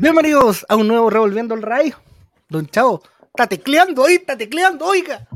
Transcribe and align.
Bienvenidos 0.00 0.64
a 0.68 0.76
un 0.76 0.86
nuevo 0.86 1.10
Revolviendo 1.10 1.56
el 1.56 1.62
Rayo. 1.62 1.96
Don 2.48 2.68
Chavo, 2.68 3.02
está 3.26 3.48
tecleando 3.48 4.04
ahí, 4.04 4.14
está 4.14 4.38
tecleando, 4.38 4.86
oiga. 4.86 5.26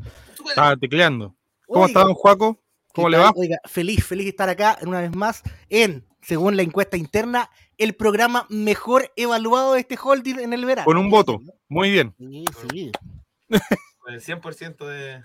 Está 0.49 0.77
tecleando. 0.77 1.35
¿Cómo 1.67 1.87
está, 1.87 2.05
don 2.05 2.15
Juaco? 2.15 2.63
¿Cómo 2.95 3.09
le 3.09 3.19
va? 3.19 3.33
Oiga, 3.35 3.59
feliz, 3.65 4.05
feliz 4.05 4.27
de 4.27 4.31
estar 4.31 4.49
acá 4.49 4.79
una 4.83 5.01
vez 5.01 5.17
más 5.17 5.43
en, 5.69 6.07
según 6.21 6.57
la 6.57 6.63
encuesta 6.63 6.97
interna, 6.97 7.51
el 7.77 7.95
programa 7.95 8.47
mejor 8.51 9.11
evaluado 9.17 9.73
de 9.73 9.81
este 9.81 9.99
holding 10.01 10.39
en 10.39 10.53
el 10.53 10.65
verano. 10.65 10.85
Con 10.85 10.97
un 10.97 11.11
voto. 11.11 11.41
Muy 11.69 11.91
bien. 11.91 12.15
Sí, 12.17 12.45
sí. 12.71 12.93
Con 13.99 14.15
el 14.15 14.21
100% 14.21 14.87
de, 14.87 15.25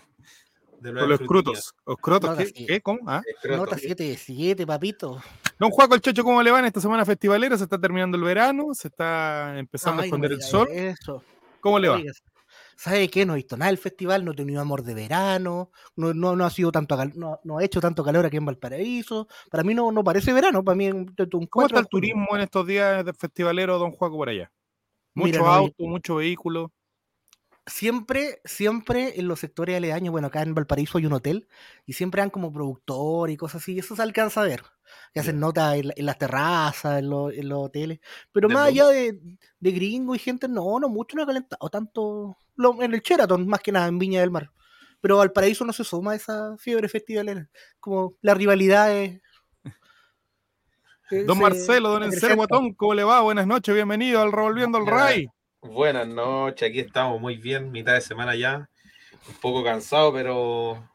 de 0.79 0.93
Con 0.93 1.09
los 1.09 1.19
crutos. 1.21 1.75
¿Los 1.85 1.97
crotos? 1.97 2.37
¿Qué? 2.53 2.81
¿Cómo? 2.81 2.99
Ah. 3.07 3.21
Nota 3.49 3.77
7 3.77 4.03
de 4.03 4.17
7, 4.17 4.65
papito. 4.65 5.21
Don 5.59 5.71
Juaco, 5.71 5.95
el 5.95 6.01
Checho, 6.01 6.23
¿cómo 6.23 6.41
le 6.43 6.51
va 6.51 6.59
en 6.59 6.65
esta 6.65 6.81
semana 6.81 7.05
festivalera? 7.05 7.57
Se 7.57 7.63
está 7.63 7.79
terminando 7.79 8.17
el 8.17 8.23
verano, 8.23 8.73
se 8.73 8.89
está 8.89 9.57
empezando 9.57 10.01
a 10.01 10.03
Ay, 10.03 10.09
esconder 10.09 10.31
el 10.31 10.41
sol. 10.41 10.67
Eso. 10.71 11.23
¿Cómo 11.59 11.79
le 11.79 11.89
va? 11.89 11.99
¿Sabe 12.75 13.09
qué? 13.09 13.25
No 13.25 13.33
he 13.33 13.37
visto 13.37 13.57
nada 13.57 13.71
del 13.71 13.79
festival, 13.79 14.23
no 14.23 14.33
he 14.33 14.35
tenido 14.35 14.61
amor 14.61 14.83
de 14.83 14.93
verano, 14.93 15.71
no, 15.95 16.13
no, 16.13 16.35
no 16.35 16.45
ha 16.45 16.49
sido 16.51 16.71
tanto 16.71 16.95
no, 17.15 17.39
no 17.43 17.57
ha 17.57 17.63
hecho 17.63 17.81
tanto 17.81 18.03
calor 18.03 18.25
aquí 18.27 18.37
en 18.37 18.45
Valparaíso. 18.45 19.27
Para 19.49 19.63
mí 19.63 19.73
no, 19.73 19.91
no 19.91 20.03
parece 20.03 20.31
verano, 20.31 20.63
para 20.63 20.75
mí 20.75 20.85
es 20.85 20.93
un, 20.93 20.99
un 20.99 21.27
¿Cómo 21.27 21.47
cuatro 21.51 21.77
está 21.77 21.79
el 21.79 21.87
turismo 21.87 22.27
en 22.35 22.41
estos 22.41 22.67
días 22.67 23.03
de 23.03 23.13
festivalero, 23.13 23.79
don 23.79 23.91
Juaco, 23.91 24.15
por 24.15 24.29
allá? 24.29 24.51
Mucho 25.15 25.25
Mira, 25.25 25.39
no, 25.39 25.47
auto, 25.47 25.83
mucho 25.85 26.15
vehículo. 26.17 26.71
Siempre, 27.69 28.39
siempre 28.45 29.19
en 29.19 29.27
los 29.27 29.41
sectores 29.41 29.75
aledaños, 29.75 30.11
bueno, 30.11 30.27
acá 30.27 30.41
en 30.41 30.55
Valparaíso 30.55 30.97
hay 30.97 31.05
un 31.05 31.11
hotel 31.13 31.47
y 31.85 31.93
siempre 31.93 32.21
han 32.21 32.29
como 32.29 32.51
productor 32.53 33.29
y 33.29 33.35
cosas 33.37 33.61
así, 33.61 33.73
y 33.73 33.79
eso 33.79 33.93
se 33.95 34.01
alcanza 34.01 34.41
a 34.41 34.45
ver. 34.45 34.63
Que 35.13 35.19
hacen 35.19 35.37
notas 35.41 35.75
en, 35.75 35.91
en 35.95 36.05
las 36.05 36.17
terrazas, 36.17 36.99
en, 36.99 37.09
los- 37.09 37.33
en 37.33 37.49
los 37.49 37.65
hoteles. 37.65 37.99
Pero 38.31 38.47
¿De 38.47 38.53
más 38.53 38.67
allá 38.69 38.87
de, 38.87 39.19
de 39.59 39.71
gringo 39.71 40.15
y 40.15 40.19
gente, 40.19 40.47
no, 40.47 40.79
no 40.79 40.87
mucho, 40.87 41.17
no 41.17 41.23
ha 41.23 41.27
calentado 41.27 41.69
tanto 41.69 42.37
lo- 42.55 42.81
en 42.81 42.93
el 42.93 43.01
Sheraton, 43.01 43.45
más 43.47 43.59
que 43.59 43.73
nada 43.73 43.87
en 43.87 43.99
Viña 43.99 44.21
del 44.21 44.31
Mar. 44.31 44.49
Pero 45.01 45.17
Valparaíso 45.17 45.65
no 45.65 45.73
se 45.73 45.83
suma 45.83 46.13
a 46.13 46.15
esa 46.15 46.57
fiebre 46.57 46.87
festivalera. 46.87 47.49
Como 47.81 48.15
la 48.21 48.33
rivalidad 48.33 48.95
es. 48.95 49.21
Don 51.11 51.35
se- 51.37 51.41
Marcelo, 51.43 51.89
don 51.89 52.03
acrecenta. 52.03 52.35
Guatón, 52.35 52.73
¿cómo 52.75 52.93
le 52.93 53.03
va? 53.03 53.21
Buenas 53.21 53.45
noches, 53.45 53.75
bienvenido 53.75 54.21
al 54.21 54.31
Revolviendo 54.31 54.77
el 54.77 54.85
Buenas. 54.85 55.01
Ray. 55.03 55.27
Buenas 55.61 56.07
noches, 56.07 56.69
aquí 56.69 56.79
estamos 56.79 57.19
muy 57.19 57.37
bien, 57.37 57.71
mitad 57.71 57.93
de 57.93 58.01
semana 58.01 58.35
ya. 58.35 58.69
Un 59.27 59.35
poco 59.41 59.63
cansado, 59.63 60.13
pero 60.13 60.87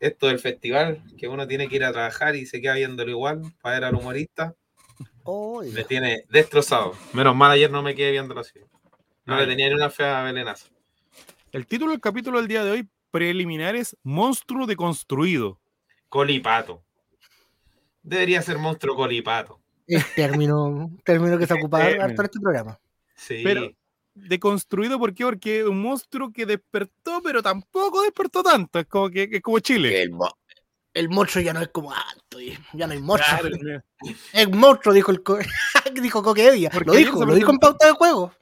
esto 0.00 0.26
del 0.26 0.38
festival, 0.38 1.02
que 1.16 1.28
uno 1.28 1.46
tiene 1.46 1.68
que 1.68 1.76
ir 1.76 1.84
a 1.84 1.92
trabajar 1.92 2.34
y 2.36 2.44
se 2.46 2.60
queda 2.60 2.74
viéndolo 2.74 3.10
igual 3.10 3.42
para 3.62 3.76
ver 3.76 3.84
al 3.84 3.94
humorista, 3.94 4.54
Oiga. 5.22 5.72
me 5.74 5.84
tiene 5.84 6.24
destrozado. 6.28 6.92
Menos 7.12 7.34
mal 7.36 7.52
ayer 7.52 7.70
no 7.70 7.82
me 7.82 7.94
quedé 7.94 8.10
viéndolo 8.12 8.40
así. 8.40 8.58
No 9.24 9.34
Ay. 9.36 9.42
le 9.42 9.52
tenía 9.52 9.68
ni 9.68 9.74
una 9.74 9.90
fea 9.90 10.24
belenazo. 10.24 10.68
El 11.52 11.66
título 11.66 11.92
del 11.92 12.00
capítulo 12.00 12.38
del 12.38 12.48
día 12.48 12.64
de 12.64 12.70
hoy, 12.72 12.88
preliminares, 13.10 13.96
monstruo 14.02 14.66
deconstruido. 14.66 15.60
Colipato. 16.08 16.82
Debería 18.02 18.42
ser 18.42 18.58
monstruo 18.58 18.96
colipato. 18.96 19.60
Es 19.86 20.14
término, 20.14 20.90
término 21.04 21.38
que 21.38 21.46
se 21.46 21.54
ocupaba 21.62 21.88
en 21.88 22.10
este 22.10 22.40
programa. 22.40 22.78
Sí. 23.18 23.42
Pero- 23.44 23.70
Deconstruido, 24.14 24.98
¿por 24.98 25.14
qué? 25.14 25.22
Porque 25.24 25.60
es 25.60 25.64
un 25.66 25.80
monstruo 25.80 26.32
que 26.32 26.44
despertó, 26.44 27.20
pero 27.22 27.40
tampoco 27.40 28.02
despertó 28.02 28.42
tanto. 28.42 28.80
Es 28.80 28.86
como 28.86 29.10
que 29.10 29.28
es 29.30 29.40
como 29.40 29.60
Chile. 29.60 30.02
El, 30.02 30.10
mo- 30.10 30.36
el 30.92 31.08
monstruo 31.08 31.44
ya 31.44 31.52
no 31.52 31.60
es 31.60 31.68
como 31.68 31.92
alto, 31.92 32.40
ya 32.72 32.86
no 32.88 32.94
hay 32.94 33.00
monstruo. 33.00 33.38
Claro. 33.60 33.82
Es 34.32 34.50
monstruo, 34.50 34.92
dijo 34.92 35.12
el 35.12 35.22
co 35.22 35.38
dijo 36.02 36.20
Coquevia. 36.24 36.68
Porque 36.70 36.86
Lo 36.90 36.94
dijo, 36.96 37.24
lo 37.24 37.32
dijo 37.34 37.52
en 37.52 37.58
pauta 37.58 37.86
de 37.86 37.92
juego. 37.92 38.32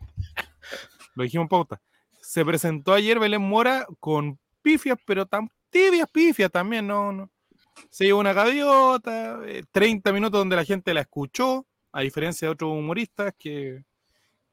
lo 1.15 1.25
dijimos 1.25 1.45
en 1.45 1.49
pauta. 1.49 1.83
Se 2.23 2.43
presentó 2.43 2.95
ayer 2.95 3.19
Belén 3.19 3.43
Mora 3.43 3.87
con 4.01 4.39
pifias, 4.63 4.99
pero 5.07 5.27
tan 5.27 5.51
tibias 5.69 6.09
pifias 6.11 6.51
también, 6.51 6.87
no, 6.87 7.13
no. 7.13 7.31
Se 7.91 8.05
llevó 8.05 8.21
una 8.21 8.33
gaviota, 8.33 9.41
eh, 9.47 9.63
30 9.73 10.11
minutos 10.13 10.39
donde 10.41 10.57
la 10.57 10.65
gente 10.65 10.95
la 10.95 11.03
escuchó, 11.03 11.67
a 11.93 12.01
diferencia 12.01 12.49
de 12.49 12.53
otros 12.53 12.71
humoristas 12.73 13.35
que... 13.39 13.85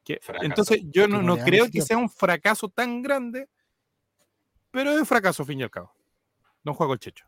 que- 0.04 0.20
entonces 0.42 0.82
yo 0.84 1.08
no, 1.08 1.36
creo 1.38 1.70
que 1.70 1.82
sea 1.82 1.96
un 1.96 2.10
fracaso 2.10 2.68
tan 2.68 3.02
grande, 3.02 3.48
pero 4.70 4.90
es 4.92 5.00
un 5.00 5.06
fracaso 5.06 5.42
al 5.42 5.46
fin 5.46 5.60
y 5.60 5.62
al 5.62 5.70
cabo. 5.70 5.92
Don 6.62 6.74
Juego 6.74 6.92
el 6.92 6.98
Checho. 6.98 7.26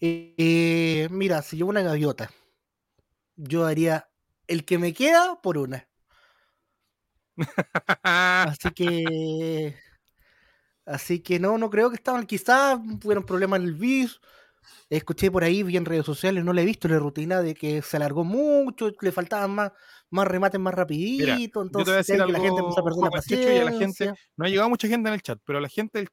Eh, 0.00 0.34
eh, 0.38 1.08
mira, 1.10 1.42
si 1.42 1.56
llevo 1.56 1.70
una 1.70 1.82
gaviota, 1.82 2.30
yo 3.36 3.66
haría 3.66 4.08
el 4.46 4.64
que 4.64 4.78
me 4.78 4.92
queda 4.92 5.40
por 5.42 5.58
una. 5.58 5.88
Así 8.02 8.70
que. 8.70 9.76
Así 10.86 11.20
que 11.20 11.38
no, 11.38 11.58
no 11.58 11.70
creo 11.70 11.90
que 11.90 11.96
estaban. 11.96 12.26
Quizás 12.26 12.78
tuvieron 13.00 13.24
problemas 13.24 13.60
en 13.60 13.66
el 13.66 13.74
bis. 13.74 14.20
Escuché 14.88 15.30
por 15.30 15.44
ahí, 15.44 15.62
vi 15.62 15.76
en 15.76 15.84
redes 15.84 16.04
sociales, 16.04 16.44
no 16.44 16.52
le 16.52 16.62
he 16.62 16.64
visto 16.64 16.88
la 16.88 16.98
rutina 16.98 17.40
de 17.42 17.54
que 17.54 17.80
se 17.80 17.96
alargó 17.96 18.24
mucho, 18.24 18.90
le 19.00 19.12
faltaban 19.12 19.52
más, 19.52 19.72
más 20.10 20.26
remates 20.26 20.60
más 20.60 20.74
rapidito. 20.74 21.24
Mira, 21.24 21.36
entonces 21.36 21.78
yo 21.78 21.84
te 21.84 21.90
voy 21.90 21.94
a 21.94 21.96
decir 21.98 22.18
la 22.18 22.24
algo, 22.24 22.42
gente 22.42 22.60
empezó 22.60 22.80
a 22.80 22.84
perder 22.84 23.00
la 23.02 23.08
Juan 23.10 23.22
Checho, 23.22 23.52
y 23.52 23.58
a 23.58 23.64
la 23.64 23.72
gente-. 23.72 24.12
No 24.36 24.44
ha 24.44 24.48
llegado 24.48 24.68
mucha 24.68 24.88
gente 24.88 25.08
en 25.08 25.14
el 25.14 25.22
chat, 25.22 25.38
pero 25.44 25.58
a 25.58 25.62
la 25.62 25.68
gente 25.68 26.06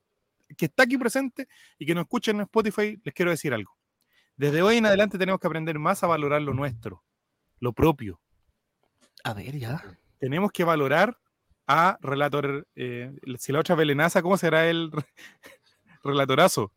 que 0.55 0.65
está 0.65 0.83
aquí 0.83 0.97
presente 0.97 1.47
y 1.77 1.85
que 1.85 1.93
nos 1.95 2.03
escucha 2.03 2.31
en 2.31 2.41
Spotify, 2.41 2.99
les 3.03 3.13
quiero 3.13 3.31
decir 3.31 3.53
algo. 3.53 3.77
Desde 4.35 4.61
hoy 4.61 4.77
en 4.77 4.85
adelante 4.85 5.17
tenemos 5.17 5.39
que 5.41 5.47
aprender 5.47 5.77
más 5.79 6.03
a 6.03 6.07
valorar 6.07 6.41
lo 6.41 6.53
nuestro, 6.53 7.03
lo 7.59 7.73
propio. 7.73 8.21
A 9.23 9.33
ver, 9.33 9.57
ya. 9.57 9.83
Tenemos 10.19 10.51
que 10.51 10.63
valorar 10.63 11.17
a 11.65 11.97
Relator, 12.01 12.67
eh, 12.75 13.11
si 13.39 13.51
la 13.51 13.59
otra 13.59 13.75
velenaza, 13.75 14.21
¿cómo 14.21 14.37
será 14.37 14.69
el 14.69 14.91
re- 14.91 15.03
relatorazo? 16.03 16.71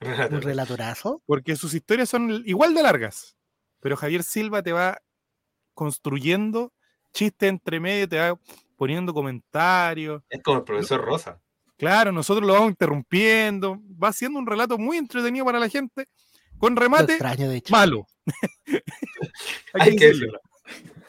Un 0.00 0.40
relatorazo. 0.40 1.22
Porque 1.26 1.56
sus 1.56 1.74
historias 1.74 2.08
son 2.08 2.42
igual 2.46 2.72
de 2.74 2.82
largas, 2.84 3.36
pero 3.80 3.96
Javier 3.96 4.22
Silva 4.22 4.62
te 4.62 4.72
va 4.72 4.98
construyendo 5.78 6.72
chistes 7.12 7.48
entre 7.48 7.78
medio, 7.78 8.08
te 8.08 8.18
va 8.18 8.36
poniendo 8.74 9.14
comentarios. 9.14 10.24
Es 10.28 10.42
como 10.42 10.58
el 10.58 10.64
profesor 10.64 11.00
Rosa. 11.04 11.40
Claro, 11.76 12.10
nosotros 12.10 12.44
lo 12.44 12.54
vamos 12.54 12.70
interrumpiendo. 12.70 13.80
Va 14.02 14.12
siendo 14.12 14.40
un 14.40 14.46
relato 14.48 14.76
muy 14.76 14.96
entretenido 14.96 15.44
para 15.44 15.60
la 15.60 15.68
gente, 15.68 16.06
con 16.58 16.74
remate 16.74 17.12
extraño, 17.12 17.48
de 17.48 17.58
hecho. 17.58 17.70
malo. 17.70 18.08
Hay 19.74 19.94
que 19.94 20.06
decirlo. 20.06 20.40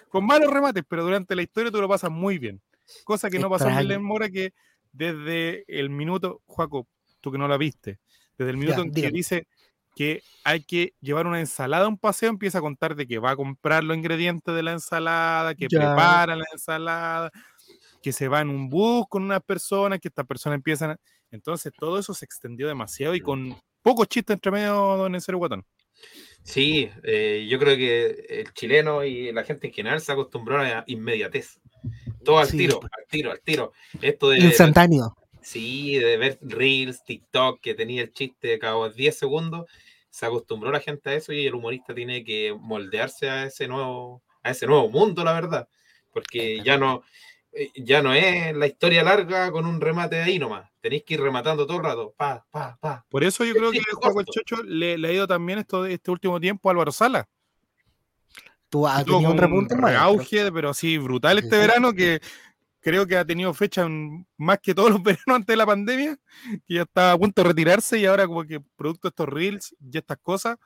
Con 0.10 0.28
malos 0.28 0.54
remates, 0.54 0.84
pero 0.88 1.04
durante 1.04 1.36
la 1.36 1.42
historia 1.42 1.72
tú 1.72 1.82
lo 1.82 1.90
pasas 1.90 2.12
muy 2.12 2.38
bien. 2.38 2.62
Cosa 3.04 3.32
que 3.32 3.40
no 3.40 3.50
pasó 3.50 3.70
en. 3.70 3.76
Belén 3.76 4.04
Mora, 4.04 4.30
que 4.30 4.54
desde 4.92 5.64
el 5.68 5.90
minuto, 5.90 6.44
Juaco, 6.46 6.88
tú 7.22 7.32
que 7.32 7.40
no 7.40 7.48
la 7.48 7.58
viste, 7.58 8.00
desde 8.38 8.52
el 8.52 8.58
minuto 8.58 8.84
Ya, 8.84 8.84
en 8.84 8.94
que 8.94 9.10
dice 9.10 9.48
que 10.00 10.24
hay 10.46 10.64
que 10.64 10.94
llevar 11.02 11.28
una 11.28 11.42
ensalada 11.42 11.84
a 11.84 11.90
un 11.90 11.98
paseo, 11.98 12.30
empieza 12.30 12.60
a 12.60 12.62
contar 12.62 12.96
de 12.96 13.06
que 13.06 13.20
va 13.20 13.32
a 13.32 13.36
comprar 13.36 13.84
los 13.84 13.98
ingredientes 13.98 14.56
de 14.56 14.64
la 14.64 14.72
ensalada, 14.72 15.54
que 15.56 15.68
Ya. 15.70 15.78
prepara 15.78 16.38
la 16.38 16.46
ensalada, 16.54 17.30
que 18.02 18.14
se 18.14 18.30
va 18.30 18.40
en 18.40 18.50
un 18.50 18.70
bus 18.70 19.06
con 19.10 19.24
unas 19.24 19.44
personas, 19.44 20.00
que 20.00 20.08
estas 20.08 20.26
personas 20.26 20.56
empiezan 20.56 20.92
a... 20.92 20.98
Entonces 21.32 21.74
todo 21.78 22.00
eso 22.00 22.14
se 22.14 22.24
extendió 22.24 22.70
demasiado 22.70 23.14
y 23.14 23.20
con 23.20 23.54
pocos 23.82 24.08
chistes 24.08 24.36
entre 24.36 24.52
medio, 24.54 24.74
don 24.74 25.16
Encero 25.16 25.38
Guatón. 25.38 25.66
Sí, 26.44 26.90
eh, 27.04 27.46
yo 27.50 27.60
creo 27.60 27.76
que 27.76 28.26
el 28.30 28.54
chileno 28.54 29.04
y 29.04 29.34
la 29.34 29.44
gente 29.44 29.68
en 29.68 29.74
general 29.74 30.00
se 30.00 30.14
acostumbró 30.14 30.60
a 30.62 30.64
la 30.64 30.84
inmediatez. 30.88 31.60
Todo 32.24 32.40
al 32.40 32.48
Sí, 32.48 32.58
tiro, 32.58 32.80
pues. 32.80 32.92
al 32.98 33.06
tiro, 33.10 33.32
al 33.34 33.42
tiro. 33.42 33.74
Esto 34.02 34.30
de, 34.30 34.40
Instantáneo. 34.40 35.14
sí, 35.42 35.98
de 35.98 36.16
ver 36.16 36.40
Reels, 36.42 37.04
TikTok, 37.04 37.60
que 37.60 37.74
tenía 37.76 38.02
el 38.04 38.14
chiste 38.14 38.58
cada 38.60 38.88
10 38.90 39.18
segundos, 39.20 39.66
se 40.10 40.26
acostumbró 40.26 40.72
la 40.72 40.80
gente 40.80 41.10
a 41.10 41.14
eso 41.14 41.32
y 41.34 41.46
el 41.46 41.56
humorista 41.56 41.94
tiene 41.94 42.24
que 42.24 42.56
moldearse 42.60 43.30
a 43.30 43.44
ese 43.46 43.68
nuevo, 43.68 44.24
a 44.44 44.52
ese 44.52 44.66
nuevo 44.68 44.90
mundo, 44.90 45.24
la 45.24 45.34
verdad. 45.34 45.68
Porque 46.12 46.62
ya 46.64 46.78
no, 46.78 47.04
eh, 47.52 47.70
ya 47.76 48.02
no 48.02 48.14
es 48.14 48.56
la 48.56 48.68
historia 48.68 49.04
larga 49.04 49.52
con 49.52 49.66
un 49.66 49.80
remate 49.80 50.22
ahí 50.22 50.40
nomás. 50.40 50.70
Tenéis 50.82 51.04
que 51.04 51.14
ir 51.16 51.22
rematando 51.22 51.68
todo 51.68 51.78
el 51.78 51.84
rato. 51.84 52.14
Pa, 52.18 52.46
pa, 52.50 52.78
pa. 52.80 53.06
Por 53.10 53.24
eso 53.24 53.44
yo 53.44 53.54
creo 53.54 53.72
que 53.72 53.78
el 53.80 53.84
Juaco 53.94 54.22
el. 54.22 54.26
Chocho 54.26 54.64
le, 54.64 54.98
le 54.98 55.08
ha 55.08 55.12
ido 55.12 55.28
también 55.28 55.60
esto, 55.60 55.86
este 55.86 56.10
último 56.10 56.40
tiempo 56.40 56.70
a 56.70 56.72
Álvaro 56.72 56.92
Sala. 56.92 57.28
Tú 58.70 58.88
has 58.88 59.04
tenido 59.04 59.32
un 59.32 59.38
repunte 59.38 59.76
maestro. 59.76 60.04
auge, 60.06 60.52
pero 60.52 60.70
así 60.70 60.98
brutal 61.00 61.40
este 61.40 61.56
Sí. 61.56 61.56
verano 61.58 61.92
que 61.94 62.22
creo 62.82 63.06
que 63.08 63.18
ha 63.18 63.26
tenido 63.26 63.54
fecha 63.54 63.84
en- 63.84 64.26
más 64.38 64.60
que 64.60 64.74
todos 64.76 64.90
los 64.92 65.04
veranos 65.04 65.36
antes 65.36 65.48
de 65.48 65.58
la 65.58 65.66
pandemia, 65.66 66.18
que 66.66 66.74
ya 66.76 66.82
estaba 66.84 67.12
a 67.14 67.18
punto 67.18 67.42
de 67.44 67.48
retirarse 67.50 67.98
y 68.00 68.06
ahora 68.06 68.28
como 68.28 68.44
que 68.46 68.62
producto 68.76 69.08
de 69.08 69.10
estos 69.10 69.30
reels 69.30 69.76
y 69.80 69.98
estas 69.98 70.18
cosas, 70.20 70.58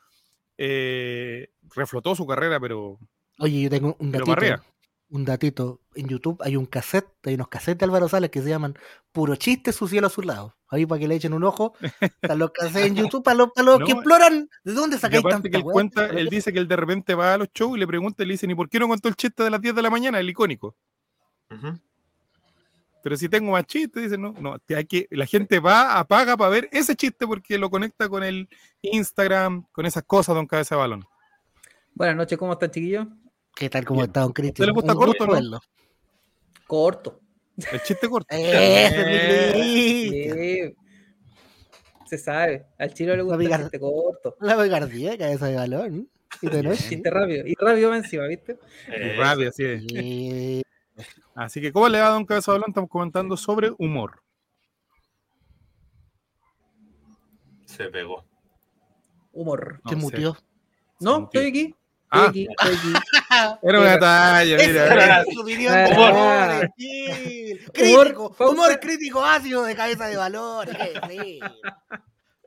eh, 0.57 1.50
reflotó 1.75 2.15
su 2.15 2.25
carrera, 2.27 2.60
pero 2.60 3.00
Oye, 3.39 3.62
yo 3.63 3.69
tengo 3.69 3.95
un 4.00 4.12
datito. 4.12 4.63
un 5.10 5.25
datito. 5.25 5.81
En 5.95 6.07
YouTube 6.07 6.39
hay 6.44 6.56
un 6.56 6.65
cassette, 6.68 7.07
hay 7.25 7.33
unos 7.36 7.48
cassettes 7.48 7.80
de 7.80 7.86
Álvaro 7.86 8.07
Salas 8.07 8.30
que 8.30 8.42
se 8.42 8.50
llaman 8.50 8.75
Puro 9.12 9.36
Chiste, 9.36 9.71
su 9.74 9.88
cielo 9.88 10.07
a 10.07 10.09
su 10.12 10.21
lado. 10.21 10.56
Ahí 10.69 10.86
para 10.86 11.00
que 11.00 11.07
le 11.07 11.16
echen 11.16 11.33
un 11.33 11.44
ojo. 11.44 11.74
Están 12.00 12.39
los 12.39 12.51
cassettes 12.51 12.88
en 12.88 12.95
YouTube 13.12 13.24
para 13.24 13.36
los, 13.38 13.50
para 13.54 13.66
los 13.66 13.80
No, 13.80 13.86
que 13.86 13.92
exploran. 13.94 14.50
¿De 14.63 14.74
dónde 14.74 14.98
sacáis 15.00 15.24
tanta 15.24 15.50
que 15.50 15.57
él 15.57 15.63
cuenta, 15.63 16.06
él 16.07 16.30
dice 16.30 16.54
que 16.54 16.59
él 16.59 16.68
de 16.68 16.75
repente 16.75 17.16
va 17.16 17.33
a 17.33 17.38
los 17.38 17.50
shows 17.54 17.75
y 17.77 17.80
le 17.80 17.88
pregunta 17.88 18.24
y 18.24 18.27
le 18.27 18.33
dicen, 18.33 18.51
¿y 18.51 18.56
por 18.56 18.69
qué 18.69 18.80
no 18.80 18.88
contó 18.88 19.07
el 19.09 19.16
chiste 19.16 19.44
de 19.44 19.50
las 19.50 19.62
10 19.62 19.75
de 19.75 19.81
la 19.81 19.89
mañana, 19.89 20.19
el 20.19 20.30
icónico? 20.30 20.75
Ujú. 21.51 21.80
Pero 23.04 23.18
si 23.18 23.28
tengo 23.28 23.52
más 23.52 23.66
chistes, 23.66 24.02
dice, 24.04 24.18
no, 24.18 24.34
no, 24.40 24.58
te- 24.60 24.78
hay 24.78 24.86
que, 24.86 25.08
la 25.12 25.26
gente 25.26 25.60
va, 25.60 26.00
apaga 26.00 26.38
para 26.38 26.50
ver 26.50 26.70
ese 26.72 26.96
chiste 26.96 27.28
porque 27.28 27.58
lo 27.58 27.70
conecta 27.70 28.08
con 28.08 28.24
el 28.24 28.48
Instagram, 28.82 29.66
con 29.74 29.86
esas 29.86 30.04
cosas, 30.04 30.34
don 30.36 30.48
Cabeza 30.48 30.76
de 30.76 30.80
Balón. 30.80 31.04
Buenas 31.94 32.16
noches, 32.16 32.38
¿cómo 32.38 32.54
están, 32.54 32.72
chiquillos? 32.72 33.06
¿Qué 33.56 33.70
tal 33.70 33.84
Bien. 33.88 34.06
está 34.06 34.22
don 34.22 34.32
Cristian? 34.32 34.68
le 34.68 34.72
gusta 34.74 34.96
corto, 34.96 35.26
gusto 35.28 35.42
no? 35.42 35.60
Corto. 36.66 37.20
El 37.72 37.82
chiste 37.84 38.08
corto. 38.10 38.28
Eh. 38.36 39.52
Sí. 39.54 40.76
Se 42.06 42.18
sabe. 42.18 42.66
Al 42.80 42.94
chino 42.94 43.16
le 43.16 43.22
gusta 43.22 43.44
el 43.44 43.62
chiste 43.64 43.80
corto. 43.80 44.38
La 44.40 44.58
picardía, 44.62 45.18
cabeza 45.18 45.48
de 45.48 45.56
balón. 45.56 46.10
Y 46.42 46.50
de 46.50 46.64
noche. 46.64 46.90
Chiste 46.90 47.10
rápido. 47.10 47.46
Y 47.46 47.54
rápido 47.60 47.94
encima, 47.94 48.28
¿viste? 48.28 48.58
Y 48.88 49.18
rápido, 49.20 49.50
así 49.50 49.64
es. 49.66 49.84
Sí. 49.84 50.64
Así 51.36 51.62
que, 51.62 51.72
¿cómo 51.74 51.90
le 51.90 52.00
va, 52.01 52.10
don 52.10 52.25
Cabeza 52.25 52.51
de 52.51 52.57
Balón? 52.60 52.69
Estamos 52.72 52.90
comentando 52.90 53.36
sobre 53.38 53.72
humor. 53.78 54.22
Se 57.66 57.86
pegó. 57.90 58.24
Humor. 59.31 59.81
No 59.84 59.90
Se 59.90 59.95
mutió. 59.95 60.38
No, 61.00 61.22
mutió. 61.22 61.42
estoy 61.42 61.50
aquí. 61.50 61.62
Estoy 61.62 61.78
Ah. 62.16 62.25
aquí, 62.30 62.48
estoy 62.48 62.75
aquí. 62.75 62.94
Era 63.63 63.80
una 63.80 64.00
talla, 64.00 64.57
mira. 64.57 64.94
era 64.94 65.24
su 65.25 65.42
opinión. 65.42 65.74
Humor. 65.74 66.12
Humor. 66.12 66.69
Crítico. 67.74 68.36
Humor 68.40 68.80
crítico 68.80 69.25
ácido 69.25 69.63
de 69.63 69.75
cabeza 69.75 70.06
de 70.06 70.18
balón. 70.18 70.68
qué 70.68 71.00
feo. 71.07 71.50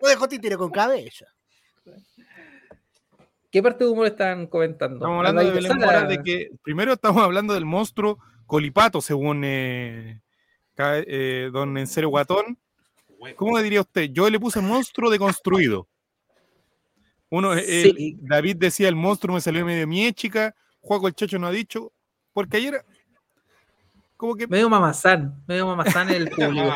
No 0.00 0.08
dejó 0.08 0.28
títere 0.28 0.56
con 0.56 0.70
cabeza. 0.70 1.26
¿Qué 3.50 3.62
parte 3.62 3.84
de 3.84 3.90
humor 3.90 4.06
están 4.06 4.46
comentando? 4.46 4.96
Estamos 4.98 5.18
hablando 5.18 5.42
de 5.42 5.50
Belén 5.50 6.08
de 6.08 6.22
que 6.22 6.50
primero 6.62 6.92
estamos 6.92 7.22
hablando 7.22 7.54
del 7.54 7.64
monstruo 7.64 8.18
Colipato, 8.46 9.00
según 9.00 9.42
eh, 9.44 10.20
eh, 10.78 11.50
don 11.52 11.76
Enserio 11.78 12.08
Guatón. 12.10 12.58
¿Cómo 13.36 13.56
le 13.56 13.62
diría 13.64 13.80
usted? 13.80 14.10
Yo 14.12 14.28
le 14.30 14.38
puse 14.38 14.60
monstruo 14.60 15.10
deconstruido. 15.10 15.88
Uno, 17.30 17.54
el- 17.54 17.64
Sí. 17.64 18.16
David 18.20 18.56
decía 18.56 18.88
el 18.88 18.94
monstruo 18.94 19.34
me 19.34 19.40
salió 19.40 19.64
medio 19.64 19.86
miéchica, 19.86 20.54
Juaco 20.80 21.08
el 21.08 21.14
Chacho 21.14 21.38
no 21.38 21.48
ha 21.48 21.50
dicho, 21.50 21.92
porque 22.32 22.58
ayer 22.58 22.84
como 24.16 24.34
que 24.36 24.46
Medio 24.46 24.68
mamazán. 24.70 25.42
Medio 25.46 25.66
mamazán 25.66 26.08
el 26.10 26.30
público. 26.30 26.72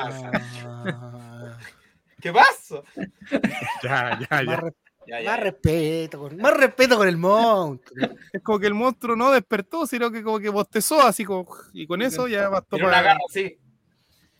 ¿Qué 2.20 2.32
pasó? 2.32 2.84
ya, 3.82 4.19
ya, 4.28 4.43
más, 4.43 4.72
ya. 5.10 5.16
re- 5.18 5.24
Ya, 5.24 5.30
más 5.30 5.40
respeto. 5.40 6.18
Con, 6.20 6.36
más 6.38 6.54
respeto 6.56 6.96
con 6.96 7.08
el 7.08 7.16
monstruo. 7.16 7.96
Es 8.32 8.42
como 8.42 8.58
que 8.58 8.66
el 8.66 8.74
monstruo 8.74 9.16
no 9.16 9.30
despertó, 9.32 9.86
sino 9.86 10.10
que 10.10 10.22
como 10.22 10.38
que 10.38 10.48
bostezó 10.48 11.02
así 11.02 11.24
como 11.24 11.46
y 11.72 11.86
con 11.86 12.00
eso 12.02 12.28
ya 12.28 12.48
bastó 12.48 12.76
Tiene 12.76 12.86
una 12.88 12.96
para- 12.96 13.06
garra 13.08 13.20
así. 13.28 13.58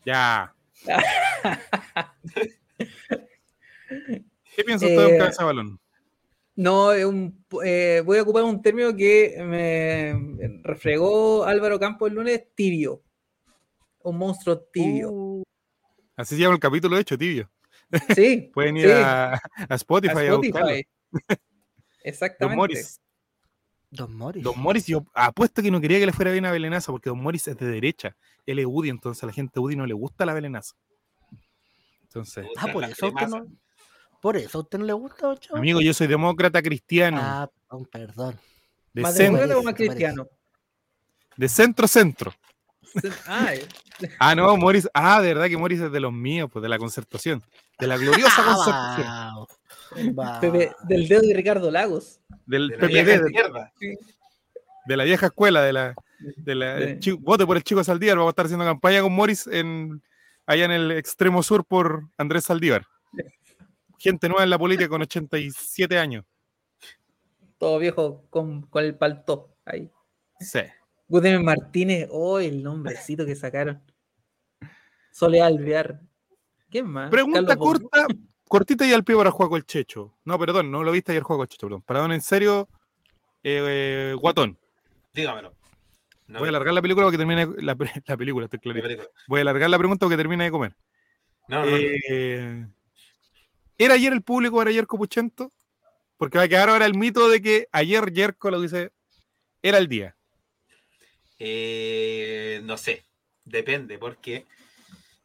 Ya. 0.07 0.55
¿Qué 4.57 4.65
piensa 4.65 4.87
usted 4.87 4.97
de 4.99 5.09
Eh, 5.11 5.13
un 5.13 5.19
cabeza 5.19 5.43
de 5.43 5.47
balón? 5.47 5.81
No, 6.57 6.89
un, 6.89 7.45
eh, 7.65 8.03
voy 8.05 8.19
a 8.19 8.23
ocupar 8.23 8.43
un 8.45 8.61
término 8.61 8.95
que 8.95 9.37
me 9.43 10.59
refregó 10.63 11.45
Álvaro 11.45 11.79
Campos 11.79 12.09
el 12.11 12.17
lunes, 12.17 12.43
tibio. 12.55 13.03
Un 14.03 14.19
monstruo 14.19 14.59
tibio. 14.73 15.11
Uh, 15.11 15.43
Así 16.17 16.35
se 16.37 16.41
llama 16.43 16.55
el 16.55 16.61
capítulo 16.61 16.97
de 16.97 17.03
hecho, 17.03 17.17
tibio. 17.17 17.49
Sí, 18.15 18.51
Pueden 18.55 18.77
ir 18.77 18.87
sí, 18.87 18.93
a, 18.93 19.35
a 19.35 19.75
Spotify 19.77 20.27
a 20.27 20.33
a, 20.33 20.37
buscarlo. 20.37 20.69
Spotify. 20.71 20.89
Don 21.29 21.39
Exactamente. 22.05 22.57
Morris. 22.57 23.01
Don 23.91 24.15
Morris. 24.17 24.45
Don 24.45 24.59
Morris, 24.61 24.87
yo 24.87 25.05
apuesto 25.15 25.61
que 25.63 25.71
no 25.71 25.81
quería 25.81 25.99
que 25.99 26.07
le 26.07 26.13
fuera 26.13 26.31
bien 26.31 26.47
a 26.47 26.53
Belenaza, 26.53 26.93
porque 26.93 27.11
Don 27.11 27.21
Morris 27.21 27.49
es 27.49 27.57
de 27.59 27.67
derecha. 27.67 28.17
Él 28.47 28.59
es 28.61 28.67
UDI, 28.69 28.89
entonces 28.91 29.23
a 29.23 29.27
la 29.27 29.33
gente 29.33 29.59
UDI 29.61 29.77
no 29.77 29.87
le 29.87 29.95
gusta 29.95 30.25
la 30.25 30.33
Belenaza. 30.33 30.75
Entonces, 32.03 32.47
Ah, 32.57 32.69
por 32.73 32.85
eso 32.85 33.07
a 33.07 33.09
usted 33.09 33.27
no. 33.29 33.47
Por 34.23 34.37
eso 34.37 34.59
a 34.59 34.61
usted 34.63 34.79
no 34.79 34.85
le 34.85 34.93
gusta, 34.93 35.27
don 35.27 35.39
Chavo? 35.39 35.59
amigo, 35.59 35.81
yo 35.81 35.93
soy 35.95 36.07
demócrata 36.07 36.63
cristiano, 36.63 37.19
Ah, 37.21 37.51
perdón, 37.69 37.87
perdón. 37.91 38.41
de, 38.93 39.03
¿Más 39.03 39.17
centro, 39.17 39.41
demócrata 39.47 39.59
o 39.61 39.63
más 39.63 39.73
parece, 39.75 39.83
me 39.83 39.89
cristiano? 39.89 40.29
de 41.37 41.49
centro 41.49 41.89
centro. 41.89 42.35
Ah, 44.19 44.35
no, 44.35 44.57
Morris, 44.57 44.89
ah, 44.95 45.21
de 45.21 45.29
verdad 45.35 45.49
que 45.49 45.59
Morris 45.59 45.81
es 45.81 45.93
de 45.93 46.01
los 46.01 46.13
míos, 46.13 46.49
pues 46.51 46.63
de 46.63 46.69
la 46.71 46.79
concertación, 46.79 47.43
de 47.79 47.87
la 47.87 47.97
gloriosa 47.99 48.43
concertación, 48.45 49.07
Ah. 50.19 50.39
Pepe- 50.41 50.73
del 50.85 51.07
dedo 51.09 51.21
de 51.23 51.35
Ricardo 51.35 51.71
Lagos. 51.71 52.21
del 52.47 52.69
De 52.69 52.77
PPD, 52.79 53.23
de, 53.25 53.31
mierda. 53.31 53.73
de 54.87 54.97
la 54.97 55.05
vieja 55.05 55.27
escuela, 55.27 55.63
de 55.63 55.73
la, 55.73 55.95
de 56.19 56.55
la 56.55 56.97
vote 57.19 57.45
por 57.45 57.57
el 57.57 57.65
chico 57.65 57.83
Saldívar, 57.85 58.17
vamos 58.17 58.31
a 58.31 58.33
estar 58.33 58.47
haciendo 58.47 58.65
campaña 58.65 59.03
con 59.03 59.13
Morris 59.13 59.47
en, 59.49 60.01
allá 60.47 60.65
en 60.65 60.71
el 60.71 60.93
extremo 60.93 61.43
sur 61.43 61.65
por 61.65 62.05
Andrés 62.17 62.45
Saldívar. 62.45 62.87
Gente 63.99 64.29
nueva 64.29 64.45
en 64.45 64.51
la 64.51 64.59
política 64.59 64.89
con 64.89 65.03
87 65.03 65.99
años. 65.99 66.25
Todo 67.59 67.79
viejo 67.79 68.25
con, 68.31 68.63
con 68.63 68.83
el 68.85 68.95
paltó. 68.95 69.55
Ahí. 69.67 69.91
Sí. 70.39 70.61
Gutiérrez 71.11 71.43
Martínez. 71.43 72.09
Oh, 72.11 72.39
el 72.39 72.63
nombrecito 72.63 73.27
que 73.27 73.35
sacaron. 73.35 73.83
Sole 75.11 75.43
Alvear. 75.43 76.01
¿Quién 76.71 76.87
más? 76.87 77.11
Pregunta 77.11 77.45
Carlos 77.45 77.81
corta, 77.81 78.07
cortita 78.49 78.87
y 78.87 78.93
al 78.93 79.03
pie 79.03 79.17
para 79.17 79.33
Juaco 79.33 79.57
el 79.57 79.67
Checho. 79.67 80.17
No, 80.25 80.39
perdón, 80.39 80.71
no 80.71 80.85
lo 80.85 80.93
viste 80.93 81.11
ayer 81.11 81.25
Juaco 81.25 81.43
el 81.43 81.49
Checho, 81.49 81.67
perdón. 81.67 81.83
Para 81.83 82.01
don 82.01 82.13
en 82.13 82.21
serio, 82.21 82.69
eh, 83.43 84.13
eh, 84.13 84.17
Guatón. 84.19 84.57
Dígamelo. 85.13 85.53
No, 86.29 86.39
Voy 86.39 86.47
a 86.47 86.51
alargar 86.51 86.73
la 86.73 86.81
película 86.81 87.07
porque 87.07 87.19
termine 87.19 87.45
la, 87.59 87.77
la 88.07 88.17
película, 88.17 88.45
estoy 88.45 88.59
la 88.59 88.63
clarito. 88.63 88.83
película. 88.85 89.09
Voy 89.27 89.39
a 89.39 89.43
alargar 89.43 89.69
la 89.69 89.79
pregunta 89.79 90.07
porque 90.07 90.17
termine 90.17 90.45
de 90.45 90.51
comer. 90.53 90.77
No, 91.49 91.65
no, 91.65 91.71
no. 91.73 91.77
Eh, 91.77 92.67
¿Era 93.77 93.95
ayer 93.95 94.13
el 94.13 94.23
público, 94.23 94.63
era 94.63 94.71
ayer 94.71 94.87
Copuchento? 94.87 95.51
Porque 96.17 96.39
va 96.39 96.45
a 96.45 96.49
quedar 96.49 96.69
ahora 96.69 96.87
el 96.87 96.95
mito 96.97 97.29
de 97.29 97.43
que 97.43 97.67
ayer 97.73 98.13
Yerko 98.13 98.51
lo 98.53 98.61
dice, 98.61 98.93
era 99.61 99.79
el 99.79 99.89
día. 99.89 100.15
Eh, 101.43 102.61
no 102.65 102.77
sé, 102.77 103.07
depende, 103.47 103.99
porque 103.99 104.45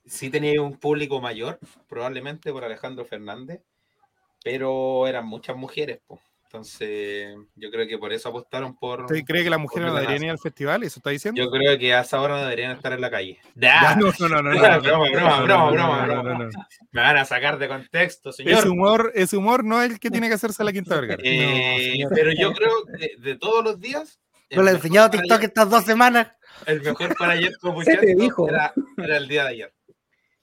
sí 0.05 0.29
tenía 0.29 0.61
un 0.61 0.77
público 0.77 1.19
mayor, 1.19 1.59
probablemente 1.89 2.53
por 2.53 2.63
Alejandro 2.63 3.03
Fernández, 3.03 3.61
pero 4.41 5.07
eran 5.07 5.25
muchas 5.27 5.57
mujeres, 5.57 5.99
po. 6.07 6.21
entonces 6.45 7.35
yo 7.55 7.69
creo 7.69 7.85
que 7.85 7.97
por 7.97 8.13
eso 8.13 8.29
apostaron 8.29 8.77
por... 8.77 9.01
¿Usted 9.01 9.25
cree 9.25 9.43
que 9.43 9.49
las 9.49 9.59
mujeres 9.59 9.89
no 9.89 9.95
deberían 9.95 10.23
ir 10.23 10.29
al 10.29 10.39
festival? 10.39 10.83
¿Eso 10.83 10.99
está 10.99 11.09
diciendo? 11.09 11.43
Yo 11.43 11.51
creo 11.51 11.77
que 11.77 11.93
a 11.93 11.99
esa 11.99 12.21
hora 12.21 12.35
no 12.35 12.43
deberían 12.43 12.71
estar 12.71 12.93
en 12.93 13.01
la 13.01 13.11
calle. 13.11 13.37
¡Ya! 13.55 13.97
no, 13.97 14.13
no, 14.17 14.29
no, 14.29 14.41
no, 14.41 14.53
no, 14.53 14.59
Broma, 14.59 14.77
no, 14.77 15.11
broma, 15.11 15.39
no, 15.39 15.41
broma, 15.41 15.71
broma, 15.71 16.07
no, 16.07 16.15
no, 16.15 16.23
broma. 16.23 16.39
no, 16.39 16.45
no. 16.45 16.49
Me 16.91 17.01
van 17.01 17.17
a 17.17 17.25
sacar 17.25 17.57
de 17.57 17.67
contexto, 17.67 18.31
señor. 18.31 18.59
Ese 18.59 18.69
humor, 18.69 19.11
ese 19.15 19.35
humor 19.35 19.65
no 19.65 19.81
es 19.81 19.91
el 19.91 19.99
que 19.99 20.09
tiene 20.09 20.29
que 20.29 20.35
hacerse 20.35 20.63
la 20.63 20.71
Quinta 20.71 20.95
Vergara. 20.95 21.21
Eh, 21.25 22.05
pero 22.13 22.31
yo 22.31 22.53
creo 22.53 22.85
que 22.97 23.17
de 23.17 23.35
todos 23.35 23.61
los 23.65 23.81
días... 23.81 24.17
el 24.49 24.57
No 24.57 24.63
le 24.63 24.69
he 24.69 24.73
mejor 24.73 24.85
enseñado 24.85 25.09
para 25.09 25.21
TikTok 25.21 25.37
ayer- 25.39 25.47
estas 25.49 25.69
dos 25.69 25.83
semanas. 25.85 26.27
El 26.65 26.81
mejor 26.81 27.15
para 27.17 27.33
ayer 27.33 27.57
como 27.59 27.81
Se 27.83 27.97
te 27.97 28.15
dijo. 28.15 28.47
Era, 28.49 28.73
era 28.97 29.17
el 29.17 29.27
día 29.27 29.43
de 29.43 29.49
ayer. 29.49 29.73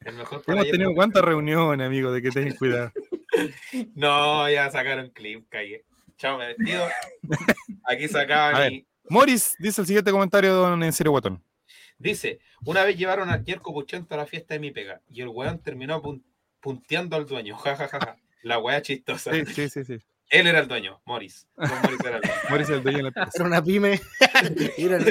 El 0.01 0.15
mejor 0.17 0.43
para 0.43 0.55
Hemos 0.55 0.63
ayer 0.65 0.73
tenido 0.73 0.95
cuántas 0.95 1.23
reuniones, 1.25 1.87
amigo, 1.87 2.11
de 2.13 2.23
que 2.23 2.31
tengan 2.31 2.57
cuidado. 2.57 2.93
No, 3.95 4.49
ya 4.51 4.71
sacaron 4.71 5.09
clip, 5.11 5.49
calle. 5.49 5.85
Chao, 6.19 6.37
me 6.39 6.49
despido. 6.49 6.87
Aquí 7.85 8.07
sacaba 8.09 8.51
A 8.51 8.59
ver. 8.61 8.73
mi. 8.73 8.87
Morris 9.09 9.55
dice 9.59 9.81
el 9.81 9.87
siguiente 9.87 10.11
comentario, 10.11 10.53
don 10.55 10.83
En 10.83 10.93
serio 10.93 11.13
Guatón. 11.13 11.43
Dice: 11.99 12.41
Una 12.65 12.85
vez 12.85 12.97
llevaron 12.97 13.31
a 13.31 13.43
Jerko 13.43 13.73
Puchento 13.73 14.15
a 14.15 14.19
la 14.19 14.27
fiesta 14.27 14.55
de 14.55 14.61
mi 14.61 14.71
pega 14.71 15.01
y 15.09 15.23
el 15.23 15.29
weón 15.29 15.63
terminó 15.63 16.03
pun- 16.03 16.23
punteando 16.61 17.17
al 17.17 17.27
dueño. 17.27 17.57
Ja, 17.65 17.75
ja, 17.77 17.89
ja, 17.89 17.99
ja. 18.01 18.17
La 18.43 18.59
weá 18.59 18.83
chistosa. 18.83 19.31
Sí, 19.33 19.47
sí, 19.47 19.69
sí, 19.71 19.85
sí. 19.85 19.99
Él 20.33 20.47
era 20.47 20.61
el 20.61 20.67
dueño, 20.67 20.99
Morris. 21.05 21.47
Morris 21.57 22.01
era 22.05 22.17
el 22.17 22.23
dueño. 22.23 22.37
Morris 22.51 22.69
es 22.71 22.75
el 22.77 22.83
dueño 22.83 22.97
de 22.97 23.03
la 23.03 23.09
empresa. 23.09 23.31
Era 23.35 23.45
una 23.45 23.63
pyme. 23.63 24.01
Era 24.79 24.97
una- 24.97 25.05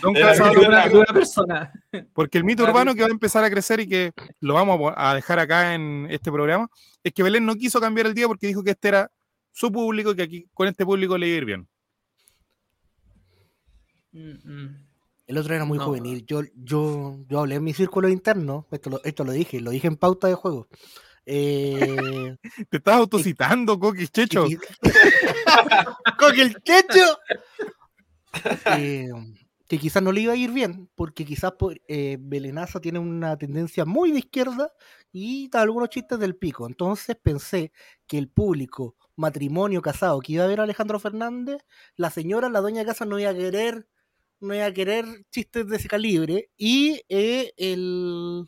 Don 0.00 0.16
Era 0.16 0.26
Casado, 0.28 0.52
el 0.52 0.60
De 0.90 0.98
una, 0.98 1.04
persona. 1.06 1.72
Porque 2.12 2.38
el 2.38 2.44
mito 2.44 2.62
urbano 2.62 2.94
que 2.94 3.00
va 3.02 3.08
a 3.08 3.10
empezar 3.10 3.42
a 3.42 3.50
crecer 3.50 3.80
y 3.80 3.88
que 3.88 4.12
lo 4.40 4.54
vamos 4.54 4.92
a 4.96 5.14
dejar 5.16 5.40
acá 5.40 5.74
en 5.74 6.06
este 6.10 6.30
programa 6.30 6.68
es 7.02 7.12
que 7.12 7.24
Belén 7.24 7.44
no 7.44 7.56
quiso 7.56 7.80
cambiar 7.80 8.06
el 8.06 8.14
día 8.14 8.28
porque 8.28 8.46
dijo 8.46 8.62
que 8.62 8.70
este 8.70 8.86
era 8.88 9.10
su 9.50 9.72
público 9.72 10.12
y 10.12 10.14
que 10.16 10.22
aquí 10.22 10.46
con 10.54 10.68
este 10.68 10.84
público 10.84 11.18
le 11.18 11.26
iba 11.26 11.34
a 11.34 11.38
ir 11.38 11.44
bien. 11.44 11.68
El 15.26 15.36
otro 15.38 15.54
era 15.54 15.64
muy 15.64 15.78
No. 15.78 15.86
juvenil. 15.86 16.24
Yo, 16.24 16.42
yo, 16.54 17.18
yo 17.28 17.40
hablé 17.40 17.56
en 17.56 17.64
mi 17.64 17.74
círculo 17.74 18.08
interno. 18.08 18.66
Esto 18.70 18.90
lo, 18.90 19.04
esto 19.04 19.24
lo 19.24 19.32
dije, 19.32 19.60
lo 19.60 19.70
dije 19.72 19.86
en 19.88 19.96
pauta 19.96 20.28
de 20.28 20.34
juego. 20.34 20.68
Eh, 21.30 22.36
Te 22.70 22.78
estás 22.78 22.94
autocitando, 22.94 23.78
Coquis 23.78 24.10
Checho. 24.10 24.46
¡Con 26.18 26.40
el 26.40 26.56
techo! 26.62 27.18
Eh, 28.78 29.10
que 29.68 29.78
quizás 29.78 30.02
no 30.02 30.10
le 30.10 30.22
iba 30.22 30.32
a 30.32 30.36
ir 30.36 30.50
bien, 30.52 30.88
porque 30.94 31.26
quizás 31.26 31.52
eh, 31.86 32.16
Belenaza 32.18 32.80
tiene 32.80 32.98
una 32.98 33.36
tendencia 33.36 33.84
muy 33.84 34.10
de 34.10 34.20
izquierda 34.20 34.72
y 35.12 35.50
algunos 35.52 35.90
chistes 35.90 36.18
del 36.18 36.34
pico. 36.34 36.66
Entonces 36.66 37.14
pensé 37.22 37.72
que 38.06 38.16
el 38.16 38.30
público 38.30 38.96
matrimonio 39.14 39.82
casado 39.82 40.20
que 40.20 40.32
iba 40.32 40.44
a 40.44 40.48
ver 40.48 40.60
a 40.60 40.62
Alejandro 40.62 40.98
Fernández, 40.98 41.58
la 41.96 42.08
señora, 42.08 42.48
la 42.48 42.60
dueña 42.60 42.80
de 42.80 42.86
casa 42.86 43.04
no 43.04 43.18
iba 43.18 43.28
a 43.30 43.34
querer, 43.34 43.86
no 44.40 44.54
iba 44.54 44.64
a 44.64 44.72
querer 44.72 45.04
chistes 45.30 45.66
de 45.66 45.76
ese 45.76 45.88
calibre 45.88 46.48
y 46.56 47.02
eh, 47.10 47.52
el, 47.58 48.46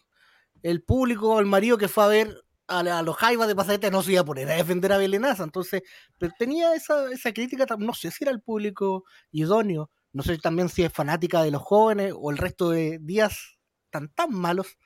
el 0.63 0.83
público, 0.83 1.39
el 1.41 1.47
marido 1.47 1.77
que 1.77 1.89
fue 1.89 2.05
a 2.05 2.09
ver 2.09 2.43
a, 2.71 2.83
la- 2.83 2.99
a 3.01 3.03
los 3.03 3.17
jaivas 3.17 3.49
de 3.49 3.55
Pasadeta 3.57 3.91
no 3.91 4.03
se 4.03 4.13
iba 4.13 4.21
a 4.23 4.25
poner 4.25 4.49
a 4.51 4.55
defender 4.55 4.93
a 4.93 4.99
Belenaza. 4.99 5.45
Entonces 5.45 5.83
pero 6.19 6.33
tenía 6.39 6.75
esa, 6.75 7.11
esa 7.13 7.33
crítica, 7.33 7.67
no 7.79 7.93
sé 7.95 8.11
si 8.11 8.25
era 8.25 8.33
el 8.33 8.41
público 8.41 9.05
idóneo, 9.33 9.91
no 10.13 10.23
sé 10.23 10.39
también 10.39 10.69
si 10.69 10.83
es 10.83 10.93
fanática 10.93 11.43
de 11.43 11.51
los 11.51 11.63
jóvenes 11.63 12.13
o 12.17 12.31
el 12.31 12.39
resto 12.39 12.71
de 12.71 12.99
días 13.01 13.59
tan 13.91 14.09
tan 14.15 14.33
malos 14.33 14.77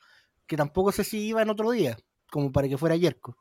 que 0.46 0.56
tampoco 0.56 0.92
sé 0.92 1.04
si 1.04 1.18
iba 1.26 1.40
en 1.42 1.50
otro 1.50 1.70
día, 1.70 1.96
como 2.30 2.52
para 2.52 2.68
que 2.68 2.76
fuera 2.78 2.96
Yerko. 2.96 3.36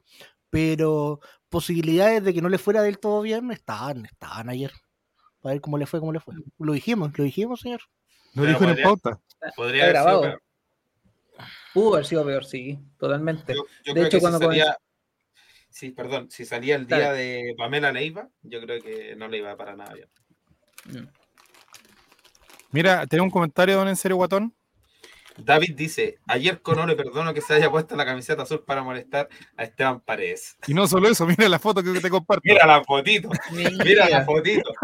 Pero 0.50 1.20
posibilidades 1.50 2.24
de 2.24 2.34
que 2.34 2.42
no 2.42 2.50
le 2.50 2.58
fuera 2.58 2.82
del 2.82 3.00
todo 3.00 3.22
bien 3.22 3.52
estaban, 3.52 4.06
estaban 4.06 4.50
ayer. 4.50 4.72
Para 5.42 5.54
ver 5.54 5.62
cómo 5.62 5.78
le 5.78 5.86
fue, 5.86 6.00
cómo 6.00 6.14
le 6.14 6.20
fue. 6.20 6.36
Lo 6.60 6.74
dijimos, 6.74 7.12
lo 7.18 7.24
dijimos, 7.24 7.60
señor. 7.62 7.82
Lo 8.34 8.46
dijo 8.46 8.64
en 8.64 8.82
pauta. 8.84 9.20
Podría 9.56 9.84
haber 9.84 9.96
sido 9.96 10.04
grabado. 10.06 10.22
peor. 10.22 10.42
Pudo 11.74 11.94
haber 11.96 12.06
sido 12.06 12.26
peor, 12.26 12.46
sí, 12.46 12.80
totalmente. 12.98 13.54
Yo, 13.56 13.64
yo 13.84 13.94
De 13.94 13.94
creo 13.94 14.06
hecho, 14.06 14.18
que 14.18 14.22
cuando 14.22 14.40
si 14.40 14.46
salía, 14.46 14.78
sí, 15.70 15.92
perdón, 15.92 16.30
si 16.30 16.46
salía 16.46 16.76
el 16.76 16.88
día 16.88 17.00
Dale. 17.12 17.18
de 17.18 17.56
Pamela 17.58 17.92
Leiva, 17.92 18.30
yo 18.44 18.62
creo 18.62 18.82
que 18.82 19.16
no 19.16 19.28
le 19.28 19.38
iba 19.40 19.56
para 19.58 19.76
nada 19.76 19.94
bien. 19.94 20.10
Mm. 20.86 21.08
Mira, 22.72 23.06
tengo 23.08 23.24
un 23.24 23.30
comentario, 23.32 23.76
don 23.78 23.88
En 23.88 23.96
serio, 23.96 24.18
Guatón. 24.18 24.54
David 25.38 25.74
dice, 25.76 26.20
ayer 26.28 26.62
no 26.64 26.86
le 26.86 26.96
perdono 26.96 27.34
que 27.34 27.42
se 27.42 27.56
haya 27.56 27.72
puesto 27.72 27.96
la 27.96 28.06
camiseta 28.06 28.44
azul 28.44 28.64
para 28.64 28.84
molestar 28.84 29.30
a 29.58 29.64
Esteban 29.64 30.00
Paredes. 30.02 30.58
Y 30.68 30.76
no 30.76 30.86
solo 30.88 31.10
eso, 31.10 31.26
mira 31.26 31.50
la 31.50 31.58
foto 31.58 31.82
que 31.82 32.00
te 32.00 32.10
comparto. 32.10 32.42
Mira 32.46 32.68
la 32.68 32.84
fotito, 32.84 33.30
mira 33.52 34.08
la 34.10 34.24
fotito. 34.26 34.72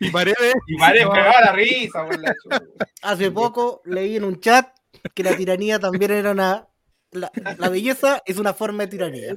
Y 0.00 0.10
paredes. 0.10 0.54
Y 0.66 0.76
Paredes 0.78 1.06
No. 1.06 1.12
pegaba 1.12 1.40
la 1.40 1.52
risa. 1.52 2.04
por 2.06 2.18
la 2.18 2.34
chucha. 2.42 2.60
Hace 3.02 3.30
poco 3.30 3.82
leí 3.84 4.16
en 4.16 4.24
un 4.24 4.40
chat 4.40 4.68
que 5.14 5.22
la 5.22 5.36
tiranía 5.36 5.78
también 5.78 6.10
era 6.10 6.30
una... 6.32 6.66
La, 7.12 7.30
la 7.58 7.68
belleza 7.68 8.20
es 8.26 8.38
una 8.38 8.52
forma 8.52 8.82
de 8.84 8.88
tiranía. 8.88 9.36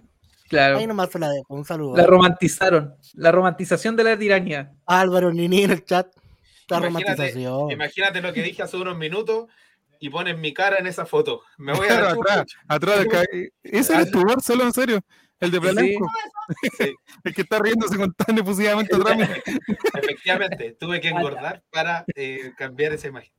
Claro. 0.50 0.80
Ahí 0.80 0.88
nomás 0.88 1.12
se 1.12 1.20
la 1.20 1.30
dejo. 1.30 1.54
Un 1.54 1.64
saludo. 1.64 1.96
La 1.96 2.06
romantizaron. 2.06 2.96
La 3.14 3.32
romantización 3.32 3.96
de 3.96 4.04
la 4.04 4.18
tiranía. 4.18 4.72
Álvaro 4.88 5.32
Nini 5.32 5.64
en 5.64 5.72
el 5.72 5.86
chat. 5.86 6.08
La 6.68 6.78
Imagínate, 6.78 7.06
romantización. 7.12 7.72
Imagínate 7.72 8.22
lo 8.22 8.34
que 8.34 8.42
dije 8.44 8.64
hace 8.64 8.78
unos 8.78 8.98
minutos 8.98 9.46
y 10.00 10.10
ponen 10.10 10.42
mi 10.42 10.54
cara 10.54 10.78
en 10.80 10.88
esa 10.88 11.06
foto. 11.06 11.42
Me 11.58 11.74
voy 11.74 11.86
a 11.86 11.90
Claro, 11.90 12.04
la 12.04 12.16
chucha. 12.16 12.34
atrás, 12.34 12.46
atrás 12.68 13.00
del 13.00 13.08
ca- 13.08 13.26
Ese 13.64 13.94
era 13.94 14.06
tu 14.06 14.24
solo 14.42 14.64
en 14.64 14.74
serio. 14.74 15.00
El 15.40 15.52
de. 15.52 15.60
Blanco. 15.60 16.08
Sí. 16.78 16.94
El 17.24 17.34
que 17.34 17.42
está 17.44 17.60
riéndose 17.60 17.96
con 17.98 18.14
tan 18.14 18.38
efusivamente 18.40 18.96
atrás. 18.96 19.30
Efectivamente, 19.94 20.76
tuve 20.80 21.00
que 21.00 21.10
engordar 21.10 21.64
para 21.72 22.04
eh, 22.16 22.52
cambiar 22.58 22.94
esa 22.94 23.08
imagen. 23.08 23.32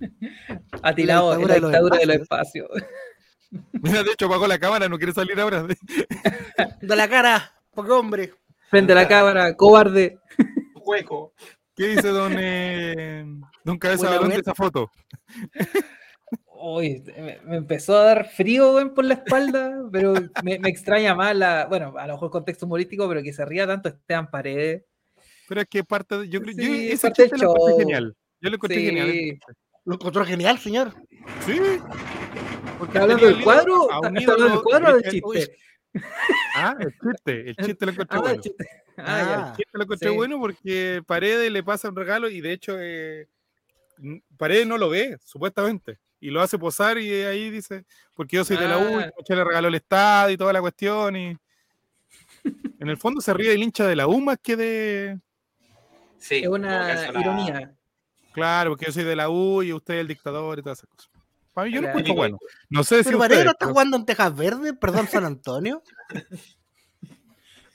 Atilado 0.82 1.34
en 1.34 1.40
dictadura 1.40 1.48
la 1.48 1.54
de 1.54 1.60
los 1.60 1.70
dictadura 1.70 1.98
de 1.98 2.06
los 2.06 2.16
espacios. 2.16 2.68
Mira, 3.72 4.02
de 4.02 4.10
hecho 4.12 4.26
apagó 4.26 4.46
la 4.46 4.58
cámara, 4.58 4.88
no 4.88 4.98
quiere 4.98 5.12
salir 5.12 5.38
ahora. 5.40 5.66
De 6.80 6.96
la 6.96 7.08
cara, 7.08 7.52
porque 7.74 7.92
hombre. 7.92 8.34
Frente 8.68 8.92
a 8.92 8.96
la 8.96 9.08
cámara, 9.08 9.56
cobarde. 9.56 10.18
Hueco. 10.74 11.32
¿Qué 11.74 11.86
dice 11.88 12.08
don, 12.08 12.34
eh, 12.36 13.24
don 13.64 13.78
Cabeza 13.78 14.10
Balón 14.10 14.28
de 14.28 14.36
esa 14.36 14.54
foto? 14.54 14.90
Uy, 16.60 17.02
me, 17.16 17.38
me 17.44 17.56
empezó 17.56 17.96
a 17.96 18.04
dar 18.04 18.28
frío 18.28 18.92
por 18.94 19.04
la 19.04 19.14
espalda, 19.14 19.88
pero 19.92 20.12
me, 20.42 20.58
me 20.58 20.68
extraña 20.68 21.14
más 21.14 21.34
la. 21.36 21.66
Bueno, 21.66 21.94
a 21.96 22.06
lo 22.06 22.14
mejor 22.14 22.30
contexto 22.30 22.66
humorístico, 22.66 23.08
pero 23.08 23.22
que 23.22 23.32
se 23.32 23.44
ría 23.46 23.66
tanto 23.66 23.88
Esteban 23.88 24.28
Paredes. 24.30 24.84
Pero 25.48 25.60
es 25.62 25.68
que 25.68 25.84
parte 25.84 26.18
de, 26.18 26.28
yo 26.28 26.42
creo, 26.42 26.54
yo 26.54 26.62
Sí, 26.64 26.90
ese 26.90 27.08
parte 27.10 27.30
lo 27.38 27.54
genial. 27.78 28.14
Yo 28.40 28.50
lo 28.50 28.56
encontré 28.56 28.78
Sí. 28.78 28.86
genial. 28.86 29.40
Lo 29.88 29.94
encontró 29.94 30.22
genial, 30.26 30.58
señor. 30.58 30.92
Sí. 31.46 31.58
Porque 32.78 32.92
¿Está 32.92 33.02
hablando 33.02 33.26
del 33.26 33.42
cuadro? 33.42 33.90
a 33.90 34.06
¿Está 34.18 34.32
hablando 34.32 34.54
del 34.54 34.62
cuadro 34.62 34.88
o 34.90 34.92
del 34.92 35.02
de- 35.02 35.10
chiste? 35.10 35.56
Ah, 36.54 36.76
el 36.78 36.92
chiste, 36.92 37.50
el 37.50 37.56
chiste 37.78 37.86
lo 37.86 37.92
encontré 37.92 38.18
Ah, 38.18 38.20
bueno. 38.20 38.34
el 38.34 38.40
chiste. 38.42 38.68
Ah, 38.98 39.04
Ah. 39.06 39.46
El 39.52 39.56
chiste 39.56 39.70
lo 39.78 39.82
encontré 39.84 40.08
Sí. 40.10 40.14
bueno 40.14 40.38
porque 40.38 41.02
Paredes 41.06 41.50
le 41.50 41.62
pasa 41.62 41.88
un 41.88 41.96
regalo 41.96 42.28
y 42.28 42.42
de 42.42 42.52
hecho 42.52 42.76
eh, 42.78 43.28
Paredes 44.36 44.66
no 44.66 44.76
lo 44.76 44.90
ve, 44.90 45.16
supuestamente. 45.24 45.98
Y 46.20 46.28
lo 46.30 46.42
hace 46.42 46.58
posar 46.58 46.98
y 46.98 47.10
ahí 47.22 47.48
dice, 47.48 47.84
porque 48.12 48.36
yo 48.36 48.44
soy 48.44 48.58
de 48.58 48.68
la 48.68 48.76
U, 48.76 49.00
y 49.00 49.34
le 49.34 49.44
regaló 49.44 49.68
el 49.68 49.74
Estado 49.76 50.30
y 50.30 50.36
toda 50.36 50.52
la 50.52 50.60
cuestión. 50.60 51.16
Y 51.16 51.36
en 52.44 52.88
el 52.88 52.98
fondo 52.98 53.22
se 53.22 53.32
ríe 53.32 53.50
del 53.52 53.62
hincha 53.62 53.86
de 53.86 53.96
la 53.96 54.06
U 54.06 54.20
más 54.20 54.36
que 54.42 54.54
de... 54.54 55.18
Sí, 56.18 56.36
es 56.42 56.48
una- 56.48 57.08
ironía. 57.18 57.72
Claro, 58.38 58.70
porque 58.70 58.86
yo 58.86 58.92
soy 58.92 59.04
de 59.04 59.16
la 59.16 59.28
U 59.30 59.62
y 59.62 59.72
usted 59.72 59.94
es 59.94 60.00
el 60.00 60.08
dictador 60.08 60.58
y 60.58 60.62
todas 60.62 60.78
esas 60.78 60.90
cosas. 60.90 61.10
Para 61.52 61.66
mí 61.68 61.74
yo 61.74 61.80
lo 61.82 61.88
encuentro 61.88 62.14
bueno. 62.14 62.38
No 62.70 62.84
sé 62.84 62.98
si 62.98 63.04
Pero 63.10 63.18
ustedes, 63.18 63.40
está 63.46 63.54
pero- 63.58 63.72
jugando 63.72 63.96
en 63.96 64.06
Texas 64.06 64.36
Verde, 64.36 64.74
perdón, 64.74 65.06
San 65.08 65.24
Antonio. 65.24 65.82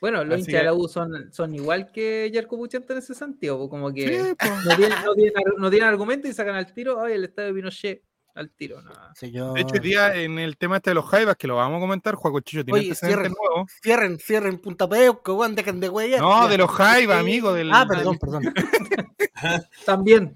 Bueno, 0.01 0.21
los 0.25 0.39
hinchas 0.39 0.53
de 0.55 0.63
la 0.65 0.73
U 0.73 0.85
son, 0.89 1.31
son 1.31 1.55
igual 1.55 1.89
que 1.89 2.29
Yerko 2.29 2.57
Puchente 2.57 2.91
en 2.91 2.99
ese 2.99 3.15
sentido, 3.15 3.69
como 3.69 3.93
que 3.93 4.05
Sí, 4.05 4.35
no, 4.67 4.75
tienen, 4.75 4.97
no, 5.05 5.13
tienen, 5.13 5.33
no 5.57 5.69
tienen 5.69 5.87
argumento 5.87 6.27
y 6.27 6.33
sacan 6.33 6.55
al 6.55 6.73
tiro, 6.73 7.01
ay, 7.01 7.13
el 7.13 7.23
estadio 7.23 7.47
de 7.47 7.53
Pinochet, 7.53 8.03
al 8.35 8.49
tiro. 8.49 8.81
No. 8.81 8.91
Señor. 9.15 9.53
De 9.53 9.61
hecho, 9.61 9.73
hoy 9.75 9.79
día 9.79 10.15
en 10.15 10.39
el 10.39 10.57
tema 10.57 10.77
este 10.77 10.89
de 10.91 10.95
los 10.95 11.05
Jaivas, 11.05 11.35
que 11.37 11.47
lo 11.47 11.55
vamos 11.57 11.77
a 11.77 11.81
comentar, 11.81 12.15
Juaco 12.15 12.39
Chicho 12.41 12.63
tiene 12.65 12.79
Oye, 12.79 12.95
cierren. 12.95 13.33
nuevos. 13.33 13.71
Cierren, 13.81 14.17
cierren 14.19 14.59
Punta 14.59 14.87
Peuco, 14.89 15.35
weón, 15.35 15.55
dejen 15.55 15.79
de 15.79 15.89
huellas. 15.89 16.19
No, 16.21 16.47
de 16.47 16.57
los 16.57 16.71
Jaivas, 16.71 17.19
amigo. 17.19 17.53
Del, 17.53 17.71
Ah, 17.71 17.85
perdón, 17.87 18.17
perdón. 18.19 18.43
También. 19.85 20.35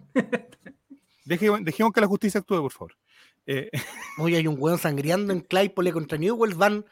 Deje- 1.25 1.63
dejemos 1.63 1.91
que 1.93 2.01
la 2.01 2.07
justicia 2.07 2.39
actúe, 2.39 2.61
por 2.61 2.71
favor. 2.71 2.93
Eh, 3.45 3.69
Hoy 4.19 4.35
hay 4.35 4.47
un 4.47 4.55
weón 4.59 4.77
sangriando 4.77 5.33
en 5.33 5.41
Claypole 5.41 5.91
contra 5.91 6.17
Newell's. 6.17 6.55
Van 6.57 6.85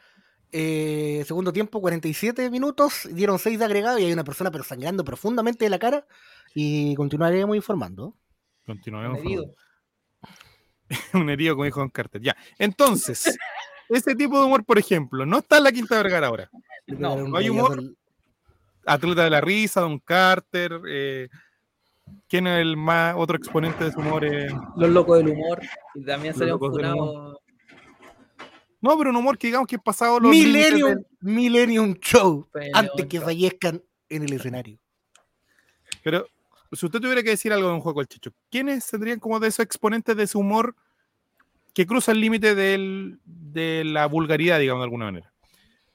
eh, 0.52 1.22
segundo 1.26 1.52
tiempo, 1.52 1.80
47 1.80 2.50
minutos. 2.50 3.08
Dieron 3.12 3.38
6 3.38 3.58
de 3.58 3.64
agregado 3.64 3.98
y 3.98 4.04
hay 4.04 4.12
una 4.12 4.24
persona 4.24 4.50
pero 4.50 4.64
sangrando 4.64 5.04
profundamente 5.04 5.64
de 5.64 5.70
la 5.70 5.78
cara. 5.78 6.06
Y 6.54 6.94
continuaremos 6.94 7.56
informando. 7.56 8.14
Medido. 8.66 9.42
favor. 9.44 9.56
Un 11.14 11.30
herido, 11.30 11.54
como 11.54 11.64
dijo 11.64 11.80
Don 11.80 11.90
Carter. 11.90 12.20
Ya. 12.22 12.36
Entonces, 12.58 13.36
ese 13.88 14.14
tipo 14.14 14.38
de 14.38 14.46
humor, 14.46 14.64
por 14.64 14.78
ejemplo, 14.78 15.26
no 15.26 15.38
está 15.38 15.58
en 15.58 15.64
la 15.64 15.72
Quinta 15.72 15.96
Vergara 15.96 16.26
ahora. 16.28 16.50
No, 16.86 17.16
no 17.28 17.36
hay 17.36 17.48
humor. 17.48 17.82
Atleta 18.84 19.24
de 19.24 19.30
la 19.30 19.40
Risa, 19.40 19.80
Don 19.80 19.98
Carter. 19.98 20.80
Eh, 20.88 21.28
¿Quién 22.28 22.46
es 22.46 22.60
el 22.60 22.76
más 22.76 23.14
otro 23.18 23.36
exponente 23.36 23.82
de 23.84 23.90
su 23.92 23.98
humor? 23.98 24.24
Eh, 24.24 24.48
Los 24.76 24.90
locos 24.90 25.18
del 25.18 25.28
humor. 25.30 25.60
Y 25.96 26.04
también 26.04 26.34
salieron 26.34 26.60
funados. 26.60 27.38
No, 28.80 28.96
pero 28.96 29.10
un 29.10 29.16
humor 29.16 29.36
que 29.38 29.48
digamos 29.48 29.66
que 29.66 29.76
es 29.76 29.82
pasado 29.82 30.20
los 30.20 30.30
Millennium, 30.30 30.90
del- 30.90 31.06
Millennium 31.20 31.94
Show. 31.94 32.48
Millennium 32.54 32.76
Antes 32.78 33.06
que 33.06 33.16
Show. 33.16 33.26
fallezcan 33.26 33.82
en 34.08 34.22
el 34.22 34.32
escenario. 34.34 34.78
Pero 36.04 36.26
si 36.72 36.86
usted 36.86 37.00
tuviera 37.00 37.22
que 37.22 37.30
decir 37.30 37.52
algo 37.52 37.68
de 37.68 37.74
un 37.74 37.80
juego 37.80 38.00
al 38.00 38.08
Chicho, 38.08 38.32
¿quiénes 38.50 38.86
tendrían 38.86 39.18
como 39.20 39.38
de 39.40 39.48
esos 39.48 39.60
exponentes 39.64 40.16
de 40.16 40.26
su 40.26 40.38
humor 40.40 40.74
que 41.74 41.86
cruza 41.86 42.12
el 42.12 42.20
límite 42.20 42.54
del- 42.54 43.18
de 43.24 43.84
la 43.84 44.06
vulgaridad, 44.06 44.58
digamos, 44.58 44.80
de 44.80 44.84
alguna 44.84 45.04
manera? 45.06 45.32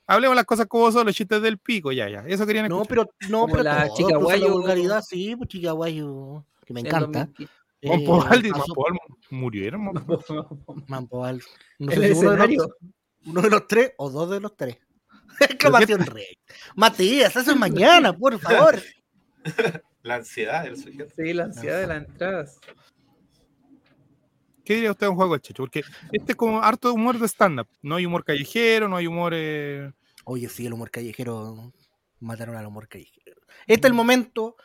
Hablemos 0.08 0.36
las 0.36 0.46
cosas 0.46 0.66
como 0.68 0.92
son, 0.92 1.06
los 1.06 1.16
chistes 1.16 1.42
del 1.42 1.58
pico, 1.58 1.92
ya, 1.92 2.10
ya. 2.10 2.24
Eso 2.28 2.46
querían 2.46 2.68
No, 2.68 2.82
escuchar. 2.82 3.08
pero 3.08 3.30
no, 3.32 3.42
Como 3.42 3.51
pero 3.54 3.63
la 3.63 3.86
todo, 3.88 3.96
chica 3.96 4.10
incluso 4.10 4.30
la 4.32 4.38
guayo. 4.38 4.51
vulgaridad, 4.54 5.01
sí, 5.01 5.36
pues 5.38 5.50
chica 5.50 5.72
guayo, 5.72 6.46
que 6.66 6.74
me 6.74 6.80
en 6.82 6.88
encanta. 6.88 7.20
2015. 7.25 7.54
Juan 7.84 8.00
Eh, 8.01 8.06
Pobal 8.06 9.00
murieron. 9.30 9.86
Pobal. 11.10 11.42
No 11.80 11.92
sé 11.92 12.13
uno 12.13 12.32
de, 12.36 12.48
los, 12.56 12.68
uno 13.25 13.42
de 13.42 13.50
los 13.50 13.68
tres 13.68 13.94
o 13.98 14.10
dos 14.10 14.30
de 14.30 14.40
los 14.40 14.56
tres. 14.56 14.78
Exclamación 15.40 16.06
rey. 16.06 16.38
Matías, 16.75 17.36
eso 17.36 17.51
es 17.51 17.58
mañana, 17.58 18.13
por 18.13 18.38
favor. 18.40 18.80
La 20.03 20.15
ansiedad 20.15 20.63
del 20.63 20.77
sujeto. 20.77 21.13
Sí, 21.15 21.34
la 21.34 21.43
ansiedad 21.46 21.79
de 21.79 21.88
las 21.88 21.98
entradas. 22.05 22.60
¿Qué 24.63 24.75
diría 24.75 24.91
usted 24.91 25.08
de 25.08 25.10
un 25.10 25.15
juego 25.15 25.34
al 25.34 25.41
Chicho? 25.41 25.63
Porque 25.63 25.84
este 26.12 26.31
es 26.34 26.36
como 26.36 26.62
harto 26.62 26.88
de 26.89 26.93
humor 26.93 27.20
de 27.20 27.27
stand-up. 27.27 27.67
No 27.81 27.96
hay 27.96 28.05
humor 28.05 28.24
callejero, 28.24 28.88
no 28.88 28.96
hay 28.98 29.08
humor... 29.08 29.34
eh, 29.36 29.91
Oye, 30.24 30.48
sí, 30.50 30.65
el 30.65 30.74
humor 30.74 30.91
callejero. 30.91 31.74
Mataron 32.20 32.55
al 32.55 32.67
humor 32.67 32.88
callejero. 32.88 33.41
Este 33.67 33.88
es 33.88 33.91
el 33.91 33.93
momento 33.93 34.55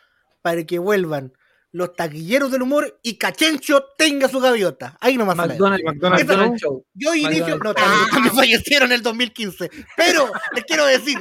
para 0.42 0.64
que 0.64 0.78
vuelvan 0.78 1.32
los 1.72 1.94
taquilleros 1.94 2.52
del 2.52 2.62
humor 2.62 3.00
y 3.02 3.16
Cachencho 3.16 3.84
tenga 3.98 4.28
su 4.28 4.38
gaviota. 4.40 4.96
Ahí 5.00 5.16
nomás. 5.16 5.36
McDonald's, 5.36 5.84
McDonald's 5.84 6.24
McDonald's 6.24 6.62
Show. 6.62 6.84
Yo 6.94 7.14
inicio. 7.14 7.56
McDonald's. 7.56 7.64
No, 7.64 7.74
también, 7.74 8.00
también 8.10 8.34
fallecieron 8.34 8.88
en 8.90 8.96
el 8.96 9.02
2015. 9.02 9.70
Pero 9.96 10.30
les 10.54 10.64
quiero 10.64 10.86
decir. 10.86 11.18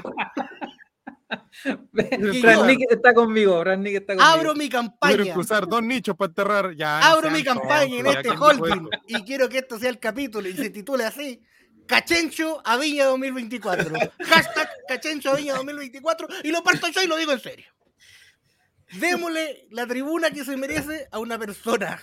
Fran 2.41 2.69
está 2.89 3.13
conmigo, 3.13 3.59
Fran 3.61 3.85
está 3.87 4.15
conmigo. 4.15 4.23
Abro 4.23 4.53
mi 4.53 4.69
Quiero 4.69 4.83
campaña. 4.83 5.33
cruzar 5.33 5.67
dos 5.67 5.81
nichos 5.83 6.15
para 6.15 6.29
enterrar. 6.29 6.75
Ya, 6.75 6.99
no 6.99 7.05
Abro 7.05 7.31
mi 7.31 7.43
campaña 7.43 7.99
en 7.99 8.05
este 8.07 8.21
¿quién 8.21 8.33
dijo 8.33 8.45
holding 8.45 8.89
y 9.07 9.23
quiero 9.23 9.49
que 9.49 9.59
esto 9.59 9.79
sea 9.79 9.89
el 9.89 9.99
capítulo 9.99 10.47
y 10.47 10.53
se 10.55 10.69
titule 10.69 11.05
así. 11.05 11.41
Cachencho 11.87 12.61
a 12.65 12.77
Viña 12.77 13.05
2024. 13.05 13.91
Hashtag 14.19 14.69
Cachencho 14.87 15.31
a 15.31 15.35
Viña 15.35 15.55
2024 15.55 16.27
y 16.43 16.51
lo 16.51 16.63
parto 16.63 16.87
yo 16.89 17.03
y 17.03 17.07
lo 17.07 17.17
digo 17.17 17.31
en 17.31 17.39
serio. 17.39 17.65
Démosle 18.99 19.67
la 19.71 19.87
tribuna 19.87 20.29
que 20.31 20.45
se 20.45 20.57
merece 20.57 21.07
a 21.11 21.19
una 21.19 21.37
persona 21.39 22.01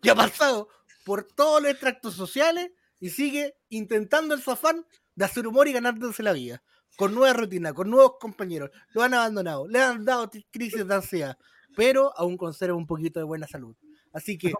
que 0.00 0.10
ha 0.10 0.14
pasado 0.14 0.68
por 1.04 1.24
todos 1.24 1.60
los 1.60 1.70
extractos 1.72 2.14
sociales 2.14 2.70
y 3.00 3.10
sigue 3.10 3.56
intentando 3.68 4.34
el 4.34 4.42
zafán 4.42 4.86
de 5.14 5.24
hacer 5.24 5.46
humor 5.46 5.68
y 5.68 5.72
ganándose 5.72 6.22
la 6.22 6.32
vida. 6.32 6.62
Con 6.98 7.14
nueva 7.14 7.32
rutina, 7.32 7.72
con 7.72 7.88
nuevos 7.88 8.14
compañeros. 8.18 8.70
Lo 8.92 9.04
han 9.04 9.14
abandonado, 9.14 9.68
le 9.68 9.80
han 9.80 10.04
dado 10.04 10.28
crisis 10.50 10.84
de 10.84 10.92
ansiedad, 10.92 11.38
pero 11.76 12.12
aún 12.18 12.36
conserva 12.36 12.76
un 12.76 12.88
poquito 12.88 13.20
de 13.20 13.24
buena 13.24 13.46
salud. 13.46 13.76
Así 14.12 14.36
que 14.36 14.52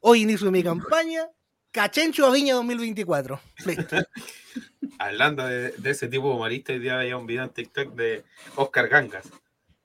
hoy 0.00 0.22
inicio 0.22 0.50
mi 0.50 0.62
campaña. 0.62 1.28
Cachencho 1.70 2.24
a 2.24 2.32
Viña 2.32 2.54
2024. 2.54 3.38
Listo. 3.66 3.96
Hablando 4.98 5.46
de, 5.46 5.72
de 5.72 5.90
ese 5.90 6.08
tipo 6.08 6.28
de 6.28 6.34
humorista, 6.36 6.72
hoy 6.72 6.78
día 6.78 7.00
había 7.00 7.18
un 7.18 7.26
video 7.26 7.44
en 7.44 7.50
TikTok 7.50 7.94
de 7.94 8.24
Oscar 8.56 8.88
Gangas 8.88 9.30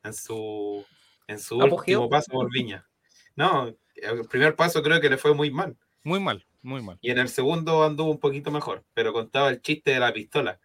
en 0.03 0.13
su, 0.13 0.85
en 1.27 1.37
su 1.37 1.57
último 1.57 2.09
paso 2.09 2.31
por 2.31 2.49
Viña. 2.49 2.87
No, 3.35 3.75
el 3.95 4.25
primer 4.29 4.55
paso 4.55 4.81
creo 4.81 5.01
que 5.01 5.09
le 5.09 5.17
fue 5.17 5.33
muy 5.33 5.51
mal. 5.51 5.77
Muy 6.05 6.21
mal, 6.21 6.45
muy 6.61 6.81
mal. 6.81 6.97
Y 7.01 7.11
en 7.11 7.17
el 7.17 7.27
segundo 7.27 7.83
anduvo 7.83 8.11
un 8.11 8.19
poquito 8.19 8.51
mejor, 8.51 8.85
pero 8.93 9.11
contaba 9.11 9.49
el 9.49 9.61
chiste 9.61 9.91
de 9.91 9.99
la 9.99 10.13
pistola. 10.13 10.61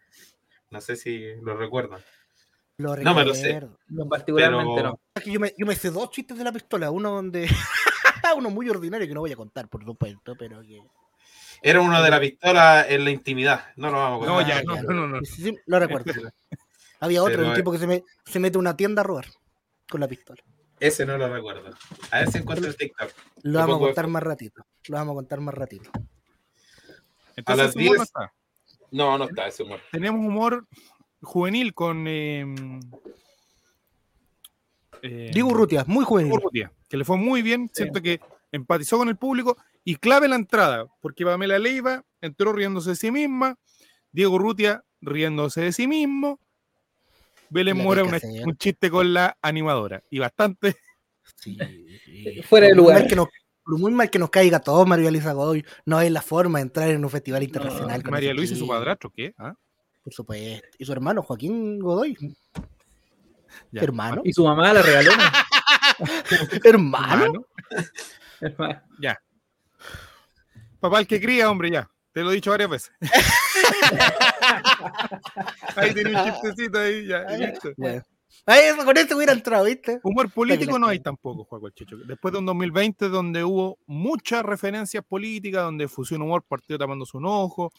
No 0.75 0.81
sé 0.81 0.97
si 0.97 1.37
lo 1.41 1.57
recuerdan. 1.57 2.01
Lo 2.79 2.97
No 2.97 3.15
me 3.15 3.25
lo 3.25 3.33
sé. 3.33 3.61
No, 3.87 4.09
particularmente 4.09 4.73
Pero- 4.75 4.89
no. 4.89 5.01
Es 5.15 5.23
que 5.23 5.31
Yo 5.31 5.39
me, 5.39 5.55
yo 5.57 5.65
me 5.67 5.77
sé 5.77 5.91
dos 5.91 6.11
chistes 6.11 6.37
de 6.37 6.43
la 6.43 6.51
pistola. 6.51 6.91
Uno 6.91 7.13
donde. 7.13 7.47
uno 8.37 8.51
muy 8.51 8.69
ordinario 8.69 9.07
que 9.07 9.15
no 9.15 9.21
voy 9.21 9.31
a 9.31 9.37
contar, 9.37 9.69
por 9.69 9.85
supuesto, 9.85 10.35
pero 10.37 10.61
que. 10.63 10.83
Era 11.63 11.81
uno 11.81 12.03
de 12.03 12.11
la 12.11 12.19
pistola 12.19 12.85
en 12.89 13.05
la 13.05 13.11
intimidad. 13.13 13.67
No 13.77 13.89
lo 13.93 13.99
vamos 13.99 14.25
a 14.25 14.27
No, 14.31 14.35
contar. 14.39 14.57
ya, 14.57 14.63
no, 14.65 14.75
ya. 14.75 14.83
no, 14.83 15.07
no. 15.07 15.21
Sí, 15.25 15.43
sí, 15.45 15.59
lo 15.67 15.79
recuerdo. 15.79 16.13
Había 16.99 17.23
otro, 17.23 17.35
Pero, 17.37 17.47
un 17.47 17.53
eh, 17.53 17.55
tipo 17.55 17.71
que 17.71 17.79
se, 17.79 17.87
me- 17.87 18.03
se 18.25 18.41
mete 18.41 18.59
a 18.59 18.61
una 18.61 18.77
tienda 18.77 19.03
a 19.03 19.05
robar 19.05 19.27
con 19.89 20.01
la 20.01 20.09
pistola. 20.09 20.43
Ese 20.81 21.07
no 21.07 21.17
lo 21.17 21.33
recuerdo. 21.33 21.71
A 22.11 22.19
ver 22.19 22.33
si 22.33 22.39
encuentro 22.39 22.67
el 22.69 22.77
TikTok. 22.77 23.13
Lo 23.43 23.53
Lo 23.53 23.59
vamos 23.61 23.77
a 23.77 23.79
de 23.79 23.85
contar 23.87 24.07
más 24.09 24.23
ratito. 24.25 24.67
Lo 24.89 24.97
vamos 24.97 25.13
a 25.13 25.15
contar 25.15 25.41
más 25.41 25.55
ratito. 25.55 25.91
Entonces, 27.37 27.67
las 27.67 27.77
humor 27.77 27.87
no 27.87 27.93
10. 27.93 28.03
está. 28.03 28.33
No, 28.95 29.19
no 29.19 29.25
está 29.25 29.49
ese 29.49 29.65
humor. 29.65 29.81
tenemos 29.91 30.25
humor 30.25 30.69
juvenil 31.21 31.75
con 31.75 32.07
eh, 32.07 32.45
eh, 35.03 35.31
Diego 35.33 35.49
Urrutia, 35.51 35.85
muy 35.89 36.05
juvenil. 36.05 36.31
Diego 36.31 36.43
Urrutia, 36.45 36.73
que 36.89 36.97
le 36.97 37.05
fue 37.05 37.17
muy 37.17 37.43
bien, 37.43 37.69
siento 37.73 38.01
que 38.01 38.21
empatizó 38.53 38.97
con 38.99 39.09
el 39.09 39.17
público 39.17 39.57
y 39.83 39.97
clave 39.97 40.29
la 40.29 40.37
entrada, 40.37 40.87
porque 41.01 41.25
Pamela 41.25 41.59
Leiva 41.59 42.05
entró 42.21 42.53
riéndose 42.53 42.91
de 42.91 42.97
sí 42.97 43.11
misma, 43.11 43.59
Diego 44.13 44.35
Urrutia 44.37 44.85
riéndose 45.01 45.61
de 45.63 45.73
sí 45.73 45.89
mismo, 45.89 46.39
Belén 47.51 47.77
Mora 47.79 48.05
un 48.05 48.57
chiste 48.57 48.91
con 48.91 49.13
la 49.13 49.37
animadora 49.43 50.03
y 50.09 50.21
bastante 50.21 50.77
Sí, 51.37 51.59
sí. 52.05 52.43
Fuera 52.43 52.69
de 52.69 52.75
lugar. 52.75 53.07
que 53.07 53.17
nos- 53.17 53.29
por 53.65 53.79
muy 53.79 53.93
mal 53.93 54.11
que 54.11 54.19
nos 54.19 54.31
caiga 54.31 54.61
todo, 54.61 54.85
María 54.87 55.11
Luisa 55.11 55.33
Godoy, 55.33 55.65
no 55.87 56.01
es 56.01 56.11
la 56.11 56.23
forma 56.23 56.59
de 56.59 56.65
entrar 56.65 56.91
en 56.91 57.05
un 57.05 57.11
festival 57.11 57.43
internacional. 57.43 58.03
con 58.03 58.13
María 58.13 58.35
Luisa 58.35 58.55
y 58.55 58.59
su 58.59 58.67
padrastro, 58.67 59.11
¿qué? 59.11 59.35
¿Ah? 59.39 59.55
Por 60.03 60.13
supuesto. 60.13 60.67
Y 60.79 60.85
su 60.85 60.93
hermano, 60.93 61.23
Joaquín 61.23 61.79
Godoy. 61.79 62.17
Ya. 63.71 63.83
Hermano. 63.83 64.23
Y 64.25 64.33
su 64.33 64.45
mamá 64.45 64.73
la 64.73 64.83
regalona. 64.83 65.33
Hermano. 66.65 67.47
Hermano, 68.41 68.83
ya. 69.01 69.19
Papá 70.81 71.01
el 71.01 71.07
que 71.07 71.21
cría, 71.21 71.51
hombre, 71.51 71.71
ya. 71.71 71.89
Te 72.13 72.23
lo 72.23 72.31
he 72.31 72.35
dicho 72.35 72.51
varias 72.51 72.71
veces. 72.71 72.93
ahí 75.77 75.95
tiene 75.95 76.15
un 76.15 76.25
chistecito 76.25 76.79
ahí, 76.79 77.07
ya. 77.07 77.25
listo. 77.25 77.71
Bueno. 77.77 78.03
Ahí, 78.47 78.61
eso- 78.65 78.85
con 78.85 78.97
esto 78.97 79.17
hubiera 79.17 79.33
entrado, 79.33 79.65
¿viste? 79.65 80.01
Humor 80.03 80.31
político 80.31 80.79
no 80.79 80.89
hay 80.89 80.99
tampoco, 81.01 81.45
Juan 81.45 81.73
Chicho. 81.73 81.97
Después 81.99 82.33
de 82.33 82.39
un 82.39 82.47
2020 82.47 83.09
donde 83.09 83.43
hubo 83.45 83.79
muchas 83.87 84.43
referencias 84.45 85.05
políticas, 85.05 85.63
donde 85.63 85.89
fusión 85.89 86.23
humor, 86.23 86.43
partido 86.43 86.79
tapándose 86.79 87.17
un 87.17 87.27
ojo, 87.27 87.73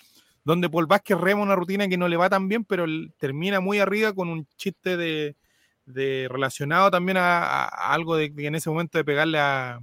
donde 0.44 0.70
Paul 0.70 0.86
Vázquez 0.88 1.18
rema 1.20 1.42
una 1.42 1.56
rutina 1.56 1.88
que 1.88 1.98
no 1.98 2.08
le 2.08 2.18
va 2.18 2.30
tan 2.30 2.48
bien, 2.48 2.64
pero 2.66 2.86
termina 3.18 3.60
muy 3.60 3.80
arriba 3.80 4.14
con 4.14 4.30
un 4.30 4.48
chiste 4.58 4.96
de, 4.98 5.36
de 5.86 6.28
relacionado 6.30 6.90
también 6.92 7.18
a, 7.18 7.40
a- 7.44 7.66
a 7.68 7.94
algo 7.94 8.16
de, 8.16 8.30
de 8.30 8.48
en 8.48 8.56
ese 8.56 8.70
momento 8.70 8.98
de 8.98 9.04
pegarle 9.06 9.40
a, 9.40 9.80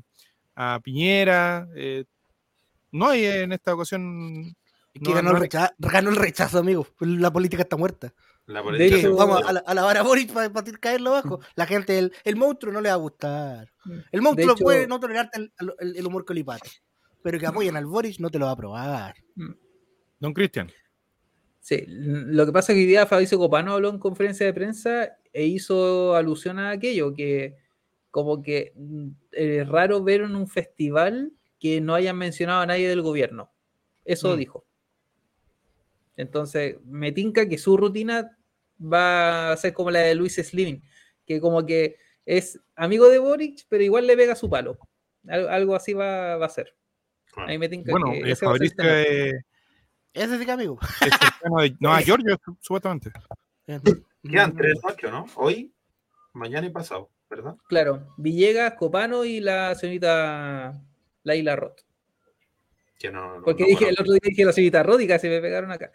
a 0.56 0.80
Piñera. 0.82 1.68
eh, 1.74 2.04
no 2.90 3.08
hay 3.08 3.24
en 3.24 3.52
esta 3.52 3.74
ocasión. 3.74 4.54
Es 4.94 5.00
que 5.00 5.08
no- 5.08 5.14
ganó, 5.14 5.30
no- 5.30 5.36
el 5.36 5.42
rechazo, 5.42 5.74
ganó 5.78 6.10
el 6.10 6.16
rechazo, 6.16 6.58
amigo. 6.58 6.86
La 7.00 7.32
política 7.32 7.62
está 7.62 7.76
muerta. 7.76 8.12
La 8.46 8.62
De 8.62 8.86
hecho- 8.86 9.14
Vamos 9.14 9.42
a, 9.46 9.52
la- 9.52 9.60
a 9.64 9.74
lavar 9.74 9.96
a 9.98 10.02
Boris 10.02 10.26
para 10.32 10.50
caerlo 10.80 11.10
abajo. 11.10 11.40
La 11.54 11.64
gente, 11.66 11.98
el, 11.98 12.12
el 12.24 12.36
monstruo 12.36 12.72
no 12.72 12.80
le 12.80 12.88
va 12.88 12.94
a 12.94 12.98
gustar. 12.98 13.72
El 14.10 14.20
monstruo 14.22 14.54
hecho- 14.54 14.64
puede 14.64 14.86
no 14.86 14.98
tolerarte 14.98 15.38
el, 15.38 15.52
el- 15.78 15.96
el 15.96 16.06
humor 16.06 16.24
colipato. 16.24 16.68
Pero 17.22 17.38
que 17.38 17.46
apoyen 17.46 17.76
al 17.76 17.86
Boris 17.86 18.18
no 18.18 18.30
te 18.30 18.38
lo 18.38 18.46
va 18.46 18.52
a 18.52 18.56
probar. 18.56 19.14
Don 20.18 20.32
Cristian. 20.34 20.70
Sí, 21.60 21.84
lo 21.86 22.44
que 22.44 22.50
pasa 22.52 22.72
es 22.72 22.76
que 22.76 22.80
hoy 22.80 22.86
día 22.86 23.06
Fabricio 23.06 23.38
Copano 23.38 23.74
habló 23.74 23.90
en 23.90 23.98
conferencia 24.00 24.44
de 24.44 24.52
prensa 24.52 25.16
e 25.32 25.46
hizo 25.46 26.16
alusión 26.16 26.58
a 26.58 26.70
aquello, 26.70 27.14
que 27.14 27.56
como 28.10 28.42
que 28.42 28.72
mm, 28.74 29.08
es 29.30 29.68
raro 29.68 30.02
ver 30.02 30.22
en 30.22 30.34
un 30.34 30.48
festival 30.48 31.32
que 31.60 31.80
no 31.80 31.94
hayan 31.94 32.18
mencionado 32.18 32.62
a 32.62 32.66
nadie 32.66 32.88
del 32.88 33.02
gobierno. 33.02 33.52
Eso 34.04 34.34
Mm. 34.34 34.38
dijo. 34.38 34.64
Entonces, 36.22 36.76
me 36.84 37.12
tinca 37.12 37.48
que 37.48 37.58
su 37.58 37.76
rutina 37.76 38.36
va 38.82 39.52
a 39.52 39.56
ser 39.56 39.72
como 39.74 39.90
la 39.90 40.00
de 40.00 40.14
Luis 40.14 40.36
Slimming, 40.36 40.82
que 41.26 41.40
como 41.40 41.64
que 41.66 41.96
es 42.24 42.58
amigo 42.76 43.08
de 43.08 43.18
Boric, 43.18 43.66
pero 43.68 43.82
igual 43.84 44.06
le 44.06 44.16
pega 44.16 44.34
su 44.34 44.48
palo. 44.48 44.78
Al- 45.28 45.48
Algo 45.48 45.74
así 45.74 45.92
va, 45.92 46.36
va 46.36 46.46
a 46.46 46.48
ser. 46.48 46.74
Ah. 47.36 47.46
Ahí 47.48 47.58
me 47.58 47.68
tinca 47.68 47.90
Bueno, 47.92 48.12
que 48.12 48.18
eh, 48.18 48.32
ese 48.32 48.46
va 48.46 48.52
a 48.54 48.58
ser 48.58 48.70
Fabricio 48.74 49.42
Ese 50.14 50.38
sí 50.38 50.44
que 50.44 50.52
amigo. 50.52 50.78
de- 51.00 51.76
no, 51.80 51.92
a 51.92 52.00
Giorgio, 52.00 52.38
supuestamente. 52.60 53.10
Quedan 53.66 54.54
tres 54.56 54.80
noches, 54.82 55.10
¿no? 55.10 55.26
Hoy, 55.36 55.72
mañana 56.32 56.66
y 56.66 56.70
pasado, 56.70 57.10
¿verdad? 57.30 57.56
Claro, 57.68 58.12
Villegas, 58.18 58.74
Copano 58.74 59.24
y 59.24 59.40
la 59.40 59.74
señorita 59.74 60.80
Laila 61.22 61.56
Roth. 61.56 61.80
Que 63.02 63.10
no, 63.10 63.38
no- 63.38 63.44
Porque 63.44 63.64
no 63.64 63.68
dije, 63.70 63.88
el 63.88 63.96
otro 63.98 64.12
día 64.12 64.20
dije 64.22 64.44
la 64.44 64.52
señorita 64.52 64.86
y 65.00 65.06
casi 65.08 65.28
me 65.28 65.40
pegaron 65.40 65.72
acá. 65.72 65.90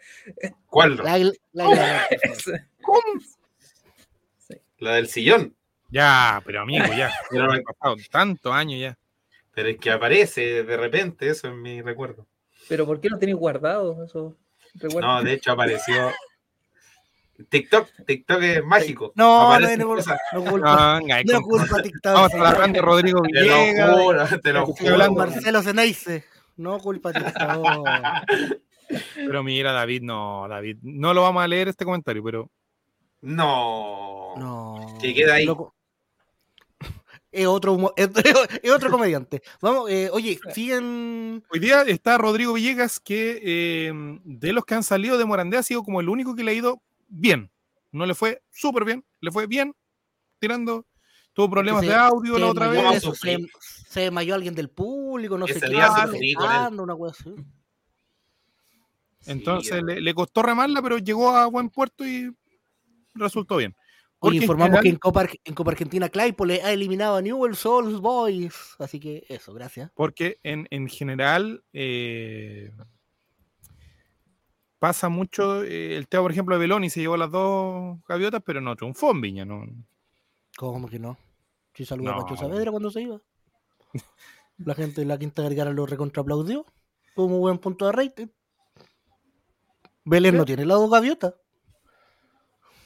¿Cuál? 0.66 0.96
La, 0.96 1.16
la- 1.16 1.32
la- 1.54 2.06
La 4.78 4.94
del 4.94 5.08
sillón. 5.08 5.54
Ya, 5.90 6.42
pero 6.44 6.60
amigo, 6.60 6.84
ya. 6.94 7.10
Pero, 7.30 7.50
Han 7.50 7.62
pasado 7.62 7.96
tantos 8.10 8.52
años 8.52 8.78
ya. 8.80 8.98
pero 9.54 9.70
es 9.70 9.78
que 9.78 9.90
aparece 9.90 10.62
de 10.62 10.76
repente, 10.76 11.28
eso 11.30 11.48
es 11.48 11.54
mi 11.54 11.80
recuerdo. 11.80 12.26
Pero 12.68 12.84
¿por 12.84 13.00
qué 13.00 13.08
lo 13.08 13.18
tenéis 13.18 13.38
guardado? 13.38 14.04
Eso 14.04 14.36
recuerdo. 14.74 15.08
No, 15.08 15.22
de 15.22 15.32
hecho 15.32 15.52
apareció. 15.52 16.12
TikTok, 17.48 17.88
TikTok 18.06 18.42
es 18.42 18.64
mágico. 18.64 19.12
No, 19.14 19.24
no, 19.24 19.52
Aparecen 19.52 19.78
no, 19.78 19.84
no, 19.88 19.94
cosas. 19.94 20.20
no 20.34 20.44
culpa, 20.44 21.00
no 21.24 21.40
culpa 21.40 21.82
TikTok. 21.82 22.12
Vamos 22.12 22.34
a 22.34 22.36
hablar 22.48 22.72
de 22.72 22.80
Rodrigo 22.82 23.22
Te 23.22 23.40
lo 23.44 23.96
juro, 23.96 24.26
te 24.42 24.52
lo 24.52 24.58
Estoy 24.60 24.74
juro. 24.76 24.92
hablando- 24.92 25.14
Marcelo 25.20 25.62
Zeneice. 25.62 26.24
No 26.58 26.78
culpa 26.78 27.12
TikTok. 27.12 27.66
Pero 29.14 29.42
mira, 29.42 29.72
David, 29.72 30.02
no, 30.02 30.46
David. 30.48 30.78
No 30.82 31.12
lo 31.14 31.22
vamos 31.22 31.42
a 31.42 31.48
leer 31.48 31.68
este 31.68 31.84
comentario, 31.84 32.22
pero 32.22 32.50
No. 33.22 34.34
No. 34.36 34.98
Que 35.00 35.14
queda 35.14 35.34
ahí. 35.34 35.46
loco. 35.46 35.74
Es 37.30 37.46
otro, 37.46 37.74
humo- 37.74 37.92
es, 37.96 38.08
es 38.62 38.70
otro 38.72 38.90
comediante. 38.90 39.42
Vamos, 39.60 39.90
eh, 39.90 40.08
oye, 40.12 40.38
siguen. 40.54 41.44
hoy 41.50 41.58
día 41.58 41.82
está 41.82 42.16
Rodrigo 42.16 42.54
Villegas, 42.54 42.98
que 43.00 43.40
eh, 43.42 43.92
de 44.24 44.52
los 44.52 44.64
que 44.64 44.74
han 44.74 44.82
salido 44.82 45.18
de 45.18 45.26
Morandé 45.26 45.58
ha 45.58 45.62
sido 45.62 45.82
como 45.82 46.00
el 46.00 46.08
único 46.08 46.34
que 46.34 46.42
le 46.42 46.52
ha 46.52 46.54
ido 46.54 46.80
bien. 47.08 47.50
No 47.92 48.06
le 48.06 48.14
fue 48.14 48.42
súper 48.50 48.84
bien, 48.86 49.04
le 49.20 49.30
fue 49.30 49.46
bien, 49.46 49.74
tirando. 50.38 50.86
Tuvo 51.38 51.50
problemas 51.50 51.82
se- 51.82 51.90
de 51.90 51.94
audio 51.94 52.34
se 52.34 52.40
la 52.40 52.46
otra 52.48 52.66
vez. 52.66 53.00
Se, 53.00 53.38
se 53.86 54.00
desmayó 54.00 54.34
alguien 54.34 54.56
del 54.56 54.70
público, 54.70 55.38
no 55.38 55.46
sé 55.46 55.60
qué. 55.60 55.76
una 55.76 56.96
cosa 56.96 57.16
así. 57.20 57.32
Sí, 59.20 59.30
Entonces 59.30 59.84
le, 59.84 60.00
le 60.00 60.14
costó 60.14 60.42
remarla, 60.42 60.82
pero 60.82 60.98
llegó 60.98 61.30
a 61.30 61.46
buen 61.46 61.70
puerto 61.70 62.04
y 62.04 62.36
resultó 63.14 63.58
bien. 63.58 63.76
Porque 64.18 64.38
en 64.38 64.42
informamos 64.42 64.80
que 64.80 64.88
en 64.88 64.96
Copa, 64.96 65.28
en 65.44 65.54
Copa 65.54 65.70
Argentina 65.70 66.08
Claypole 66.08 66.60
ha 66.60 66.72
eliminado 66.72 67.18
a 67.18 67.22
Newell's 67.22 67.64
Old 67.64 68.00
Boys. 68.00 68.74
Así 68.80 68.98
que 68.98 69.24
eso, 69.28 69.54
gracias. 69.54 69.92
Porque 69.94 70.40
en, 70.42 70.66
en 70.72 70.88
general, 70.88 71.62
eh, 71.72 72.72
pasa 74.80 75.08
mucho. 75.08 75.62
eh, 75.62 75.96
el 75.96 76.08
tema, 76.08 76.24
por 76.24 76.32
ejemplo, 76.32 76.56
de 76.56 76.60
Beloni 76.62 76.90
se 76.90 76.98
llevó 76.98 77.16
las 77.16 77.30
dos 77.30 77.98
gaviotas, 78.08 78.42
pero 78.44 78.60
no 78.60 78.74
triunfó 78.74 79.12
en 79.12 79.20
Viña. 79.20 79.44
No, 79.44 79.64
¿Cómo 80.56 80.88
que 80.88 80.98
no? 80.98 81.16
Si 81.78 81.84
saludó 81.84 82.10
a 82.10 82.16
No. 82.16 82.22
Pacho 82.22 82.36
Saavedra 82.36 82.72
cuando 82.72 82.90
se 82.90 83.02
iba. 83.02 83.20
La 84.58 84.74
gente 84.74 85.02
de 85.02 85.06
la 85.06 85.16
Quinta 85.16 85.42
Vergara 85.42 85.70
lo 85.72 85.86
recontraaplaudió. 85.86 86.66
Como 87.14 87.38
buen 87.38 87.58
punto 87.58 87.86
de 87.86 87.92
rating. 87.92 88.26
Belén 90.04 90.36
no 90.36 90.44
tiene 90.44 90.66
la 90.66 90.74
dos 90.74 90.90
gaviotas. 90.90 91.34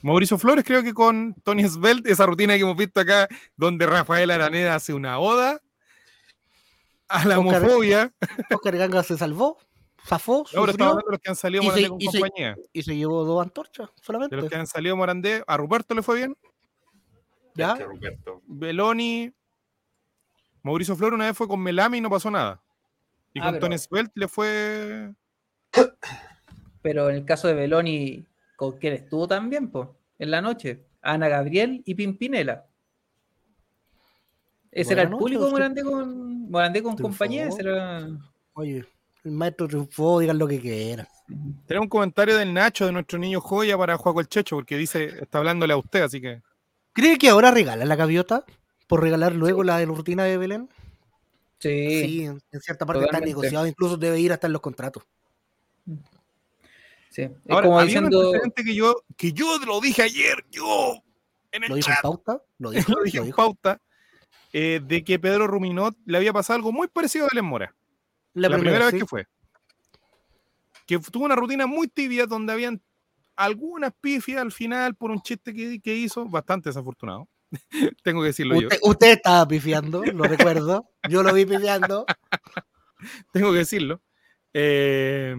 Mauricio 0.02 0.36
Flores, 0.36 0.62
creo 0.62 0.82
que 0.82 0.92
con 0.92 1.32
Tony 1.42 1.66
Svelte, 1.66 2.12
esa 2.12 2.26
rutina 2.26 2.54
que 2.56 2.60
hemos 2.60 2.76
visto 2.76 3.00
acá, 3.00 3.28
donde 3.56 3.86
Rafael 3.86 4.30
Araneda 4.30 4.74
hace 4.74 4.92
una 4.92 5.18
oda 5.18 5.62
a 7.08 7.24
la 7.24 7.38
Oscar- 7.38 7.62
homofobia. 7.62 8.14
Oscar 8.54 8.76
Ganga 8.76 9.02
se 9.04 9.16
salvó, 9.16 9.56
zafó, 10.06 10.44
Ahora 10.54 10.72
estamos 10.72 10.72
sufrió 10.72 10.84
hablando 10.90 11.06
de 11.06 11.12
los 11.12 11.20
que 11.20 11.30
han 11.30 11.36
salido 11.36 11.62
Y 11.62 11.66
Morandé 11.66 11.82
se- 11.84 11.88
con 11.88 12.00
y 12.02 12.06
se- 12.08 12.20
compañía. 12.20 12.56
y 12.74 12.82
se 12.82 12.96
llevó 12.96 13.24
dos 13.24 13.42
antorchas 13.42 13.88
De 13.96 14.02
solamente. 14.02 14.36
los 14.36 14.50
que 14.50 14.56
han 14.56 14.66
salido 14.66 14.96
Morandé, 14.98 15.42
a 15.46 15.56
Ruperto 15.56 15.94
le 15.94 16.02
fue 16.02 16.16
bien. 16.16 16.36
¿Ya? 17.54 17.72
Este 17.72 17.84
Ruperto. 17.84 18.42
Beloni. 18.46 19.32
Mauricio 20.62 20.94
Flores 20.96 21.14
una 21.14 21.26
vez 21.26 21.36
fue 21.36 21.48
con 21.48 21.60
Melami 21.60 21.98
y 21.98 22.00
no 22.00 22.10
pasó 22.10 22.30
nada. 22.30 22.60
Y 23.34 23.40
Ah, 23.40 23.44
con 23.44 23.52
pero- 23.54 23.60
Tony 23.66 23.78
Svelte 23.78 24.12
le 24.14 24.28
fue. 24.28 25.12
Pero 26.82 27.10
en 27.10 27.16
el 27.16 27.24
caso 27.24 27.46
de 27.48 27.54
Beloni, 27.54 28.24
¿con 28.56 28.76
quién 28.78 28.94
estuvo 28.94 29.26
también, 29.28 29.70
pues? 29.70 29.88
En 30.18 30.30
la 30.30 30.40
noche. 30.42 30.84
Ana 31.00 31.28
Gabriel 31.28 31.82
y 31.84 31.94
Pimpinela. 31.94 32.66
Ese 34.70 34.92
era 34.94 35.02
el 35.02 35.10
noche, 35.10 35.20
público 35.20 35.50
Morandé 35.50 35.82
con, 35.82 36.50
Morandé 36.50 36.82
con 36.82 36.96
compañía. 36.96 37.46
Ese 37.46 37.60
era... 37.62 38.08
Oye, 38.54 38.84
el 39.24 39.30
maestro 39.32 39.68
triunfó, 39.68 40.18
digan 40.20 40.38
lo 40.38 40.48
que 40.48 40.60
quieran. 40.60 41.06
Tenemos 41.66 41.86
un 41.86 41.88
comentario 41.90 42.36
del 42.36 42.52
Nacho, 42.54 42.86
de 42.86 42.92
nuestro 42.92 43.18
niño 43.18 43.40
joya 43.40 43.76
para 43.76 43.96
Juaco 43.96 44.20
el 44.20 44.28
Checho, 44.28 44.56
porque 44.56 44.76
dice, 44.76 45.04
está 45.22 45.38
hablándole 45.38 45.72
a 45.72 45.76
usted, 45.76 46.02
así 46.02 46.20
que. 46.20 46.42
¿Cree 46.92 47.18
que 47.18 47.28
ahora 47.28 47.50
regala 47.50 47.84
la 47.84 47.96
gaviota? 47.96 48.44
Por 48.86 49.00
regalar 49.02 49.34
luego 49.34 49.62
la 49.64 49.82
rutina 49.84 50.24
de 50.24 50.36
Belén. 50.36 50.68
Sí. 51.58 52.00
Sí, 52.00 52.24
en, 52.24 52.42
en 52.50 52.60
cierta 52.60 52.84
parte 52.84 53.04
está 53.04 53.20
negociado, 53.20 53.66
incluso 53.66 53.96
debe 53.96 54.18
ir 54.20 54.32
hasta 54.32 54.48
en 54.48 54.52
los 54.52 54.60
contratos. 54.62 55.04
sí. 57.10 57.22
Es 57.22 57.30
Ahora, 57.48 57.66
como 57.66 57.78
había 57.80 58.00
un 58.00 58.10
diciendo. 58.10 58.32
que 58.54 58.74
yo, 58.74 59.04
que 59.16 59.32
yo 59.32 59.58
lo 59.64 59.80
dije 59.80 60.02
ayer, 60.02 60.44
yo, 60.50 61.02
en 61.52 61.64
el 61.64 61.68
¿Lo 61.70 61.76
dijo 61.76 61.88
en 61.88 61.94
chat, 61.94 62.02
pauta? 62.02 62.42
¿Lo 62.58 62.70
dijo? 62.72 62.92
lo 62.92 63.02
dije 63.04 63.16
¿Lo 63.18 63.22
en 63.22 63.26
dijo? 63.28 63.36
pauta, 63.36 63.80
eh, 64.52 64.80
de 64.84 65.04
que 65.04 65.18
Pedro 65.18 65.46
Ruminot 65.46 65.96
le 66.04 66.16
había 66.18 66.32
pasado 66.32 66.56
algo 66.56 66.72
muy 66.72 66.88
parecido 66.88 67.26
a 67.26 67.28
Belén 67.28 67.44
Mora. 67.44 67.74
La, 68.34 68.48
La, 68.48 68.58
primera, 68.58 68.86
vez 68.86 68.90
sí. 68.94 68.98
que 69.00 69.06
fue. 69.06 69.26
Que 70.86 70.98
tuvo 70.98 71.24
una 71.24 71.36
rutina 71.36 71.66
muy 71.66 71.86
tibia 71.88 72.26
donde 72.26 72.52
habían 72.52 72.82
algunas 73.44 73.92
pifias 74.00 74.40
al 74.40 74.52
final 74.52 74.94
por 74.94 75.10
un 75.10 75.20
chiste 75.20 75.52
que, 75.52 75.80
que 75.80 75.94
hizo, 75.94 76.26
bastante 76.28 76.68
desafortunado. 76.68 77.28
Tengo 78.02 78.20
que 78.22 78.28
decirlo 78.28 78.60
yo. 78.60 78.68
Usted, 78.68 78.78
usted 78.82 79.10
estaba 79.12 79.46
pifiando, 79.46 80.02
lo 80.04 80.24
recuerdo. 80.24 80.88
Yo 81.08 81.22
lo 81.22 81.34
vi 81.34 81.44
pifiando. 81.44 82.06
tengo 83.32 83.52
que 83.52 83.58
decirlo. 83.58 84.00
Eh, 84.54 85.34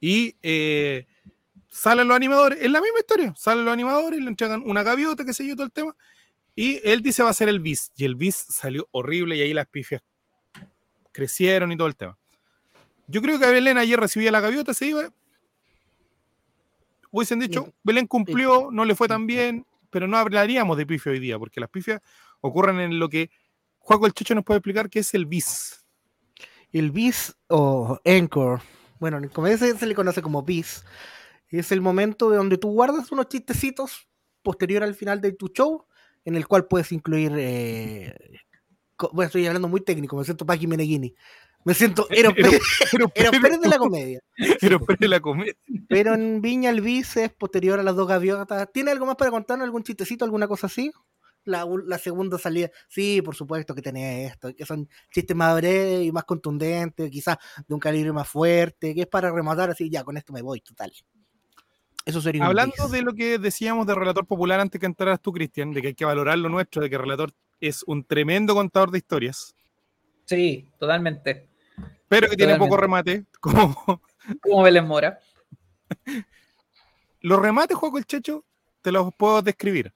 y 0.00 0.36
eh, 0.42 1.06
salen 1.68 2.08
los 2.08 2.16
animadores, 2.16 2.58
es 2.60 2.70
la 2.70 2.80
misma 2.80 2.98
historia, 2.98 3.34
salen 3.36 3.64
los 3.64 3.72
animadores, 3.72 4.20
le 4.20 4.28
entregan 4.28 4.62
una 4.66 4.82
gaviota, 4.82 5.24
qué 5.24 5.32
sé 5.32 5.46
yo, 5.46 5.54
todo 5.54 5.66
el 5.66 5.72
tema, 5.72 5.96
y 6.54 6.80
él 6.88 7.00
dice 7.00 7.22
va 7.22 7.30
a 7.30 7.34
ser 7.34 7.48
el 7.48 7.60
bis, 7.60 7.90
y 7.96 8.04
el 8.04 8.16
bis 8.16 8.34
salió 8.34 8.88
horrible 8.90 9.36
y 9.36 9.40
ahí 9.40 9.54
las 9.54 9.66
pifias 9.66 10.02
crecieron 11.12 11.72
y 11.72 11.76
todo 11.76 11.86
el 11.86 11.96
tema. 11.96 12.18
Yo 13.06 13.22
creo 13.22 13.38
que 13.38 13.46
Belén 13.46 13.78
ayer 13.78 13.98
recibía 13.98 14.30
la 14.30 14.40
gaviota, 14.40 14.74
se 14.74 14.86
iba. 14.86 15.10
Hubiesen 17.14 17.38
dicho, 17.38 17.72
Belén 17.84 18.08
cumplió, 18.08 18.70
no 18.72 18.84
le 18.84 18.96
fue 18.96 19.06
tan 19.06 19.24
bien, 19.24 19.64
pero 19.88 20.08
no 20.08 20.16
hablaríamos 20.16 20.76
de 20.76 20.84
pifia 20.84 21.12
hoy 21.12 21.20
día, 21.20 21.38
porque 21.38 21.60
las 21.60 21.70
pifias 21.70 22.02
ocurren 22.40 22.80
en 22.80 22.98
lo 22.98 23.08
que 23.08 23.30
Juaco 23.78 24.06
el 24.06 24.12
Checho 24.12 24.34
nos 24.34 24.42
puede 24.42 24.58
explicar 24.58 24.90
que 24.90 24.98
es 24.98 25.14
el 25.14 25.24
bis. 25.24 25.86
El 26.72 26.90
bis 26.90 27.36
o 27.46 28.00
encore, 28.02 28.62
bueno, 28.98 29.18
en 29.18 29.28
comedia 29.28 29.56
se, 29.56 29.86
le 29.86 29.94
conoce 29.94 30.22
como 30.22 30.42
bis, 30.42 30.84
es 31.50 31.70
el 31.70 31.80
momento 31.80 32.30
de 32.30 32.36
donde 32.36 32.58
tú 32.58 32.72
guardas 32.72 33.12
unos 33.12 33.28
chistecitos 33.28 34.08
posterior 34.42 34.82
al 34.82 34.96
final 34.96 35.20
de 35.20 35.30
tu 35.30 35.46
show, 35.54 35.86
en 36.24 36.34
el 36.34 36.48
cual 36.48 36.66
puedes 36.66 36.90
incluir, 36.90 37.30
eh, 37.36 38.12
bueno, 39.12 39.26
estoy 39.26 39.46
hablando 39.46 39.68
muy 39.68 39.82
técnico, 39.82 40.16
me 40.16 40.24
siento 40.24 40.44
Paqui 40.44 40.66
Meneghini, 40.66 41.14
me 41.64 41.74
siento 41.74 42.06
Ero 42.10 42.32
Pero- 42.36 42.50
Pérez, 42.50 42.62
Pero, 42.90 43.04
Ero 43.14 43.30
pero- 43.30 43.42
Pérez 43.42 43.60
de 43.60 43.68
la 43.68 43.78
comedia, 43.78 44.20
pero, 44.60 44.80
pero 44.84 45.08
la 45.08 45.20
comedia. 45.20 45.54
pero 45.88 46.14
en 46.14 46.40
Viña 46.40 46.70
el 46.70 46.86
es 46.86 47.32
posterior 47.38 47.78
a 47.80 47.82
las 47.82 47.96
dos 47.96 48.06
gaviotas, 48.08 48.70
¿tiene 48.72 48.90
algo 48.90 49.06
más 49.06 49.16
para 49.16 49.30
contarnos, 49.30 49.64
algún 49.64 49.82
chistecito, 49.82 50.24
alguna 50.24 50.46
cosa 50.48 50.66
así? 50.66 50.90
La, 51.46 51.66
la 51.86 51.98
segunda 51.98 52.38
salida, 52.38 52.70
sí, 52.88 53.20
por 53.20 53.34
supuesto 53.36 53.74
que 53.74 53.82
tenía 53.82 54.26
esto, 54.28 54.54
que 54.54 54.64
son 54.64 54.88
chistes 55.12 55.36
más 55.36 55.54
breves 55.56 56.06
y 56.06 56.10
más 56.10 56.24
contundentes, 56.24 57.10
quizás 57.10 57.36
de 57.68 57.74
un 57.74 57.80
calibre 57.80 58.12
más 58.12 58.26
fuerte, 58.26 58.94
que 58.94 59.02
es 59.02 59.06
para 59.06 59.30
rematar 59.30 59.68
así, 59.68 59.90
ya, 59.90 60.02
con 60.04 60.16
esto 60.16 60.32
me 60.32 60.40
voy, 60.40 60.62
total. 60.62 60.90
Eso 62.06 62.20
sería 62.22 62.42
un 62.42 62.48
Hablando 62.48 62.88
de 62.88 63.02
lo 63.02 63.12
que 63.14 63.38
decíamos 63.38 63.86
de 63.86 63.94
relator 63.94 64.26
popular 64.26 64.58
antes 64.60 64.78
que 64.80 64.86
entraras 64.86 65.20
tú, 65.20 65.32
Cristian, 65.32 65.72
de 65.72 65.82
que 65.82 65.88
hay 65.88 65.94
que 65.94 66.04
valorar 66.06 66.38
lo 66.38 66.48
nuestro, 66.48 66.80
de 66.82 66.88
que 66.88 66.96
relator 66.96 67.32
es 67.60 67.82
un 67.86 68.04
tremendo 68.04 68.54
contador 68.54 68.90
de 68.90 68.98
historias, 68.98 69.54
Sí, 70.26 70.66
totalmente. 70.78 71.50
Pero 72.08 72.28
que 72.28 72.36
tiene 72.36 72.56
poco 72.56 72.76
remate. 72.76 73.24
Como 73.40 74.00
Como 74.40 74.62
Belén 74.62 74.86
Mora. 74.86 75.18
los 77.20 77.38
remates, 77.38 77.76
Juego 77.76 77.98
el 77.98 78.06
Checho, 78.06 78.44
te 78.82 78.92
los 78.92 79.14
puedo 79.14 79.42
describir. 79.42 79.92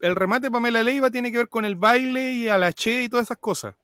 El 0.00 0.14
remate 0.14 0.50
Pamela 0.50 0.82
Leiva 0.82 1.10
tiene 1.10 1.32
que 1.32 1.38
ver 1.38 1.48
con 1.48 1.64
el 1.64 1.76
baile 1.76 2.32
y 2.32 2.48
a 2.48 2.58
la 2.58 2.72
che 2.72 3.04
y 3.04 3.08
todas 3.08 3.26
esas 3.26 3.38
cosas. 3.38 3.74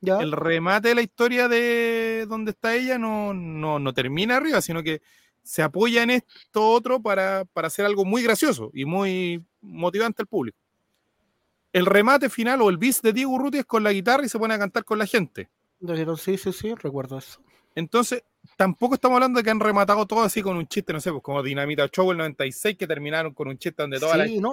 ¿Ya? 0.00 0.18
El 0.18 0.32
remate 0.32 0.88
de 0.88 0.94
la 0.94 1.02
historia 1.02 1.46
de 1.46 2.24
donde 2.26 2.52
está 2.52 2.74
ella 2.74 2.98
no, 2.98 3.34
no, 3.34 3.78
no 3.78 3.92
termina 3.92 4.38
arriba, 4.38 4.62
sino 4.62 4.82
que 4.82 5.02
se 5.42 5.62
apoya 5.62 6.02
en 6.02 6.10
esto 6.10 6.66
otro 6.70 7.02
para, 7.02 7.44
para 7.44 7.66
hacer 7.66 7.84
algo 7.84 8.04
muy 8.04 8.22
gracioso 8.22 8.70
y 8.72 8.86
muy 8.86 9.44
motivante 9.60 10.22
al 10.22 10.26
público. 10.26 10.58
El 11.72 11.86
remate 11.86 12.30
final 12.30 12.62
o 12.62 12.70
el 12.70 12.78
bis 12.78 13.02
de 13.02 13.12
Diego 13.12 13.32
Urruti 13.32 13.58
es 13.58 13.66
con 13.66 13.84
la 13.84 13.92
guitarra 13.92 14.24
y 14.24 14.28
se 14.28 14.38
pone 14.38 14.54
a 14.54 14.58
cantar 14.58 14.84
con 14.84 14.98
la 14.98 15.06
gente. 15.06 15.50
Dijeron, 15.80 16.16
sí, 16.16 16.36
sí, 16.36 16.52
sí, 16.52 16.74
recuerdo 16.74 17.18
eso. 17.18 17.40
Entonces, 17.74 18.22
tampoco 18.56 18.94
estamos 18.94 19.16
hablando 19.16 19.38
de 19.38 19.44
que 19.44 19.50
han 19.50 19.60
rematado 19.60 20.04
todo 20.06 20.22
así 20.22 20.42
con 20.42 20.56
un 20.56 20.66
chiste, 20.66 20.92
no 20.92 21.00
sé, 21.00 21.10
pues 21.10 21.22
como 21.22 21.42
Dinamita 21.42 21.88
Show 21.88 22.10
el 22.10 22.18
96 22.18 22.76
que 22.76 22.86
terminaron 22.86 23.32
con 23.32 23.48
un 23.48 23.56
chiste 23.58 23.82
donde 23.82 23.98
toda 23.98 24.16
la... 24.18 24.26
Sí, 24.26 24.38
no, 24.40 24.52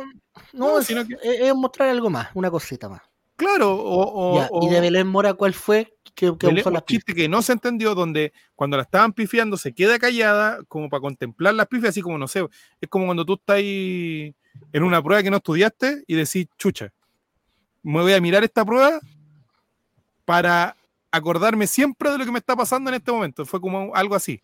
no, 0.54 0.68
No, 0.74 0.80
es, 0.80 0.88
sino 0.88 1.06
que- 1.06 1.18
es- 1.24 1.54
mostrar 1.56 1.90
algo 1.90 2.10
más, 2.10 2.30
una 2.34 2.50
cosita 2.52 2.88
más. 2.88 3.02
Claro, 3.36 3.76
o... 3.76 4.32
o- 4.32 4.36
Ya, 4.38 4.50
y 4.62 4.70
de 4.70 4.80
Belén 4.82 5.08
Mora, 5.08 5.34
¿cuál 5.34 5.54
fue 5.54 5.96
que, 6.16 6.36
que 6.38 6.48
Belén, 6.48 6.62
usó 6.62 6.70
un 6.70 6.82
chiste 6.86 7.14
que 7.14 7.28
no 7.28 7.42
se 7.42 7.54
entendió, 7.54 7.94
donde 7.96 8.34
cuando 8.56 8.78
la 8.78 8.84
estaban 8.84 9.12
pifiando 9.14 9.58
se 9.58 9.74
queda 9.74 10.00
callada, 10.00 10.60
como 10.68 10.90
para 10.90 11.02
contemplar 11.02 11.54
las 11.56 11.68
pifias, 11.68 11.90
así 11.90 12.02
como 12.02 12.18
no 12.18 12.28
sé, 12.28 12.46
es 12.80 12.90
como 12.90 13.06
cuando 13.06 13.26
tú 13.26 13.34
estás 13.34 13.58
ahí 13.58 14.34
en 14.74 14.84
una 14.84 15.04
prueba 15.04 15.22
que 15.24 15.30
no 15.32 15.38
estudiaste 15.38 16.04
y 16.08 16.16
decís, 16.16 16.48
chucha, 16.58 16.92
me 17.84 18.02
voy 18.02 18.14
a 18.14 18.22
mirar 18.22 18.44
esta 18.44 18.64
prueba 18.66 19.00
para 20.26 20.76
acordarme 21.12 21.68
siempre 21.68 22.12
de 22.12 22.18
lo 22.18 22.26
que 22.26 22.32
me 22.32 22.40
está 22.40 22.56
pasando 22.56 22.90
en 22.90 22.96
este 22.96 23.12
momento. 23.12 23.46
Fue 23.46 23.60
como 23.62 23.96
algo 23.96 24.16
así. 24.16 24.42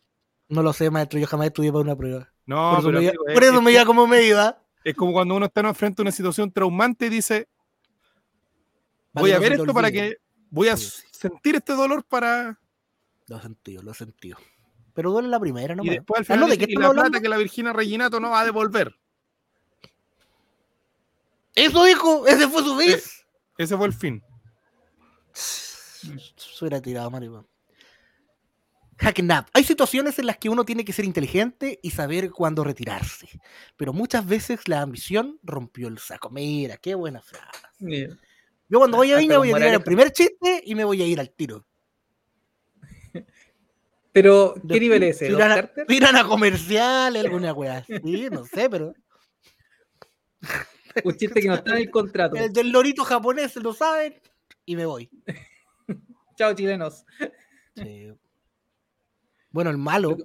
No 0.49 0.61
lo 0.63 0.73
sé, 0.73 0.89
maestro, 0.89 1.19
yo 1.19 1.27
jamás 1.27 1.47
estudié 1.47 1.71
para 1.71 1.83
una 1.83 1.95
prueba. 1.95 2.29
No, 2.45 2.71
por 2.71 2.79
eso, 2.79 2.87
pero 2.87 2.99
me, 3.01 3.07
amigo, 3.09 3.23
por 3.33 3.43
eso 3.43 3.55
es- 3.55 3.61
me 3.61 3.71
iba 3.71 3.85
como 3.85 4.07
me 4.07 4.23
iba. 4.23 4.59
es 4.83 4.95
como 4.95 5.13
cuando 5.13 5.35
uno 5.35 5.45
está 5.45 5.73
frente 5.73 6.01
a 6.01 6.03
una 6.03 6.11
situación 6.11 6.51
traumante 6.51 7.05
y 7.05 7.09
dice, 7.09 7.47
voy 9.13 9.31
a 9.31 9.39
ver 9.39 9.53
esto 9.53 9.73
para 9.73 9.91
que 9.91 10.17
voy 10.49 10.67
a 10.67 10.75
Sí. 10.77 10.91
sentir 11.11 11.55
este 11.55 11.73
dolor 11.73 12.03
para... 12.03 12.59
Lo 13.27 13.37
he 13.37 13.41
sentido, 13.41 13.81
lo 13.81 13.91
he 13.91 13.93
sentido. 13.95 14.37
Pero 14.93 15.11
duele 15.11 15.29
la 15.29 15.39
primera, 15.39 15.73
¿no? 15.75 15.83
y 15.83 15.89
después 15.89 16.19
al 16.19 16.23
Ah, 16.23 16.35
final 16.35 16.49
¿de 16.49 16.57
qué 16.57 16.65
y 16.69 16.75
la 16.75 16.91
plata 16.91 17.21
que 17.21 17.29
la 17.29 17.37
Virginia 17.37 17.71
Reginato 17.73 18.19
no 18.19 18.29
va 18.31 18.41
a 18.41 18.45
devolver. 18.45 18.93
Eso 21.55 21.83
dijo, 21.85 22.27
ese 22.27 22.47
fue 22.47 22.63
su 22.63 22.75
vez. 22.75 23.25
Ese 23.57 23.77
fue 23.77 23.87
el 23.87 23.93
fin. 23.93 24.21
Suena 26.35 26.81
tirado, 26.81 27.09
Mario. 27.09 27.47
Hacknap. 28.97 29.49
Hay 29.53 29.63
situaciones 29.63 30.19
en 30.19 30.27
las 30.27 30.37
que 30.37 30.49
uno 30.49 30.65
tiene 30.65 30.85
que 30.85 30.93
ser 30.93 31.05
inteligente 31.05 31.79
y 31.81 31.91
saber 31.91 32.31
cuándo 32.31 32.63
retirarse. 32.63 33.27
Pero 33.75 33.91
muchas 33.93 34.25
veces 34.25 34.67
la 34.67 34.81
ambición 34.81 35.39
rompió 35.43 35.87
el 35.87 35.97
saco. 35.97 36.29
Mira, 36.29 36.77
qué 36.77 36.95
buena 36.95 37.21
frase. 37.21 38.09
Yo 38.69 38.79
cuando 38.79 38.97
voy 38.97 39.11
a 39.11 39.17
Viña 39.17 39.35
con 39.35 39.47
voy 39.47 39.51
a 39.51 39.55
tirar 39.55 39.73
el 39.73 39.83
primer 39.83 40.11
chiste 40.11 40.61
y 40.65 40.75
me 40.75 40.83
voy 40.83 41.01
a 41.01 41.07
ir 41.07 41.19
al 41.19 41.31
tiro. 41.31 41.65
Pero, 44.11 44.53
¿qué 44.69 44.79
nivel 44.79 45.03
es 45.03 45.21
ese? 45.21 45.31
¿Don 45.31 45.41
Tiran 45.41 45.59
a, 45.59 45.85
tiran 45.85 46.15
a 46.15 46.23
comercial, 46.23 47.15
alguna 47.15 47.51
wea 47.51 47.77
así, 47.77 48.29
no 48.31 48.45
sé, 48.45 48.69
pero. 48.69 48.93
Un 51.03 51.17
chiste 51.17 51.41
que 51.41 51.47
no 51.47 51.55
está 51.55 51.71
en 51.71 51.77
el 51.77 51.89
contrato. 51.89 52.35
El 52.35 52.53
del 52.53 52.71
lorito 52.71 53.03
japonés, 53.03 53.55
lo 53.55 53.73
saben, 53.73 54.13
y 54.65 54.75
me 54.75 54.85
voy. 54.85 55.09
Chao, 56.35 56.53
chilenos. 56.53 57.05
Sí. 57.75 58.13
Bueno, 59.51 59.69
el 59.69 59.77
malo, 59.77 60.17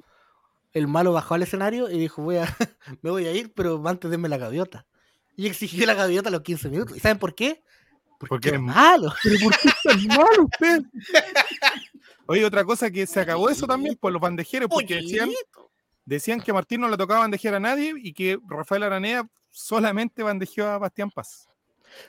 el 0.73 0.89
malo 0.89 1.13
bajó 1.13 1.35
al 1.35 1.43
escenario 1.43 1.91
y 1.91 1.99
dijo, 1.99 2.23
voy 2.23 2.37
a, 2.37 2.45
me 3.03 3.11
voy 3.11 3.27
a 3.27 3.33
ir, 3.33 3.53
pero 3.55 3.87
antes 3.87 4.11
denme 4.11 4.29
la 4.29 4.39
gaviota. 4.39 4.87
Y 5.37 5.47
exigió 5.47 5.87
la 5.87 5.95
gaviota 5.95 6.31
a 6.31 6.33
los 6.33 6.43
15 6.43 6.69
minutos. 6.69 6.97
¿Y 6.97 7.01
saben 7.01 7.19
por 7.19 7.35
qué? 7.35 7.63
Porque 8.19 8.49
es 8.49 8.55
es 8.55 8.61
malo. 8.61 9.13
¿Pero 9.23 9.37
por 9.45 9.57
qué 9.59 9.69
es 9.69 9.83
tan 9.83 10.07
malo 10.09 10.45
usted? 10.45 10.83
Oye, 12.27 12.45
otra 12.45 12.65
cosa 12.65 12.91
que 12.91 13.07
se 13.07 13.21
acabó 13.21 13.49
eso 13.49 13.67
también 13.67 13.97
por 13.97 14.13
los 14.13 14.21
bandejeros, 14.21 14.69
porque 14.69 14.97
decían, 14.97 15.31
decían 16.05 16.41
que 16.41 16.53
Martín 16.53 16.81
no 16.81 16.89
le 16.89 16.97
tocaba 16.97 17.21
bandejear 17.21 17.55
a 17.55 17.61
nadie 17.61 17.95
y 17.97 18.13
que 18.13 18.39
Rafael 18.49 18.83
Aranea 18.83 19.29
solamente 19.51 20.23
bandejeó 20.23 20.67
a 20.67 20.79
Bastián 20.79 21.11
Paz. 21.11 21.49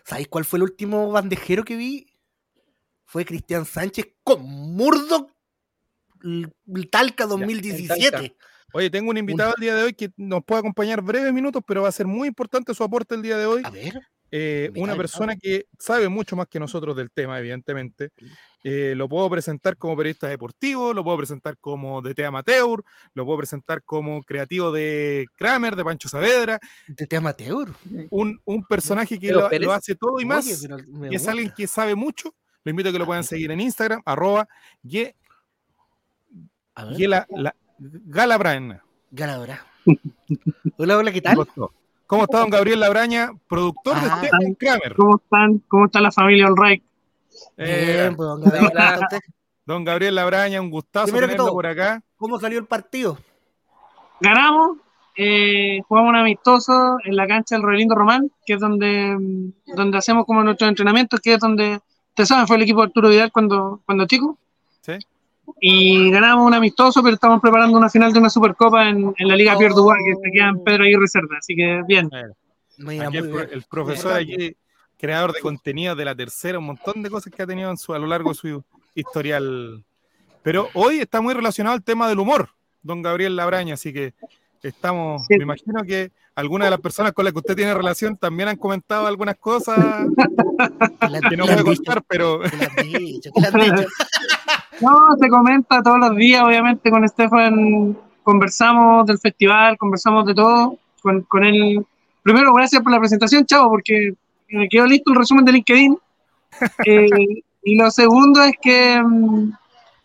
¿Sabéis 0.04 0.28
cuál 0.28 0.46
fue 0.46 0.58
el 0.58 0.64
último 0.64 1.12
bandejero 1.12 1.64
que 1.64 1.76
vi? 1.76 2.09
Fue 3.10 3.26
Cristian 3.26 3.66
Sánchez 3.66 4.06
con 4.24 4.44
Murdo 4.44 5.32
Talca 6.92 7.26
2017. 7.26 8.36
Oye, 8.72 8.92
tengo 8.92 9.10
un 9.10 9.18
invitado 9.18 9.54
el 9.58 9.62
día 9.62 9.74
de 9.74 9.82
hoy 9.84 9.94
que 9.94 10.12
nos 10.16 10.44
puede 10.46 10.60
acompañar 10.60 11.02
breves 11.02 11.34
minutos, 11.34 11.64
pero 11.66 11.82
va 11.82 11.90
a 11.90 11.92
ser 11.92 12.06
muy 12.06 12.28
importante 12.28 12.72
su 12.76 12.84
aporte 12.84 13.16
el 13.16 13.24
día 13.24 13.36
de 13.38 13.48
hoy. 13.48 13.64
A 13.66 13.72
ver, 13.72 14.00
Eh, 14.32 14.70
una 14.76 14.96
persona 14.96 15.36
que 15.36 15.66
sabe 15.80 16.08
mucho 16.08 16.36
más 16.36 16.46
que 16.48 16.60
nosotros 16.60 16.96
del 16.96 17.10
tema, 17.10 17.40
evidentemente. 17.40 18.12
Eh, 18.64 18.94
lo 18.96 19.10
puedo 19.10 19.28
presentar 19.28 19.76
como 19.76 19.98
periodista 19.98 20.28
deportivo, 20.28 20.94
lo 20.94 21.04
puedo 21.04 21.18
presentar 21.18 21.58
como 21.58 22.00
DT 22.04 22.26
amateur, 22.26 22.84
lo 23.16 23.26
puedo 23.26 23.40
presentar 23.40 23.82
como 23.84 24.22
creativo 24.22 24.72
de 24.72 25.26
Kramer, 25.36 25.76
de 25.76 25.84
Pancho 25.84 26.10
Saavedra, 26.10 26.60
de 26.88 27.08
te 27.08 27.16
amateur. 27.16 27.70
un, 28.12 28.40
un 28.46 28.64
personaje 28.66 29.18
que 29.18 29.32
lo, 29.32 29.48
hace 29.72 29.96
todo 29.96 30.20
y 30.20 30.26
más, 30.26 30.46
Oye, 30.46 30.84
y 31.10 31.16
es 31.16 31.22
gusta. 31.22 31.32
alguien 31.32 31.52
que 31.58 31.66
sabe 31.66 31.96
mucho. 31.96 32.36
Lo 32.64 32.70
invito 32.72 32.90
a 32.90 32.92
que 32.92 33.00
lo 33.00 33.06
puedan 33.06 33.24
seguir 33.24 33.52
en 33.52 33.62
Instagram, 33.62 34.02
arroba 34.06 34.48
ye- 34.84 35.16
A 36.76 36.86
ver, 36.86 36.98
ye 36.98 37.08
la- 37.08 37.26
la- 37.30 37.56
Galabraena. 37.80 38.84
ganadora. 39.12 39.66
Hola, 40.78 40.98
hola, 40.98 41.12
¿qué 41.12 41.22
tal? 41.22 41.38
¿Cómo 42.06 42.24
está 42.24 42.40
don 42.40 42.50
Gabriel 42.50 42.80
Labraña, 42.80 43.30
productor 43.48 43.96
Ah. 43.98 44.20
de 44.22 44.28
Stephen 44.28 44.56
Kramer? 44.56 44.96
¿Cómo 44.96 45.18
están? 45.18 45.60
¿Cómo 45.68 45.86
está 45.86 46.02
la 46.02 46.12
familia 46.12 46.48
Olrey? 46.48 46.82
Eh, 47.58 47.94
Bien, 48.02 48.16
pues, 48.16 48.28
don 48.28 48.42
Gabriel, 48.42 48.72
don 49.66 49.84
Gabriel 49.86 50.16
Labraña, 50.16 50.60
un 50.62 50.70
gustazo 50.72 51.06
Primero 51.06 51.28
tenerlo 51.28 51.46
todo. 51.46 51.54
por 51.54 51.68
acá. 51.68 52.02
¿Cómo 52.18 52.40
salió 52.40 52.60
el 52.60 52.66
partido? 52.66 53.18
Ganamos, 54.20 54.78
eh, 55.16 55.80
jugamos 55.88 56.10
un 56.10 56.16
amistoso 56.18 56.98
en 57.06 57.16
la 57.16 57.28
cancha 57.28 57.56
del 57.56 57.64
Roelindo 57.64 57.96
Román, 57.96 58.32
que 58.46 58.54
es 58.54 58.60
donde, 58.60 59.16
donde 59.76 59.98
hacemos 59.98 60.26
como 60.26 60.44
nuestros 60.44 60.68
entrenamientos, 60.70 61.20
que 61.22 61.36
es 61.36 61.40
donde, 61.40 61.80
ustedes 62.10 62.30
saben, 62.30 62.48
fue 62.48 62.58
el 62.58 62.64
equipo 62.64 62.82
de 62.82 62.88
Arturo 62.88 63.10
Vidal 63.10 63.32
cuando, 63.32 63.82
cuando 63.86 64.06
chico. 64.06 64.38
Sí. 64.82 64.94
Y 65.62 66.12
ganamos 66.12 66.46
un 66.46 66.54
amistoso, 66.54 67.02
pero 67.02 67.16
estamos 67.16 67.42
preparando 67.42 67.78
una 67.78 67.90
final 67.90 68.14
de 68.14 68.20
una 68.20 68.30
Supercopa 68.30 68.88
en, 68.88 69.14
en 69.18 69.28
la 69.28 69.36
Liga 69.36 69.58
Pierre 69.58 69.74
Dubois, 69.74 70.02
que 70.06 70.16
se 70.16 70.32
queda 70.32 70.50
en 70.50 70.64
Pedro 70.64 70.84
Aguirre 70.84 71.08
Cerda. 71.08 71.38
Así 71.38 71.56
que 71.56 71.82
bien. 71.88 72.10
Mira, 72.78 73.08
Aquí 73.08 73.22
muy 73.22 73.42
el, 73.42 73.50
el 73.52 73.64
profesor 73.64 74.14
aquí, 74.14 74.56
creador 74.98 75.34
de 75.34 75.40
contenido 75.40 75.96
de 75.96 76.06
la 76.06 76.16
tercera, 76.16 76.60
un 76.60 76.66
montón 76.66 77.02
de 77.02 77.10
cosas 77.10 77.34
que 77.34 77.42
ha 77.42 77.48
tenido 77.48 77.72
en 77.72 77.78
su, 77.78 77.94
a 77.94 78.00
lo 78.00 78.08
largo 78.08 78.30
de 78.30 78.36
su 78.36 78.64
historial. 78.96 79.84
Pero 80.44 80.70
hoy 80.74 81.00
está 81.00 81.22
muy 81.22 81.34
relacionado 81.34 81.76
al 81.76 81.84
tema 81.84 82.08
del 82.08 82.20
humor, 82.20 82.50
don 82.82 83.02
Gabriel 83.02 83.36
Labraña, 83.36 83.74
así 83.74 83.92
que 83.92 84.14
estamos, 84.68 85.26
Sí. 85.28 85.38
me 85.38 85.44
imagino 85.44 85.82
que 85.84 86.12
algunas 86.36 86.68
de 86.68 86.72
las 86.72 86.80
personas 86.82 87.12
con 87.14 87.26
las 87.26 87.34
que 87.34 87.40
usted 87.40 87.56
tiene 87.56 87.74
relación 87.74 88.16
también 88.18 88.50
han 88.50 88.58
comentado 88.58 89.08
algunas 89.08 89.36
cosas 89.38 89.78
¿Qué 91.00 91.10
le- 91.10 91.20
que 91.22 91.38
no 91.38 91.46
dicho? 91.46 91.64
contar, 91.64 92.04
pero. 92.08 92.42
No, 94.82 95.08
se 95.20 95.28
comenta 95.30 95.82
todos 95.84 96.00
los 96.00 96.16
días, 96.16 96.42
obviamente 96.44 96.90
con 96.90 97.04
Estefan 97.04 97.98
conversamos 98.24 99.06
del 99.08 99.18
festival, 99.20 99.78
conversamos 99.78 100.26
de 100.26 100.34
todo, 100.36 100.78
con, 101.02 101.22
con 101.24 101.44
él. 101.44 101.86
Primero, 102.24 102.54
gracias 102.54 102.82
por 102.82 102.92
la 102.92 103.00
presentación, 103.00 103.46
chavo, 103.46 103.70
porque 103.72 104.14
me 104.50 104.70
quedó 104.70 104.86
listo 104.86 105.12
el 105.12 105.18
resumen 105.18 105.46
de 105.46 105.52
LinkedIn. 105.54 105.98
Eh, 106.86 107.44
y 107.64 107.76
lo 107.78 107.92
segundo 107.92 108.42
es 108.44 108.54
que, 108.62 109.02
mm, 109.04 109.52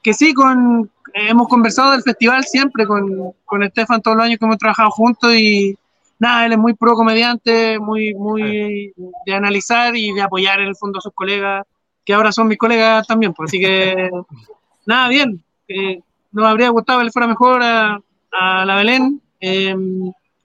que 0.03 0.13
sí, 0.13 0.35
con, 0.35 0.91
hemos 1.15 1.49
conversado 1.49 1.93
del 1.93 2.03
festival 2.03 2.45
siempre 2.45 2.87
con, 2.87 3.33
con 3.45 3.63
Estefan 3.63 4.03
todos 4.03 4.17
los 4.17 4.27
años 4.27 4.39
que 4.39 4.45
hemos 4.45 4.59
trabajado 4.59 4.91
juntos 4.91 5.33
y 5.35 5.77
nada, 6.19 6.47
él 6.47 6.53
es 6.53 6.59
muy 6.59 6.75
pro 6.75 6.95
comediante, 6.95 7.79
muy, 7.79 8.15
muy 8.15 8.93
de 9.27 9.35
analizar 9.35 9.95
y 9.97 10.13
de 10.13 10.23
apoyar 10.23 10.61
en 10.61 10.69
el 10.69 10.77
fondo 10.77 10.99
a 10.99 11.03
sus 11.03 11.13
colegas, 11.15 11.65
que 12.05 12.15
ahora 12.15 12.33
son 12.33 12.49
mis 12.49 12.59
colegas 12.59 13.07
también, 13.07 13.33
pues 13.33 13.49
así 13.51 13.61
que 13.61 14.11
nada, 14.87 15.09
bien. 15.09 15.43
Eh, 15.69 16.01
nos 16.33 16.45
habría 16.47 16.69
gustado 16.71 16.99
que 16.99 17.05
le 17.07 17.13
fuera 17.13 17.29
mejor 17.29 17.63
a, 17.63 17.99
a 18.33 18.65
la 18.65 18.77
Belén. 18.77 19.21
Eh, 19.41 19.75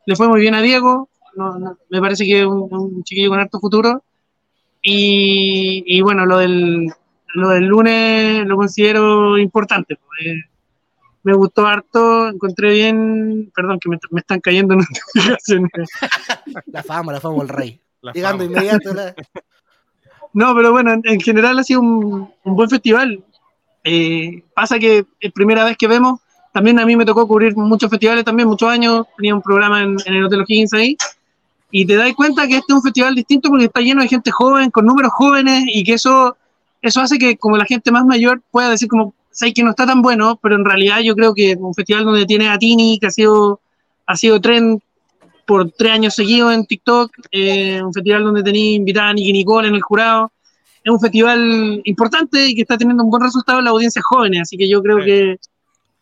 le 0.05 0.15
fue 0.15 0.27
muy 0.27 0.39
bien 0.39 0.53
a 0.53 0.62
Diego. 0.62 1.10
No- 1.36 1.58
no, 1.58 1.77
me 1.89 1.99
parece 2.01 2.25
que 2.25 2.41
es 2.41 2.45
un, 2.45 2.67
un 2.71 3.03
chiquillo 3.03 3.29
con 3.29 3.39
harto 3.39 3.60
futuro. 3.60 4.03
Y, 4.82 5.84
y 5.86 6.01
bueno, 6.01 6.25
lo 6.25 6.38
del, 6.38 6.88
lo 7.34 7.49
del 7.49 7.65
lunes 7.65 8.45
lo 8.45 8.55
considero 8.55 9.38
importante. 9.38 9.95
pues, 9.97 10.27
eh, 10.27 10.41
me 11.23 11.34
gustó 11.34 11.65
harto, 11.67 12.27
encontré 12.29 12.71
bien. 12.73 13.51
Perdón, 13.55 13.79
que 13.79 13.89
me, 13.89 13.97
me 14.12 14.19
están 14.21 14.39
cayendo 14.39 14.75
notificaciones. 15.13 15.71
La 16.67 16.84
fama, 16.84 17.13
la 17.13 17.19
fama 17.21 17.38
del 17.39 17.49
rey. 17.49 17.79
la 18.01 18.12
Llegando 18.13 18.45
fama. 18.45 18.58
inmediato. 18.58 18.93
la- 18.93 19.13
No, 20.34 20.55
pero 20.55 20.71
bueno, 20.71 20.93
en, 20.93 21.01
en 21.05 21.19
general 21.19 21.58
ha 21.60 21.63
sido 21.63 21.82
un, 21.82 22.29
un 22.43 22.55
buen 22.55 22.69
festival. 22.69 23.23
Eh, 23.84 24.43
pasa 24.53 24.77
que 24.79 25.05
es 25.19 25.32
primera 25.32 25.63
vez 25.63 25.77
que 25.77 25.88
vemos, 25.88 26.19
también 26.53 26.79
a 26.79 26.86
mí 26.86 26.95
me 26.95 27.05
tocó 27.05 27.27
cubrir 27.27 27.55
muchos 27.55 27.89
festivales 27.89 28.25
también, 28.25 28.47
muchos 28.47 28.69
años, 28.69 29.05
tenía 29.17 29.34
un 29.34 29.41
programa 29.41 29.82
en, 29.82 29.95
en 30.05 30.13
el 30.15 30.25
Hotel 30.25 30.41
O'Higgins 30.41 30.73
ahí, 30.73 30.97
y 31.71 31.86
te 31.86 31.95
das 31.95 32.12
cuenta 32.13 32.45
que 32.47 32.55
este 32.58 32.65
es 32.73 32.75
un 32.75 32.82
festival 32.84 33.15
distinto 33.15 33.49
porque 33.49 33.65
está 33.65 33.79
lleno 33.79 34.01
de 34.01 34.08
gente 34.10 34.32
joven, 34.32 34.69
con 34.69 34.86
números 34.86 35.12
jóvenes, 35.13 35.63
y 35.67 35.84
que 35.84 35.93
eso, 35.93 36.36
eso 36.82 36.99
hace 37.01 37.17
que 37.17 37.38
como 37.38 37.55
la 37.58 37.65
gente 37.65 37.89
más 37.91 38.05
mayor 38.05 38.41
pueda 38.51 38.69
decir 38.69 38.89
como, 38.89 39.13
sé 39.32 39.54
que 39.54 39.63
no 39.63 39.72
está 39.72 39.86
tan 39.86 40.02
bueno, 40.02 40.39
pero 40.42 40.56
en 40.56 40.65
realidad 40.65 41.00
yo 41.00 41.15
creo 41.15 41.34
que 41.34 41.56
un 41.60 41.74
festival 41.74 42.06
donde 42.06 42.26
tiene 42.26 42.50
a 42.50 42.58
Tini, 42.58 43.00
que 43.00 43.08
ha 43.08 43.12
sido, 43.12 43.62
ha 44.06 44.15
sido 44.15 44.39
trend 44.42 44.80
por 45.46 45.72
tres 45.72 45.92
años 45.94 46.13
seguidos 46.13 46.54
en 46.54 46.65
TikTok, 46.65 47.12
eh, 47.32 47.82
un 47.82 47.94
festival 47.94 48.24
donde 48.24 48.44
tenía 48.44 48.76
invitada 48.76 49.10
a 49.10 49.13
Nicky 49.13 49.34
Nicole 49.34 49.68
en 49.68 49.76
el 49.76 49.82
jurado, 49.82 50.32
es 50.84 50.92
un 50.92 51.00
festival 51.00 51.82
importante 51.86 52.48
y 52.48 52.56
que 52.56 52.62
está 52.62 52.78
teniendo 52.78 53.04
un 53.04 53.10
buen 53.10 53.24
resultado 53.24 53.60
en 53.60 53.65
las 53.65 53.72
audiencias 53.72 54.04
jóvenes, 54.06 54.42
así 54.42 54.58
que 54.58 54.70
yo 54.70 54.82
creo 54.82 55.00
Sí. 55.00 55.06
que, 55.06 55.38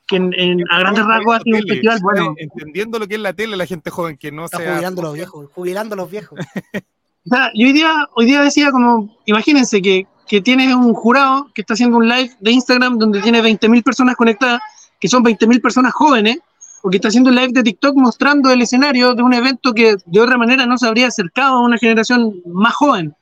que 0.08 0.16
en- 0.18 0.34
en- 0.38 0.64
a 0.72 0.80
grandes 0.80 1.06
rasgos 1.06 1.36
ha 1.38 1.40
sido 1.42 1.58
un 1.58 1.62
Tele, 1.64 1.74
festival 1.74 2.00
bueno. 2.02 2.34
Entendiendo 2.38 3.00
lo 3.00 3.08
que 3.08 3.16
es 3.16 3.22
la 3.22 3.34
tele, 3.34 3.58
la 3.58 3.66
gente 3.66 3.90
joven 3.90 4.18
que 4.18 4.32
no 4.32 4.46
Está 4.46 4.58
sea. 4.58 4.72
jubilando 4.74 5.02
a 5.02 5.06
los 5.06 5.14
viejos. 5.16 5.50
Jubilando 5.54 5.94
a 5.94 5.98
los 5.98 6.10
viejos. 6.12 6.40
O 6.40 7.30
sea, 7.30 7.52
yo 7.54 7.68
hoy 7.68 7.74
día, 7.74 8.08
hoy 8.16 8.26
día 8.26 8.42
decía 8.42 8.72
como, 8.72 9.18
imagínense 9.26 9.82
que, 9.82 10.08
que 10.28 10.42
tienes 10.42 10.74
un 10.76 10.94
jurado 10.94 11.50
que 11.54 11.62
está 11.62 11.74
haciendo 11.74 11.98
un 11.98 12.08
live 12.08 12.32
de 12.40 12.52
Instagram 12.52 12.98
donde 12.98 13.22
tiene 13.22 13.42
20.000 13.42 13.84
personas 13.84 14.16
conectadas, 14.16 14.62
que 15.00 15.08
son 15.08 15.24
20.000 15.24 15.62
personas 15.62 15.94
jóvenes, 15.94 16.40
o 16.84 16.90
que 16.90 16.98
está 16.98 17.08
haciendo 17.08 17.30
un 17.30 17.36
live 17.36 17.52
de 17.54 17.64
TikTok 17.64 17.96
mostrando 17.96 18.52
el 18.52 18.62
escenario 18.62 19.14
de 19.14 19.24
un 19.24 19.34
evento 19.34 19.74
que 19.74 19.96
de 20.06 20.20
otra 20.20 20.38
manera 20.38 20.66
no 20.66 20.78
se 20.78 20.88
habría 20.88 21.08
acercado 21.08 21.56
a 21.56 21.66
una 21.66 21.78
generación 21.78 22.42
más 22.46 22.74
joven. 22.76 23.16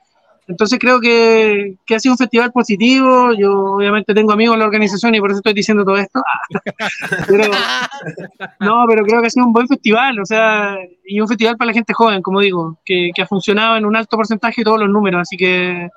Entonces 0.47 0.77
creo 0.79 0.99
que, 0.99 1.75
que 1.87 1.95
ha 1.95 1.99
sido 1.99 2.13
un 2.13 2.19
festival 2.19 2.51
positivo. 2.51 3.33
Yo 3.33 3.75
obviamente 3.75 4.13
tengo 4.13 4.31
amigos 4.31 4.53
en 4.53 4.59
la 4.59 4.65
organización 4.65 5.15
y 5.15 5.19
por 5.19 5.31
eso 5.31 5.39
estoy 5.39 5.53
diciendo 5.53 5.83
todo 5.83 5.97
esto. 5.97 6.21
Pero, 7.27 7.51
no, 8.59 8.85
pero 8.87 9.03
creo 9.03 9.21
que 9.21 9.27
ha 9.27 9.29
sido 9.29 9.47
un 9.47 9.53
buen 9.53 9.67
festival, 9.67 10.19
o 10.19 10.25
sea, 10.25 10.77
y 11.05 11.19
un 11.19 11.27
festival 11.27 11.57
para 11.57 11.67
la 11.67 11.73
gente 11.73 11.93
joven, 11.93 12.21
como 12.21 12.39
digo, 12.39 12.77
que, 12.85 13.09
que 13.15 13.21
ha 13.21 13.27
funcionado 13.27 13.75
en 13.77 13.85
un 13.85 13.95
alto 13.95 14.15
porcentaje 14.15 14.63
todos 14.63 14.79
los 14.79 14.89
números, 14.89 15.21
así 15.21 15.35
que 15.35 15.89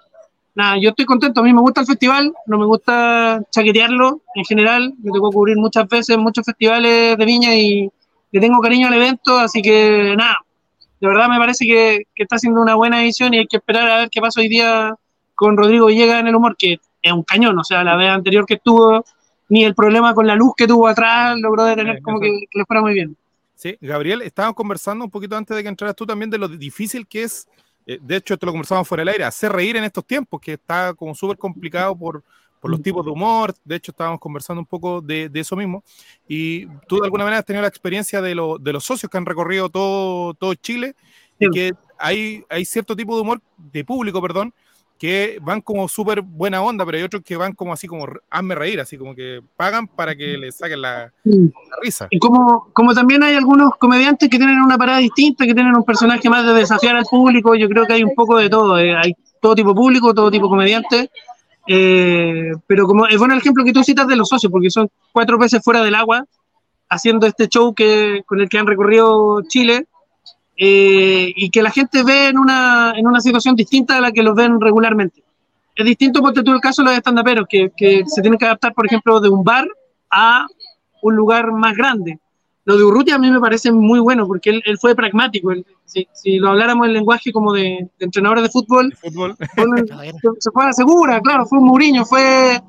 nada, 0.55 0.77
yo 0.81 0.91
estoy 0.91 1.05
contento, 1.05 1.41
a 1.41 1.45
mí 1.45 1.53
me 1.53 1.61
gusta 1.61 1.81
el 1.83 1.87
festival, 1.87 2.33
no 2.47 2.59
me 2.59 2.67
gusta 2.67 3.41
chaquetearlo 3.51 4.23
en 4.35 4.45
general, 4.45 4.95
me 5.03 5.13
tocó 5.13 5.31
cubrir 5.31 5.57
muchas 5.57 5.89
veces 5.89 6.19
muchos 6.19 6.45
festivales 6.45 7.17
de 7.17 7.25
viña 7.25 7.55
y 7.55 7.91
le 8.31 8.41
tengo 8.41 8.61
cariño 8.61 8.89
al 8.89 8.95
evento, 8.95 9.39
así 9.39 9.63
que 9.63 10.15
nada, 10.17 10.39
de 11.01 11.07
verdad 11.07 11.29
me 11.29 11.39
parece 11.39 11.65
que, 11.65 12.03
que 12.15 12.23
está 12.25 12.37
haciendo 12.37 12.61
una 12.61 12.75
buena 12.75 13.03
edición 13.03 13.35
y 13.35 13.39
hay 13.39 13.47
que 13.47 13.59
esperar 13.59 13.89
a 13.89 13.97
ver 13.99 14.11
qué 14.11 14.21
pasa 14.21 14.41
hoy 14.41 14.49
día 14.49 14.95
con 15.35 15.57
Rodrigo 15.57 15.87
Villegas 15.87 16.21
en 16.21 16.27
el 16.27 16.35
humor, 16.35 16.57
que 16.57 16.79
es 17.01 17.13
un 17.13 17.23
cañón, 17.23 17.59
o 17.59 17.65
sea, 17.65 17.85
la 17.85 17.97
vez 17.97 18.11
anterior 18.11 18.45
que 18.45 18.55
estuvo, 18.55 19.05
ni 19.49 19.65
el 19.65 19.75
problema 19.75 20.15
con 20.15 20.27
la 20.27 20.35
luz 20.35 20.53
que 20.57 20.67
tuvo 20.67 20.89
atrás 20.89 21.39
logró 21.39 21.65
detener 21.65 21.97
Sí, 21.97 22.03
como 22.03 22.21
que, 22.21 22.29
que 22.51 22.59
le 22.59 22.65
fuera 22.65 22.83
muy 22.83 22.95
bien. 22.95 23.17
Sí, 23.55 23.77
Gabriel, 23.81 24.23
estábamos 24.23 24.55
conversando 24.55 25.05
un 25.05 25.11
poquito 25.11 25.37
antes 25.37 25.57
de 25.57 25.63
que 25.63 25.69
entraras 25.69 25.97
tú 25.97 26.07
también 26.07 26.31
de 26.31 26.39
lo 26.39 26.49
difícil 26.49 27.07
que 27.07 27.25
es, 27.25 27.49
eh, 27.89 27.99
de 28.01 28.17
hecho 28.17 28.35
esto 28.35 28.47
lo 28.47 28.53
conversamos 28.53 28.87
fuera 28.87 29.01
del 29.01 29.09
aire, 29.09 29.25
hacer 29.25 29.51
reír 29.51 29.77
en 29.77 29.83
estos 29.85 30.05
tiempos, 30.07 30.41
que 30.41 30.53
está 30.53 30.95
como 30.95 31.13
súper 31.15 31.37
complicado 31.37 31.97
por, 31.97 32.23
por 32.61 32.71
los 32.71 32.81
tipos 32.83 33.05
de 33.05 33.11
humor, 33.11 33.55
de 33.65 33.77
hecho 33.77 33.91
estábamos 33.91 34.21
conversando 34.21 34.61
un 34.61 34.67
poco 34.67 35.01
de, 35.01 35.29
de 35.29 35.41
eso 35.41 35.57
mismo, 35.57 35.83
y 36.29 36.67
tú 36.87 36.99
de 37.01 37.07
alguna 37.07 37.25
manera 37.25 37.41
has 37.41 37.45
tenido 37.45 37.63
la 37.63 37.69
experiencia 37.69 38.21
de, 38.23 38.35
lo- 38.35 38.59
de 38.59 38.73
los 38.73 38.85
socios 38.85 39.11
que 39.11 39.19
han 39.19 39.27
recorrido 39.27 39.69
todo, 39.69 40.35
todo 40.35 40.55
Chile, 40.55 40.95
y 41.41 41.47
Sí. 41.47 41.51
que 41.53 41.73
hay, 41.99 42.45
hay 42.49 42.65
cierto 42.65 42.95
tipo 42.95 43.17
de 43.17 43.23
humor, 43.23 43.41
de 43.57 43.85
público, 43.85 44.21
perdón, 44.23 44.53
que 44.99 45.39
van 45.41 45.61
como 45.61 45.87
súper 45.89 46.23
buena 46.23 46.61
onda, 46.61 46.85
pero 46.85 46.99
hay 46.99 47.05
otros 47.05 47.23
que 47.23 47.37
van 47.37 47.53
como 47.53 47.73
así 47.73 47.87
como 47.87 48.07
hazme 48.29 48.55
reír, 48.57 48.81
así 48.81 48.99
como 48.99 49.15
que 49.15 49.41
pagan 49.57 49.87
para 49.87 50.17
que 50.17 50.37
les 50.37 50.57
saquen 50.57 50.83
la, 50.83 51.13
la 51.25 51.77
risa. 51.81 52.09
Y 52.11 52.19
como, 52.19 52.69
como 52.73 52.93
también 52.95 53.23
hay 53.23 53.37
algunos 53.37 53.77
comediantes 53.77 54.29
que 54.29 54.37
tienen 54.39 54.61
una 54.61 54.77
parada 54.77 54.99
distinta, 54.99 55.47
que 55.47 55.55
tienen 55.55 55.77
un 55.77 55.85
personaje 55.85 56.29
más 56.29 56.45
de 56.45 56.53
desafiar 56.53 56.97
al 56.97 57.05
público, 57.05 57.55
yo 57.55 57.69
creo 57.69 57.87
que 57.87 57.93
hay 57.93 58.03
un 58.03 58.15
poco 58.15 58.37
de 58.39 58.51
todo. 58.51 58.79
eh, 58.79 58.97
Hay 58.97 59.15
todo 59.41 59.55
tipo 59.55 59.69
de 59.69 59.75
público, 59.77 60.13
todo 60.13 60.31
tipo 60.31 60.47
de 60.47 60.51
comediante. 60.51 61.11
eh, 61.69 62.53
pero 62.67 62.87
como 62.87 63.07
es 63.07 63.19
bueno 63.19 63.35
el 63.35 63.41
ejemplo 63.41 63.65
que 63.65 63.73
tú 63.73 63.85
citas 63.85 64.09
de 64.09 64.17
los 64.17 64.29
socios, 64.29 64.51
porque 64.51 64.71
son 64.71 64.89
cuatro 65.13 65.39
veces 65.39 65.63
fuera 65.63 65.83
del 65.83 65.95
agua, 65.95 66.25
haciendo 66.89 67.27
este 67.27 67.47
show 67.49 67.75
que, 67.75 68.23
con 68.27 68.41
el 68.41 68.49
que 68.49 68.59
han 68.59 68.67
recorrido 68.67 69.43
Chile, 69.43 69.87
eh, 70.59 71.33
y 71.37 71.51
que 71.51 71.63
la 71.63 71.71
gente 71.71 72.03
ve 72.03 72.29
en 72.29 72.39
una, 72.39 72.93
en 72.97 73.07
una 73.07 73.21
situación 73.21 73.55
distinta 73.55 73.97
a 73.97 74.01
la 74.01 74.13
que 74.13 74.23
los 74.23 74.35
ven 74.35 74.61
regularmente. 74.61 75.23
Es 75.77 75.87
distinto, 75.87 76.21
porque 76.21 76.43
tú 76.43 76.53
el 76.53 76.61
caso 76.61 76.83
de 76.83 76.89
los 76.89 76.97
estandaperos, 76.99 77.47
que, 77.49 77.71
que 77.77 78.03
se 78.07 78.21
tienen 78.21 78.39
que 78.39 78.45
adaptar, 78.47 78.75
por 78.75 78.85
ejemplo, 78.87 79.21
de 79.21 79.29
un 79.29 79.45
bar 79.45 79.69
a 80.11 80.45
un 81.03 81.15
lugar 81.15 81.53
más 81.53 81.77
grande. 81.77 82.19
Lo 82.65 82.77
de 82.77 82.83
Urrutia 82.85 83.15
a 83.15 83.19
mí 83.19 83.31
me 83.31 83.41
parece 83.41 83.71
muy 83.73 84.01
bueno, 84.01 84.27
porque 84.27 84.51
él, 84.51 84.63
él 84.67 84.77
fue 84.79 84.95
pragmático. 84.97 85.53
Él- 85.53 85.65
si, 85.85 86.07
si 86.13 86.39
lo 86.39 86.51
habláramos 86.51 86.87
en 86.89 86.93
lenguaje 86.93 87.33
como 87.33 87.53
de, 87.55 87.89
de 87.99 88.05
entrenadores 88.05 88.43
de 88.43 88.51
fútbol, 88.51 88.93
Fútbol. 89.01 89.37
fue 89.55 89.65
un- 89.65 89.87
se- 90.41 90.51
fue 90.51 90.65
a 90.65 90.67
la 90.67 90.73
segura, 90.75 91.21
claro, 91.21 91.47
fue 91.47 91.59
un 91.61 91.65
Mourinho, 91.67 92.05
fue, 92.05 92.61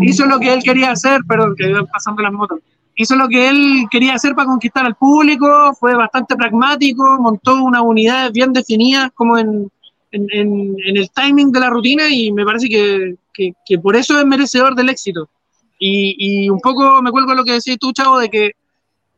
hizo 0.00 0.24
lo 0.26 0.40
que 0.40 0.52
él 0.54 0.62
quería 0.64 0.90
hacer, 0.92 1.20
perdón, 1.28 1.54
que 1.56 1.68
iban 1.68 1.86
pasando 1.86 2.22
las 2.22 2.32
motos, 2.32 2.58
hizo 2.96 3.14
lo 3.14 3.28
que 3.28 3.48
él 3.48 3.84
quería 3.90 4.14
hacer 4.14 4.34
para 4.34 4.48
conquistar 4.48 4.84
al 4.84 4.96
público, 4.96 5.74
fue 5.78 5.94
bastante 5.94 6.34
pragmático, 6.34 7.18
montó 7.20 7.62
unas 7.62 7.82
unidades 7.82 8.32
bien 8.32 8.52
definidas 8.52 9.10
como 9.14 9.38
en, 9.38 9.70
en, 10.10 10.76
el 10.84 11.10
timing 11.10 11.52
de 11.52 11.60
la 11.60 11.70
rutina 11.70 12.08
y 12.08 12.32
me 12.32 12.44
parece 12.44 12.68
que 12.68 13.78
por 13.78 13.96
eso 13.96 14.18
es 14.18 14.26
merecedor 14.26 14.74
del 14.74 14.88
éxito. 14.88 15.28
Y, 15.78 16.44
y 16.44 16.50
un 16.50 16.60
poco 16.60 17.02
me 17.02 17.10
cuelgo 17.10 17.32
a 17.32 17.34
lo 17.34 17.44
que 17.44 17.52
decías 17.52 17.76
tú, 17.78 17.92
Chavo, 17.92 18.18
de 18.18 18.30
que 18.30 18.52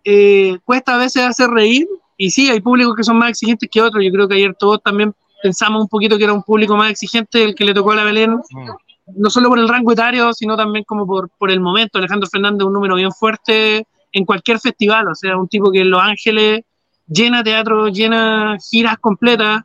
eh, 0.04 0.58
cuesta 0.64 0.94
a 0.94 0.98
veces 0.98 1.22
hacer 1.22 1.50
reír, 1.50 1.86
y 2.16 2.30
sí, 2.30 2.50
hay 2.50 2.60
públicos 2.60 2.94
que 2.96 3.04
son 3.04 3.18
más 3.18 3.30
exigentes 3.30 3.68
que 3.70 3.80
otros, 3.80 4.02
yo 4.04 4.10
creo 4.10 4.26
que 4.26 4.34
ayer 4.34 4.54
todos 4.54 4.82
también 4.82 5.14
pensamos 5.42 5.82
un 5.82 5.88
poquito 5.88 6.18
que 6.18 6.24
era 6.24 6.32
un 6.32 6.42
público 6.42 6.76
más 6.76 6.90
exigente 6.90 7.44
el 7.44 7.54
que 7.54 7.64
le 7.64 7.74
tocó 7.74 7.92
a 7.92 7.96
la 7.96 8.04
Belén, 8.04 8.32
Mm. 8.50 8.70
No 9.16 9.30
solo 9.30 9.48
por 9.48 9.58
el 9.58 9.68
rango 9.68 9.92
etario, 9.92 10.32
sino 10.32 10.56
también 10.56 10.84
como 10.84 11.06
por, 11.06 11.28
por 11.30 11.50
el 11.50 11.60
momento. 11.60 11.98
Alejandro 11.98 12.28
Fernández 12.28 12.60
es 12.60 12.66
un 12.66 12.72
número 12.72 12.96
bien 12.96 13.12
fuerte 13.12 13.86
en 14.12 14.24
cualquier 14.24 14.58
festival, 14.58 15.08
o 15.08 15.14
sea, 15.14 15.36
un 15.36 15.48
tipo 15.48 15.70
que 15.70 15.80
en 15.80 15.90
Los 15.90 16.02
Ángeles 16.02 16.62
llena 17.06 17.42
teatro, 17.42 17.88
llena 17.88 18.56
giras 18.70 18.98
completas, 18.98 19.64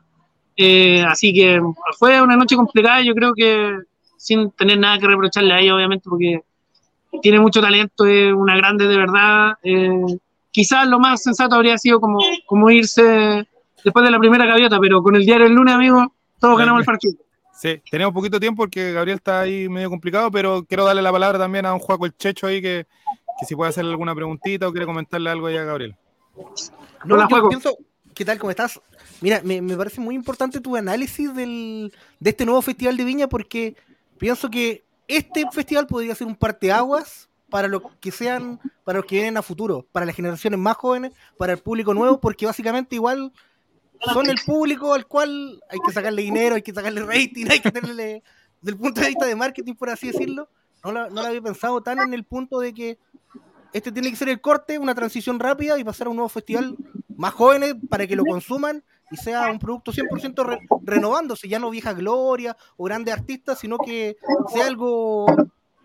eh, 0.56 1.02
así 1.06 1.32
que 1.32 1.60
fue 1.98 2.20
una 2.20 2.36
noche 2.36 2.56
complicada, 2.56 3.02
yo 3.02 3.14
creo 3.14 3.34
que 3.34 3.78
sin 4.16 4.50
tener 4.52 4.78
nada 4.78 4.98
que 4.98 5.06
reprocharle 5.06 5.52
a 5.52 5.60
ella, 5.60 5.74
obviamente, 5.74 6.08
porque 6.08 6.40
tiene 7.20 7.40
mucho 7.40 7.60
talento, 7.60 8.06
es 8.06 8.32
una 8.32 8.56
grande 8.56 8.86
de 8.86 8.96
verdad. 8.96 9.54
eh, 9.62 10.18
quizás 10.50 10.86
lo 10.86 11.00
más 11.00 11.22
sensato 11.22 11.56
habría 11.56 11.76
sido 11.78 12.00
como, 12.00 12.20
como 12.46 12.70
irse 12.70 13.46
después 13.84 14.04
de 14.04 14.10
la 14.10 14.18
primera 14.18 14.46
gaviota, 14.46 14.78
pero 14.80 15.02
con 15.02 15.16
el 15.16 15.26
diario 15.26 15.46
el 15.46 15.52
lunes, 15.52 15.74
amigo, 15.74 16.12
todos 16.40 16.56
ganamos 16.56 16.80
el 16.80 16.86
partido. 16.86 17.23
Sí, 17.54 17.80
tenemos 17.90 18.12
poquito 18.12 18.40
tiempo 18.40 18.62
porque 18.62 18.92
Gabriel 18.92 19.16
está 19.16 19.40
ahí 19.40 19.68
medio 19.68 19.88
complicado, 19.88 20.30
pero 20.30 20.64
quiero 20.64 20.84
darle 20.84 21.02
la 21.02 21.12
palabra 21.12 21.38
también 21.38 21.64
a 21.66 21.72
un 21.72 21.78
Juaco 21.80 22.04
el 22.04 22.16
Checho 22.16 22.48
ahí 22.48 22.60
que, 22.60 22.86
que 23.38 23.46
si 23.46 23.54
puede 23.54 23.70
hacerle 23.70 23.92
alguna 23.92 24.14
preguntita 24.14 24.66
o 24.66 24.72
quiere 24.72 24.86
comentarle 24.86 25.30
algo 25.30 25.46
ahí 25.46 25.56
a 25.56 25.64
Gabriel. 25.64 25.96
No, 27.04 27.14
Hola, 27.14 27.26
Juaco. 27.26 27.48
pienso, 27.48 27.76
¿qué 28.12 28.24
tal? 28.24 28.38
¿Cómo 28.38 28.50
estás? 28.50 28.80
Mira, 29.20 29.40
me, 29.44 29.62
me 29.62 29.76
parece 29.76 30.00
muy 30.00 30.16
importante 30.16 30.60
tu 30.60 30.74
análisis 30.74 31.32
del, 31.34 31.92
de 32.18 32.30
este 32.30 32.44
nuevo 32.44 32.60
Festival 32.60 32.96
de 32.96 33.04
Viña 33.04 33.28
porque 33.28 33.76
pienso 34.18 34.50
que 34.50 34.84
este 35.06 35.48
festival 35.52 35.86
podría 35.86 36.14
ser 36.14 36.26
un 36.26 36.34
parteaguas 36.34 37.28
para 37.50 37.68
los 37.68 37.82
que 38.00 38.10
sean, 38.10 38.58
para 38.82 38.98
los 38.98 39.06
que 39.06 39.14
vienen 39.16 39.36
a 39.36 39.42
futuro, 39.42 39.86
para 39.92 40.06
las 40.06 40.16
generaciones 40.16 40.58
más 40.58 40.76
jóvenes, 40.76 41.12
para 41.38 41.52
el 41.52 41.60
público 41.60 41.94
nuevo, 41.94 42.18
porque 42.20 42.46
básicamente 42.46 42.96
igual 42.96 43.32
son 44.12 44.28
el 44.28 44.36
público 44.44 44.92
al 44.94 45.06
cual 45.06 45.62
hay 45.68 45.78
que 45.84 45.92
sacarle 45.92 46.22
dinero, 46.22 46.54
hay 46.56 46.62
que 46.62 46.72
sacarle 46.74 47.02
rating, 47.02 47.46
hay 47.50 47.60
que 47.60 47.70
tenerle, 47.70 48.22
desde 48.60 48.76
el 48.76 48.78
punto 48.78 49.00
de 49.00 49.08
vista 49.08 49.26
de 49.26 49.34
marketing, 49.36 49.74
por 49.74 49.90
así 49.90 50.08
decirlo, 50.08 50.48
no 50.84 50.92
lo, 50.92 51.08
no 51.10 51.22
lo 51.22 51.28
había 51.28 51.40
pensado 51.42 51.82
tan 51.82 51.98
en 52.00 52.12
el 52.14 52.24
punto 52.24 52.60
de 52.60 52.74
que 52.74 52.98
este 53.72 53.90
tiene 53.90 54.10
que 54.10 54.16
ser 54.16 54.28
el 54.28 54.40
corte, 54.40 54.78
una 54.78 54.94
transición 54.94 55.40
rápida 55.40 55.78
y 55.78 55.84
pasar 55.84 56.06
a 56.06 56.10
un 56.10 56.16
nuevo 56.16 56.28
festival 56.28 56.76
más 57.16 57.32
jóvenes 57.34 57.74
para 57.88 58.06
que 58.06 58.14
lo 58.16 58.24
consuman 58.24 58.84
y 59.10 59.16
sea 59.16 59.50
un 59.50 59.58
producto 59.58 59.92
100% 59.92 60.44
re- 60.44 60.58
renovándose, 60.82 61.48
ya 61.48 61.58
no 61.58 61.70
vieja 61.70 61.92
gloria 61.92 62.56
o 62.76 62.84
grandes 62.84 63.14
artistas, 63.14 63.58
sino 63.58 63.78
que 63.78 64.16
sea 64.52 64.66
algo 64.66 65.26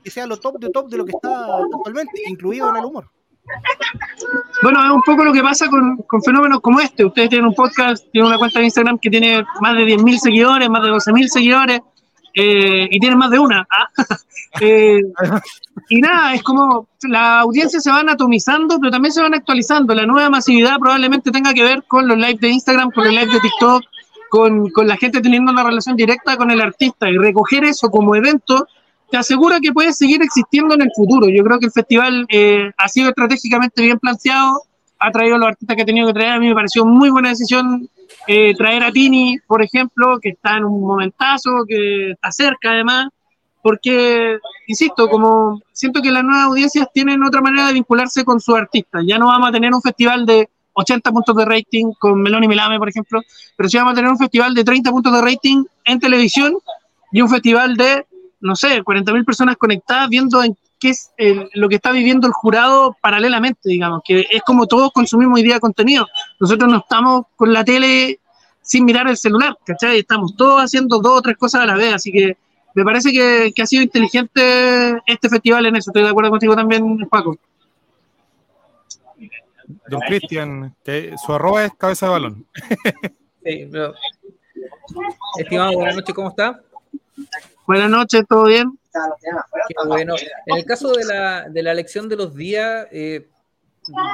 que 0.03 0.09
sea 0.11 0.25
lo 0.27 0.37
top 0.39 0.59
de 0.59 0.69
top 0.69 0.89
de 0.89 0.97
lo 0.97 1.05
que 1.05 1.11
está 1.11 1.45
actualmente, 1.57 2.21
incluido 2.27 2.69
en 2.69 2.75
el 2.77 2.85
humor. 2.85 3.11
Bueno, 4.61 4.83
es 4.83 4.91
un 4.91 5.01
poco 5.01 5.23
lo 5.23 5.33
que 5.33 5.41
pasa 5.41 5.67
con, 5.69 6.23
fenómenos 6.23 6.59
como 6.59 6.79
este. 6.79 7.05
Ustedes 7.05 7.29
tienen 7.29 7.47
un 7.47 7.55
podcast, 7.55 8.05
tienen 8.11 8.27
una 8.27 8.37
cuenta 8.37 8.59
de 8.59 8.65
Instagram 8.65 8.99
que 8.99 9.09
tiene 9.09 9.43
más 9.61 9.75
de 9.75 9.85
10.000 9.85 10.17
seguidores, 10.17 10.69
más 10.69 10.83
de 10.83 10.89
12.000 10.89 11.27
seguidores, 11.27 11.79
eh, 12.35 12.87
y 12.91 12.99
tienen 12.99 13.17
más 13.17 13.31
de 13.31 13.39
una. 13.39 13.67
¿ah? 13.69 13.89
Eh, 14.61 14.99
y 15.89 16.01
nada, 16.01 16.33
es 16.33 16.41
como 16.41 16.87
la 17.03 17.41
audiencia 17.41 17.79
se 17.79 17.91
van 17.91 18.09
atomizando, 18.09 18.79
pero 18.79 18.89
también 18.89 19.13
se 19.13 19.21
van 19.21 19.35
actualizando. 19.35 19.93
La 19.93 20.07
nueva 20.07 20.27
masividad 20.31 20.79
probablemente 20.79 21.29
tenga 21.29 21.53
que 21.53 21.61
ver 21.61 21.83
con 21.87 22.07
los 22.07 22.17
lives 22.17 22.39
de 22.39 22.49
Instagram, 22.49 22.89
con 22.89 23.03
los 23.03 23.13
lives 23.13 23.31
de 23.31 23.39
TikTok, 23.41 23.83
con, 24.31 24.71
con 24.71 24.87
la 24.87 24.97
gente 24.97 25.21
teniendo 25.21 25.51
una 25.51 25.63
relación 25.63 25.95
directa 25.95 26.35
con 26.35 26.49
el 26.49 26.61
artista 26.61 27.07
y 27.11 27.17
recoger 27.17 27.63
eso 27.63 27.91
como 27.91 28.15
evento 28.15 28.67
te 29.09 29.17
asegura 29.17 29.59
que 29.59 29.71
puede 29.71 29.93
seguir 29.93 30.21
existiendo 30.21 30.75
en 30.75 30.81
el 30.81 30.91
futuro. 30.95 31.27
Yo 31.29 31.43
creo 31.43 31.59
que 31.59 31.67
el 31.67 31.71
festival 31.71 32.25
eh, 32.29 32.71
ha 32.77 32.87
sido 32.87 33.09
estratégicamente 33.09 33.81
bien 33.81 33.99
planteado, 33.99 34.61
ha 34.99 35.11
traído 35.11 35.35
a 35.35 35.39
los 35.39 35.47
artistas 35.49 35.75
que 35.75 35.83
ha 35.83 35.85
tenido 35.85 36.07
que 36.07 36.13
traer. 36.13 36.33
A 36.33 36.39
mí 36.39 36.47
me 36.47 36.55
pareció 36.55 36.85
muy 36.85 37.09
buena 37.09 37.29
decisión 37.29 37.89
eh, 38.27 38.53
traer 38.55 38.83
a 38.83 38.91
Tini, 38.91 39.37
por 39.47 39.63
ejemplo, 39.63 40.19
que 40.21 40.29
está 40.29 40.57
en 40.57 40.65
un 40.65 40.81
momentazo, 40.81 41.63
que 41.67 42.11
está 42.11 42.31
cerca 42.31 42.71
además, 42.71 43.07
porque, 43.61 44.37
insisto, 44.67 45.09
como 45.09 45.61
siento 45.73 46.01
que 46.01 46.11
las 46.11 46.23
nuevas 46.23 46.45
audiencias 46.45 46.87
tienen 46.93 47.23
otra 47.23 47.41
manera 47.41 47.67
de 47.67 47.73
vincularse 47.73 48.23
con 48.23 48.39
sus 48.39 48.55
artistas. 48.55 49.03
Ya 49.07 49.17
no 49.17 49.27
vamos 49.27 49.49
a 49.49 49.51
tener 49.51 49.73
un 49.73 49.81
festival 49.81 50.25
de 50.25 50.49
80 50.73 51.11
puntos 51.11 51.35
de 51.35 51.45
rating 51.45 51.91
con 51.99 52.21
Melón 52.21 52.43
y 52.43 52.47
Melame, 52.47 52.77
por 52.77 52.89
ejemplo, 52.89 53.21
pero 53.55 53.69
sí 53.69 53.77
vamos 53.77 53.93
a 53.93 53.95
tener 53.95 54.11
un 54.11 54.17
festival 54.17 54.53
de 54.53 54.63
30 54.63 54.91
puntos 54.91 55.13
de 55.13 55.21
rating 55.21 55.63
en 55.85 55.99
televisión 55.99 56.57
y 57.11 57.21
un 57.21 57.29
festival 57.29 57.75
de, 57.75 58.05
no 58.41 58.55
sé, 58.55 58.81
40.000 58.83 59.25
personas 59.25 59.57
conectadas 59.57 60.09
viendo 60.09 60.43
en 60.43 60.55
qué 60.79 60.89
es 60.91 61.11
el- 61.17 61.49
lo 61.53 61.67
que 61.69 61.75
está 61.75 61.91
viviendo 61.91 62.25
el 62.27 62.33
jurado 62.33 62.95
paralelamente, 63.01 63.61
digamos, 63.69 64.01
que 64.05 64.25
es 64.31 64.41
como 64.43 64.65
todos 64.67 64.91
consumimos 64.93 65.35
hoy 65.37 65.43
día 65.43 65.59
contenido. 65.59 66.07
Nosotros 66.39 66.69
no 66.71 66.77
estamos 66.77 67.25
con 67.35 67.51
la 67.51 67.63
tele 67.65 68.19
sin 68.61 68.85
mirar 68.85 69.07
el 69.07 69.17
celular, 69.17 69.57
¿cachai? 69.65 69.99
Estamos 69.99 70.35
todos 70.35 70.61
haciendo 70.61 70.99
dos 70.99 71.19
o 71.19 71.21
tres 71.21 71.37
cosas 71.37 71.61
a 71.61 71.65
la 71.65 71.75
vez, 71.75 71.93
así 71.95 72.11
que 72.11 72.37
me 72.75 72.83
parece 72.85 73.11
que, 73.11 73.51
que 73.53 73.61
ha 73.61 73.65
sido 73.65 73.81
inteligente 73.83 75.01
este 75.05 75.27
festival 75.27 75.65
en 75.65 75.75
eso. 75.75 75.89
Estoy 75.89 76.03
de 76.03 76.09
acuerdo 76.09 76.29
contigo 76.29 76.55
también, 76.55 77.07
Paco. 77.09 77.35
Don 79.87 79.99
Cristian, 80.01 80.75
su 81.25 81.33
arroba 81.33 81.65
es 81.65 81.73
cabeza 81.77 82.05
de 82.07 82.11
balón. 82.11 82.45
Sí, 83.43 83.67
pero- 83.71 83.93
Estimado, 85.37 85.73
buenas 85.73 85.95
noches, 85.95 86.15
¿cómo 86.15 86.29
está? 86.29 86.59
Buenas 87.69 87.91
noches, 87.91 88.23
¿todo 88.27 88.45
bien? 88.45 88.79
Qué 89.67 89.75
bueno. 89.85 90.15
En 90.47 90.57
el 90.57 90.65
caso 90.65 90.91
de 90.91 91.05
la, 91.05 91.47
de 91.47 91.61
la 91.61 91.71
elección 91.71 92.09
de 92.09 92.15
los 92.15 92.33
días, 92.33 92.87
eh, 92.91 93.29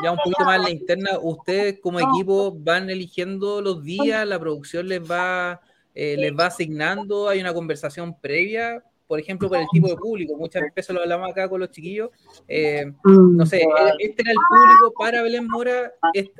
ya 0.04 0.12
un 0.12 0.18
poquito 0.18 0.44
más 0.44 0.58
en 0.58 0.64
la 0.64 0.70
interna, 0.72 1.12
ustedes 1.22 1.80
como 1.80 2.02
equipo 2.02 2.54
van 2.54 2.90
eligiendo 2.90 3.62
los 3.62 3.82
días, 3.82 4.28
la 4.28 4.38
producción 4.42 4.90
les 4.90 5.00
va, 5.00 5.62
eh, 5.94 6.18
les 6.18 6.34
va 6.38 6.48
asignando, 6.48 7.30
hay 7.30 7.40
una 7.40 7.54
conversación 7.54 8.20
previa, 8.20 8.84
por 9.08 9.22
ejemplo, 9.22 9.48
por 9.48 9.60
el 9.60 9.68
tipo 9.72 9.88
de 9.88 9.96
público. 9.96 10.36
Muchas 10.36 10.64
veces 10.76 10.94
lo 10.94 11.02
hablamos 11.02 11.30
acá 11.30 11.48
con 11.48 11.62
los 11.62 11.72
chiquillos. 11.72 12.10
eh, 12.50 12.92
no 13.06 13.46
sé, 13.46 13.66
este 14.00 14.22
era 14.22 14.32
el 14.32 14.38
público 14.50 14.94
para 15.00 15.22
Belén 15.22 15.48
Mora, 15.48 15.94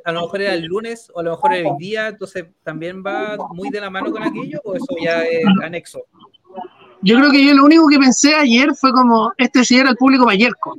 a 0.04 0.12
lo 0.12 0.20
mejor 0.20 0.42
era 0.42 0.52
el 0.52 0.64
lunes 0.64 1.10
o 1.14 1.20
a 1.20 1.22
lo 1.22 1.30
mejor 1.30 1.54
el 1.54 1.76
día, 1.78 2.08
entonces 2.08 2.44
también 2.62 3.02
va 3.02 3.38
muy 3.54 3.70
de 3.70 3.80
la 3.80 3.88
mano 3.88 4.12
con 4.12 4.22
aquello, 4.22 4.60
o 4.64 4.74
eso 4.74 4.94
ya 5.02 5.22
es 5.24 5.46
anexo. 5.62 6.04
Yo 7.06 7.16
creo 7.18 7.30
que 7.30 7.46
yo 7.46 7.54
lo 7.54 7.64
único 7.64 7.86
que 7.86 8.00
pensé 8.00 8.34
ayer 8.34 8.74
fue 8.74 8.90
como, 8.90 9.32
este 9.38 9.64
sí 9.64 9.78
era 9.78 9.90
el 9.90 9.96
público 9.96 10.26
Mayerco, 10.26 10.74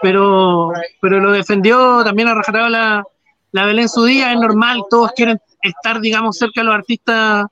pero, 0.00 0.72
pero 0.98 1.20
lo 1.20 1.30
defendió 1.30 2.02
también 2.02 2.28
a 2.28 2.34
rajatabla 2.34 3.04
la, 3.52 3.66
Belén 3.66 3.86
su 3.86 4.02
día, 4.06 4.32
es 4.32 4.40
normal, 4.40 4.82
todos 4.88 5.12
quieren 5.14 5.38
estar, 5.60 6.00
digamos, 6.00 6.38
cerca 6.38 6.62
de 6.62 6.64
los 6.64 6.74
artistas 6.74 7.44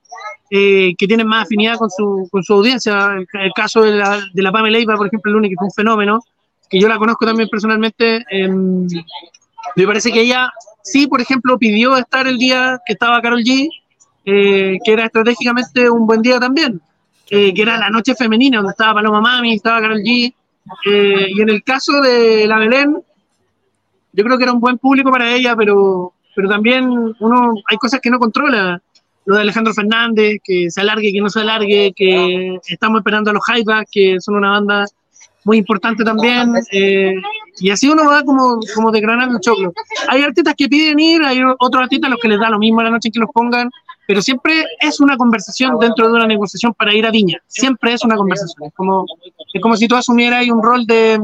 eh, 0.50 0.94
que 0.96 1.06
tienen 1.06 1.26
más 1.26 1.44
afinidad 1.44 1.76
con 1.76 1.90
su, 1.90 2.26
con 2.32 2.42
su 2.42 2.54
audiencia. 2.54 3.16
El, 3.34 3.52
caso 3.54 3.82
de 3.82 3.90
la, 3.90 4.18
de 4.32 4.42
la 4.42 4.50
Pamela 4.50 4.78
Leiva, 4.78 4.96
por 4.96 5.08
ejemplo, 5.08 5.28
el 5.28 5.34
lunes, 5.34 5.50
que 5.50 5.56
fue 5.56 5.66
un 5.66 5.72
fenómeno, 5.72 6.22
que 6.70 6.80
yo 6.80 6.88
la 6.88 6.96
conozco 6.96 7.26
también 7.26 7.50
personalmente, 7.50 8.24
em, 8.30 8.86
me 9.76 9.86
parece 9.86 10.10
que 10.10 10.22
ella 10.22 10.50
sí, 10.82 11.06
por 11.06 11.20
ejemplo, 11.20 11.58
pidió 11.58 11.98
estar 11.98 12.26
el 12.26 12.38
día 12.38 12.80
que 12.86 12.94
estaba 12.94 13.20
Carol 13.20 13.42
G, 13.42 13.68
eh, 14.24 14.78
que 14.82 14.92
era 14.92 15.04
estratégicamente 15.04 15.90
un 15.90 16.06
buen 16.06 16.22
día 16.22 16.40
también. 16.40 16.80
Eh, 17.30 17.52
que 17.52 17.62
era 17.62 17.78
la 17.78 17.90
noche 17.90 18.14
femenina, 18.14 18.58
donde 18.58 18.72
estaba 18.72 18.94
Paloma 18.94 19.20
Mami, 19.20 19.54
estaba 19.54 19.80
Carol 19.80 20.00
G. 20.00 20.32
eh, 20.86 21.26
y 21.34 21.40
en 21.40 21.48
el 21.48 21.62
caso 21.62 22.00
de 22.00 22.46
la 22.46 22.58
Belén, 22.58 22.98
yo 24.12 24.24
creo 24.24 24.38
que 24.38 24.44
era 24.44 24.52
un 24.52 24.60
buen 24.60 24.78
público 24.78 25.10
para 25.10 25.34
ella, 25.34 25.54
pero, 25.56 26.12
pero 26.34 26.48
también 26.48 26.88
uno 27.18 27.54
hay 27.68 27.76
cosas 27.76 28.00
que 28.00 28.10
no 28.10 28.18
controla. 28.18 28.80
Lo 29.26 29.34
de 29.34 29.42
Alejandro 29.42 29.74
Fernández, 29.74 30.38
que 30.42 30.70
se 30.70 30.80
alargue, 30.80 31.12
que 31.12 31.20
no 31.20 31.28
se 31.28 31.40
alargue, 31.40 31.92
que 31.94 32.58
estamos 32.68 33.00
esperando 33.00 33.30
a 33.30 33.34
los 33.34 33.42
Jaivas, 33.44 33.84
que 33.90 34.20
son 34.20 34.36
una 34.36 34.50
banda 34.50 34.84
muy 35.46 35.58
importante 35.58 36.04
también. 36.04 36.54
eh, 36.72 37.14
y 37.58 37.70
así 37.70 37.88
uno 37.88 38.06
va 38.06 38.22
como, 38.22 38.58
como 38.74 38.90
desgranando 38.90 39.36
el 39.36 39.40
choclo. 39.40 39.72
Hay 40.08 40.22
artistas 40.22 40.54
que 40.56 40.68
piden 40.68 40.98
ir, 40.98 41.22
hay 41.22 41.40
otros 41.58 41.82
artistas 41.82 42.08
a 42.08 42.10
los 42.10 42.20
que 42.20 42.28
les 42.28 42.38
da 42.38 42.50
lo 42.50 42.58
mismo 42.58 42.82
la 42.82 42.90
noche 42.90 43.08
en 43.08 43.12
que 43.12 43.20
los 43.20 43.30
pongan, 43.32 43.70
pero 44.06 44.22
siempre 44.22 44.64
es 44.80 45.00
una 45.00 45.16
conversación 45.16 45.78
dentro 45.78 46.06
de 46.08 46.14
una 46.14 46.26
negociación 46.26 46.72
para 46.74 46.94
ir 46.94 47.06
a 47.06 47.10
Viña. 47.10 47.38
Siempre 47.46 47.92
es 47.92 48.04
una 48.04 48.16
conversación. 48.16 48.68
Es 48.68 48.74
como, 48.74 49.04
es 49.52 49.60
como 49.60 49.76
si 49.76 49.88
tú 49.88 49.96
asumieras 49.96 50.48
un 50.48 50.62
rol 50.62 50.86
de, 50.86 51.18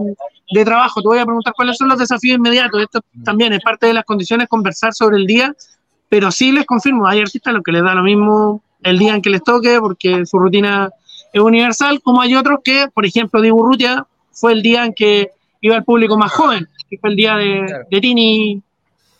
de 0.53 0.65
trabajo. 0.65 1.01
Te 1.01 1.09
voy 1.09 1.19
a 1.19 1.25
preguntar 1.25 1.55
cuáles 1.57 1.77
son 1.77 1.89
los 1.89 1.99
desafíos 1.99 2.39
inmediatos. 2.39 2.83
Esto 2.83 3.01
también 3.25 3.53
es 3.53 3.61
parte 3.61 3.87
de 3.87 3.95
las 3.95 4.05
condiciones 4.05 4.49
conversar 4.49 4.93
sobre 4.93 5.17
el 5.17 5.27
día, 5.27 5.55
pero 6.09 6.31
sí 6.31 6.51
les 6.51 6.67
confirmo, 6.67 7.07
hay 7.07 7.21
artistas 7.21 7.53
a 7.53 7.55
los 7.55 7.63
que 7.63 7.73
les 7.73 7.83
da 7.83 7.95
lo 7.95 8.03
mismo 8.03 8.63
el 8.83 8.99
día 8.99 9.15
en 9.15 9.23
que 9.23 9.31
les 9.31 9.43
toque, 9.45 9.79
porque 9.81 10.27
su 10.27 10.39
rutina 10.39 10.91
es 11.33 11.41
universal, 11.41 12.03
como 12.03 12.21
hay 12.21 12.35
otros 12.35 12.59
que, 12.65 12.87
por 12.93 13.07
ejemplo, 13.07 13.41
Dibu 13.41 13.61
Urrutia 13.61 14.07
fue 14.33 14.53
el 14.53 14.63
día 14.63 14.85
en 14.85 14.93
que 14.93 15.31
iba 15.61 15.77
el 15.77 15.85
público 15.85 16.19
más 16.19 16.33
joven, 16.33 16.69
que 16.91 16.99
fue 16.99 17.11
el 17.11 17.17
día 17.17 17.37
de, 17.37 17.85
de 17.91 18.01
Tini, 18.01 18.63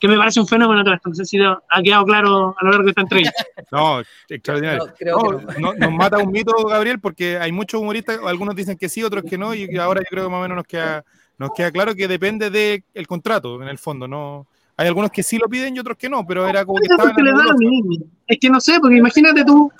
que 0.03 0.09
me 0.09 0.17
parece 0.17 0.41
un 0.41 0.49
fenómeno 0.49 0.83
todo 0.83 0.95
esto. 0.95 1.09
No 1.11 1.15
sé 1.15 1.25
si 1.25 1.39
ha 1.41 1.83
quedado 1.85 2.05
claro 2.05 2.57
a 2.59 2.65
lo 2.65 2.71
largo 2.73 2.83
de 2.87 2.91
esta 2.91 3.03
entrevista. 3.03 3.45
No, 3.71 4.03
extraordinario. 4.29 4.85
No, 4.87 4.95
creo 4.99 5.17
No, 5.17 5.39
que 5.39 5.45
no. 5.61 5.61
no- 5.61 5.75
nos 5.75 5.93
mata 5.93 6.19
un 6.19 6.33
mito, 6.33 6.53
Gabriel, 6.67 6.99
porque 6.99 7.39
hay 7.39 7.53
muchos 7.53 7.81
humoristas, 7.81 8.19
algunos 8.27 8.57
dicen 8.57 8.77
que 8.77 8.89
sí, 8.89 9.05
otros 9.05 9.23
que 9.23 9.39
no, 9.39 9.55
y 9.55 9.77
ahora 9.77 10.01
yo 10.01 10.07
creo 10.11 10.25
que 10.25 10.31
más 10.31 10.41
o 10.41 10.43
menos 10.43 10.57
nos 10.57 10.67
queda, 10.67 11.05
nos 11.39 11.51
queda 11.53 11.71
claro 11.71 11.95
que 11.95 12.09
depende 12.09 12.51
del 12.51 13.07
contrato, 13.07 13.63
en 13.63 13.69
el 13.69 13.79
fondo. 13.79 14.09
no 14.09 14.45
Hay 14.77 14.89
algunos 14.89 15.13
que 15.13 15.23
sí 15.23 15.39
lo 15.39 15.49
piden 15.49 15.77
y 15.77 15.79
otros 15.79 15.97
que 15.97 16.09
no, 16.09 16.27
pero 16.27 16.49
era 16.49 16.65
como 16.65 16.81
que 16.81 16.89
estaban 16.91 17.15
da. 17.15 17.55
Es 18.27 18.39
que 18.41 18.51
no 18.51 18.61
sé, 18.61 18.81
porque 18.81 18.97
imagínate 18.97 19.45
tú, 19.45 19.71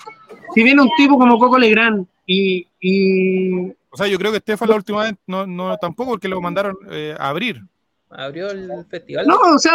si 0.55 0.63
viene 0.63 0.81
un 0.81 0.89
tipo 0.95 1.19
como 1.19 1.37
Coco 1.37 1.57
Legrand 1.59 2.07
y, 2.25 2.65
y 2.79 3.69
O 3.89 3.97
sea, 3.97 4.07
yo 4.07 4.17
creo 4.17 4.31
que 4.31 4.37
Estefan 4.37 4.69
la 4.69 4.75
última 4.77 5.03
vez 5.03 5.15
no, 5.27 5.45
no 5.45 5.75
tampoco, 5.75 6.11
porque 6.11 6.29
lo 6.29 6.39
mandaron 6.39 6.77
eh, 6.89 7.13
a 7.19 7.27
abrir. 7.27 7.61
Abrió 8.15 8.51
el 8.51 8.85
festival. 8.89 9.27
No, 9.27 9.37
o 9.55 9.59
sea, 9.59 9.73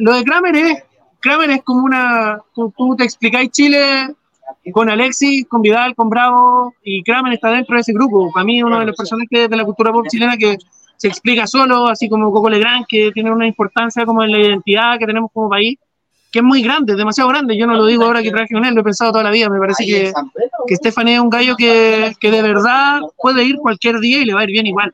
lo 0.00 0.14
de 0.14 0.24
Kramer 0.24 0.56
es, 0.56 0.82
Kramer 1.20 1.50
es 1.50 1.62
como 1.62 1.84
una, 1.84 2.38
tú, 2.54 2.72
tú 2.76 2.96
te 2.96 3.04
explicáis 3.04 3.50
Chile 3.50 4.14
con 4.72 4.88
Alexis, 4.88 5.46
con 5.48 5.62
Vidal, 5.62 5.94
con 5.94 6.08
Bravo, 6.08 6.74
y 6.82 7.02
Kramer 7.02 7.34
está 7.34 7.50
dentro 7.50 7.74
de 7.74 7.82
ese 7.82 7.92
grupo. 7.92 8.30
Para 8.32 8.44
mí, 8.44 8.62
uno 8.62 8.80
de 8.80 8.86
los 8.86 8.96
personajes 8.96 9.48
de 9.48 9.56
la 9.56 9.64
cultura 9.64 9.92
pop 9.92 10.06
chilena 10.08 10.36
que 10.36 10.56
se 10.96 11.08
explica 11.08 11.46
solo, 11.46 11.88
así 11.88 12.08
como 12.08 12.30
Coco 12.32 12.48
Legrand, 12.48 12.86
que 12.88 13.10
tiene 13.12 13.30
una 13.30 13.46
importancia 13.46 14.06
como 14.06 14.22
en 14.22 14.32
la 14.32 14.38
identidad 14.38 14.98
que 14.98 15.06
tenemos 15.06 15.30
como 15.32 15.48
país, 15.48 15.78
que 16.30 16.38
es 16.40 16.44
muy 16.44 16.62
grande, 16.62 16.96
demasiado 16.96 17.30
grande. 17.30 17.56
Yo 17.56 17.66
no 17.66 17.74
lo 17.74 17.86
digo 17.86 18.04
ahora 18.04 18.22
que 18.22 18.30
traje 18.30 18.54
con 18.54 18.64
él, 18.64 18.74
lo 18.74 18.80
he 18.80 18.84
pensado 18.84 19.12
toda 19.12 19.24
la 19.24 19.30
vida. 19.30 19.48
Me 19.48 19.58
parece 19.58 19.84
que, 19.84 20.12
que 20.66 20.76
Stefan 20.76 21.08
es 21.08 21.20
un 21.20 21.30
gallo 21.30 21.54
que, 21.56 22.12
que 22.18 22.30
de 22.30 22.42
verdad 22.42 23.00
puede 23.16 23.44
ir 23.44 23.56
cualquier 23.56 24.00
día 24.00 24.18
y 24.18 24.24
le 24.24 24.34
va 24.34 24.40
a 24.40 24.44
ir 24.44 24.50
bien 24.50 24.66
igual. 24.66 24.90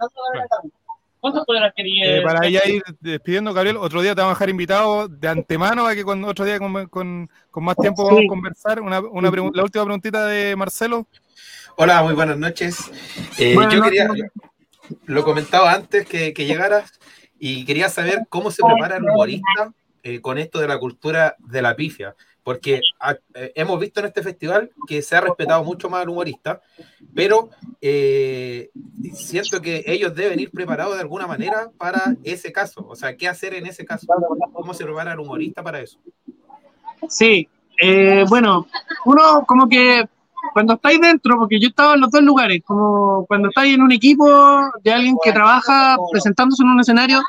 ¿Cuántos 1.21 1.45
poderes 1.45 1.73
quería? 1.77 2.17
Eh, 2.19 2.23
para 2.23 2.49
ya 2.49 2.61
ir 2.67 2.83
despidiendo, 3.01 3.53
Gabriel, 3.53 3.77
otro 3.77 4.01
día 4.01 4.15
te 4.15 4.23
vamos 4.23 4.33
a 4.33 4.37
dejar 4.37 4.49
invitado 4.51 5.07
de 5.09 5.29
antemano 5.29 5.83
para 5.83 5.95
que 5.95 6.03
cuando 6.05 6.29
otro 6.29 6.45
día 6.45 6.59
con, 6.59 6.87
con- 6.89 7.31
con 7.51 7.65
más 7.65 7.77
tiempo 7.77 8.05
vamos 8.05 8.21
Sí. 8.21 8.27
a 8.27 8.29
conversar. 8.29 8.81
Una, 8.81 9.01
una 9.01 9.31
la 9.31 9.63
última 9.63 9.85
preguntita 9.85 10.27
de 10.27 10.57
Marcelo. 10.57 11.07
Hola, 11.77 12.03
muy 12.03 12.15
buenas 12.15 12.39
noches. 12.39 12.91
Eh, 13.39 13.55
Buenas 13.55 13.75
yo 13.75 13.81
noches. 13.81 14.07
quería, 14.09 14.31
lo 15.07 15.23
comentaba 15.25 15.73
antes 15.73 16.07
que, 16.07 16.33
que 16.33 16.47
llegaras 16.47 16.99
y 17.39 17.65
quería 17.65 17.89
saber 17.89 18.21
cómo 18.29 18.51
se 18.51 18.63
prepara 18.63 18.97
el 18.97 19.05
humorista 19.05 19.73
eh, 20.03 20.21
con 20.21 20.39
esto 20.39 20.59
de 20.59 20.69
la 20.69 20.79
cultura 20.79 21.37
de 21.39 21.63
la 21.63 21.77
pifia, 21.77 22.15
porque 22.43 22.81
eh, 23.35 23.53
hemos 23.55 23.79
visto 23.81 24.01
en 24.01 24.07
este 24.07 24.23
festival 24.23 24.71
que 24.87 25.03
se 25.03 25.17
ha 25.17 25.21
respetado 25.21 25.63
mucho 25.65 25.91
más 25.91 26.03
al 26.03 26.09
humorista, 26.09 26.61
pero 27.15 27.51
eh, 27.81 28.71
siento 29.15 29.61
que 29.61 29.85
ellos 29.87 30.15
deben 30.15 30.41
ir 30.41 30.51
preparados 30.51 30.95
de 30.95 31.03
alguna 31.03 31.27
manera 31.27 31.71
para 31.77 32.17
ese 32.25 32.53
caso, 32.53 32.87
o 32.89 32.97
sea, 32.97 33.17
¿qué 33.17 33.29
hacer 33.29 33.55
en 33.55 33.67
ese 33.67 33.85
caso? 33.85 34.07
¿Cómo 34.53 34.75
se 34.75 34.85
prepara 34.85 35.13
el 35.13 35.21
humorista 35.21 35.63
para 35.63 35.81
eso? 35.81 35.99
Sí, 37.09 37.49
eh, 37.81 38.25
bueno, 38.29 38.67
uno 39.05 39.45
como 39.47 39.69
que 39.69 40.05
cuando 40.53 40.75
estáis 40.75 41.01
dentro, 41.01 41.39
porque 41.39 41.59
yo 41.59 41.67
he 41.67 41.71
estado 41.71 41.95
en 41.95 42.01
los 42.01 42.11
dos 42.11 42.23
lugares, 42.23 42.63
como 42.65 43.25
cuando 43.27 43.49
estáis 43.49 43.75
en 43.75 43.83
un 43.83 43.93
equipo 43.93 44.27
de 44.83 44.93
alguien 44.93 45.17
que 45.23 45.33
trabaja 45.33 45.97
presentándose 46.11 46.63
en 46.63 46.71
un 46.71 46.81
escenario, 46.81 47.21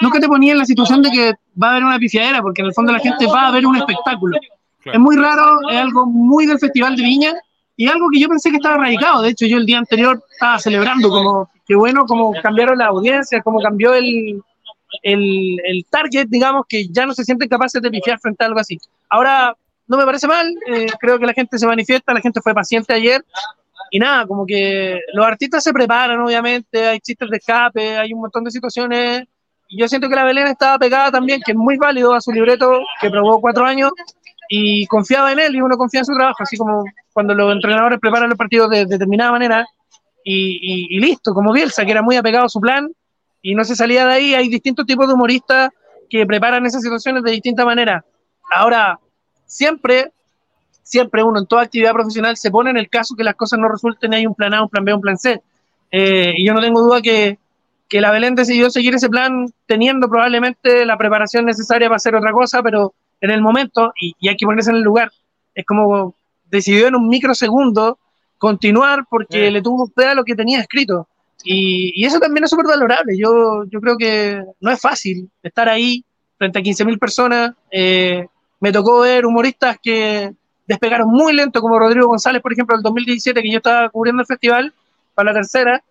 nunca 0.00 0.20
te 0.20 0.28
ponía 0.28 0.52
en 0.52 0.58
la 0.58 0.64
situación 0.64 1.02
de 1.02 1.10
que 1.10 1.32
va 1.60 1.68
a 1.68 1.70
haber 1.72 1.84
una 1.84 1.98
pifiadera, 1.98 2.42
porque 2.42 2.62
en 2.62 2.68
el 2.68 2.74
fondo 2.74 2.92
la 2.92 3.00
gente 3.00 3.26
va 3.26 3.48
a 3.48 3.50
ver 3.50 3.66
un 3.66 3.76
espectáculo. 3.76 4.38
Claro. 4.82 4.98
Es 4.98 5.00
muy 5.00 5.16
raro, 5.16 5.58
es 5.70 5.76
algo 5.76 6.06
muy 6.06 6.46
del 6.46 6.58
Festival 6.58 6.96
de 6.96 7.02
Viña 7.02 7.34
y 7.76 7.88
algo 7.88 8.08
que 8.12 8.20
yo 8.20 8.28
pensé 8.28 8.50
que 8.50 8.56
estaba 8.56 8.78
radicado. 8.78 9.22
De 9.22 9.30
hecho, 9.30 9.46
yo 9.46 9.56
el 9.58 9.66
día 9.66 9.78
anterior 9.78 10.22
estaba 10.32 10.58
celebrando 10.58 11.08
como, 11.08 11.50
qué 11.66 11.74
bueno, 11.74 12.06
como 12.06 12.32
cambiaron 12.42 12.78
la 12.78 12.86
audiencia, 12.86 13.42
como 13.42 13.60
cambió 13.60 13.94
el, 13.94 14.42
el, 15.02 15.60
el 15.64 15.86
target, 15.90 16.26
digamos, 16.28 16.64
que 16.68 16.88
ya 16.88 17.06
no 17.06 17.14
se 17.14 17.24
sienten 17.24 17.48
capaces 17.48 17.80
de 17.80 17.90
pifiar 17.90 18.18
frente 18.18 18.44
a 18.44 18.46
algo 18.48 18.60
así. 18.60 18.78
Ahora, 19.08 19.54
no 19.86 19.96
me 19.96 20.04
parece 20.04 20.28
mal, 20.28 20.54
eh, 20.68 20.86
creo 21.00 21.18
que 21.18 21.26
la 21.26 21.32
gente 21.32 21.58
se 21.58 21.66
manifiesta, 21.66 22.14
la 22.14 22.20
gente 22.20 22.40
fue 22.40 22.54
paciente 22.54 22.92
ayer 22.94 23.24
y 23.90 23.98
nada, 23.98 24.24
como 24.26 24.46
que 24.46 25.00
los 25.12 25.26
artistas 25.26 25.64
se 25.64 25.72
preparan, 25.72 26.20
obviamente, 26.20 26.86
hay 26.86 27.00
chistes 27.00 27.28
de 27.28 27.36
escape, 27.38 27.98
hay 27.98 28.12
un 28.12 28.20
montón 28.20 28.44
de 28.44 28.52
situaciones. 28.52 29.24
Yo 29.68 29.88
siento 29.88 30.08
que 30.08 30.14
la 30.14 30.24
Belén 30.24 30.46
estaba 30.46 30.78
pegada 30.78 31.10
también, 31.10 31.40
que 31.44 31.52
es 31.52 31.58
muy 31.58 31.76
válido 31.76 32.14
a 32.14 32.20
su 32.20 32.30
libreto, 32.30 32.80
que 33.00 33.10
probó 33.10 33.40
cuatro 33.40 33.64
años, 33.64 33.90
y 34.52 34.84
confiaba 34.86 35.30
en 35.30 35.38
él 35.38 35.54
y 35.54 35.60
uno 35.62 35.76
confía 35.76 36.00
en 36.00 36.06
su 36.06 36.12
trabajo, 36.12 36.42
así 36.42 36.56
como 36.56 36.82
cuando 37.12 37.34
los 37.34 37.52
entrenadores 37.52 38.00
preparan 38.00 38.28
los 38.28 38.36
partidos 38.36 38.68
de, 38.68 38.84
determinada 38.84 39.30
manera 39.30 39.64
y, 40.24 40.58
y- 40.60 40.96
y 40.96 41.00
listo, 41.00 41.32
como 41.32 41.52
Bielsa, 41.52 41.84
que 41.84 41.92
era 41.92 42.02
muy 42.02 42.16
apegado 42.16 42.46
a 42.46 42.48
su 42.48 42.58
plan 42.60 42.90
y 43.40 43.54
no 43.54 43.62
se 43.62 43.76
salía 43.76 44.04
de 44.06 44.12
ahí. 44.12 44.34
Hay 44.34 44.48
distintos 44.48 44.84
tipos 44.86 45.06
de 45.06 45.14
humoristas 45.14 45.70
que 46.10 46.26
preparan 46.26 46.66
esas 46.66 46.82
situaciones 46.82 47.22
de 47.22 47.30
distinta 47.30 47.64
manera. 47.64 48.04
Ahora, 48.52 48.98
siempre, 49.46 50.10
siempre 50.82 51.22
uno 51.22 51.38
en 51.38 51.46
toda 51.46 51.62
actividad 51.62 51.92
profesional 51.92 52.36
se 52.36 52.50
pone 52.50 52.70
en 52.70 52.76
el 52.76 52.88
caso 52.90 53.14
que 53.14 53.22
las 53.22 53.36
cosas 53.36 53.60
no 53.60 53.68
resulten, 53.68 54.12
hay 54.14 54.26
un 54.26 54.34
plan 54.34 54.52
A, 54.54 54.62
un 54.64 54.68
plan 54.68 54.84
B, 54.84 54.92
un 54.94 55.00
plan 55.00 55.16
C. 55.16 55.40
Eh, 55.92 56.34
y 56.36 56.44
yo 56.44 56.54
no 56.54 56.60
tengo 56.60 56.80
duda 56.82 57.00
que, 57.00 57.38
que 57.88 58.00
la 58.00 58.10
Belén 58.10 58.34
decidió 58.34 58.68
seguir 58.68 58.94
ese 58.96 59.08
plan 59.08 59.46
teniendo 59.66 60.08
probablemente 60.08 60.84
la 60.84 60.96
preparación 60.98 61.44
necesaria 61.44 61.86
para 61.88 61.96
hacer 61.98 62.16
otra 62.16 62.32
cosa, 62.32 62.62
pero 62.64 62.92
en 63.20 63.30
el 63.30 63.40
momento, 63.42 63.92
y, 64.00 64.14
y 64.18 64.28
hay 64.28 64.36
que 64.36 64.46
ponerse 64.46 64.70
en 64.70 64.76
el 64.76 64.82
lugar, 64.82 65.10
es 65.54 65.64
como 65.66 66.14
decidió 66.50 66.88
en 66.88 66.94
un 66.96 67.08
microsegundo 67.08 67.98
continuar 68.38 69.04
porque 69.08 69.48
Eh. 69.48 69.50
le 69.50 69.62
tuvo 69.62 69.90
a 69.96 70.14
lo 70.14 70.24
que 70.24 70.34
tenía 70.34 70.60
escrito. 70.60 71.06
Y, 71.44 71.92
y 71.94 72.04
eso 72.04 72.18
también 72.18 72.44
es 72.44 72.50
súper 72.50 72.66
valorable. 72.66 73.16
Yo, 73.16 73.64
yo 73.64 73.80
creo 73.80 73.96
que 73.96 74.42
no 74.60 74.70
es 74.70 74.80
fácil 74.80 75.30
estar 75.42 75.68
ahí 75.68 76.04
frente 76.36 76.58
a 76.58 76.62
15.000 76.62 76.98
personas. 76.98 77.52
Eh, 77.70 78.26
me 78.60 78.72
tocó 78.72 79.00
ver 79.00 79.24
humoristas 79.24 79.78
que 79.82 80.32
despegaron 80.66 81.08
muy 81.08 81.32
lento, 81.32 81.60
como 81.60 81.78
Rodrigo 81.78 82.08
González, 82.08 82.42
por 82.42 82.52
ejemplo, 82.52 82.76
el 82.76 82.82
2017, 82.82 83.42
que 83.42 83.50
yo 83.50 83.56
estaba 83.58 83.88
cubriendo 83.88 84.20
el 84.22 84.26
festival 84.26 84.72
para 85.14 85.32
la 85.32 85.34
tercera, 85.40 85.82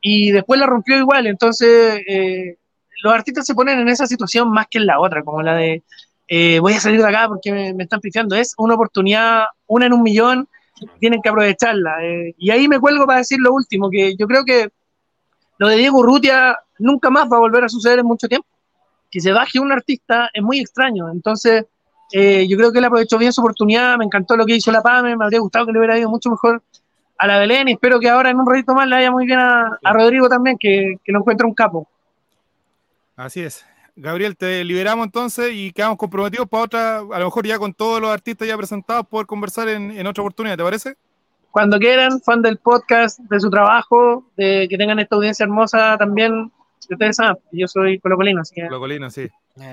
y 0.00 0.32
después 0.32 0.58
la 0.58 0.66
rompió 0.66 0.98
igual. 0.98 1.26
Entonces, 1.26 2.00
eh, 2.08 2.56
los 3.02 3.12
artistas 3.12 3.46
se 3.46 3.54
ponen 3.54 3.78
en 3.78 3.88
esa 3.88 4.06
situación 4.06 4.50
más 4.50 4.66
que 4.68 4.78
en 4.78 4.86
la 4.86 4.98
otra, 5.00 5.22
como 5.22 5.42
la 5.42 5.54
de 5.54 5.82
eh, 6.28 6.58
voy 6.60 6.74
a 6.74 6.80
salir 6.80 7.00
de 7.00 7.08
acá 7.08 7.28
porque 7.28 7.52
me, 7.52 7.74
me 7.74 7.84
están 7.84 8.00
pifiando. 8.00 8.34
Es 8.36 8.54
una 8.58 8.74
oportunidad, 8.74 9.44
una 9.66 9.86
en 9.86 9.92
un 9.92 10.02
millón, 10.02 10.48
tienen 10.98 11.20
que 11.22 11.28
aprovecharla. 11.28 12.04
eh. 12.04 12.34
y 12.38 12.50
ahí 12.50 12.68
me 12.68 12.80
cuelgo 12.80 13.06
para 13.06 13.18
decir 13.18 13.38
lo 13.40 13.52
último, 13.52 13.90
que 13.90 14.16
yo 14.16 14.26
creo 14.26 14.44
que 14.44 14.70
lo 15.58 15.68
de 15.68 15.76
Diego 15.76 15.98
Urrutia 15.98 16.58
nunca 16.78 17.10
más 17.10 17.30
va 17.30 17.36
a 17.36 17.40
volver 17.40 17.64
a 17.64 17.68
suceder 17.68 18.00
en 18.00 18.06
mucho 18.06 18.28
tiempo. 18.28 18.46
Que 19.10 19.20
se 19.20 19.30
baje 19.32 19.60
un 19.60 19.70
artista 19.70 20.30
es 20.32 20.42
muy 20.42 20.58
extraño. 20.58 21.10
Entonces, 21.10 21.66
eh, 22.12 22.46
yo 22.48 22.56
creo 22.56 22.72
que 22.72 22.78
él 22.78 22.84
aprovechó 22.84 23.18
bien 23.18 23.32
su 23.32 23.40
oportunidad, 23.40 23.96
me 23.96 24.04
encantó 24.04 24.36
lo 24.36 24.44
que 24.46 24.56
hizo 24.56 24.72
la 24.72 24.82
PAME, 24.82 25.16
me 25.16 25.24
habría 25.24 25.40
gustado 25.40 25.66
que 25.66 25.72
le 25.72 25.78
hubiera 25.78 25.98
ido 25.98 26.10
mucho 26.10 26.30
mejor 26.30 26.62
a 27.18 27.26
la 27.26 27.38
Belén 27.38 27.68
y 27.68 27.72
espero 27.72 28.00
que 28.00 28.08
ahora 28.08 28.30
en 28.30 28.40
un 28.40 28.46
ratito 28.50 28.74
más 28.74 28.88
le 28.88 28.96
vaya 28.96 29.10
muy 29.10 29.26
bien 29.26 29.38
a, 29.38 29.78
a 29.82 29.92
Rodrigo 29.92 30.28
también, 30.28 30.56
que, 30.58 30.96
que 31.04 31.12
lo 31.12 31.20
encuentre 31.20 31.46
un 31.46 31.54
capo. 31.54 31.86
Así 33.14 33.42
es. 33.42 33.64
Gabriel, 33.94 34.36
te 34.36 34.64
liberamos 34.64 35.04
entonces 35.06 35.50
y 35.52 35.70
quedamos 35.72 35.98
comprometidos 35.98 36.48
para 36.48 36.62
otra, 36.64 36.98
a 36.98 37.18
lo 37.18 37.24
mejor 37.26 37.46
ya 37.46 37.58
con 37.58 37.74
todos 37.74 38.00
los 38.00 38.10
artistas 38.10 38.48
ya 38.48 38.56
presentados, 38.56 39.06
poder 39.06 39.26
conversar 39.26 39.68
en, 39.68 39.90
en 39.90 40.06
otra 40.06 40.22
oportunidad, 40.22 40.56
¿te 40.56 40.62
parece? 40.62 40.94
Cuando 41.50 41.78
quieran, 41.78 42.20
fan 42.22 42.40
del 42.40 42.56
podcast, 42.56 43.18
de 43.20 43.38
su 43.38 43.50
trabajo, 43.50 44.24
de 44.36 44.66
que 44.70 44.78
tengan 44.78 44.98
esta 44.98 45.16
audiencia 45.16 45.44
hermosa 45.44 45.98
también, 45.98 46.50
ustedes 46.90 47.16
saben, 47.16 47.36
yo 47.52 47.68
soy 47.68 47.98
colocolino, 47.98 48.40
así 48.40 48.54
que 48.54 48.62
Locolino, 48.62 49.10
sí. 49.10 49.28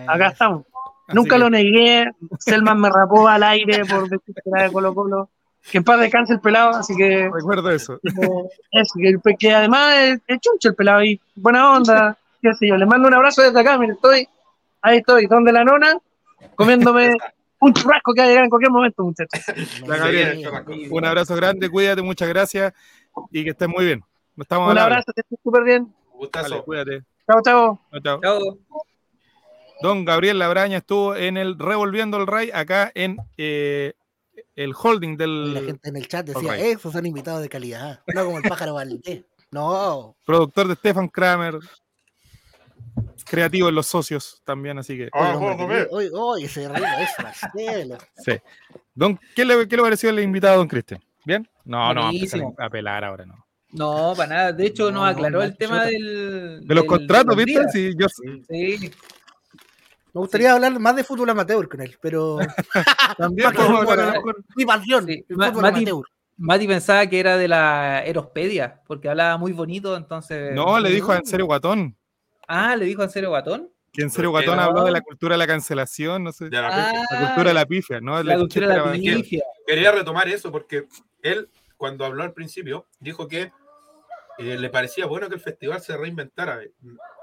acá 0.07 0.27
estamos. 0.27 0.65
Así 1.07 1.15
Nunca 1.15 1.35
que- 1.35 1.39
lo 1.39 1.49
negué, 1.49 2.11
Selman 2.39 2.81
me 2.81 2.89
rapó 2.89 3.27
al 3.29 3.43
aire 3.43 3.85
por 3.85 4.03
decir 4.09 4.35
que 4.35 4.41
era 4.53 4.63
de 4.63 4.71
Colo 4.71 4.93
Colo. 4.93 5.29
que 5.71 5.77
en 5.77 5.83
paz 5.85 5.99
descanse 6.01 6.33
el 6.33 6.41
pelado, 6.41 6.71
así 6.71 6.93
que 6.95 7.29
Recuerdo 7.33 7.71
eso. 7.71 7.95
eh, 8.03 8.49
eso, 8.71 8.93
que, 9.23 9.35
que 9.39 9.53
además 9.53 9.95
es, 9.97 10.19
es 10.27 10.39
chuncho 10.41 10.69
el 10.69 10.75
pelado 10.75 11.03
y 11.03 11.19
buena 11.35 11.71
onda, 11.73 12.17
qué 12.41 12.53
sé 12.53 12.67
yo. 12.67 12.77
Le 12.77 12.85
mando 12.85 13.07
un 13.07 13.13
abrazo 13.13 13.41
desde 13.41 13.59
acá, 13.59 13.77
mire, 13.77 13.93
estoy, 13.93 14.27
ahí 14.81 14.97
estoy, 14.97 15.27
donde 15.27 15.51
la 15.51 15.63
nona, 15.63 15.97
comiéndome 16.55 17.15
un 17.59 17.73
churrasco 17.73 18.13
que 18.13 18.21
va 18.21 18.25
a 18.25 18.29
llegar 18.29 18.43
en 18.43 18.49
cualquier 18.49 18.71
momento, 18.71 19.03
muchachos. 19.03 19.41
Gabriela. 19.87 20.63
Un 20.89 21.05
abrazo 21.05 21.35
grande, 21.35 21.69
cuídate, 21.69 22.01
muchas 22.01 22.29
gracias 22.29 22.73
y 23.31 23.43
que 23.43 23.51
estés 23.51 23.67
muy 23.67 23.85
bien. 23.85 24.03
Nos 24.35 24.45
estamos 24.45 24.65
Un 24.65 24.71
hablando. 24.71 24.93
abrazo, 24.93 25.11
que 25.13 25.21
estés 25.21 25.39
súper 25.43 25.63
bien. 25.63 25.93
Gustazo. 26.13 26.49
Vale, 26.49 26.63
cuídate. 26.63 27.03
Chao, 27.27 27.41
chao. 27.43 27.79
Chao, 28.03 28.21
chao. 28.21 28.39
Don 29.81 30.03
Gabriel 30.03 30.39
Labraña 30.39 30.77
estuvo 30.77 31.15
en 31.15 31.37
el 31.37 31.57
Revolviendo 31.57 32.17
el 32.17 32.27
Ray 32.27 32.51
acá 32.53 32.91
en 32.95 33.17
eh, 33.37 33.93
el 34.55 34.73
holding 34.73 35.13
Y 35.13 35.17
la 35.17 35.25
del 35.25 35.65
gente 35.65 35.89
en 35.89 35.95
el 35.95 36.07
chat 36.07 36.25
decía, 36.25 36.57
esos 36.57 36.91
son 36.91 37.05
invitados 37.05 37.41
de 37.41 37.49
calidad. 37.49 38.01
No 38.13 38.25
como 38.25 38.37
el 38.39 38.43
pájaro 38.43 38.73
Valdés. 38.73 39.23
No. 39.51 40.15
productor 40.25 40.67
de 40.67 40.75
Stefan 40.75 41.07
Kramer, 41.07 41.57
creativo 43.25 43.69
en 43.69 43.75
los 43.75 43.87
socios 43.87 44.41
también, 44.45 44.77
así 44.77 44.97
que. 44.97 45.09
Ah, 45.13 45.35
Oye, 45.91 46.09
oye, 46.13 46.49
Marcelo. 47.21 47.97
Sí. 48.17 48.33
Don, 48.93 49.19
¿qué, 49.35 49.45
le, 49.45 49.67
¿Qué 49.67 49.75
le 49.75 49.83
pareció 49.83 50.09
el 50.09 50.19
invitado 50.19 50.53
a 50.55 50.57
don 50.57 50.67
Cristian? 50.67 51.01
¿Bien? 51.25 51.47
No, 51.65 51.77
no, 51.93 52.01
vamos 52.01 52.05
a 52.05 52.11
Buenísimo. 52.11 52.55
pelar 52.71 53.03
ahora, 53.03 53.25
no. 53.25 53.45
No, 53.71 54.13
para 54.17 54.29
nada. 54.35 54.51
De 54.53 54.65
hecho, 54.65 54.91
No, 54.91 55.01
nos 55.01 55.09
aclaró 55.13 55.39
no, 55.39 55.43
el 55.45 55.55
tema 55.55 55.85
del. 55.85 56.61
De 56.67 56.75
los 56.75 56.83
del- 56.83 56.87
contratos, 56.87 57.35
del 57.35 57.45
¿viste? 57.45 57.69
Sí, 57.71 57.91
yo, 57.97 58.07
Sí. 58.09 58.91
Me 60.11 60.21
gustaría 60.21 60.53
hablar 60.53 60.79
más 60.79 60.95
de 60.95 61.03
fútbol 61.03 61.29
amateur 61.29 61.69
con 61.69 61.81
él, 61.81 61.95
pero 62.01 62.37
también 63.17 63.51
podemos 63.53 63.85
mejor- 63.85 64.43
mi 64.55 64.65
pasión, 64.65 65.05
Sí, 65.05 65.23
el 65.29 65.37
Ma- 65.37 65.47
fútbol 65.49 65.63
Mati- 65.63 65.75
amateur. 65.89 66.03
Mati 66.37 66.67
pensaba 66.67 67.05
que 67.05 67.19
era 67.19 67.37
de 67.37 67.47
la 67.47 68.01
Erospedia, 68.05 68.81
porque 68.87 69.09
hablaba 69.09 69.37
muy 69.37 69.51
bonito, 69.51 69.95
entonces. 69.95 70.55
No, 70.55 70.79
le 70.79 70.89
dijo 70.89 71.11
a 71.11 71.17
En 71.17 71.25
serio 71.25 71.45
Guatón. 71.45 71.95
Ah, 72.49 72.75
le 72.75 72.85
dijo 72.85 73.03
en 73.03 73.09
serio 73.09 73.29
Guatón. 73.29 73.69
Que 73.91 74.01
En 74.01 74.09
serio 74.09 74.31
¿Por 74.31 74.41
qué 74.41 74.47
Guatón 74.47 74.63
no? 74.63 74.69
habló 74.69 74.83
de 74.85 74.91
la 74.91 75.01
cultura 75.01 75.35
de 75.35 75.39
la 75.39 75.47
cancelación, 75.47 76.23
no 76.23 76.31
sé. 76.31 76.45
De 76.49 76.61
la 76.61 76.67
Ah. 76.89 76.93
La 77.11 77.19
cultura 77.27 77.49
de 77.49 77.53
la 77.53 77.65
pifia, 77.65 78.01
¿no? 78.01 78.21
la 78.23 78.37
cultura 78.37 78.67
de 78.67 78.75
la 78.77 78.91
pifia. 78.91 79.43
Quería 79.65 79.91
retomar 79.91 80.27
eso 80.27 80.51
porque 80.51 80.87
él, 81.21 81.49
cuando 81.77 82.05
habló 82.05 82.23
al 82.23 82.33
principio, 82.33 82.87
dijo 82.99 83.27
que 83.27 83.51
eh, 84.39 84.57
le 84.57 84.69
parecía 84.69 85.05
bueno 85.05 85.27
que 85.29 85.35
el 85.35 85.41
festival 85.41 85.81
se 85.81 85.95
reinventara. 85.97 86.59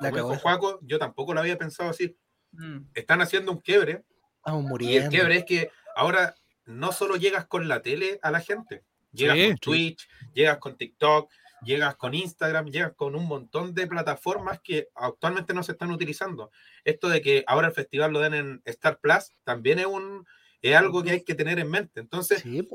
La 0.01 0.11
Como 0.11 0.31
dijo. 0.31 0.41
Juaco, 0.41 0.79
yo 0.83 0.99
tampoco 0.99 1.35
lo 1.35 1.41
había 1.41 1.57
pensado 1.59 1.91
así. 1.91 2.16
Mm. 2.53 2.79
Están 2.95 3.20
haciendo 3.22 3.53
un 3.53 3.59
quiebre 3.59 4.05
Estamos 4.39 4.62
y 4.62 4.64
el 4.64 4.68
muriendo. 4.70 5.11
quiebre 5.11 5.37
es 5.39 5.45
que 5.45 5.70
ahora 5.97 6.35
no 6.66 6.93
solo 6.93 7.16
llegas 7.16 7.47
con 7.47 7.68
la 7.68 7.81
tele 7.83 8.18
a 8.22 8.31
la 8.31 8.41
gente, 8.41 8.83
llegas 9.12 9.37
Sí, 9.37 9.47
con 9.47 9.55
sí. 9.55 9.61
Twitch, 9.61 10.09
llegas 10.35 10.59
con 10.59 10.77
TikTok, 10.77 11.31
llegas 11.62 11.96
con 11.96 12.14
Instagram, 12.14 12.66
llegas 12.66 12.92
con 12.94 13.14
un 13.14 13.26
montón 13.26 13.74
de 13.74 13.86
plataformas 13.86 14.61
que 14.61 14.88
actualmente 14.94 15.54
no 15.54 15.62
se 15.62 15.72
están 15.72 15.90
utilizando. 15.90 16.50
Esto 16.84 17.09
de 17.09 17.20
que 17.20 17.44
ahora 17.46 17.68
el 17.68 17.74
festival 17.74 18.12
lo 18.12 18.20
den 18.20 18.34
en 18.34 18.62
Star 18.64 18.98
Plus 18.98 19.32
también 19.44 19.78
es 19.78 19.86
un 19.86 20.26
es 20.62 20.74
algo 20.74 21.02
que 21.02 21.11
hay 21.12 21.22
que 21.22 21.34
tener 21.34 21.59
en 21.59 21.70
mente. 21.70 22.00
Entonces, 22.00 22.42
Sí, 22.42 22.68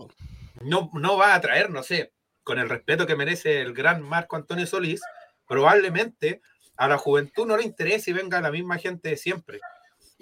no, 0.61 0.89
no 0.93 1.17
va 1.17 1.35
a 1.35 1.41
traer, 1.41 1.69
no 1.69 1.83
sé, 1.83 2.13
con 2.43 2.59
el 2.59 2.69
respeto 2.69 3.05
que 3.05 3.15
merece 3.15 3.61
el 3.61 3.73
gran 3.73 4.01
Marco 4.01 4.35
Antonio 4.35 4.65
Solís, 4.65 5.01
probablemente 5.47 6.41
a 6.77 6.87
la 6.87 6.97
juventud 6.97 7.45
no 7.45 7.57
le 7.57 7.63
interese 7.63 8.11
y 8.11 8.13
venga 8.13 8.41
la 8.41 8.51
misma 8.51 8.77
gente 8.77 9.09
de 9.09 9.17
siempre. 9.17 9.59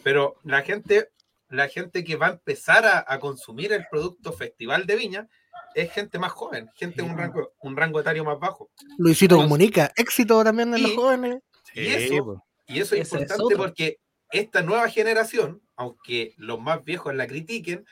Pero 0.03 0.36
la 0.43 0.62
gente, 0.62 1.10
la 1.49 1.68
gente 1.68 2.03
que 2.03 2.16
va 2.16 2.28
a 2.28 2.32
empezar 2.32 2.86
a, 2.86 3.05
a 3.07 3.20
consumir 3.20 3.72
el 3.74 3.86
producto 3.89 4.34
Festival 4.34 4.86
de 4.86 4.95
Viña 4.95 5.28
es 5.76 5.92
gente 5.92 6.20
más 6.20 6.32
joven, 6.32 6.70
gente 6.76 7.02
de 7.02 7.10
un 7.10 7.18
rango, 7.18 7.54
un 7.62 7.76
rango 7.78 8.00
etario 8.00 8.24
más 8.24 8.40
bajo. 8.40 8.70
Luisito 8.98 9.36
Entonces- 9.36 9.46
comunica. 9.50 9.94
Éxito 9.96 10.44
también 10.44 10.74
en 10.74 10.82
los 10.84 10.92
Y- 10.92 10.96
jóvenes. 10.96 11.40
Y 11.74 11.86
eso, 11.88 12.44
y 12.68 12.80
eso 12.80 12.96
es 12.96 13.02
Ese 13.02 13.02
es 13.02 13.12
importante 13.14 13.44
otro. 13.44 13.58
porque 13.58 13.98
esta 14.32 14.62
nueva 14.62 14.90
generación, 14.90 15.62
aunque 15.76 16.34
los 16.38 16.60
más 16.60 16.84
viejos 16.84 17.14
la 17.16 17.28
critiquen, 17.28 17.86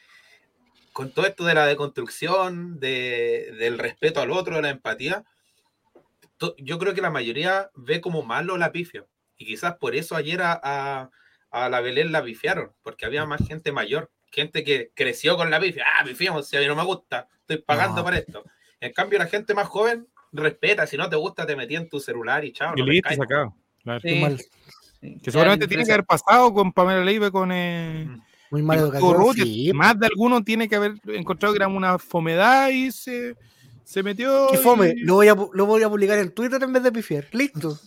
con 0.94 1.12
todo 1.12 1.28
esto 1.28 1.46
de 1.46 1.54
la 1.54 1.68
deconstrucción, 1.68 2.80
de, 2.80 3.54
del 3.60 3.78
respeto 3.78 4.20
al 4.20 4.32
otro, 4.32 4.56
de 4.56 4.62
la 4.64 4.70
empatía, 4.70 5.24
to- 6.38 6.56
yo 6.58 6.80
creo 6.80 6.94
que 6.96 7.02
la 7.02 7.12
mayoría 7.12 7.70
ve 7.76 8.02
como 8.02 8.24
malo 8.24 8.58
la 8.58 8.72
pifia. 8.72 9.06
Y 9.38 9.46
quizás 9.46 9.78
por 9.78 9.96
eso 9.96 10.16
ayer 10.16 10.42
a, 10.42 10.60
a- 10.64 11.10
a 11.52 11.70
la 11.70 11.82
Belén 11.82 12.12
la 12.12 12.24
pifiaron, 12.24 12.74
porque 12.82 13.06
había 13.06 13.26
más 13.26 13.48
gente 13.48 13.72
mayor, 13.72 14.12
gente 14.32 14.64
que 14.64 14.92
creció 14.94 15.36
con 15.38 15.50
la 15.50 15.60
pifia. 15.60 15.86
Ah, 16.00 16.04
pifiamos, 16.04 16.48
si 16.48 16.58
a 16.58 16.60
mí 16.60 16.68
no 16.68 16.76
me 16.76 16.84
gusta, 16.84 17.28
estoy 17.42 17.58
pagando 17.58 17.98
No. 17.98 18.04
para 18.04 18.18
esto. 18.18 18.44
En 18.80 18.94
cambio, 18.94 19.18
la 19.20 19.28
gente 19.28 19.54
más 19.54 19.68
joven 19.68 20.08
respeta, 20.32 20.86
si 20.86 20.98
no 20.98 21.10
te 21.10 21.16
gusta, 21.16 21.46
te 21.46 21.56
metí 21.56 21.76
en 21.76 21.90
tu 21.90 22.00
celular 22.00 22.44
y 22.46 22.52
chao. 22.52 22.74
Y 22.76 22.82
no 22.82 22.88
listo. 22.88 23.10
Claro. 23.26 23.56
Sí, 24.02 24.20
mal, 24.20 24.38
sí. 24.40 25.20
Que 25.24 25.32
seguramente 25.32 25.66
Ya, 25.66 25.70
tiene 25.70 25.86
que 25.86 25.94
haber 25.94 26.06
pasado 26.06 26.54
con 26.54 26.72
Pamela 26.74 27.04
Leiva, 27.04 27.32
con. 27.32 27.52
Eh, 27.52 28.06
Mm. 28.52 28.62
muy 28.64 28.76
educación. 28.78 29.10
Urrutia. 29.10 29.44
Sí, 29.44 29.72
Más 29.74 30.00
de 30.00 30.08
alguno 30.08 30.44
tiene 30.44 30.68
que 30.70 30.76
haber 30.76 30.94
encontrado 31.08 31.54
que 31.54 31.58
era 31.60 31.68
una 31.68 31.98
fomedad 32.00 32.70
y 32.70 32.92
se, 32.92 33.36
se 33.84 34.04
metió. 34.04 34.48
Qué 34.52 34.58
fome. 34.58 34.94
y- 34.96 35.02
Lo 35.04 35.16
voy, 35.16 35.28
a, 35.30 35.36
lo 35.36 35.66
voy 35.66 35.84
a 35.84 35.90
publicar 35.90 36.18
en 36.20 36.32
Twitter 36.32 36.62
en 36.64 36.74
vez 36.74 36.84
de 36.84 36.92
pifiar. 36.92 37.26
Listo. 37.32 37.78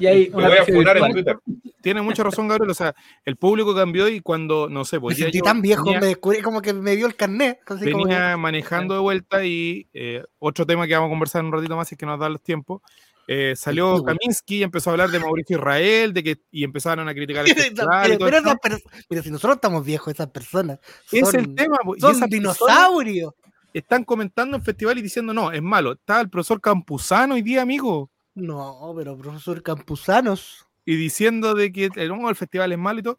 Y 0.00 0.30
Me 0.30 0.36
una 0.36 0.48
voy 0.48 0.56
a 0.58 0.64
funar 0.64 0.96
en. 0.96 1.12
Twitter. 1.12 1.38
Tiene 1.82 2.02
mucha 2.02 2.22
razón, 2.22 2.46
Gabriel. 2.48 2.70
O 2.70 2.74
sea, 2.74 2.94
el 3.24 3.36
público 3.36 3.74
cambió 3.74 4.06
y 4.08 4.20
cuando, 4.20 4.68
no 4.68 4.84
sé, 4.84 4.96
Me 4.96 5.00
pues 5.00 5.16
día 5.16 5.26
sentí 5.26 5.38
yo 5.38 5.44
tan 5.44 5.62
viejo, 5.62 5.84
venía- 5.84 6.00
me 6.00 6.06
descubrí 6.08 6.42
como 6.42 6.60
que 6.60 6.72
me 6.74 6.94
dio 6.96 7.06
el 7.06 7.16
carnet. 7.16 7.58
así 7.66 7.90
como 7.90 8.04
venía 8.04 8.36
manejando 8.36 8.94
de 8.94 9.00
vuelta 9.00 9.44
y 9.44 9.86
eh, 9.94 10.22
otro 10.38 10.66
tema 10.66 10.86
que 10.86 10.94
vamos 10.94 11.08
a 11.08 11.10
conversar 11.10 11.44
un 11.44 11.52
ratito 11.52 11.76
más 11.76 11.88
si 11.88 11.94
es 11.94 11.98
que 11.98 12.06
nos 12.06 12.18
da 12.20 12.28
los 12.28 12.42
tiempos. 12.42 12.82
eh, 13.28 13.54
salió. 13.56 14.02
Kaminsky 14.02 14.56
y 14.56 14.62
empezó 14.64 14.90
a 14.90 14.92
hablar 14.94 15.10
de 15.10 15.20
Mauricio 15.20 15.56
Israel, 15.56 16.12
de 16.12 16.22
que 16.24 16.36
y 16.50 16.64
empezaron 16.64 17.08
a 17.08 17.14
criticar 17.14 17.46
el 17.46 17.54
festival 17.54 18.16
pero, 18.18 18.18
pero 18.18 18.40
pers- 18.56 18.82
pero 19.08 19.22
si 19.22 19.30
nosotros 19.30 19.54
estamos 19.56 19.84
viejos, 19.84 20.12
esas 20.12 20.26
personas 20.28 20.80
Es 21.12 21.32
el 21.34 21.54
tema, 21.54 21.78
y 21.96 22.00
son 22.00 22.20
dinosaurios. 22.28 23.32
están 23.72 24.04
comentando 24.04 24.56
en 24.56 24.62
festival 24.64 24.98
y 24.98 25.02
diciendo 25.02 25.32
no, 25.32 25.52
es 25.52 25.62
malo. 25.62 25.92
Estaba 25.92 26.20
el 26.20 26.28
profesor 26.28 26.60
Campuzano 26.60 27.34
hoy 27.34 27.42
día, 27.42 27.62
amigo, 27.62 28.10
No, 28.34 28.92
pero 28.96 29.16
profesor 29.18 29.62
Campusanos. 29.62 30.66
y 30.84 30.96
diciendo 30.96 31.54
de 31.54 31.72
que 31.72 31.90
el, 31.94 32.08
no, 32.08 32.28
el 32.28 32.36
festival 32.36 32.72
es 32.72 32.78
malo 32.78 33.00
y 33.00 33.02
todo. 33.02 33.18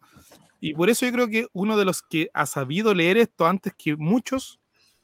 Y 0.60 0.74
por 0.74 0.90
eso 0.90 1.04
yo 1.06 1.12
creo 1.12 1.28
que 1.28 1.46
uno 1.52 1.76
de 1.76 1.84
los 1.84 2.02
que 2.02 2.30
ha 2.34 2.46
sabido 2.46 2.94
leer 2.94 3.16
esto 3.16 3.46
antes 3.46 3.72
que 3.76 3.96
muchos 3.96 4.60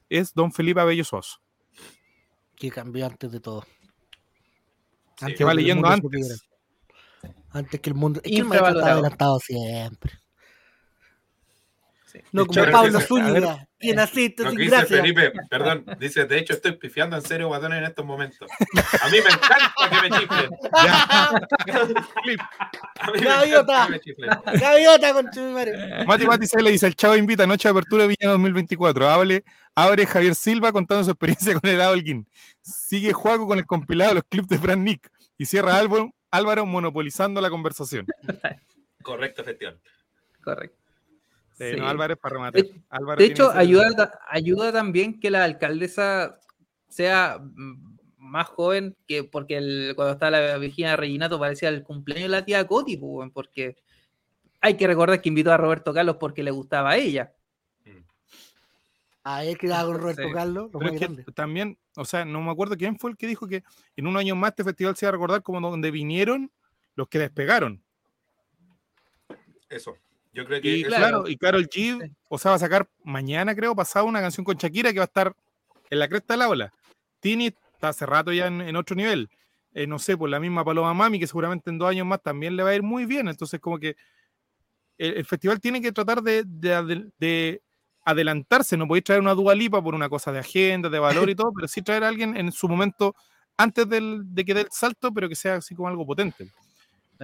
es 0.08 0.32
don 0.32 0.52
Felipe 0.52 0.80
Abello 0.80 1.04
Soso, 1.04 1.40
Que 2.56 2.70
cambió 2.70 3.06
antes 3.06 3.30
de 3.32 3.40
todo. 3.40 3.64
Sí, 5.16 5.34
que 5.34 5.44
va 5.44 5.54
leyendo 5.54 5.88
antes. 5.88 6.02
supiera. 6.02 6.34
Antes 7.50 7.80
que 7.80 7.90
el 7.90 7.96
mundo. 7.96 8.20
Es 8.22 8.30
que 8.30 8.38
el 8.38 8.44
maestro 8.44 8.78
está 8.78 8.92
adelantado 8.92 9.38
siempre. 9.40 10.12
Sí. 12.18 12.28
No 12.32 12.46
como 12.46 12.62
hecho, 12.62 12.70
Pablo 12.72 12.98
a 12.98 13.00
Zúñiga, 13.00 13.68
quien 13.78 13.98
asiste 13.98 14.42
sin 14.48 14.56
dice 14.58 14.70
gracia. 14.70 14.96
Felipe, 14.98 15.32
perdón, 15.48 15.84
dice, 15.98 16.24
de 16.26 16.38
hecho 16.38 16.52
estoy 16.54 16.72
pifiando 16.72 17.16
en 17.16 17.22
serio 17.22 17.48
guatones 17.48 17.78
en 17.78 17.84
estos 17.84 18.04
momentos. 18.04 18.48
A 19.02 19.08
mí 19.08 19.18
me 19.24 19.30
encanta 19.30 19.74
que 19.90 20.08
me 20.10 20.18
chiflen. 20.18 20.50
Felipe, 22.22 22.42
A 23.00 23.10
mí 23.10 23.20
me 23.20 23.26
Gaviota. 23.26 23.72
encanta 23.72 23.86
que 23.86 23.90
me 23.92 24.00
chiflen. 24.00 24.30
Gaviota 24.60 25.12
con 25.12 25.30
tu 25.30 25.40
madre. 25.40 26.04
Mati 26.06 26.26
Mati 26.26 26.46
se 26.46 26.62
le 26.62 26.70
dice, 26.70 26.86
el 26.86 26.96
chavo 26.96 27.16
invita 27.16 27.46
noche 27.46 27.68
de 27.68 27.72
apertura 27.72 28.02
de 28.06 28.08
Viña 28.18 28.30
2024. 28.32 29.08
Hable, 29.08 29.44
abre 29.74 30.06
Javier 30.06 30.34
Silva 30.34 30.72
contando 30.72 31.04
su 31.04 31.10
experiencia 31.10 31.54
con 31.58 31.68
el 31.70 31.80
Holguín. 31.80 32.26
Sigue 32.60 33.12
Juaco 33.12 33.46
con 33.46 33.58
el 33.58 33.66
compilado 33.66 34.10
de 34.10 34.14
los 34.16 34.24
clips 34.28 34.48
de 34.48 34.58
Fran 34.58 34.84
Nick. 34.84 35.10
Y 35.36 35.46
cierra 35.46 35.76
Álvaro, 35.78 36.10
Álvaro 36.30 36.66
monopolizando 36.66 37.40
la 37.40 37.48
conversación. 37.50 38.06
Correcto, 39.02 39.42
efectivamente. 39.42 39.88
Correcto. 40.42 40.76
Sí. 41.58 41.76
no, 41.76 41.86
para 41.86 42.08
rematar. 42.34 42.62
De- 42.62 42.62
tiene 43.16 43.24
hecho, 43.32 43.52
que 43.52 43.58
ayuda, 43.58 44.20
ayuda 44.28 44.72
también 44.72 45.18
que 45.18 45.30
la 45.30 45.44
alcaldesa 45.44 46.38
sea 46.88 47.38
mm, 47.42 47.96
más 48.18 48.46
joven 48.48 48.96
que 49.06 49.24
porque 49.24 49.56
el- 49.56 49.92
cuando 49.96 50.12
estaba 50.12 50.30
la 50.38 50.58
Virginia 50.58 50.96
Reginato 50.96 51.38
parecía 51.38 51.68
el 51.70 51.82
cumpleaños 51.82 52.24
de 52.30 52.36
la 52.36 52.44
tía 52.44 52.66
Coti, 52.66 52.96
pues, 52.96 53.30
porque 53.32 53.76
hay 54.60 54.76
que 54.76 54.86
recordar 54.86 55.20
que 55.20 55.28
invitó 55.28 55.52
a 55.52 55.56
Roberto 55.56 55.92
Carlos 55.92 56.16
porque 56.20 56.42
le 56.42 56.50
gustaba 56.50 56.90
a 56.90 56.96
ella. 56.96 57.32
A 59.24 59.42
ver 59.42 59.58
qué 59.58 59.70
hago 59.72 59.92
con 59.92 60.00
Roberto 60.00 60.22
Sí. 60.22 60.32
Carlos. 60.32 60.70
Lo 60.72 60.78
Pero 60.78 60.92
es 60.92 61.00
que 61.00 61.32
también, 61.32 61.76
o 61.96 62.04
sea, 62.06 62.24
no 62.24 62.40
me 62.40 62.50
acuerdo 62.50 62.76
quién 62.78 62.98
fue 62.98 63.10
el 63.10 63.16
que 63.16 63.26
dijo 63.26 63.46
que 63.46 63.62
en 63.96 64.06
un 64.06 64.16
año 64.16 64.34
más 64.34 64.50
este 64.50 64.64
festival 64.64 64.96
se 64.96 65.04
iba 65.04 65.10
a 65.10 65.12
recordar 65.12 65.42
como 65.42 65.60
donde 65.60 65.90
vinieron 65.90 66.50
los 66.94 67.08
que 67.08 67.18
despegaron. 67.18 67.82
Eso. 69.68 69.96
Yo 70.38 70.44
creo 70.44 70.60
que 70.62 70.68
Y 70.76 70.80
eso- 70.82 70.88
claro, 70.96 71.28
y 71.28 71.36
Carol 71.36 71.68
G, 71.68 72.14
o 72.28 72.38
sea, 72.38 72.52
va 72.52 72.56
a 72.56 72.60
sacar 72.60 72.88
mañana, 73.02 73.56
creo, 73.56 73.74
pasado 73.74 74.06
una 74.06 74.20
canción 74.20 74.44
con 74.44 74.56
Shakira 74.56 74.92
que 74.92 75.00
va 75.00 75.04
a 75.04 75.06
estar 75.06 75.34
en 75.90 75.98
la 75.98 76.08
cresta 76.08 76.34
de 76.34 76.38
la 76.38 76.48
ola. 76.48 76.72
Tini 77.18 77.46
está 77.48 77.88
hace 77.88 78.06
rato 78.06 78.32
ya 78.32 78.46
en, 78.46 78.60
en 78.60 78.76
otro 78.76 78.94
nivel. 78.94 79.28
Eh, 79.74 79.88
no 79.88 79.98
sé, 79.98 80.16
por 80.16 80.30
la 80.30 80.38
misma 80.38 80.64
Paloma 80.64 80.94
Mami, 80.94 81.18
que 81.18 81.26
seguramente 81.26 81.70
en 81.70 81.78
dos 81.78 81.90
años 81.90 82.06
más 82.06 82.22
también 82.22 82.54
le 82.56 82.62
va 82.62 82.70
a 82.70 82.74
ir 82.76 82.82
muy 82.84 83.04
bien. 83.04 83.26
Entonces, 83.26 83.58
como 83.58 83.78
que 83.80 83.96
el, 84.96 85.14
el 85.18 85.24
festival 85.24 85.60
tiene 85.60 85.82
que 85.82 85.90
tratar 85.92 86.22
de, 86.22 86.44
de- 86.46 86.84
de- 86.84 87.06
de 87.18 87.62
adelantarse, 88.04 88.76
no 88.76 88.86
podéis 88.86 89.04
traer 89.04 89.20
una 89.20 89.34
dualipa 89.34 89.82
por 89.82 89.94
una 89.94 90.08
cosa 90.08 90.30
de 90.32 90.38
agenda, 90.38 90.88
de 90.88 90.98
valor 91.00 91.28
y 91.28 91.34
todo, 91.34 91.52
pero 91.52 91.66
sí 91.68 91.82
traer 91.82 92.04
a 92.04 92.08
alguien 92.08 92.36
en 92.36 92.52
su 92.52 92.68
momento 92.68 93.14
antes 93.56 93.88
del, 93.88 94.20
de 94.24 94.44
que 94.44 94.54
dé 94.54 94.60
el 94.62 94.68
salto, 94.70 95.12
pero 95.12 95.28
que 95.28 95.34
sea 95.34 95.56
así 95.56 95.74
como 95.74 95.88
algo 95.88 96.06
potente. 96.06 96.48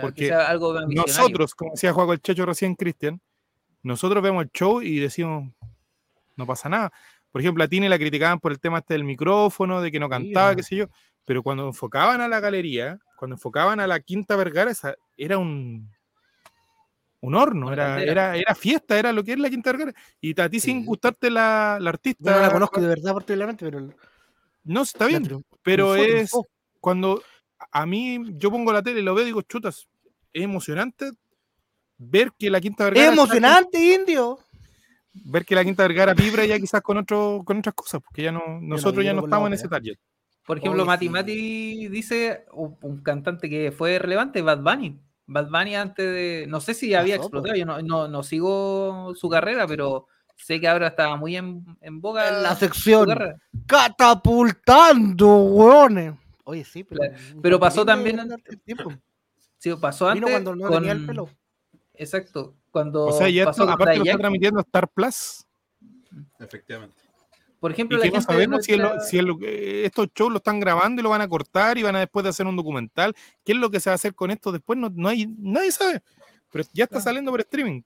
Porque 0.01 0.33
algo. 0.33 0.81
Nosotros, 0.81 1.55
como 1.55 1.73
decía 1.73 1.93
Juan 1.93 2.11
el 2.11 2.21
Checho 2.21 2.45
recién, 2.47 2.75
Cristian, 2.75 3.21
nosotros 3.83 4.23
vemos 4.23 4.43
el 4.45 4.51
show 4.51 4.83
y 4.83 4.99
decimos, 4.99 5.53
no 6.37 6.47
pasa 6.47 6.69
nada. 6.69 6.93
Por 7.31 7.41
ejemplo, 7.41 7.65
a 7.65 7.69
Tini 7.69 7.89
la 7.89 7.99
criticaban 7.99 8.41
por 8.41 8.53
el 8.53 8.61
tema 8.61 8.79
este 8.79 8.95
del 8.95 9.05
micrófono, 9.05 9.81
de 9.83 9.91
que 9.91 10.01
no 10.01 10.09
cantaba, 10.09 10.51
Sí, 10.51 10.57
qué 10.57 10.63
sé 10.63 10.77
yo, 10.77 10.87
pero 11.25 11.43
cuando 11.43 11.67
enfocaban 11.67 12.21
a 12.21 12.29
la 12.29 12.41
galería, 12.41 12.99
cuando 13.17 13.35
enfocaban 13.37 13.81
a 13.81 13.87
la 13.87 14.01
Quinta 14.01 14.37
Vergara, 14.37 14.71
esa- 14.71 14.95
era 15.17 15.39
un 15.39 15.91
un 17.21 17.35
horno, 17.35 17.73
era, 17.73 18.03
era, 18.03 18.37
era 18.37 18.55
fiesta, 18.55 18.99
era 18.99 19.11
lo 19.11 19.25
que 19.25 19.33
es 19.33 19.39
la 19.39 19.49
Quinta 19.49 19.73
Vergara. 19.73 19.95
Y 20.21 20.39
a 20.39 20.49
ti 20.51 20.61
sin 20.61 20.85
gustarte 20.85 21.31
la, 21.31 21.79
la 21.81 21.89
artista, 21.91 22.23
Yo 22.23 22.33
no 22.33 22.43
la 22.43 22.53
conozco 22.53 22.81
de 22.83 22.89
verdad, 22.89 23.15
particularmente, 23.15 23.65
pero. 23.65 23.89
no, 24.65 24.83
está 24.83 25.07
bien, 25.07 25.43
pero 25.63 25.97
es 25.97 26.31
cuando 26.81 27.23
a 27.71 27.87
mí 27.87 28.19
yo 28.39 28.51
pongo 28.51 28.73
la 28.73 28.83
tele 28.83 29.01
y 29.01 29.03
lo 29.03 29.15
veo 29.15 29.23
y 29.25 29.27
digo, 29.27 29.43
chutas, 29.43 29.89
es 30.33 30.43
emocionante 30.43 31.11
ver 31.99 32.33
que 32.39 32.51
la 32.51 32.61
Quinta 32.61 32.85
Vergara 32.85 33.07
Es 33.07 33.11
con- 33.11 33.19
emocionante, 33.19 33.95
indio. 33.95 34.39
ver 35.13 35.45
que 35.45 35.55
la 35.55 35.65
Quinta 35.65 35.83
Vergara 35.85 36.13
vibra 36.15 36.45
ya 36.45 36.59
quizás 36.59 36.81
con 36.83 36.99
otro, 36.99 37.43
con 37.45 37.59
otras 37.59 37.75
cosas, 37.75 38.01
porque 38.03 38.23
ya 38.23 38.33
no, 38.33 38.43
nosotros 38.61 39.05
ya 39.05 39.13
no 39.13 39.25
estamos 39.25 39.47
en 39.49 39.53
ese 39.55 39.69
target. 39.69 39.97
Por 40.47 40.59
ejemplo, 40.59 40.83
Oye, 40.83 40.89
Mati 40.89 41.07
sí. 41.07 41.11
Mati 41.11 41.89
dice 41.89 42.45
un, 42.53 42.77
un 42.83 43.03
cantante 43.03 43.49
que 43.49 43.73
fue 43.73 43.99
relevante, 43.99 44.43
Bad 44.43 44.61
Bunny. 44.61 44.99
Bad 45.27 45.49
Bunny 45.49 45.75
antes 45.75 46.05
de. 46.05 46.45
No 46.49 46.61
sé 46.61 46.75
si 46.75 46.93
había 46.95 47.15
explotado, 47.17 47.55
yo 47.57 47.65
no, 47.65 47.81
no, 47.81 48.09
no 48.09 48.23
sigo 48.23 49.15
su 49.15 49.31
carrera, 49.31 49.67
pero 49.67 50.07
sé 50.37 50.61
que 50.61 50.69
ahora 50.69 50.89
estaba 50.89 51.17
muy 51.17 51.37
en, 51.37 51.65
en 51.81 52.01
boga. 52.03 52.29
En 52.29 52.43
la 52.43 52.55
sección 52.57 53.09
catapultando, 53.67 55.37
weones. 55.45 56.15
Oye, 56.45 56.65
sí, 56.65 56.85
pero. 56.85 57.01
Claro, 57.01 57.15
pero 57.43 57.61
pasó 57.61 57.85
también. 57.87 58.21
Sí, 59.59 59.71
pasó 59.81 60.07
Vino 60.13 60.27
antes. 60.27 60.31
cuando 60.33 60.55
no 60.57 60.69
con... 60.69 60.75
tenía 60.79 60.93
el 60.93 61.07
pelo. 61.07 61.29
Exacto. 61.95 62.55
Cuando 62.71 63.07
O 63.07 63.13
sea, 63.13 63.29
ya 63.29 63.45
pasó 63.47 63.63
esto, 63.63 63.73
aparte 63.73 63.97
lo 63.99 64.05
está 64.05 64.19
transmitiendo 64.19 64.61
Star 64.61 64.89
Plus, 64.89 65.47
Efectivamente. 66.39 66.97
Por 67.61 67.71
ejemplo, 67.73 67.97
y 67.97 68.01
la 68.01 68.05
que 68.05 68.11
no 68.11 68.15
gente 68.17 68.33
sabemos 68.33 68.65
si, 68.65 68.73
es 68.73 68.79
lo- 68.79 68.85
nuestra- 68.91 69.07
si 69.09 69.19
es 69.19 69.25
lo 69.25 69.39
que- 69.39 69.87
estos 69.87 70.09
shows 70.15 70.31
lo 70.31 70.37
están 70.37 70.61
grabando 70.61 71.01
y 71.01 71.03
lo 71.03 71.09
van 71.09 71.23
a 71.23 71.29
cortar 71.29 71.79
y 71.79 71.83
van 71.83 71.97
a 71.97 72.01
después 72.01 72.23
de 72.25 72.29
hacer 72.29 72.47
un 72.47 72.57
documental. 72.57 73.15
¿Qué 73.43 73.53
es 73.53 73.59
lo 73.59 73.71
que 73.71 73.81
se 73.81 73.89
va 73.89 73.93
a 73.93 73.95
hacer 73.95 74.15
con 74.15 74.31
esto 74.31 74.53
después? 74.53 74.79
No, 74.79 74.91
no 74.95 75.09
hay, 75.09 75.27
nadie 75.39 75.73
sabe. 75.73 76.03
Pero 76.53 76.65
ya 76.75 76.85
está 76.85 76.97
Claro. 76.97 77.05
saliendo 77.05 77.31
por 77.31 77.41
streaming. 77.41 77.81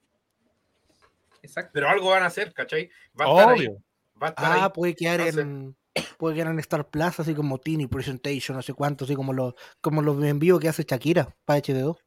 Exacto. 1.42 1.70
Pero 1.74 1.88
algo 1.88 2.10
van 2.10 2.24
a 2.24 2.26
hacer, 2.26 2.52
¿cachai? 2.52 2.90
Va 3.18 3.24
a 3.26 3.28
estar 3.28 3.48
ahí. 3.50 3.58
Obvio. 3.60 3.82
Va 4.20 4.26
a 4.26 4.30
estar 4.30 4.44
Ah, 4.58 4.64
ahí. 4.64 4.70
puede 4.74 4.94
quedar 4.96 5.20
No 5.34 5.40
en. 5.40 5.76
Puede 6.16 6.36
quedar 6.36 6.52
en 6.52 6.58
Star 6.60 6.88
Plus, 6.88 7.20
así 7.20 7.34
como 7.34 7.58
Tini 7.58 7.86
Presentation, 7.86 8.56
no 8.56 8.62
sé 8.62 8.74
cuánto, 8.74 9.04
así 9.04 9.14
como 9.14 9.32
los, 9.32 9.54
como 9.80 10.02
los 10.02 10.22
en 10.24 10.38
vivo 10.38 10.58
que 10.58 10.68
hace 10.68 10.84
Shakira 10.84 11.34
para 11.44 11.60
HBO. 11.60 11.98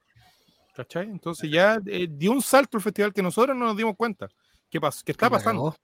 ¿Cachai? 0.76 1.10
Entonces 1.10 1.50
ya 1.52 1.80
eh, 1.86 2.08
dio 2.10 2.32
un 2.32 2.42
salto 2.42 2.78
el 2.78 2.84
festival 2.84 3.14
que 3.14 3.22
nosotros 3.22 3.56
no 3.56 3.66
nos 3.66 3.78
dimos 3.78 3.96
cuenta. 3.96 4.30
¿Qué, 4.70 4.80
pasó? 4.80 5.02
¿Qué 5.06 5.12
está 5.12 5.28
Que 5.28 5.32
pasando? 5.32 5.76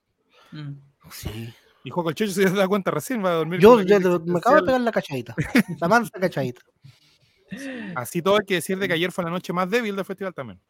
Mm. 0.51 0.73
Sí. 1.11 1.53
Y 1.83 1.89
Juan 1.89 2.03
Colchecho 2.03 2.31
se 2.31 2.49
da 2.49 2.67
cuenta 2.67 2.91
recién, 2.91 3.23
va 3.23 3.29
a 3.29 3.33
dormir. 3.35 3.59
Yo, 3.59 3.77
me 3.77 4.39
acabo 4.39 4.57
de 4.57 4.63
pegar 4.63 4.81
la 4.81 4.91
cachadita. 4.91 5.35
La 5.79 5.87
mansa 5.87 6.19
cachadita. 6.19 6.61
Así 7.95 8.21
todo 8.21 8.35
hay 8.35 8.45
que 8.45 8.55
decir 8.55 8.77
de 8.77 8.87
que 8.87 8.93
ayer 8.93 9.11
fue 9.11 9.23
la 9.23 9.29
noche 9.29 9.53
más 9.53 9.69
débil 9.69 9.95
del 9.95 10.05
festival 10.05 10.33
también. 10.33 10.61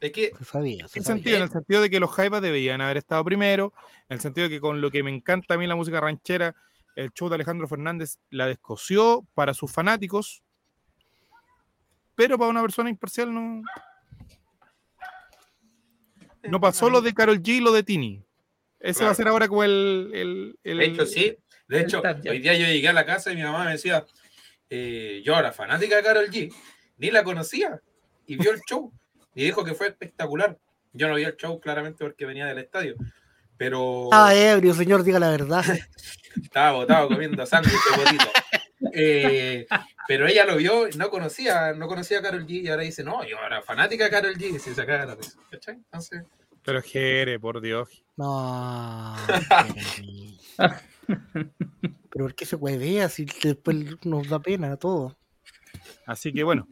Es 0.00 0.12
que 0.12 0.32
Se 0.38 0.44
sabía. 0.44 0.86
Se 0.88 0.98
¿En 0.98 1.02
qué 1.02 1.06
sabía. 1.06 1.14
sentido? 1.16 1.36
En 1.38 1.42
el 1.42 1.50
sentido 1.50 1.82
de 1.82 1.90
que 1.90 2.00
los 2.00 2.10
Jaivas 2.12 2.40
deberían 2.42 2.80
haber 2.80 2.96
estado 2.98 3.24
primero, 3.24 3.72
en 4.08 4.14
el 4.14 4.20
sentido 4.20 4.44
de 4.48 4.54
que 4.54 4.60
con 4.60 4.80
lo 4.80 4.90
que 4.90 5.02
me 5.02 5.10
encanta 5.14 5.54
a 5.54 5.58
mí 5.58 5.66
la 5.66 5.74
música 5.76 6.00
ranchera, 6.00 6.54
el 6.96 7.10
show 7.12 7.28
de 7.28 7.34
Alejandro 7.36 7.66
Fernández 7.68 8.18
la 8.30 8.46
descoció 8.46 9.26
para 9.34 9.54
sus 9.54 9.72
fanáticos, 9.72 10.42
pero 12.14 12.36
para 12.38 12.50
una 12.50 12.62
persona 12.62 12.90
imparcial 12.90 13.32
no. 13.32 13.62
No 16.44 16.60
pasó 16.60 16.88
lo 16.88 17.00
de 17.02 17.12
Carol 17.14 17.42
G 17.42 17.48
y 17.56 17.60
lo 17.60 17.72
de 17.72 17.82
Tini. 17.82 18.24
Ese 18.80 19.04
va 19.04 19.10
a 19.10 19.14
ser 19.14 19.28
ahora 19.28 19.48
como 19.48 19.64
el. 19.64 20.10
el, 20.14 20.58
el- 20.62 20.78
De 20.78 20.84
hecho, 20.86 21.06
sí. 21.06 21.36
De 21.66 21.80
hecho, 21.80 22.00
hoy 22.30 22.38
día 22.38 22.54
yo 22.54 22.66
llegué 22.66 22.88
a 22.88 22.92
la 22.92 23.04
casa 23.04 23.30
y 23.32 23.36
mi 23.36 23.42
mamá 23.42 23.64
me 23.64 23.72
decía, 23.72 24.06
eh, 24.70 25.20
yo 25.24 25.36
era 25.38 25.52
fanática 25.52 25.96
de 25.96 26.02
Carol 26.02 26.30
G, 26.30 26.50
ni 26.96 27.10
la 27.10 27.22
conocía, 27.22 27.78
y 28.26 28.36
vio 28.36 28.52
el 28.52 28.60
show, 28.66 28.90
y 29.38 29.44
dijo 29.44 29.64
que 29.64 29.72
fue 29.74 29.86
espectacular. 29.86 30.58
Yo 30.92 31.06
no 31.06 31.14
vi 31.14 31.22
el 31.22 31.36
show 31.36 31.60
claramente 31.60 32.04
porque 32.04 32.26
venía 32.26 32.44
del 32.46 32.58
estadio, 32.58 32.96
pero 33.56 34.08
Ah, 34.12 34.34
ebrio, 34.34 34.74
señor, 34.74 35.04
diga 35.04 35.20
la 35.20 35.30
verdad. 35.30 35.64
estaba 36.42 36.72
botado 36.72 37.06
comiendo 37.06 37.44
botito. 37.44 38.26
Eh, 38.92 39.64
pero 40.08 40.26
ella 40.26 40.44
lo 40.44 40.56
vio, 40.56 40.88
no 40.96 41.08
conocía, 41.08 41.72
no 41.72 41.86
conocía 41.86 42.18
a 42.18 42.22
Carol 42.22 42.46
G, 42.48 42.62
y 42.62 42.68
ahora 42.68 42.82
dice, 42.82 43.04
no, 43.04 43.24
yo 43.24 43.36
era 43.46 43.62
fanática 43.62 44.04
de 44.04 44.10
Carol 44.10 44.34
G, 44.34 44.56
y 44.56 44.58
se 44.58 44.74
saca 44.74 45.06
la 45.06 45.14
risa, 45.14 45.38
¿cachai? 45.50 45.74
Entonces, 45.74 46.24
Pero 46.64 46.82
Jere, 46.82 47.38
por 47.38 47.60
Dios. 47.60 48.04
No. 48.16 49.14
Pero 51.06 52.24
¿por 52.24 52.34
qué 52.34 52.44
se 52.44 52.56
huevea 52.56 53.08
si 53.08 53.24
después 53.24 54.04
nos 54.04 54.28
da 54.28 54.40
pena 54.40 54.76
todo? 54.76 55.16
Así 56.06 56.32
que 56.32 56.42
bueno, 56.42 56.66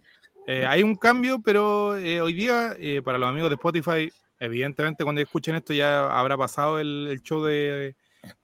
eh, 0.46 0.64
hay 0.64 0.82
un 0.82 0.94
cambio, 0.94 1.40
pero 1.42 1.96
eh, 1.96 2.20
hoy 2.20 2.32
día, 2.32 2.76
eh, 2.78 3.02
para 3.02 3.18
los 3.18 3.28
amigos 3.28 3.50
de 3.50 3.56
Spotify, 3.56 4.12
evidentemente 4.38 5.02
cuando 5.02 5.20
escuchen 5.20 5.56
esto 5.56 5.72
ya 5.72 6.06
habrá 6.18 6.36
pasado 6.36 6.78
el, 6.78 7.08
el 7.10 7.22
show 7.22 7.42
de, 7.42 7.96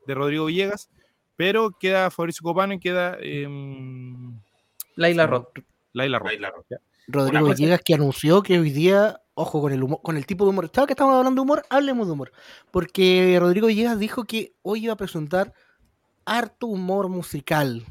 de 0.06 0.14
Rodrigo 0.14 0.46
Villegas, 0.46 0.90
pero 1.36 1.70
queda 1.78 2.10
Fabricio 2.10 2.42
Copano 2.42 2.74
y 2.74 2.80
queda 2.80 3.16
em, 3.20 4.36
Laila 4.96 5.26
Roth. 5.26 5.58
Laila 5.92 6.18
Roth. 6.18 6.66
Rodrigo 7.06 7.48
Villegas 7.48 7.80
que 7.84 7.94
anunció 7.94 8.42
que 8.42 8.58
hoy 8.58 8.70
día, 8.70 9.20
ojo 9.34 9.60
con 9.60 9.72
el 9.72 9.82
humor, 9.82 10.00
con 10.02 10.16
el 10.16 10.26
tipo 10.26 10.44
de 10.44 10.50
humor. 10.50 10.70
¿Sabes 10.74 10.88
que 10.88 10.92
estamos 10.94 11.14
hablando 11.14 11.40
de 11.40 11.44
humor? 11.44 11.62
Hablemos 11.70 12.06
de 12.06 12.12
humor. 12.14 12.32
Porque 12.70 13.36
Rodrigo 13.38 13.68
Villegas 13.68 13.98
dijo 13.98 14.24
que 14.24 14.54
hoy 14.62 14.84
iba 14.84 14.94
a 14.94 14.96
presentar 14.96 15.52
harto 16.24 16.66
humor 16.66 17.08
musical. 17.08 17.84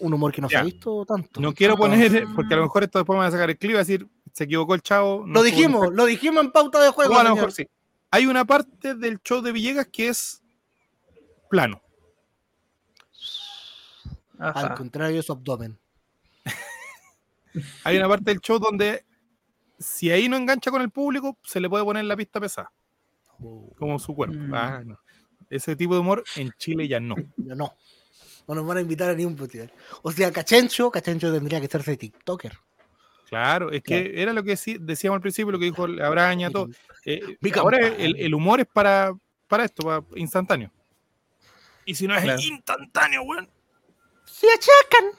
Un 0.00 0.12
humor 0.14 0.32
que 0.32 0.40
no 0.40 0.48
se 0.48 0.54
Ya. 0.54 0.60
ha 0.60 0.64
visto 0.64 1.04
tanto. 1.06 1.40
No 1.40 1.52
quiero 1.52 1.76
poner, 1.76 2.26
porque 2.34 2.54
a 2.54 2.56
lo 2.56 2.64
mejor 2.64 2.82
esto 2.84 2.98
después 2.98 3.14
me 3.16 3.20
van 3.20 3.28
a 3.28 3.30
sacar 3.30 3.50
el 3.50 3.58
clip 3.58 3.70
y 3.70 3.74
va 3.74 3.80
a 3.80 3.84
decir, 3.84 4.08
se 4.32 4.44
equivocó 4.44 4.74
el 4.74 4.82
chavo. 4.82 5.24
no 5.26 5.34
Lo 5.34 5.42
dijimos, 5.42 5.92
lo 5.92 6.06
dijimos 6.06 6.44
en 6.44 6.52
pauta 6.52 6.82
de 6.82 6.90
juego. 6.90 7.14
O 7.14 7.18
a 7.18 7.24
lo 7.24 7.34
mejor 7.34 7.52
sí. 7.52 7.66
Hay 8.10 8.26
una 8.26 8.44
parte 8.44 8.94
del 8.94 9.20
show 9.22 9.40
de 9.40 9.52
Villegas 9.52 9.86
que 9.86 10.08
es 10.08 10.42
plano. 11.48 11.80
Al 14.38 14.74
contrario 14.74 15.16
de 15.16 15.22
su 15.22 15.32
abdomen. 15.32 15.78
Hay 17.84 17.96
una 17.96 18.08
parte 18.08 18.24
del 18.30 18.40
show 18.40 18.58
donde 18.58 19.04
si 19.78 20.10
ahí 20.10 20.28
no 20.28 20.36
engancha 20.36 20.70
con 20.70 20.82
el 20.82 20.90
público, 20.90 21.36
se 21.42 21.60
le 21.60 21.68
puede 21.68 21.84
poner 21.84 22.04
la 22.04 22.16
pista 22.16 22.40
pesada, 22.40 22.72
como 23.76 23.98
su 23.98 24.14
cuerpo. 24.14 24.36
Mm. 24.38 24.54
Ah, 24.54 24.82
no. 24.84 24.98
Ese 25.48 25.74
tipo 25.74 25.94
de 25.94 26.00
humor 26.00 26.22
en 26.36 26.52
Chile 26.58 26.86
ya 26.86 27.00
no. 27.00 27.16
No, 27.36 27.54
no. 27.54 27.74
No 28.48 28.54
nos 28.54 28.66
van 28.66 28.78
a 28.78 28.80
invitar 28.80 29.08
a 29.10 29.14
ningún 29.14 29.36
festival. 29.38 29.72
O 30.02 30.10
sea, 30.10 30.32
Cachencho, 30.32 30.90
Cachencho 30.90 31.32
tendría 31.32 31.60
que 31.60 31.66
hacerse 31.66 31.96
TikToker. 31.96 32.52
Claro, 33.28 33.70
es 33.70 33.82
que 33.82 34.12
era 34.20 34.32
lo 34.32 34.42
que 34.42 34.58
decíamos 34.80 35.16
al 35.16 35.20
principio, 35.20 35.52
lo 35.52 35.58
que 35.58 35.66
dijo 35.66 35.84
Abraña, 36.02 36.50
todo. 36.50 36.68
Eh, 37.04 37.36
Mi 37.40 37.52
ahora 37.54 37.78
el, 37.86 38.16
el 38.18 38.34
humor 38.34 38.58
es 38.60 38.66
para, 38.66 39.14
para 39.46 39.64
esto, 39.64 39.84
para 39.84 40.02
instantáneo. 40.16 40.70
Y 41.84 41.94
si 41.94 42.08
no 42.08 42.16
es 42.16 42.22
Claro. 42.24 42.40
instantáneo, 42.40 43.22
weón. 43.22 43.48
¡Se 44.24 44.46
achacan! 44.50 45.10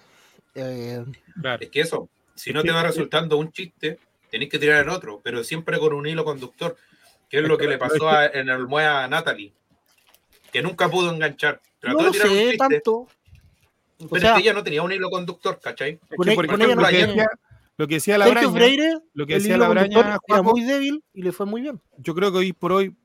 Eh, 0.56 1.06
Claro. 1.42 1.64
Es 1.64 1.70
que 1.70 1.80
eso, 1.82 2.10
si 2.36 2.52
no 2.52 2.64
te 2.64 2.72
va 2.72 2.84
resultando 2.84 3.38
un 3.38 3.52
chiste, 3.52 3.98
tenés 4.30 4.50
que 4.50 4.60
tirar 4.60 4.84
el 4.84 4.90
otro, 4.90 5.22
pero 5.24 5.44
siempre 5.44 5.80
con 5.80 5.94
un 5.94 6.06
hilo 6.06 6.26
conductor, 6.26 6.76
que 7.30 7.38
es 7.40 7.44
lo 7.48 7.58
que 7.58 7.68
le 7.68 7.78
pasó 7.78 8.10
a- 8.10 8.26
en 8.28 8.50
el 8.50 8.68
Muea 8.68 9.06
a 9.06 9.08
Natalie, 9.08 9.54
que 10.52 10.62
nunca 10.62 10.90
pudo 10.90 11.12
enganchar. 11.14 11.62
Trató 11.80 11.98
no 11.98 12.04
de 12.04 12.06
lo 12.08 12.12
tirar 12.12 12.28
un 12.28 12.34
sé 12.34 12.42
chiste, 12.50 12.58
tanto. 12.58 13.08
pero 14.10 14.22
sea- 14.22 14.30
es 14.32 14.36
que 14.36 14.42
ella 14.42 14.54
no 14.54 14.64
tenía 14.64 14.82
un 14.84 14.92
hilo 14.92 15.10
conductor, 15.10 15.60
¿cachai? 15.62 16.00
Es 16.10 16.18
Con 16.18 16.26
que, 16.28 16.34
e- 16.34 16.36
por 16.36 16.48
con 16.48 16.62
ejemplo, 16.62 16.66
ella 16.68 16.76
no 16.76 16.82
lo, 16.82 16.88
que 16.88 17.08
decía, 17.08 17.28
lo 17.78 17.88
que 17.88 17.94
decía 17.96 18.18
la 18.18 18.28
Braña, 18.28 18.52
Freire, 18.52 18.98
lo 19.14 19.26
que 19.28 19.34
decía 19.36 19.58
la 19.58 19.70
Braña, 19.70 20.20
era 20.28 20.42
muy 20.42 20.62
débil 20.64 21.04
y 21.14 21.22
le 21.24 21.32
fue 21.32 21.46
muy 21.46 21.62
bien. 21.62 21.80
yo 21.98 22.14
creo 22.14 22.32
que 22.32 22.38
hoy 22.40 22.54
por 22.54 22.72
hoy 22.74 22.96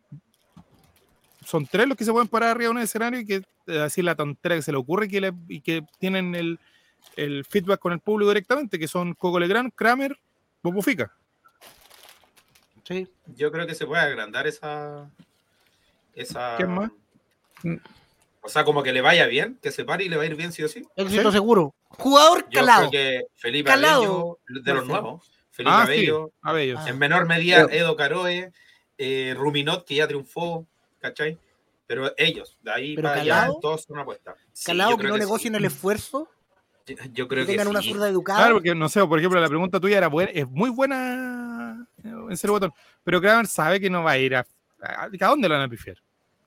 son 1.44 1.64
tres 1.66 1.86
los 1.86 1.96
que 1.96 2.04
se 2.04 2.12
pueden 2.12 2.28
parar 2.28 2.50
arriba 2.50 2.68
de 2.70 2.76
un 2.76 2.82
escenario 2.82 3.20
y 3.20 3.24
que 3.26 3.34
eh, 3.36 3.42
decir 3.66 4.04
la 4.04 4.14
tontera 4.16 4.56
que 4.56 4.62
se 4.62 4.72
le 4.72 4.78
ocurre 4.78 5.06
y 5.06 5.08
que, 5.08 5.20
le- 5.20 5.32
y 5.48 5.60
que 5.60 5.84
tienen 5.98 6.34
el, 6.34 6.58
el 7.16 7.44
feedback 7.44 7.78
con 7.80 7.92
el 7.92 8.00
público 8.00 8.30
directamente, 8.30 8.78
que 8.78 8.88
son 8.88 9.14
Coco 9.14 9.38
Legrand, 9.38 9.72
Kramer, 9.74 10.18
Bobo 10.62 10.82
Fica. 10.82 11.12
Sí. 12.84 13.08
Yo 13.36 13.50
creo 13.50 13.66
que 13.66 13.74
se 13.74 13.86
puede 13.86 14.02
agrandar 14.02 14.46
esa. 14.46 15.08
esa 16.14 16.54
¿Quién 16.56 16.70
más? 16.72 16.90
O 18.42 18.48
sea, 18.48 18.64
como 18.64 18.82
que 18.82 18.92
le 18.92 19.00
vaya 19.00 19.26
bien, 19.26 19.58
que 19.60 19.72
se 19.72 19.84
pare 19.84 20.04
y 20.04 20.08
le 20.08 20.16
va 20.16 20.22
a 20.22 20.26
ir 20.26 20.36
bien 20.36 20.52
sí 20.52 20.62
o 20.62 20.68
sí. 20.68 20.84
Éxito 20.94 21.32
seguro. 21.32 21.74
Jugador 21.88 22.44
Yo 22.50 22.60
calado. 22.60 22.90
creo 22.90 22.90
que 22.90 23.22
Felipe 23.34 23.68
Calado. 23.70 24.02
Abello, 24.02 24.38
de 24.62 24.74
los 24.74 24.86
nuevos, 24.86 25.30
Felipe 25.50 25.72
Ah, 25.74 25.82
Abello, 25.82 26.26
sí, 26.32 26.38
a 26.42 26.52
ver, 26.52 26.76
Ah. 26.78 26.84
en 26.88 26.98
menor 26.98 27.26
medida 27.26 27.66
Edo 27.70 27.96
Caroe, 27.96 28.52
eh, 28.98 29.34
Ruminot, 29.36 29.84
que 29.84 29.96
ya 29.96 30.06
triunfó, 30.06 30.66
¿cachai? 31.00 31.38
Pero 31.88 32.12
ellos, 32.16 32.56
de 32.62 32.70
ahí 32.72 32.94
Pero 32.96 33.08
para 33.08 33.20
allá, 33.20 33.34
Calao, 33.40 33.58
todos 33.60 33.82
son 33.84 33.98
apuestas. 33.98 34.36
Sí, 34.52 34.66
Calado 34.66 34.90
yo 34.92 34.96
que 34.98 35.04
no 35.08 35.14
sí. 35.14 35.20
negocien 35.20 35.54
el 35.54 35.64
esfuerzo, 35.64 36.28
Yo 37.12 37.26
creo 37.26 37.44
que 37.44 37.52
que 37.52 37.58
tengan 37.58 37.68
una 37.68 37.82
sí. 37.82 37.90
zurda 37.92 38.08
educada. 38.08 38.38
Claro, 38.38 38.54
porque 38.56 38.74
no 38.74 38.88
sé, 38.88 39.04
por 39.06 39.18
ejemplo, 39.18 39.40
la 39.40 39.48
pregunta 39.48 39.80
tuya 39.80 39.98
era 39.98 40.08
buena, 40.08 40.30
es 40.32 40.46
muy 40.48 40.70
buena 40.70 41.86
eh, 42.04 42.12
en 42.30 42.36
serio 42.36 42.52
botón, 42.54 42.72
pero 43.02 43.20
Kramer 43.20 43.46
sabe 43.48 43.80
que 43.80 43.90
no 43.90 44.04
va 44.04 44.12
a 44.12 44.18
ir 44.18 44.36
a. 44.36 44.46
¿A, 44.82 45.04
a 45.04 45.26
dónde 45.28 45.48
lo 45.48 45.54
van 45.56 45.64
a 45.64 45.68
pifiar? 45.68 45.96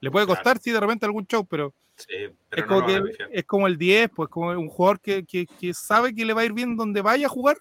Le 0.02 0.12
puede 0.12 0.26
Claro. 0.26 0.38
costar, 0.38 0.60
sí, 0.60 0.72
de 0.72 0.80
repente 0.80 1.06
algún 1.06 1.26
show, 1.28 1.46
pero, 1.46 1.74
Sí, 1.96 2.14
pero 2.50 2.62
es, 2.62 2.68
como 2.68 2.86
que, 2.86 3.02
es 3.32 3.44
como 3.46 3.68
el 3.68 3.78
10, 3.78 4.10
pues 4.16 4.30
como 4.30 4.50
un 4.52 4.70
jugador 4.70 5.02
que, 5.02 5.26
que, 5.26 5.46
que 5.46 5.74
sabe 5.74 6.16
que 6.16 6.24
le 6.24 6.34
va 6.34 6.42
a 6.42 6.46
ir 6.46 6.54
bien 6.54 6.78
donde 6.78 7.02
vaya 7.02 7.26
a 7.26 7.30
jugar, 7.30 7.58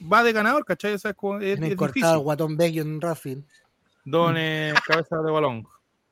va 0.00 0.22
de 0.22 0.32
ganador, 0.32 0.64
¿cachai? 0.64 0.94
O 0.94 0.98
sea, 0.98 1.10
es, 1.10 1.16
como- 1.16 1.40
es, 1.40 1.60
es 1.60 1.76
cortado 1.76 2.20
Guatón 2.20 2.56
Vecchio 2.56 2.82
en 2.82 3.00
Racing. 3.00 3.42
Don 4.04 4.34
eh, 4.38 4.72
cabeza 4.86 5.20
de 5.22 5.30
balón. 5.30 5.66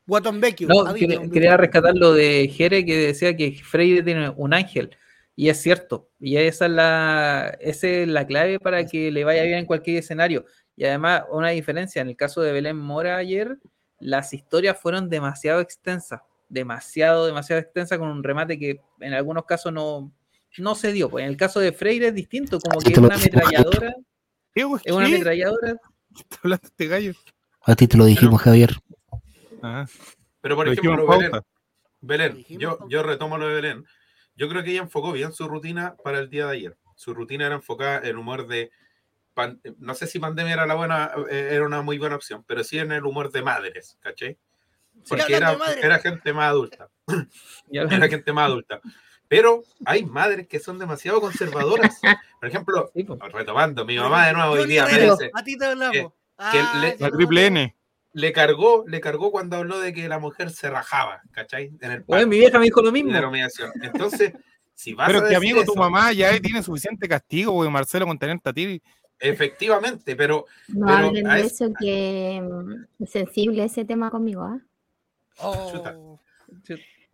Guatón 0.07 0.41
Vecchio. 0.41 0.69
No, 0.69 0.93
quería, 0.95 1.21
quería 1.31 1.57
rescatar 1.57 1.95
lo 1.95 2.13
de 2.13 2.49
Jere 2.49 2.85
que 2.85 2.97
decía 2.97 3.35
que 3.37 3.53
Freire 3.63 4.03
tiene 4.03 4.29
un 4.31 4.53
ángel. 4.53 4.97
Y 5.35 5.49
es 5.49 5.61
cierto. 5.63 6.09
Y 6.21 6.37
esa 6.37 6.67
es 6.67 6.73
la, 6.73 7.57
esa 7.61 7.87
es 7.89 8.09
la 8.09 8.27
clave 8.27 8.59
para 8.59 8.85
que 8.87 9.11
le 9.11 9.25
vaya 9.25 9.43
bien 9.45 9.59
en 9.59 9.67
cualquier 9.67 9.99
escenario. 9.99 10.45
Y 10.77 10.85
además, 10.85 11.23
una 11.31 11.49
diferencia, 11.51 12.03
en 12.03 12.09
el 12.09 12.17
caso 12.17 12.43
de 12.43 12.53
Belén 12.53 12.77
Mora 12.77 13.17
ayer, 13.17 13.57
las 14.03 14.35
historias 14.35 14.79
fueron 14.79 15.09
demasiado 15.09 15.61
extensas. 15.61 16.21
Demasiado, 16.49 17.27
demasiado 17.27 17.63
extensas 17.63 17.99
con 17.99 18.09
un 18.09 18.23
remate 18.23 18.59
que 18.59 18.81
en 19.01 19.15
algunos 19.15 19.47
casos 19.47 19.73
no, 19.73 20.13
no 20.59 20.75
se 20.75 20.93
dio. 20.93 21.09
Pues 21.09 21.25
en 21.25 21.31
el 21.31 21.37
caso 21.37 21.61
de 21.61 21.73
Freire 21.73 22.09
es 22.09 22.15
distinto, 22.15 22.59
como 22.61 22.81
que 22.81 22.93
es 22.93 22.99
una 22.99 23.15
ametralladora. 23.15 23.95
¿Qué? 24.55 24.61
Es 24.85 24.93
una 24.93 25.07
¿Qué? 25.07 25.15
ametralladora. 25.15 25.77
¿Está 26.15 26.37
hablando 26.43 26.67
este 26.67 26.87
gallo? 26.89 27.13
A 27.63 27.75
ti 27.75 27.87
te 27.87 27.97
lo 27.97 28.05
dijimos, 28.05 28.43
Javier. 28.43 28.75
Ah, 29.63 29.87
Pero 30.41 30.57
por 30.57 30.69
ejemplo, 30.69 31.07
Belén. 31.07 31.33
Belén, 32.01 32.45
yo, 32.49 32.79
yo 32.89 33.03
retomo 33.03 33.39
lo 33.39 33.47
de 33.47 33.55
Belén. 33.55 33.85
Yo 34.35 34.49
creo 34.49 34.65
que 34.65 34.73
ella 34.73 34.83
enfocó 34.83 35.13
bien 35.13 35.33
su 35.33 35.47
rutina 35.47 35.95
para 36.03 36.19
el 36.19 36.29
día 36.29 36.47
de 36.47 36.53
ayer. 36.53 36.77
Su 36.97 37.15
rutina 37.15 37.47
era 37.47 37.55
enfocada 37.55 37.99
en 37.99 38.07
el 38.07 38.17
humor 38.19 38.47
de. 38.47 38.71
Pan- 39.35 39.61
no 39.79 39.95
sé 39.95 40.07
si 40.07 40.19
pandemia 40.19 40.55
era 40.55 40.67
la 40.67 40.75
buena, 40.75 41.13
eh, 41.31 41.49
era 41.53 41.65
una 41.67 41.83
muy 41.83 41.99
buena 41.99 42.17
opción, 42.17 42.45
pero 42.47 42.63
sí 42.65 42.79
en 42.79 42.93
el 42.93 43.05
humor 43.05 43.31
de 43.31 43.43
madres, 43.43 43.97
¿cachai? 44.01 44.39
Porque 45.09 45.35
era, 45.35 45.57
era 45.83 45.99
gente 45.99 46.33
más 46.33 46.51
adulta. 46.51 46.89
Ya- 47.69 47.83
Era 47.83 48.09
gente 48.09 48.33
más 48.33 48.47
adulta. 48.47 48.81
Pero 49.29 49.63
hay 49.87 50.05
madres 50.05 50.47
que 50.47 50.61
son 50.61 50.79
demasiado 50.79 51.21
conservadoras. 51.21 52.01
Por 52.39 52.49
ejemplo, 52.49 52.91
Sí, 52.95 53.05
pues. 53.05 53.19
retomando, 53.33 53.87
mi 53.87 53.97
mamá 53.97 54.27
de 54.27 54.35
nuevo 54.35 54.53
hoy 54.53 54.67
día 54.67 54.85
me 54.85 54.99
dice, 54.99 55.31
A 55.33 55.43
ti 55.43 55.57
te 55.57 55.65
hablamos. 55.65 55.95
que 55.95 56.13
Ah, 56.39 56.95
La 56.99 57.11
triple 57.11 57.47
N. 57.47 57.77
le 58.13 58.33
cargó, 58.33 58.85
le 58.87 59.01
cargó 59.01 59.31
cuando 59.33 59.57
habló 59.57 59.81
de 59.81 59.95
que 59.95 60.07
la 60.09 60.19
mujer 60.19 60.51
se 60.51 60.69
rajaba, 60.69 61.23
¿cachai? 61.31 61.73
En 61.81 61.93
el 61.93 62.05
Oye, 62.09 62.27
mi 62.27 62.39
vieja 62.39 62.59
me 62.59 62.67
dijo 62.67 62.83
lo 62.83 62.89
de 62.89 63.03
mismo. 63.03 63.11
Entonces, 63.83 64.35
si 64.75 64.93
vas 64.95 65.07
Pero 65.07 65.21
a 65.21 65.23
que 65.23 65.35
decir 65.35 65.37
amigo, 65.37 65.65
tu 65.65 65.75
mamá 65.77 66.13
ya 66.13 66.39
tiene 66.39 66.63
suficiente 66.63 67.09
castigo, 67.09 67.55
porque 67.55 67.71
Marcelo 67.71 68.07
con 68.07 68.19
tener 68.19 68.39
a 68.45 68.53
ti. 68.53 68.83
Efectivamente, 69.23 70.15
pero 70.17 70.47
No 70.69 70.87
Pero 70.87 71.07
hablen 71.09 71.25
de 71.25 71.41
es- 71.41 71.53
eso, 71.53 71.73
que 71.79 72.41
mm, 72.43 73.03
es 73.05 73.11
sensible 73.11 73.65
ese 73.65 73.85
tema 73.85 74.11
conmigo. 74.11 74.43
¿ah? 74.43 74.59
Oh. 75.39 76.19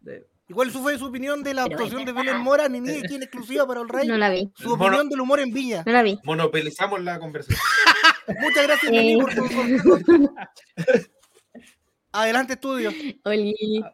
De- 0.00 0.26
¿Y 0.50 0.54
cuál 0.54 0.70
fue 0.70 0.96
su 0.98 1.04
opinión 1.06 1.42
de 1.42 1.52
la 1.52 1.64
Pero 1.64 1.76
actuación 1.76 2.06
de. 2.06 2.12
Belén 2.12 2.38
Mora, 2.40 2.68
ni 2.70 2.80
ni 2.80 2.92
aquí 2.98 3.16
en 3.16 3.22
exclusiva 3.22 3.66
para 3.66 3.82
el 3.82 3.88
Rey? 3.88 4.09
No 4.09 4.16
la 4.16 4.30
vi, 4.30 4.50
Su 4.56 4.72
opinión 4.72 5.09
del 5.11 5.20
humor 5.20 5.40
en 5.40 5.52
Viña. 5.52 5.82
no 5.84 5.92
la 5.92 6.02
vi. 6.02 6.18
monopolizamos 6.24 7.02
la 7.02 7.18
conversación. 7.18 7.61
Muchas 8.40 8.66
gracias, 8.66 8.92
Eh. 8.94 9.16
por 9.20 9.34
tu. 9.34 9.44
Adelante, 12.12 12.54
estudio. 12.54 12.90
Oli. 13.24 13.84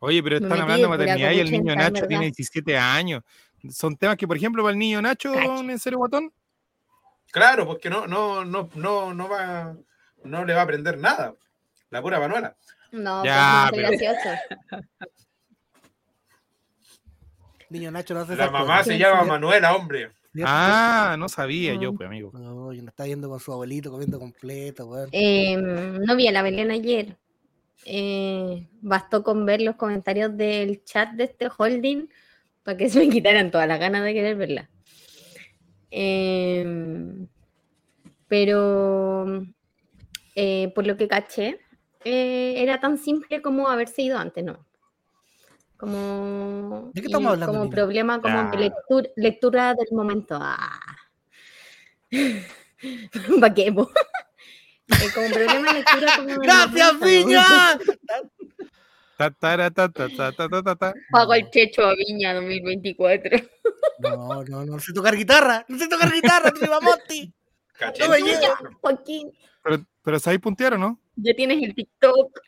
Oye, 0.00 0.22
pero 0.22 0.36
están 0.36 0.60
hablando 0.60 0.82
de 0.82 0.88
maternidad 0.88 1.32
y 1.32 1.38
el 1.40 1.50
niño 1.50 1.74
Nacho 1.74 2.06
tiene 2.06 2.24
verdad. 2.26 2.34
17 2.36 2.76
años. 2.76 3.22
Son 3.70 3.96
temas 3.96 4.16
que, 4.16 4.26
por 4.26 4.36
ejemplo, 4.36 4.62
para 4.62 4.72
el 4.72 4.78
niño 4.78 5.00
Nacho 5.00 5.32
en 5.34 5.78
serio 5.78 5.98
botón, 5.98 6.32
Claro, 7.32 7.66
porque 7.66 7.90
no, 7.90 8.06
no, 8.06 8.44
no, 8.44 8.70
no, 8.74 9.12
no 9.14 9.28
va, 9.28 9.76
no 10.24 10.44
le 10.44 10.54
va 10.54 10.60
a 10.60 10.64
aprender 10.64 10.98
nada. 10.98 11.34
La 11.90 12.00
pura 12.02 12.18
Manuela. 12.18 12.56
No, 12.92 13.24
Ya, 13.24 13.66
pues 13.70 13.82
no 13.82 13.88
pero- 13.90 14.10
gracioso. 14.10 14.38
Niño 17.70 17.90
Nacho 17.90 18.14
no 18.14 18.20
hace 18.20 18.36
La 18.36 18.50
mamá 18.50 18.78
cosas. 18.78 18.86
se 18.86 18.98
llama. 18.98 19.24
Manuela, 19.24 19.74
hombre. 19.74 20.12
Ah, 20.44 21.16
no 21.18 21.28
sabía 21.28 21.74
yo, 21.74 21.94
pues, 21.94 22.06
amigo. 22.06 22.30
No, 22.34 22.72
y 22.72 22.80
no 22.82 22.90
está 22.90 23.06
yendo 23.06 23.28
con 23.28 23.40
su 23.40 23.52
abuelito 23.52 23.90
comiendo 23.90 24.18
completo, 24.18 24.86
weón. 24.86 25.08
Eh, 25.12 25.56
no 25.56 26.14
vi 26.14 26.28
a 26.28 26.32
la 26.32 26.42
Belén 26.42 26.70
ayer. 26.70 27.16
Eh, 27.86 28.68
bastó 28.82 29.22
con 29.22 29.46
ver 29.46 29.62
los 29.62 29.76
comentarios 29.76 30.36
del 30.36 30.84
chat 30.84 31.10
de 31.12 31.24
este 31.24 31.48
holding 31.56 32.08
para 32.62 32.76
que 32.76 32.88
se 32.90 32.98
me 32.98 33.08
quitaran 33.08 33.50
todas 33.50 33.66
las 33.66 33.80
ganas 33.80 34.04
de 34.04 34.12
querer 34.14 34.36
verla. 34.36 34.68
Eh, 35.90 37.26
pero 38.28 39.42
eh, 40.34 40.72
por 40.74 40.86
lo 40.86 40.96
que 40.96 41.08
caché, 41.08 41.60
eh, 42.04 42.54
era 42.58 42.80
tan 42.80 42.98
simple 42.98 43.40
como 43.42 43.68
haberse 43.68 44.02
ido 44.02 44.18
antes, 44.18 44.44
¿no? 44.44 44.66
Como, 45.76 46.90
¿De 46.94 47.00
qué 47.02 47.06
estamos 47.06 47.30
y 47.30 47.32
hablando, 47.32 47.52
como 47.52 47.64
Nina? 47.64 47.74
problema 47.74 48.20
como 48.20 48.50
lectura, 48.56 49.10
lectura 49.16 49.74
del 49.74 49.88
momento. 49.92 50.38
Ah. 50.40 50.80
¿Para 53.40 53.54
qué? 53.54 53.66
Eh, 53.66 53.72
como 55.14 55.28
problema 55.30 55.72
de 55.72 55.78
lectura 55.80 56.16
como 56.16 56.34
¡Gracias, 56.36 56.94
momento. 56.94 57.06
Viña! 57.06 57.44
Ta, 59.18 59.30
ta, 59.30 60.76
ta. 60.76 60.94
Pago 61.10 61.34
el 61.34 61.50
checho 61.50 61.82
a 61.84 61.94
Viña 61.94 62.34
2024. 62.34 63.38
No, 64.00 64.44
no, 64.44 64.64
no 64.66 64.78
sé 64.78 64.92
tocar 64.92 65.16
guitarra. 65.16 65.64
No 65.68 65.78
sé 65.78 65.88
tocar 65.88 66.12
guitarra, 66.12 66.50
Tribamonti. 66.50 67.32
Caché. 67.72 68.02
No 68.04 68.10
me 68.10 68.20
llega. 68.20 68.58
Joaquín, 68.80 69.32
Pero, 69.62 69.84
pero 70.02 70.18
¿sabéis 70.18 70.40
puntear 70.40 70.74
o 70.74 70.78
no? 70.78 71.00
ya 71.16 71.32
tienes 71.34 71.62
el 71.62 71.74
TikTok. 71.74 72.40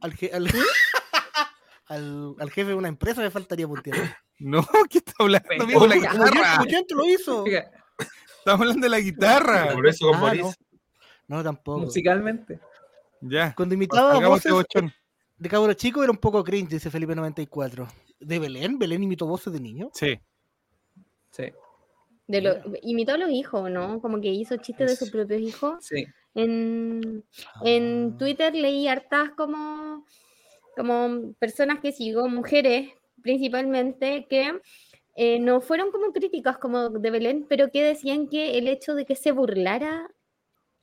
Al, 0.00 0.12
je- 0.14 0.32
al, 0.32 0.46
al, 1.86 2.34
al 2.38 2.50
jefe 2.50 2.68
de 2.70 2.74
una 2.74 2.88
empresa 2.88 3.22
le 3.22 3.30
faltaría 3.30 3.66
puntear. 3.66 4.18
No, 4.38 4.66
¿qué 4.90 4.98
está 4.98 5.12
hablando, 5.18 5.46
Pero, 5.48 5.62
amigo? 5.64 5.86
La 5.86 5.96
guitarra. 5.96 6.64
yo 6.68 6.96
lo 6.96 7.04
hizo. 7.06 7.44
Estamos 7.46 8.60
hablando 8.60 8.84
de 8.84 8.90
la 8.90 9.00
guitarra. 9.00 9.72
Por 9.72 9.86
eso 9.86 10.06
con 10.08 10.16
Ah, 10.16 10.20
Boris. 10.20 10.42
no. 10.42 10.52
No, 11.28 11.42
tampoco. 11.42 11.78
musicalmente. 11.80 12.60
Ya. 13.22 13.54
Cuando 13.54 13.74
imitaba 13.74 14.12
Hagamos 14.12 14.38
este 14.38 14.50
voces 14.52 14.66
bochón. 14.74 14.94
De 15.44 15.50
cabro 15.50 15.74
chico 15.74 16.02
era 16.02 16.10
un 16.10 16.16
poco 16.16 16.42
cringe, 16.42 16.70
dice 16.70 16.90
Felipe 16.90 17.14
94. 17.14 17.86
¿De 18.18 18.38
Belén? 18.38 18.78
¿Belén 18.78 19.02
imitó 19.02 19.26
voces 19.26 19.52
de 19.52 19.60
niño? 19.60 19.90
Sí. 19.92 20.18
Sí, 21.30 21.52
De 22.26 22.40
lo, 22.40 22.54
imitó 22.80 23.12
a 23.12 23.18
los 23.18 23.28
hijos, 23.28 23.70
¿no? 23.70 24.00
Como 24.00 24.20
que 24.22 24.28
hizo 24.28 24.56
chistes 24.56 24.88
de 24.90 24.96
sus 24.96 25.10
propios 25.10 25.40
hijos. 25.42 25.84
sí. 25.84 26.06
En, 26.34 27.22
Ah. 27.54 27.60
en 27.64 28.16
Twitter 28.16 28.54
leí 28.54 28.88
hartas 28.88 29.30
como, 29.36 30.06
como 30.76 31.32
personas 31.34 31.80
que 31.80 31.92
sigo, 31.92 32.28
mujeres 32.28 32.90
principalmente, 33.22 34.26
que 34.30 34.60
eh, 35.16 35.38
no 35.40 35.60
fueron 35.60 35.90
como 35.92 36.12
críticas 36.12 36.56
como 36.56 36.88
de 36.88 37.10
Belén, 37.10 37.46
pero 37.48 37.70
que 37.70 37.82
decían 37.82 38.28
que 38.28 38.56
el 38.58 38.66
hecho 38.66 38.94
de 38.94 39.04
que 39.04 39.14
se 39.14 39.30
burlara 39.32 40.08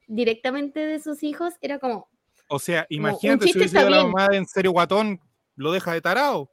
directamente 0.07 0.79
de 0.81 0.99
sus 0.99 1.23
hijos 1.23 1.55
era 1.61 1.79
como, 1.79 2.07
O 2.53 2.59
sea, 2.59 2.85
imagínate 2.89 3.45
si 3.47 3.57
hubiese 3.57 3.77
sido 3.77 3.89
la 3.89 4.03
mamá 4.03 4.27
de 4.27 4.35
en 4.37 4.45
serio 4.45 4.71
guatón, 4.71 5.21
lo 5.55 5.71
deja 5.71 5.93
de 5.93 6.01
tarado. 6.01 6.51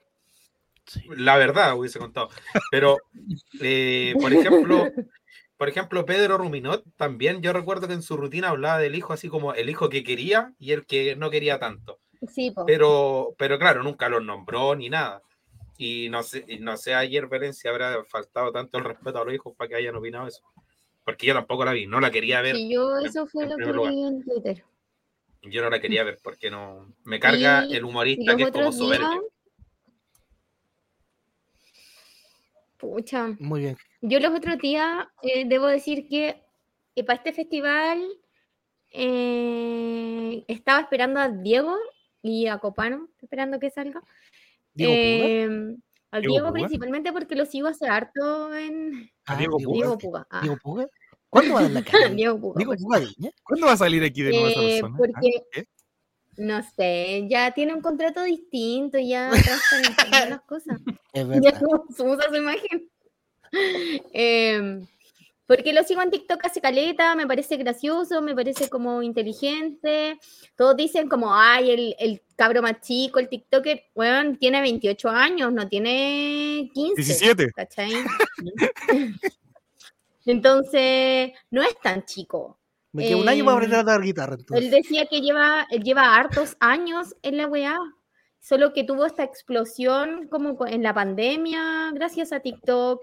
La 1.17 1.37
verdad, 1.37 1.77
hubiese 1.77 1.99
contado. 1.99 2.29
Pero, 2.71 2.99
eh, 3.61 4.15
por 4.21 4.33
ejemplo, 4.33 4.87
por 5.57 5.69
ejemplo, 5.69 6.07
Pedro 6.07 6.39
Ruminot 6.39 6.85
también, 6.97 7.43
yo 7.43 7.53
recuerdo 7.53 7.89
que 7.89 7.95
en 7.95 8.03
su 8.03 8.17
rutina 8.17 8.51
hablaba 8.51 8.79
del 8.79 8.95
hijo 8.95 9.13
así 9.13 9.29
como 9.29 9.55
el 9.55 9.69
hijo 9.69 9.89
que 9.89 10.05
quería 10.05 10.53
y 10.61 10.71
el 10.71 10.87
que 10.87 11.17
no 11.17 11.31
quería 11.31 11.59
tanto. 11.59 11.99
sí, 12.29 12.53
po. 12.53 12.65
Pero, 12.65 13.35
pero 13.37 13.59
claro, 13.59 13.83
nunca 13.83 14.09
los 14.09 14.25
nombró 14.25 14.77
ni 14.77 14.89
nada. 14.89 15.21
Y 15.77 16.09
no 16.11 16.23
sé, 16.23 16.45
no 16.61 16.77
sé 16.77 16.95
ayer 16.95 17.29
si 17.53 17.67
habrá 17.67 18.05
faltado 18.05 18.53
tanto 18.53 18.79
el 18.79 18.85
respeto 18.85 19.21
a 19.21 19.25
los 19.25 19.35
hijos 19.35 19.55
para 19.57 19.69
que 19.69 19.75
hayan 19.75 19.97
opinado 19.97 20.29
eso. 20.29 20.43
Porque 21.05 21.27
yo 21.27 21.35
tampoco 21.35 21.65
la 21.65 21.73
vi, 21.73 21.89
no 21.89 22.01
la 22.01 22.11
quería 22.13 22.41
ver. 22.41 22.55
Sí, 22.55 22.73
yo 22.73 22.99
en- 22.99 23.07
eso 23.07 23.27
fue 23.27 23.45
en 23.45 23.51
lo 23.51 23.57
que 23.57 23.73
leí 23.73 24.05
en 24.05 24.23
Twitter. 24.25 24.65
Yo 25.43 25.63
no 25.63 25.71
la 25.71 25.81
quería 25.81 26.05
ver 26.05 26.19
porque 26.23 26.51
no 26.51 26.93
me 27.05 27.21
carga 27.21 27.65
Y- 27.67 27.77
el 27.77 27.85
humorista 27.85 28.37
que 28.37 28.43
es 28.45 28.51
como 28.51 28.65
días, 28.71 28.77
soberbio. 28.77 29.29
pucha, 32.77 33.35
Muy 33.39 33.61
bien. 33.61 33.77
Yo 34.01 34.21
los 34.21 34.33
otros 34.35 34.59
días 34.59 35.07
eh, 35.23 35.45
debo 35.47 35.67
decir 35.67 36.07
que 36.09 36.43
eh, 36.95 37.05
para 37.05 37.17
este 37.17 37.33
festival 37.33 38.01
eh, 38.93 40.45
estaba 40.47 40.81
esperando 40.81 41.19
a 41.21 41.29
Diego 41.29 41.77
y 42.23 42.47
a 42.47 42.59
Copano, 42.59 43.09
esperando 43.21 43.59
que 43.59 43.71
salga. 43.71 44.01
¿Diego 44.75 44.93
Puga? 44.93 45.29
Eh, 45.29 45.77
al 46.11 46.23
¿Diego 46.23 46.35
Diego 46.35 46.47
Puga? 46.49 46.53
principalmente 46.53 47.13
porque 47.13 47.35
lo 47.35 47.47
sigo 47.47 47.69
hace 47.69 47.89
harto 47.89 48.55
en 48.55 49.11
¿A 49.27 49.37
Diego 49.37 49.59
Puga? 49.59 49.73
Diego 49.75 49.99
Puga. 49.99 50.27
ah. 50.31 50.41
¿Diego 50.41 50.57
Puga? 50.63 50.87
¿Cuándo 51.31 51.55
va 51.55 51.61
a 51.61 51.69
la 51.69 51.83
cara? 51.85 52.09
Diego. 52.09 52.55
¿Cuándo 53.45 53.67
va 53.67 53.73
a 53.73 53.77
salir 53.77 54.03
aquí 54.03 54.23
de 54.23 54.31
nuevo 54.31 54.47
esa 54.49 54.61
Eh, 54.63 54.71
persona? 54.81 54.97
porque- 54.99 55.43
¿Ah? 55.57 55.63
No 56.41 56.63
sé, 56.77 57.27
ya 57.29 57.51
tiene 57.51 57.75
un 57.75 57.81
contrato 57.81 58.23
distinto, 58.23 58.97
ya 58.97 59.29
transparentan 60.11 60.31
las 60.31 60.41
cosas. 60.43 60.79
Es 61.13 61.27
Ya 61.27 61.35
verdad. 61.53 61.61
no 61.63 61.85
se 61.95 62.03
usa 62.05 62.29
su 62.29 62.37
imagen. 62.37 62.89
Em, 64.13 64.87
porque 65.47 65.73
lo 65.73 65.83
sigo 65.83 66.01
en 66.03 66.11
TikTok 66.13 66.45
hace 66.45 66.61
caleta, 66.61 67.17
me 67.17 67.27
parece 67.27 67.57
gracioso, 67.57 68.23
me 68.23 68.35
parece 68.37 68.69
como 68.69 69.03
inteligente. 69.03 70.19
Todos 70.57 70.77
dicen 70.77 71.09
como, 71.09 71.35
ay, 71.35 71.71
el, 71.73 71.97
el 71.99 72.23
cabro 72.37 72.63
más 72.63 72.83
chico, 72.83 73.19
el 73.19 73.29
TikToker, 73.29 73.83
bueno, 73.97 74.37
tiene 74.39 74.61
28 74.61 75.09
años, 75.09 75.53
no 75.53 75.67
tiene 75.67 76.71
15. 76.73 76.95
17. 77.03 77.51
¿Cachai? 77.53 77.91
Entonces, 80.27 81.33
no 81.51 81.63
es 81.63 81.79
tan 81.81 82.05
chico. 82.05 82.59
Me 82.93 83.05
queda 83.05 83.17
un 83.19 83.29
año 83.29 83.45
para 83.45 83.57
aprender 83.57 83.79
a 83.81 83.83
tocar 83.85 84.03
guitarra. 84.03 84.35
Entonces. 84.39 84.65
Él 84.65 84.71
decía 84.83 85.07
que 85.07 85.21
lleva, 85.21 85.67
él 85.71 85.83
lleva 85.83 86.17
hartos 86.17 86.57
años 86.61 87.15
en 87.23 87.37
la 87.37 87.47
weá, 87.47 87.77
solo 88.41 88.73
que 88.73 88.85
tuvo 88.85 89.07
esta 89.07 89.25
explosión 89.25 90.29
como 90.29 90.57
co- 90.57 90.67
en 90.67 90.83
la 90.83 90.95
pandemia, 90.95 91.91
gracias 91.95 92.33
a 92.33 92.41
TikTok, 92.41 93.01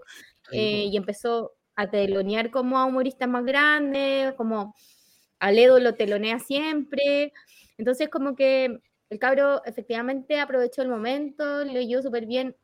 eh, 0.51 0.85
y 0.91 0.97
empezó 0.97 1.53
a 1.75 1.89
telonear 1.89 2.51
como 2.51 2.77
a 2.79 2.85
humoristas 2.85 3.27
más 3.29 3.43
grandes, 3.45 4.33
como 4.35 4.73
a 5.39 5.51
Ledo 5.51 5.79
lo 5.79 5.95
telonea 5.95 6.39
siempre. 6.39 7.33
Entonces, 7.77 8.09
como 8.09 8.35
que 8.35 8.79
el 9.09 9.19
cabro 9.19 9.63
efectivamente 9.65 10.39
aprovechó 10.39 10.81
el 10.81 10.89
momento, 10.89 11.63
leyó 11.63 12.01
súper 12.01 12.25
bien. 12.25 12.55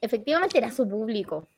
Efectivamente 0.00 0.58
era 0.58 0.70
su 0.70 0.88
público. 0.88 1.48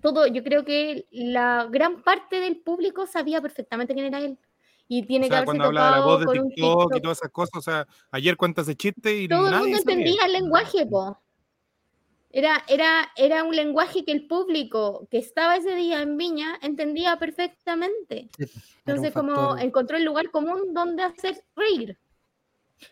Todo, 0.00 0.26
yo 0.26 0.42
creo 0.44 0.64
que 0.64 1.06
la 1.10 1.66
gran 1.70 2.02
parte 2.02 2.40
del 2.40 2.58
público 2.58 3.06
sabía 3.06 3.40
perfectamente 3.40 3.94
quién 3.94 4.06
era 4.06 4.18
él. 4.20 4.38
Y 4.86 5.04
tiene 5.06 5.26
O 5.26 5.28
sea, 5.28 5.36
que 5.36 5.36
haberse 5.36 5.46
cuando 5.46 5.64
hablaba 5.64 5.90
de 5.90 6.00
la 6.00 6.04
voz 6.06 6.20
de 6.20 6.40
un 6.40 6.48
TikTok 6.50 6.94
y 6.96 7.00
TikTok. 7.00 7.02
todas 7.02 7.18
esas 7.18 7.30
cosas, 7.30 7.54
o 7.54 7.62
sea, 7.62 7.86
ayer 8.10 8.36
cuenta 8.36 8.62
ese 8.62 8.76
chiste 8.76 9.16
y 9.16 9.28
Todo 9.28 9.46
el 9.46 9.50
nadie 9.50 9.62
mundo 9.68 9.78
sabía. 9.78 9.94
entendía 9.94 10.26
el 10.26 10.32
lenguaje, 10.32 10.86
po. 10.86 11.18
Era, 12.30 12.64
era, 12.68 13.12
era 13.16 13.44
un 13.44 13.54
lenguaje 13.54 14.04
que 14.04 14.10
el 14.12 14.26
público 14.26 15.06
que 15.10 15.18
estaba 15.18 15.56
ese 15.56 15.74
día 15.76 16.02
en 16.02 16.16
Viña 16.16 16.58
entendía 16.62 17.16
perfectamente. 17.16 18.28
Entonces, 18.84 19.12
como 19.12 19.56
encontró 19.56 19.96
el 19.96 20.04
lugar 20.04 20.30
común 20.32 20.74
donde 20.74 21.04
hacer 21.04 21.44
reír. 21.54 21.96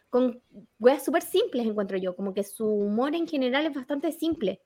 Con 0.09 0.41
weas 0.79 1.05
súper 1.05 1.23
simples, 1.23 1.67
encuentro 1.67 1.99
yo. 1.99 2.15
Como 2.15 2.33
que 2.33 2.45
su 2.45 2.67
humor 2.67 3.17
en 3.17 3.27
general 3.27 3.67
es 3.67 3.75
bastante 3.75 4.13
simple. 4.13 4.61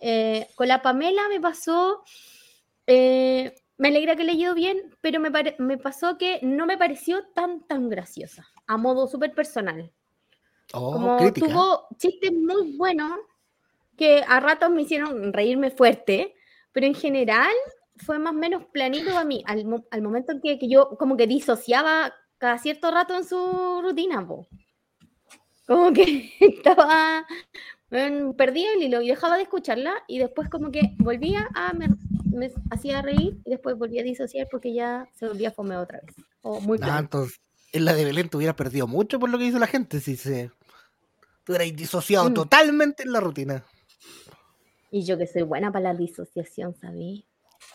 Eh, 0.00 0.48
con 0.54 0.68
la 0.68 0.82
Pamela 0.82 1.28
me 1.28 1.40
pasó. 1.40 2.02
eh, 2.86 3.54
me 3.76 3.88
alegra 3.88 4.14
que 4.14 4.22
le 4.24 4.32
haya 4.32 4.42
ido 4.42 4.54
bien, 4.54 4.94
pero 5.00 5.18
me, 5.20 5.30
me 5.58 5.78
pasó 5.78 6.16
que 6.16 6.38
no 6.42 6.64
me 6.66 6.78
pareció 6.78 7.24
tan, 7.34 7.66
tan 7.66 7.88
graciosa. 7.88 8.46
A 8.66 8.76
modo 8.76 9.06
súper 9.08 9.32
personal. 9.34 9.90
Oh, 10.72 10.92
Como 10.92 11.16
crítica. 11.16 11.46
tuvo 11.48 11.88
chistes 11.98 12.32
muy 12.32 12.76
buenos 12.76 13.12
que 13.96 14.22
a 14.26 14.40
ratos 14.40 14.70
me 14.70 14.82
hicieron 14.82 15.32
reírme 15.32 15.70
fuerte, 15.70 16.34
pero 16.72 16.86
en 16.86 16.94
general 16.94 17.52
fue 17.96 18.18
más 18.18 18.32
o 18.32 18.36
menos 18.36 18.64
planito 18.66 19.16
a 19.16 19.24
mí, 19.24 19.42
al, 19.46 19.64
mo- 19.64 19.86
al 19.90 20.02
momento 20.02 20.32
en 20.32 20.40
que, 20.40 20.58
que 20.58 20.68
yo 20.68 20.90
como 20.98 21.16
que 21.16 21.26
disociaba 21.26 22.12
cada 22.38 22.58
cierto 22.58 22.90
rato 22.90 23.16
en 23.16 23.24
su 23.24 23.80
rutina, 23.82 24.26
po. 24.26 24.46
Como 25.66 25.92
que 25.92 26.32
estaba, 26.40 27.26
perdía 27.88 28.72
el 28.74 28.82
hilo 28.82 29.02
y 29.02 29.08
dejaba 29.08 29.36
de 29.36 29.42
escucharla 29.42 29.94
y 30.08 30.18
después 30.18 30.48
como 30.48 30.70
que 30.70 30.94
volvía 30.98 31.48
a, 31.54 31.72
me, 31.72 31.88
me 32.32 32.50
hacía 32.70 33.02
reír 33.02 33.38
y 33.44 33.50
después 33.50 33.76
volvía 33.78 34.00
a 34.02 34.04
disociar 34.04 34.48
porque 34.50 34.72
ya 34.74 35.08
se 35.14 35.28
volvía 35.28 35.52
fome 35.52 35.76
otra 35.76 36.00
vez. 36.04 36.14
O 36.42 36.60
muy 36.60 36.78
Ah, 36.82 36.98
entonces, 36.98 37.40
en 37.72 37.84
la 37.84 37.94
de 37.94 38.04
Belén 38.04 38.28
te 38.28 38.36
hubieras 38.36 38.56
perdido 38.56 38.86
mucho 38.86 39.18
por 39.20 39.30
lo 39.30 39.38
que 39.38 39.44
hizo 39.46 39.58
la 39.58 39.66
gente 39.66 40.00
si 40.00 40.16
se. 40.16 40.50
Tú 41.44 41.52
hubieras 41.52 41.76
disociado 41.76 42.30
Mm. 42.30 42.34
totalmente 42.34 43.02
en 43.04 43.12
la 43.12 43.20
rutina. 43.20 43.64
Y 44.90 45.04
yo 45.04 45.18
que 45.18 45.26
soy 45.26 45.42
buena 45.42 45.72
para 45.72 45.92
la 45.92 45.98
disociación, 45.98 46.74
¿sabí? 46.80 47.26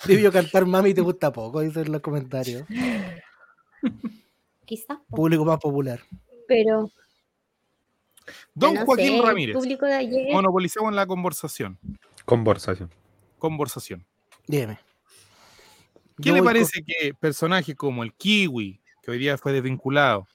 Debió 0.06 0.32
cantar 0.32 0.66
Mami 0.66 0.94
te 0.94 1.02
gusta 1.02 1.32
poco, 1.32 1.62
dicen 1.62 1.92
los 1.92 2.02
comentarios. 2.02 2.64
Quizás. 4.66 4.98
Público 5.10 5.46
más 5.46 5.60
popular. 5.60 6.00
Pero 6.48 6.92
Don 8.54 8.74
no 8.74 8.86
Joaquín 8.86 9.18
sé, 9.18 9.22
Ramírez. 9.22 9.56
público 9.56 9.86
de 9.86 9.94
ayer. 9.94 10.34
Monopolicemos 10.34 10.94
la 10.94 11.06
conversación. 11.06 11.78
Conversación. 12.26 12.90
Conversación. 13.38 14.06
Dime. 14.48 14.80
¿Qué 16.22 16.32
le 16.34 16.44
parece 16.44 16.84
que 16.84 17.14
personajes 17.14 17.76
como 17.76 18.04
el 18.04 18.14
Kiwi, 18.14 18.82
que 19.02 19.12
hoy 19.12 19.20
día 19.20 19.38
fue 19.38 19.54
desvinculado, 19.54 20.28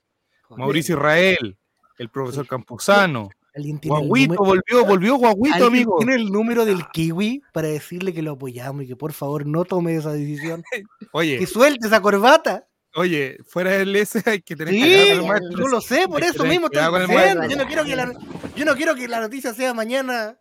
Mauricio 0.56 0.96
Israel, 0.96 1.56
el 1.98 2.08
profesor 2.08 2.46
Campuzano, 2.46 3.28
¿Alguien 3.54 3.78
tiene, 3.78 3.98
el 4.00 4.08
Guaguito, 4.08 4.34
volvió, 4.34 4.84
volvió 4.84 5.14
Guaguito, 5.16 5.54
¿alguien 5.54 5.66
amigo. 5.68 5.96
tiene 5.98 6.14
el 6.16 6.32
número 6.32 6.64
del 6.64 6.88
kiwi 6.88 7.40
para 7.52 7.68
decirle 7.68 8.12
que 8.12 8.20
lo 8.20 8.32
apoyamos 8.32 8.82
y 8.82 8.88
que 8.88 8.96
por 8.96 9.12
favor 9.12 9.46
no 9.46 9.64
tome 9.64 9.94
esa 9.94 10.12
decisión? 10.12 10.64
Oye, 11.12 11.38
Que 11.38 11.46
suelte 11.46 11.86
esa 11.86 12.00
corbata. 12.02 12.66
Oye, 12.94 13.38
fuera 13.46 13.72
del 13.72 13.94
S 13.96 14.22
hay 14.26 14.40
que 14.42 14.56
tener 14.56 14.74
Sí, 14.74 14.80
cuidado 14.80 15.06
con 15.08 15.16
el 15.18 15.26
maestro. 15.28 15.58
yo 15.58 15.68
lo 15.68 15.80
sé, 15.80 16.08
por 16.08 16.22
Hay 16.22 16.30
que 16.30 16.34
eso 16.36 16.44
mismo 16.44 16.66
estoy 16.66 16.82
el 17.02 17.06
diciendo. 17.08 17.46
Yo 17.48 17.56
no, 17.56 17.66
quiero 17.66 17.84
que 17.84 17.96
la, 17.96 18.12
yo 18.56 18.64
no 18.64 18.74
quiero 18.76 18.94
que 18.94 19.08
la 19.08 19.20
noticia 19.20 19.54
sea 19.54 19.74
mañana. 19.74 20.38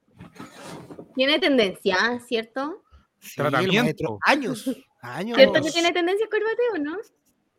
Tiene 1.16 1.40
tendencia, 1.40 1.98
¿cierto? 2.28 2.84
Sí, 3.20 3.40
el 3.42 3.50
Tratamiento. 3.50 4.20
años. 4.24 4.70
Años. 5.02 5.38
¿Cierto 5.38 5.62
que 5.62 5.72
tiene 5.72 5.92
tendencia 5.92 6.28
corbateo, 6.30 6.84
no? 6.84 6.98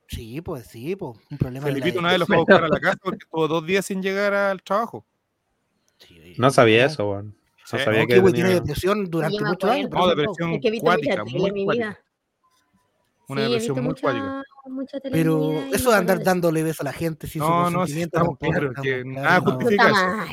Sí, 0.08 0.40
pues 0.40 0.66
sí, 0.66 0.96
pues. 0.96 1.18
Un 1.30 1.38
problema 1.38 1.66
Felipito 1.66 1.98
una 1.98 2.10
vez 2.10 2.18
lo 2.18 2.26
fue 2.26 2.36
a 2.36 2.38
buscar 2.40 2.64
a 2.64 2.68
la 2.68 2.80
casa 2.80 2.98
porque 3.02 3.24
estuvo 3.24 3.48
dos 3.48 3.66
días 3.66 3.86
sin 3.86 4.02
llegar 4.02 4.34
al 4.34 4.62
trabajo. 4.62 5.04
Sí, 5.98 6.34
No 6.36 6.50
sabía 6.50 6.86
eso, 6.86 7.10
weón. 7.10 7.36
Sí. 7.64 7.76
No 7.76 7.84
sabía 7.84 8.00
No, 8.02 8.06
que 8.06 8.14
Kiwi 8.14 8.32
tenía- 8.32 8.44
tiene 8.46 8.60
depresión 8.60 9.10
durante 9.10 9.40
muchos 9.40 9.70
años. 9.70 9.90
No, 9.90 10.06
depresión 10.08 10.52
Es 10.52 10.60
que 10.60 10.68
he 10.68 10.70
visto 10.70 10.84
mucha 10.90 10.96
cuática, 10.98 11.24
muy 11.24 11.52
mi 11.52 11.64
cuática. 11.64 12.00
Una 13.28 13.42
Sí, 13.42 13.48
depresión 13.52 13.76
muy 13.76 13.84
mucha, 13.84 14.00
cuática. 14.02 14.42
Pero 15.10 15.52
eso 15.72 15.90
de 15.90 15.96
andar 15.96 16.22
dándole 16.22 16.62
besos 16.62 16.80
a 16.80 16.84
la 16.84 16.92
gente 16.92 17.26
sin 17.26 17.40
su 17.42 17.48
No, 17.48 17.70
no, 17.70 17.86
sí, 17.86 17.94
consentimiento 18.04 18.16
estamos 18.18 18.38
estamos 18.40 18.82
que 18.82 19.04
nada 19.04 19.40
no. 19.40 19.44
Justifica 19.52 19.86
eso. 19.86 19.94
mal. 19.94 20.28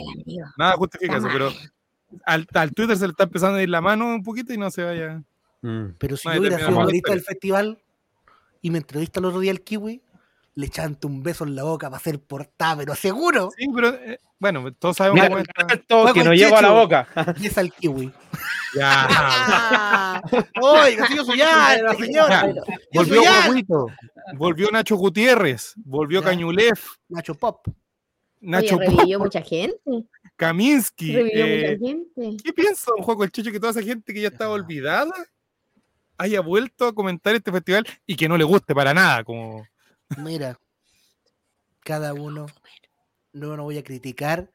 Nada 0.58 0.74
justifica 0.78 1.18
eso, 1.18 1.28
pero 1.32 1.52
al, 2.26 2.48
al 2.54 2.74
Twitter 2.74 2.98
se 2.98 3.06
le 3.08 3.12
está 3.12 3.24
empezando 3.24 3.58
a 3.58 3.64
ir 3.64 3.70
la 3.70 3.82
mano 3.82 4.06
un 4.08 4.24
poquito 4.24 4.54
y 4.54 4.58
no 4.58 4.70
se 4.72 4.84
vaya. 4.84 5.24
Mm. 5.62 5.86
Pero 5.98 6.18
si 6.18 6.28
No, 6.28 6.34
yo 6.36 6.40
hubiera 6.42 6.58
sido 6.58 6.72
la 6.72 6.78
humorista 6.78 7.12
del 7.12 7.22
festival 7.22 7.82
y 8.62 8.72
me 8.72 8.78
entrevista 8.80 9.20
el 9.20 9.26
otro 9.26 9.40
día 9.40 9.52
el 9.52 9.62
kiwi, 9.62 10.02
le 10.56 10.70
chante 10.70 11.08
un 11.08 11.24
beso 11.24 11.46
en 11.46 11.56
la 11.56 11.64
boca 11.64 11.88
para 11.90 11.98
hacer 11.98 12.20
portada, 12.20 12.78
pero 12.78 12.96
seguro. 12.96 13.50
Sí, 13.58 13.68
pero 13.74 13.90
eh, 13.90 14.20
bueno, 14.40 14.74
todos 14.74 14.98
sabemos 14.98 15.22
Mira, 15.30 15.44
Fue 15.88 16.14
que 16.14 16.20
con 16.20 16.28
no 16.28 16.34
llego 16.34 16.58
a 16.58 16.62
la 16.62 16.68
Checho. 16.70 16.80
boca. 16.80 17.08
Y 17.40 17.48
es 17.48 17.58
al 17.58 17.72
kiwi. 17.74 18.12
Ya. 18.76 20.22
Si 21.08 21.16
yo 21.16 21.26
soy 21.26 21.42
alta, 21.42 21.96
señora. 21.96 22.54
Volvió. 22.94 23.22
Guaguito, 23.22 23.88
volvió 24.36 24.72
Nacho 24.72 24.96
Gutiérrez, 24.96 25.74
volvió 25.78 26.22
Ya. 26.22 26.28
Cañulef, 26.28 26.86
Nacho 27.10 27.36
Pop. 27.36 27.68
Nacho 28.40 28.78
Oye, 28.78 28.88
revivió 28.88 29.20
Pop, 29.20 29.28
mucha 29.28 29.42
gente. 29.42 29.80
Kaminsky. 30.36 31.14
Revivió 31.16 31.46
eh, 31.46 31.78
mucha 31.80 31.88
gente. 32.22 32.44
¿Qué 32.44 32.54
piensa 32.54 32.92
un 32.98 33.04
juego 33.04 33.24
el 33.24 33.32
Chicho 33.32 33.52
que 33.52 33.60
toda 33.60 33.72
esa 33.72 33.84
gente 33.84 34.14
que 34.14 34.22
ya 34.22 34.30
estaba 34.30 34.52
olvidada 34.52 35.14
haya 36.18 36.42
vuelto 36.42 36.88
a 36.88 36.94
comentar 36.94 37.36
este 37.36 37.52
festival 37.52 37.86
y 38.06 38.16
que 38.16 38.28
no 38.28 38.38
le 38.38 38.44
guste 38.44 38.74
para 38.74 38.94
nada? 38.94 39.24
Como 39.24 39.66
Mira, 40.18 40.58
cada 41.84 42.14
uno, 42.14 42.48
no, 43.34 43.58
no 43.58 43.64
voy 43.64 43.78
a 43.78 43.84
criticar 43.84 44.52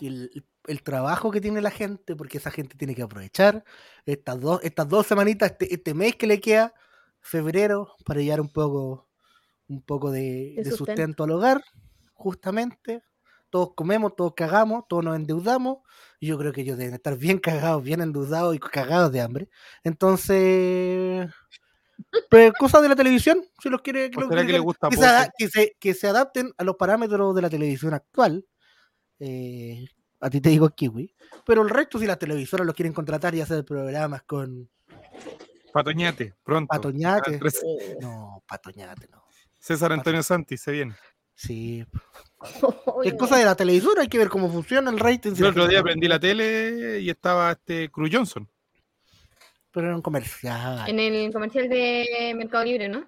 el, 0.00 0.30
el 0.66 0.82
trabajo 0.82 1.30
que 1.30 1.40
tiene 1.40 1.60
la 1.60 1.70
gente, 1.70 2.16
porque 2.16 2.38
esa 2.38 2.50
gente 2.50 2.76
tiene 2.76 2.94
que 2.94 3.02
aprovechar 3.02 3.64
estas 4.06 4.40
dos, 4.40 4.60
estas 4.62 4.88
dos 4.88 5.06
semanitas, 5.06 5.52
este, 5.52 5.74
este 5.74 5.94
mes 5.94 6.16
que 6.16 6.26
le 6.26 6.40
queda, 6.40 6.74
febrero, 7.20 7.96
para 8.04 8.20
llevar 8.20 8.40
un 8.40 8.50
poco, 8.52 9.08
un 9.68 9.82
poco 9.82 10.10
de, 10.10 10.20
De 10.54 10.62
de 10.62 10.72
sustento. 10.72 10.76
sustento 10.76 11.24
al 11.24 11.30
hogar, 11.32 11.62
justamente. 12.14 13.02
Todos 13.50 13.74
comemos, 13.74 14.14
todos 14.16 14.34
cagamos, 14.36 14.84
todos 14.88 15.04
nos 15.04 15.16
endeudamos. 15.16 15.78
Y 16.20 16.28
yo 16.28 16.38
creo 16.38 16.52
que 16.52 16.60
ellos 16.62 16.78
deben 16.78 16.94
estar 16.94 17.16
bien 17.16 17.38
cagados, 17.38 17.82
bien 17.82 18.00
endeudados 18.00 18.54
y 18.54 18.60
cagados 18.60 19.12
de 19.12 19.20
hambre. 19.22 19.48
Entonces, 19.84 21.28
pues, 22.30 22.52
cosas 22.54 22.82
de 22.82 22.88
la 22.88 22.96
televisión, 22.96 23.44
si 23.62 23.68
los 23.68 23.80
quiere, 23.82 24.10
¿O 24.16 24.20
los 24.20 24.28
que 24.30 24.36
quiere- 24.36 24.52
le 24.52 24.58
gusta 24.58 24.88
que, 24.88 24.96
se, 24.96 25.28
que 25.38 25.48
se- 25.48 25.76
que 25.78 25.94
se 25.94 26.06
adapten 26.08 26.52
a 26.58 26.64
los 26.64 26.76
parámetros 26.76 27.34
de 27.34 27.42
la 27.42 27.50
televisión 27.50 27.94
actual. 27.94 28.44
Eh, 29.18 29.86
a 30.20 30.30
ti 30.30 30.40
te 30.40 30.50
digo 30.50 30.68
Kiwi. 30.70 31.14
Pero 31.46 31.62
el 31.62 31.70
resto, 31.70 31.98
si 31.98 32.06
las 32.06 32.18
televisoras 32.18 32.66
los 32.66 32.74
quieren 32.74 32.92
contratar 32.92 33.34
y 33.34 33.40
hacer 33.40 33.64
programas 33.64 34.22
con 34.24 34.68
Patoñate, 35.72 36.34
pronto. 36.42 36.68
Patoñate. 36.68 37.38
Andrés- 37.38 37.62
No, 38.00 38.42
patoñate, 38.46 39.08
no. 39.08 39.22
César 39.58 39.92
Antonio 39.92 40.22
Santi, 40.22 40.56
se 40.56 40.72
viene. 40.72 40.94
Sí. 41.34 41.84
Oye, 42.86 43.10
Es 43.10 43.14
cosa 43.14 43.36
de 43.36 43.44
la 43.44 43.54
televisora, 43.54 44.02
hay 44.02 44.08
que 44.08 44.18
ver 44.18 44.28
cómo 44.28 44.50
funciona 44.50 44.90
el 44.90 44.98
rating. 44.98 45.32
Yo 45.34 45.46
el 45.46 45.52
otro 45.52 45.68
día 45.68 45.82
prendí 45.82 46.08
la 46.08 46.18
tele 46.18 47.00
y 47.00 47.08
estaba 47.08 47.52
este 47.52 47.88
Cruz 47.90 48.10
Johnson. 48.12 48.49
Pero 49.72 49.86
era 49.86 49.96
un 49.96 50.02
comercial. 50.02 50.88
En 50.88 50.98
el 50.98 51.32
comercial 51.32 51.68
de 51.68 52.34
Mercado 52.36 52.64
Libre, 52.64 52.88
¿no? 52.88 53.04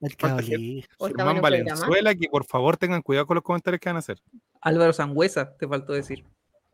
Mercado 0.00 0.40
Libre. 0.40 0.86
¿O 0.98 1.08
estaba 1.08 1.30
en 1.30 1.36
Germán? 1.36 1.42
Valenzuela, 1.42 2.14
que 2.14 2.28
por 2.28 2.44
favor 2.44 2.76
tengan 2.76 3.02
cuidado 3.02 3.26
con 3.26 3.36
los 3.36 3.44
comentarios 3.44 3.80
que 3.80 3.88
van 3.88 3.96
a 3.96 4.00
hacer. 4.00 4.20
Álvaro 4.60 4.92
Sangüesa, 4.92 5.56
te 5.56 5.66
faltó 5.66 5.92
decir. 5.92 6.24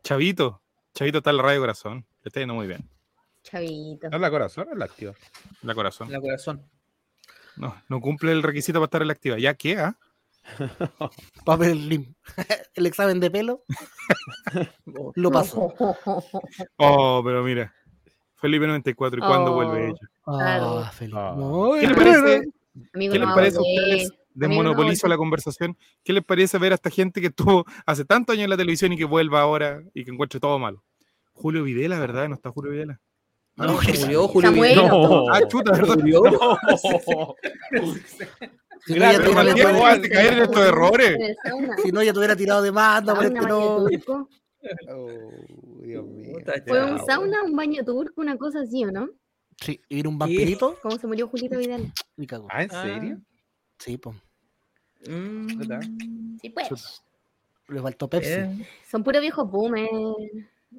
Chavito, 0.02 0.62
Chavito 0.94 1.18
está 1.18 1.30
en 1.30 1.36
la 1.36 1.42
radio 1.42 1.60
corazón. 1.60 2.06
Le 2.22 2.28
está 2.28 2.40
yendo 2.40 2.54
muy 2.54 2.66
bien. 2.66 2.88
Chavito. 3.42 4.08
¿No 4.10 4.16
es 4.16 4.20
la 4.20 4.30
corazón 4.30 4.68
o 4.68 4.72
es 4.72 4.78
la 4.78 4.84
activa? 4.84 5.14
La 5.62 5.74
corazón. 5.74 6.08
En 6.08 6.12
la 6.14 6.20
corazón. 6.20 6.68
No, 7.56 7.74
no 7.88 8.00
cumple 8.00 8.32
el 8.32 8.42
requisito 8.42 8.78
para 8.78 8.86
estar 8.86 9.02
en 9.02 9.08
la 9.08 9.12
activa. 9.12 9.38
¿Ya 9.38 9.54
qué? 9.54 9.78
ah? 9.78 9.96
Papel 11.44 11.88
lim. 11.88 12.14
El 12.74 12.86
examen 12.86 13.20
de 13.20 13.30
pelo 13.30 13.64
lo 15.14 15.30
pasó. 15.30 15.72
Oh, 16.78 17.22
pero 17.24 17.42
mira. 17.42 17.74
Felipe 18.40 18.66
94, 18.66 19.18
¿y 19.18 19.26
cuándo 19.26 19.52
Oh. 19.52 19.54
vuelve 19.54 19.88
ella? 19.88 19.98
Claro. 20.24 20.78
Ah, 20.78 20.90
feliz. 20.90 21.14
Ah. 21.16 21.34
No, 21.36 21.72
¿Qué 21.78 21.86
les 21.86 21.96
parece, 21.96 22.40
¿qué 22.92 23.08
les 23.08 23.20
no 23.20 23.34
parece 23.34 23.58
a 23.58 23.60
de- 23.60 23.68
ustedes? 23.74 24.12
Desmonopolizo 24.32 25.08
la 25.08 25.16
conversación. 25.16 25.76
¿Qué 26.04 26.12
les 26.12 26.24
parece 26.24 26.56
ver 26.58 26.72
a 26.72 26.76
esta 26.76 26.88
gente 26.88 27.20
que 27.20 27.26
estuvo 27.26 27.64
hace 27.84 28.04
tantos 28.04 28.32
años 28.34 28.44
en 28.44 28.50
la 28.50 28.56
televisión 28.56 28.92
y 28.92 28.96
que 28.96 29.04
vuelva 29.04 29.40
ahora 29.40 29.82
y 29.92 30.04
que 30.04 30.10
encuentre 30.12 30.38
todo 30.40 30.58
malo? 30.58 30.82
Julio 31.32 31.64
Videla, 31.64 31.98
¿verdad? 31.98 32.28
¿No 32.28 32.34
está 32.36 32.50
Julio 32.50 32.70
Videla? 32.70 33.00
Ah, 33.58 33.66
no, 33.66 33.72
murió 33.74 34.28
Julio 34.28 34.50
Samuel. 34.50 34.70
Videla. 34.72 34.88
No. 34.88 35.28
Ah, 35.32 35.40
chuta, 35.48 35.72
¿verdad? 35.72 35.96
Murió. 35.98 36.22
Si 38.86 38.94
no, 38.94 39.00
ya 39.12 39.18
pero 39.18 39.30
tuviera- 39.30 39.72
¿Por 39.98 40.08
caer 40.08 40.32
en 40.32 40.38
estos 40.42 40.66
errores? 40.66 41.18
Si 41.82 41.92
no, 41.92 42.02
ya 42.02 42.12
te 42.14 42.18
hubiera 42.18 42.34
tirado 42.34 42.62
demanda 42.62 43.14
por 43.14 43.24
Sauna, 43.24 43.40
este 43.90 44.10
no. 44.10 44.28
Oh, 44.88 45.30
Dios 45.82 46.06
mío. 46.06 46.38
Fue 46.66 46.84
un 46.84 46.98
sauna, 47.06 47.42
un 47.44 47.56
baño 47.56 47.84
turco, 47.84 48.20
una 48.20 48.36
cosa 48.36 48.60
así, 48.60 48.84
¿o 48.84 48.90
no? 48.92 49.08
Sí, 49.60 49.80
y 49.88 50.00
era 50.00 50.08
un 50.08 50.18
vampirito 50.18 50.78
¿Cómo 50.82 50.98
se 50.98 51.06
murió 51.06 51.28
Julito 51.28 51.58
Vidal? 51.58 51.92
¿Ah, 52.48 52.62
en 52.62 52.70
Ah. 52.72 52.82
serio? 52.82 53.20
Sí, 53.78 53.96
pues. 53.98 54.16
Mm, 55.06 55.58
¿Verdad? 55.58 55.80
Sí, 56.40 56.50
pues. 56.50 57.02
Le 57.68 57.80
faltó 57.80 58.08
Pepsi. 58.08 58.30
eh. 58.30 58.66
Son 58.90 59.04
puros 59.04 59.20
viejos 59.20 59.50
boomers. 59.50 59.90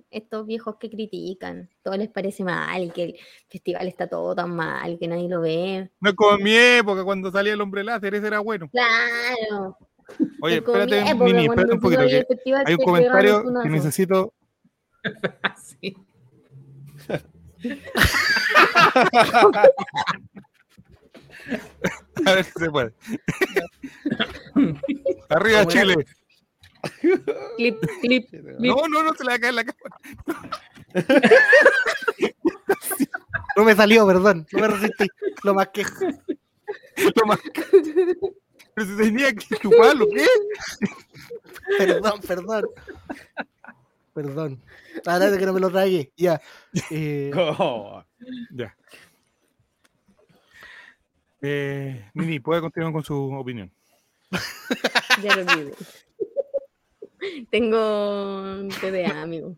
Estos 0.09 0.45
viejos 0.47 0.77
que 0.77 0.89
critican. 0.89 1.69
Todo 1.83 1.97
les 1.97 2.09
parece 2.09 2.43
mal, 2.43 2.93
que 2.93 3.03
el 3.03 3.15
festival 3.49 3.87
está 3.87 4.07
todo 4.07 4.33
tan 4.35 4.55
mal, 4.55 4.97
que 4.97 5.07
nadie 5.07 5.27
lo 5.27 5.41
ve. 5.41 5.89
No 5.99 6.13
mi 6.39 6.55
época 6.55 7.03
cuando 7.03 7.29
salía 7.31 7.53
el 7.53 7.61
hombre 7.61 7.83
láser, 7.83 8.15
ese 8.15 8.27
era 8.27 8.39
bueno. 8.39 8.69
Claro. 8.69 9.77
Oye, 10.41 10.57
espérate, 10.57 11.01
Nini, 11.15 11.47
cuando 11.47 11.63
espérate 11.63 11.73
un 11.73 11.79
poquito. 11.79 12.01
que 12.07 12.25
hay 12.65 12.73
un 12.75 12.83
comentario 12.83 13.43
que 13.63 13.69
necesito. 13.69 14.33
Sí. 15.57 15.95
A 22.25 22.33
ver 22.35 22.43
si 22.45 22.51
se 22.51 22.69
puede. 22.69 22.93
Arriba, 25.29 25.65
Chile. 25.65 26.05
Clip, 27.57 27.77
clip. 28.01 28.27
No, 28.59 28.75
no, 28.89 29.03
no 29.03 29.13
se 29.13 29.23
le 29.23 29.29
va 29.29 29.35
a 29.35 29.39
caer 29.39 29.53
la 29.53 29.63
cámara. 29.63 29.95
No 33.55 33.63
me 33.65 33.75
salió, 33.75 34.05
perdón. 34.07 34.45
No 34.51 34.59
me 34.59 34.67
resistí. 34.67 35.07
Lo 35.43 35.53
más 35.53 35.67
que. 35.69 35.83
Lo 37.15 37.25
más- 37.25 37.39
Pero 38.75 38.87
se 38.87 38.95
tenía 39.03 39.33
que 39.33 39.55
chuparlo, 39.57 40.07
¿qué? 40.09 40.25
Perdón, 41.77 42.21
perdón. 42.27 42.65
Perdón. 44.13 44.61
Ahora 45.05 45.29
de 45.31 45.37
que 45.37 45.45
no 45.45 45.53
me 45.53 45.59
lo 45.59 45.69
tragué. 45.69 46.11
Ya. 46.17 46.41
Eh, 46.89 47.31
Oh, 47.59 48.03
Ya. 48.53 48.75
Eh, 51.41 52.09
Nini, 52.13 52.39
puede 52.39 52.61
continuar 52.61 52.93
con 52.93 53.03
su 53.03 53.15
opinión. 53.33 53.71
Ya 55.23 55.35
lo 55.35 55.41
olvidé. 55.51 55.73
Tengo 57.51 58.67
TDA, 58.79 59.21
amigo. 59.21 59.55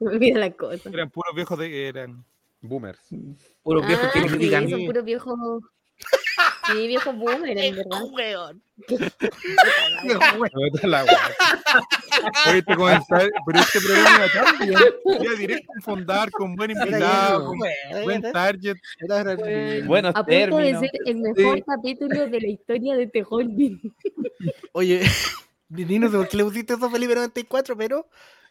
Me 0.00 0.10
olvida 0.12 0.38
la 0.38 0.50
cosa. 0.50 0.88
Eran 0.90 1.10
puros 1.10 1.34
viejos 1.34 1.58
de. 1.58 1.88
Eran. 1.88 2.24
boomers. 2.60 2.98
Puros 3.62 3.86
viejos 3.86 4.06
Ah, 4.08 4.10
que 4.12 4.20
sí, 4.22 4.26
critican. 4.28 4.68
son 4.68 4.84
puros 4.86 5.04
viejos. 5.04 5.62
Sí, 6.66 6.86
viejos 6.86 7.16
boomers, 7.16 7.60
en 7.60 7.76
verdad. 7.76 8.02
weón. 8.10 8.62
La. 10.82 11.02
Oye, 11.02 12.58
este 12.58 12.76
comentario, 12.76 13.30
pero 13.46 13.58
este 13.60 13.80
programa 13.80 14.26
también. 14.32 14.78
Ya 15.20 15.38
directo 15.38 15.72
a 15.76 15.82
fondar 15.82 16.30
con 16.30 16.56
buen 16.56 16.70
invitado, 16.70 17.46
con 17.46 17.58
buen 18.04 18.22
target. 18.32 18.76
Buenos 19.86 20.14
A 20.16 20.24
punto 20.24 20.56
de 20.56 20.78
ser 20.78 20.90
el 21.06 21.16
mejor 21.16 21.64
capítulo 21.64 22.26
de 22.26 22.40
la 22.40 22.48
historia 22.48 22.96
de 22.96 23.04
este 23.04 23.24
holding. 23.28 23.78
Oye, 24.72 25.02
Nini, 25.68 25.98
no 25.98 26.10
sé 26.10 26.16
por 26.16 26.28
qué 26.28 26.36
le 26.36 26.44
pusiste 26.44 26.74
eso 26.74 26.86
a 26.86 26.90
Felipe 26.90 27.14
94, 27.14 27.76
pero 27.76 28.08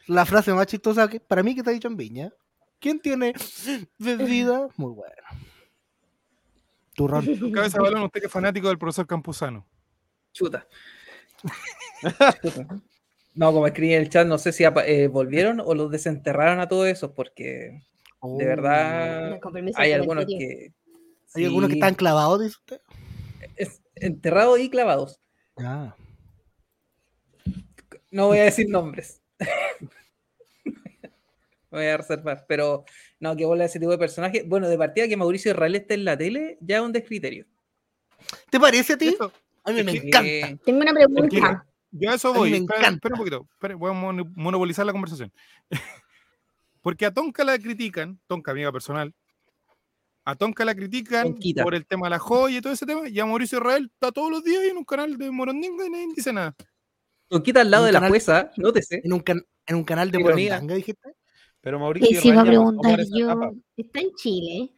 la 0.07 0.26
frase 0.26 0.53
más 0.53 0.68
chistosa 0.68 1.10
que, 1.10 1.20
para 1.20 1.43
mí 1.43 1.55
que 1.55 1.64
te 1.64 1.70
ha 1.70 1.74
dicho 1.74 1.88
en 1.88 1.97
Viña. 1.97 2.34
¿Quién 2.80 2.99
tiene 2.99 3.34
bebida? 3.97 4.68
Muy 4.78 4.93
bueno. 4.93 5.14
Turrón. 6.99 7.51
Cabeza 7.53 7.77
de 7.77 7.83
balón, 7.83 8.03
usted 8.03 8.19
que 8.19 8.25
es 8.25 8.31
fanático 8.31 8.67
del 8.67 8.77
profesor 8.77 9.07
Campuzano. 9.07 9.65
Chuta. 10.33 10.67
No, 13.35 13.53
como 13.53 13.67
escribí 13.67 13.93
en 13.93 14.01
el 14.01 14.09
chat, 14.09 14.27
no 14.27 14.37
sé 14.37 14.51
si 14.51 14.65
eh, 14.65 15.07
volvieron 15.07 15.61
o 15.61 15.73
los 15.75 15.89
desenterraron 15.91 16.59
a 16.59 16.67
todos 16.67 16.87
esos, 16.87 17.11
porque 17.11 17.83
de 18.21 18.45
verdad 18.45 19.39
permiso 19.39 19.79
hay 19.79 19.93
algunos 19.93 20.25
que. 20.25 20.73
¿Hay 21.35 21.45
algunos 21.45 21.69
que 21.69 21.75
están 21.75 21.95
clavados, 21.95 22.41
dice 22.41 22.57
usted? 22.59 22.81
es- 23.55 23.81
enterrados 23.95 24.59
y 24.59 24.69
clavados. 24.69 25.21
Ah. 25.57 25.95
No 28.11 28.27
voy 28.27 28.39
a 28.39 28.43
decir 28.43 28.67
nombres. 28.67 29.21
Me 30.65 31.77
voy 31.79 31.85
a 31.85 31.95
reservar, 31.95 32.43
pero 32.45 32.83
no, 33.20 33.36
que 33.36 33.45
vuelva 33.45 33.65
ese 33.65 33.80
tipo 33.80 33.91
de 33.91 33.97
personaje. 33.97 34.43
Bueno, 34.45 34.67
de 34.70 34.78
partida 34.78 35.07
que 35.07 35.17
Mauricio 35.17 35.51
Israel 35.51 35.76
esté 35.76 35.95
en 35.95 36.05
la 36.05 36.17
tele, 36.17 36.57
ya 36.61 36.78
es 36.78 36.82
un 36.84 36.91
descriterio. 36.93 37.45
¿Te 38.49 38.59
parece 38.59 38.93
a 38.93 38.97
ti? 38.97 39.09
Eso, 39.09 39.32
A 39.63 39.72
mí 39.72 39.84
me 39.84 39.91
encanta. 39.91 40.63
Tengo 40.65 40.80
una 40.82 40.93
pregunta. 40.93 41.65
yo 41.91 42.11
a 42.11 42.15
eso 42.15 42.30
A 42.30 42.38
voy. 42.38 42.51
me 42.51 42.57
Espera, 42.57 42.80
encanta. 42.80 42.95
espera 42.95 43.15
un 43.15 43.20
poquito. 43.20 43.47
espera, 43.53 43.76
voy 43.76 43.89
a 43.89 43.93
mono- 43.93 44.32
monopolizar 44.36 44.86
la 44.86 44.91
conversación. 44.91 45.32
Porque 46.82 47.05
a 47.05 47.13
Tonka 47.13 47.43
la 47.43 47.57
critican, 47.59 48.20
Tonka, 48.28 48.51
amiga 48.51 48.72
personal. 48.72 49.13
A 50.26 50.36
Tonka 50.36 50.63
la 50.63 50.76
critican 50.76 51.24
Tonquita. 51.26 51.63
por 51.63 51.76
el 51.76 51.86
tema 51.86 52.07
de 52.07 52.11
la 52.11 52.20
joya 52.20 52.57
y 52.57 52.61
todo 52.61 52.74
ese 52.74 52.86
tema. 52.86 53.07
Y 53.09 53.20
a 53.20 53.26
Mauricio 53.26 53.57
Israel 53.59 53.89
está 53.93 54.11
todos 54.11 54.32
los 54.32 54.43
días 54.43 54.61
ahí 54.61 54.70
en 54.70 54.78
un 54.78 54.86
canal 54.86 55.17
de 55.17 55.30
Morondinga 55.32 55.86
y 55.86 55.89
nadie 55.89 56.07
dice 56.15 56.32
nada. 56.32 56.55
Tonquita 57.28 57.61
al 57.61 57.72
lado 57.72 57.86
de 57.86 57.91
la 57.91 57.99
canal- 57.99 58.09
jueza, 58.11 58.51
nótese. 58.57 59.01
En 59.03 59.13
un, 59.13 59.20
can- 59.20 59.45
en 59.65 59.76
un 59.76 59.84
canal 59.84 60.09
de 60.11 60.20
Ironía. 60.20 60.49
Morondanga, 60.51 60.76
dijiste. 60.76 61.09
Pero 61.62 61.80
Mauricio. 61.80 62.10
Y 62.10 62.22
si 62.22 62.32
a 62.32 62.43
preguntar 62.43 62.99
yo, 63.14 63.26
etapa. 63.26 63.51
¿está 63.76 63.99
en 63.99 64.14
Chile? 64.16 64.74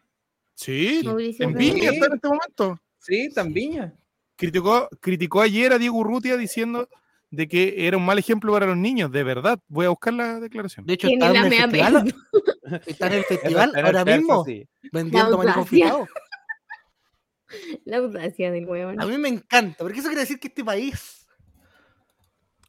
Sí, 0.55 1.01
Mauricio 1.03 1.45
en? 1.45 1.53
Viña 1.53 1.91
está 1.91 2.07
en 2.07 2.13
este 2.13 2.27
momento. 2.27 2.79
Sí, 2.97 3.29
también. 3.33 3.93
Criticó, 4.35 4.89
criticó 4.99 5.41
ayer 5.41 5.73
a 5.73 5.77
Diego 5.77 5.97
Urrutia 5.97 6.37
diciendo 6.37 6.87
de 7.29 7.47
que 7.47 7.87
era 7.87 7.97
un 7.97 8.05
mal 8.05 8.19
ejemplo 8.19 8.51
para 8.51 8.65
los 8.65 8.77
niños. 8.77 9.11
De 9.11 9.23
verdad, 9.23 9.59
voy 9.67 9.85
a 9.85 9.89
buscar 9.89 10.13
la 10.13 10.39
declaración. 10.39 10.85
De 10.85 10.93
hecho, 10.93 11.07
está 11.07 11.27
en 11.27 11.33
la 11.33 11.47
el 11.47 11.53
festival. 11.53 12.13
Está 12.85 13.07
en 13.07 13.13
el 13.13 13.19
está 13.29 13.63
en 13.63 13.85
ahora 13.85 14.05
perso, 14.05 14.21
mismo 14.21 14.45
sí. 14.45 14.67
vendiendo 14.91 15.37
maní. 15.37 15.51
La 17.83 17.97
audacia 17.97 18.49
del 18.49 18.65
huevón. 18.65 19.01
A 19.01 19.05
mí 19.05 19.17
me 19.17 19.27
encanta, 19.27 19.79
porque 19.79 19.99
eso 19.99 20.07
quiere 20.07 20.21
decir 20.21 20.39
que 20.39 20.47
este 20.47 20.63
país 20.63 21.20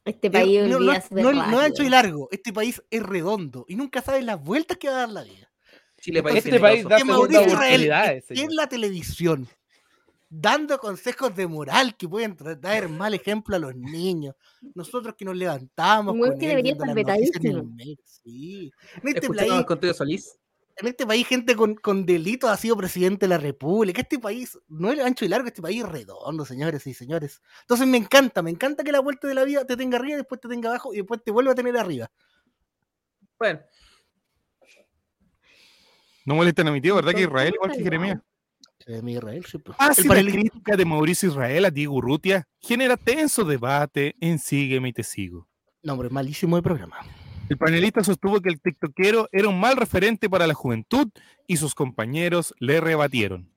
Este 0.05 0.27
es- 0.27 0.33
país 0.33 0.61
no, 0.63 0.79
no- 0.79 0.93
no- 1.11 1.31
no 1.31 1.59
es 1.59 1.65
ancho 1.65 1.83
rápido. 1.83 1.83
y 1.85 1.89
largo, 1.89 2.27
este 2.31 2.51
país 2.53 2.81
es 2.89 3.03
redondo 3.03 3.65
y 3.67 3.75
nunca 3.75 4.01
sabes 4.01 4.23
las 4.25 4.41
vueltas 4.41 4.77
que 4.77 4.89
va 4.89 4.95
a 4.95 4.99
dar 4.99 5.09
la 5.09 5.23
vida. 5.23 5.49
Chile 5.99 6.21
país 6.21 6.37
Este 6.45 6.59
país 6.59 6.83
da 6.83 6.97
oportunidades, 6.97 8.25
en 8.31 8.55
la 8.55 8.67
televisión 8.67 9.47
dando 10.35 10.79
consejos 10.79 11.35
de 11.35 11.45
moral 11.47 11.95
que 11.95 12.09
pueden 12.09 12.35
tra- 12.35 12.59
dar 12.59 12.89
mal 12.89 13.13
ejemplo 13.13 13.55
a 13.55 13.59
los 13.59 13.75
niños. 13.75 14.35
Nosotros 14.73 15.13
que 15.15 15.25
nos 15.25 15.35
levantamos 15.37 16.15
con 16.31 16.39
que 16.39 16.51
él 16.51 16.65
estar 16.71 16.87
sí. 18.03 18.71
En 18.95 19.07
este 19.09 19.19
Escuchamos 19.19 19.53
país 19.53 19.65
contenido 19.67 19.93
Solís. 19.93 20.35
En 20.75 20.87
este 20.87 21.05
país 21.05 21.27
gente 21.27 21.55
con, 21.55 21.75
con 21.75 22.05
delitos 22.05 22.49
ha 22.49 22.57
sido 22.57 22.75
presidente 22.75 23.25
de 23.25 23.29
la 23.29 23.37
República. 23.37 24.01
Este 24.01 24.19
país 24.19 24.57
no 24.67 24.91
es 24.91 24.99
ancho 24.99 25.25
y 25.25 25.27
largo, 25.27 25.47
este 25.47 25.61
país 25.61 25.83
es 25.83 25.89
redondo, 25.89 26.45
señores 26.45 26.85
y 26.87 26.93
señores. 26.93 27.41
Entonces 27.61 27.87
me 27.87 27.97
encanta, 27.97 28.41
me 28.41 28.49
encanta 28.49 28.83
que 28.83 28.91
la 28.91 28.99
vuelta 28.99 29.27
de 29.27 29.35
la 29.35 29.43
vida 29.43 29.65
te 29.65 29.77
tenga 29.77 29.97
arriba, 29.97 30.17
después 30.17 30.41
te 30.41 30.47
tenga 30.47 30.69
abajo 30.69 30.93
y 30.93 30.97
después 30.97 31.23
te 31.23 31.31
vuelva 31.31 31.51
a 31.51 31.55
tener 31.55 31.77
arriba. 31.77 32.09
Bueno, 33.37 33.59
No 36.25 36.35
molesten 36.35 36.67
a 36.67 36.71
mi 36.71 36.81
tío, 36.81 36.95
¿verdad 36.95 37.13
que 37.13 37.21
Israel 37.21 37.53
igual 37.53 37.71
que. 37.71 37.83
Jeremías? 37.83 38.19
Mi 39.01 39.13
Israel, 39.13 39.45
sí, 39.45 39.57
pues. 39.59 39.77
Ah, 39.79 39.89
El 39.89 39.95
sí, 39.95 40.07
la 40.07 40.31
crítica 40.31 40.75
de 40.75 40.85
Mauricio 40.85 41.29
Israel 41.29 41.65
a 41.65 41.71
Diego 41.71 41.95
Urrutia 41.95 42.47
genera 42.59 42.97
tenso 42.97 43.45
debate 43.45 44.15
en 44.19 44.39
Sígueme 44.39 44.89
y 44.89 44.93
te 44.93 45.03
sigo. 45.03 45.47
No, 45.83 45.93
hombre, 45.93 46.09
malísimo 46.09 46.57
el 46.57 46.63
programa. 46.63 46.97
El 47.49 47.57
panelista 47.57 48.03
sostuvo 48.03 48.41
que 48.41 48.49
el 48.49 48.61
tiktokero 48.61 49.27
era 49.31 49.49
un 49.49 49.59
mal 49.59 49.75
referente 49.75 50.29
para 50.29 50.47
la 50.47 50.53
juventud 50.53 51.09
y 51.45 51.57
sus 51.57 51.75
compañeros 51.75 52.53
le 52.59 52.79
rebatieron. 52.79 53.53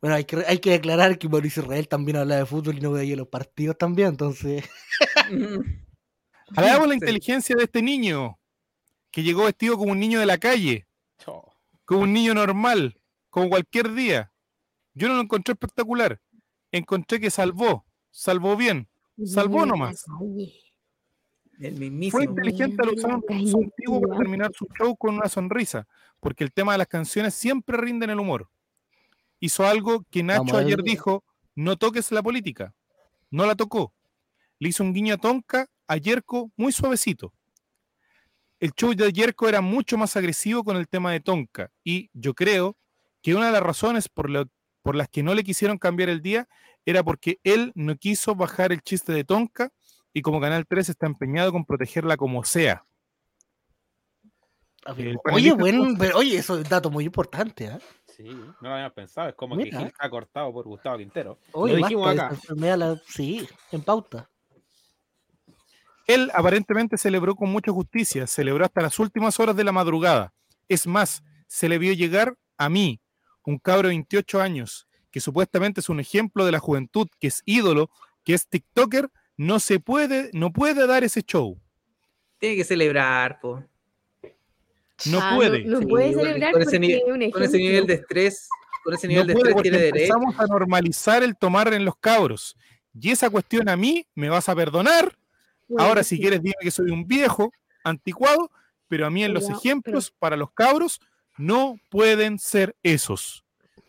Bueno, 0.00 0.16
hay 0.16 0.24
que, 0.24 0.44
hay 0.46 0.58
que 0.58 0.74
aclarar 0.74 1.18
que 1.18 1.28
Mauricio 1.28 1.62
Israel 1.62 1.88
también 1.88 2.18
habla 2.18 2.36
de 2.36 2.46
fútbol 2.46 2.76
y 2.76 2.80
no 2.80 2.92
veía 2.92 3.16
los 3.16 3.28
partidos 3.28 3.78
también, 3.78 4.08
entonces. 4.08 4.68
Alabamos 6.56 6.88
la 6.88 6.94
inteligencia 6.94 7.56
de 7.56 7.64
este 7.64 7.80
niño, 7.82 8.38
que 9.10 9.22
llegó 9.22 9.44
vestido 9.44 9.78
como 9.78 9.92
un 9.92 9.98
niño 9.98 10.20
de 10.20 10.26
la 10.26 10.38
calle, 10.38 10.86
como 11.84 12.02
un 12.02 12.12
niño 12.12 12.34
normal, 12.34 13.00
como 13.30 13.48
cualquier 13.48 13.94
día. 13.94 14.30
Yo 14.92 15.08
no 15.08 15.14
lo 15.14 15.22
encontré 15.22 15.52
espectacular. 15.52 16.20
Encontré 16.70 17.18
que 17.18 17.30
salvó, 17.30 17.86
salvó 18.10 18.56
bien, 18.56 18.88
salvó 19.24 19.64
nomás. 19.64 20.04
El 21.60 22.10
Fue 22.10 22.24
inteligente 22.24 22.82
al 22.82 22.88
usar 22.94 23.10
un 23.16 23.22
antiguo 23.64 24.00
para 24.00 24.18
terminar 24.18 24.50
su 24.54 24.66
show 24.76 24.96
con 24.96 25.14
una 25.14 25.28
sonrisa, 25.28 25.86
porque 26.20 26.44
el 26.44 26.52
tema 26.52 26.72
de 26.72 26.78
las 26.78 26.88
canciones 26.88 27.34
siempre 27.34 27.76
rinde 27.76 28.04
en 28.04 28.10
el 28.10 28.20
humor. 28.20 28.48
Hizo 29.40 29.66
algo 29.66 30.04
que 30.10 30.22
Nacho 30.22 30.44
Vamos 30.44 30.54
ayer 30.62 30.82
dijo, 30.82 31.24
no 31.54 31.76
toques 31.76 32.10
la 32.12 32.22
política. 32.22 32.74
No 33.30 33.46
la 33.46 33.54
tocó. 33.54 33.92
Le 34.58 34.68
hizo 34.70 34.82
un 34.82 34.92
guiño 34.92 35.14
a 35.14 35.18
Tonka, 35.18 35.66
a 35.86 35.96
Yerko, 35.96 36.50
muy 36.56 36.72
suavecito. 36.72 37.32
El 38.60 38.72
show 38.72 38.94
de 38.94 39.12
Yerko 39.12 39.48
era 39.48 39.60
mucho 39.60 39.98
más 39.98 40.16
agresivo 40.16 40.64
con 40.64 40.76
el 40.76 40.88
tema 40.88 41.12
de 41.12 41.20
Tonka, 41.20 41.70
y 41.82 42.08
yo 42.14 42.34
creo 42.34 42.76
que 43.22 43.34
una 43.34 43.46
de 43.46 43.52
las 43.52 43.62
razones 43.62 44.08
por, 44.08 44.30
lo- 44.30 44.48
por 44.82 44.94
las 44.96 45.08
que 45.08 45.22
no 45.22 45.34
le 45.34 45.44
quisieron 45.44 45.78
cambiar 45.78 46.08
el 46.08 46.22
día 46.22 46.48
era 46.86 47.02
porque 47.02 47.38
él 47.42 47.72
no 47.74 47.96
quiso 47.96 48.34
bajar 48.34 48.72
el 48.72 48.82
chiste 48.82 49.12
de 49.12 49.24
Tonka 49.24 49.70
y 50.14 50.22
como 50.22 50.40
Canal 50.40 50.64
3 50.66 50.88
está 50.88 51.06
empeñado 51.06 51.52
con 51.52 51.66
protegerla 51.66 52.16
como 52.16 52.42
sea. 52.44 52.86
Oye, 55.32 55.52
bueno, 55.52 55.86
pero, 55.98 56.18
oye, 56.18 56.36
eso 56.36 56.54
es 56.58 56.64
un 56.64 56.68
dato 56.68 56.90
muy 56.90 57.04
importante, 57.04 57.68
¿ah? 57.68 57.78
Sí, 58.06 58.24
no 58.24 58.54
lo 58.60 58.72
habíamos 58.74 58.92
pensado. 58.92 59.28
Es 59.30 59.34
como 59.34 59.56
Mira. 59.56 59.70
que 59.70 59.76
Gil 59.78 59.86
está 59.88 60.08
cortado 60.10 60.52
por 60.52 60.66
Gustavo 60.66 60.98
Quintero. 60.98 61.38
Oye, 61.52 61.72
lo 61.72 61.78
dijimos 61.78 62.06
basta, 62.06 62.26
acá. 62.26 62.34
esa 62.34 62.42
enfermedad 62.42 62.78
la- 62.78 63.02
Sí, 63.08 63.48
en 63.72 63.82
pauta. 63.82 64.30
Él 66.06 66.30
aparentemente 66.34 66.98
celebró 66.98 67.34
con 67.34 67.50
mucha 67.50 67.72
justicia, 67.72 68.26
celebró 68.26 68.64
hasta 68.66 68.82
las 68.82 68.98
últimas 68.98 69.40
horas 69.40 69.56
de 69.56 69.64
la 69.64 69.72
madrugada. 69.72 70.34
Es 70.68 70.86
más, 70.86 71.22
se 71.48 71.68
le 71.68 71.78
vio 71.78 71.94
llegar 71.94 72.36
a 72.58 72.68
mí, 72.68 73.00
un 73.46 73.58
cabro 73.58 73.88
de 73.88 73.94
28 73.94 74.40
años, 74.40 74.86
que 75.10 75.20
supuestamente 75.20 75.80
es 75.80 75.88
un 75.88 75.98
ejemplo 75.98 76.44
de 76.44 76.52
la 76.52 76.58
juventud, 76.60 77.08
que 77.18 77.28
es 77.28 77.42
ídolo, 77.46 77.88
que 78.22 78.34
es 78.34 78.46
TikToker, 78.48 79.10
no 79.36 79.58
se 79.60 79.80
puede, 79.80 80.30
no 80.32 80.52
puede 80.52 80.86
dar 80.86 81.04
ese 81.04 81.22
show. 81.22 81.58
Tiene 82.38 82.56
que 82.56 82.64
celebrar, 82.64 83.40
po. 83.40 83.62
No 85.06 85.18
Ah, 85.20 85.32
puede. 85.36 85.64
No, 85.64 85.80
puede 85.80 86.14
celebrar 86.14 86.52
con 86.52 86.62
ese 86.62 86.76
un 86.78 87.30
Con 87.32 87.50
nivel 87.52 87.86
de 87.86 87.94
estrés, 87.94 88.48
con 88.84 88.94
ese 88.94 89.06
No 89.06 89.10
nivel 89.12 89.26
de 89.26 89.32
puede 89.34 89.48
estrés 89.50 89.62
tiene 89.62 89.78
derecho. 89.78 90.14
empezamos 90.14 90.38
a 90.40 90.46
normalizar 90.46 91.22
el 91.22 91.36
tomar 91.36 91.72
en 91.74 91.84
los 91.84 91.96
cabros. 91.96 92.56
Y 92.98 93.10
esa 93.10 93.28
cuestión 93.28 93.68
a 93.68 93.76
mí 93.76 94.06
me 94.14 94.28
vas 94.28 94.48
a 94.48 94.54
perdonar. 94.54 95.16
Bueno, 95.68 95.84
Ahora, 95.88 96.04
si 96.04 96.18
quieres, 96.20 96.42
dime 96.42 96.54
que 96.60 96.70
soy 96.70 96.90
un 96.90 97.06
viejo, 97.06 97.52
anticuado, 97.82 98.50
pero 98.88 99.06
a 99.06 99.10
mí 99.10 99.24
en 99.24 99.34
los 99.34 99.44
Pero- 99.46 99.58
ejemplos 99.58 100.10
para 100.18 100.36
los 100.36 100.52
cabros 100.52 101.00
no 101.36 101.76
pueden 101.90 102.38
ser 102.38 102.76
esos. 102.82 103.44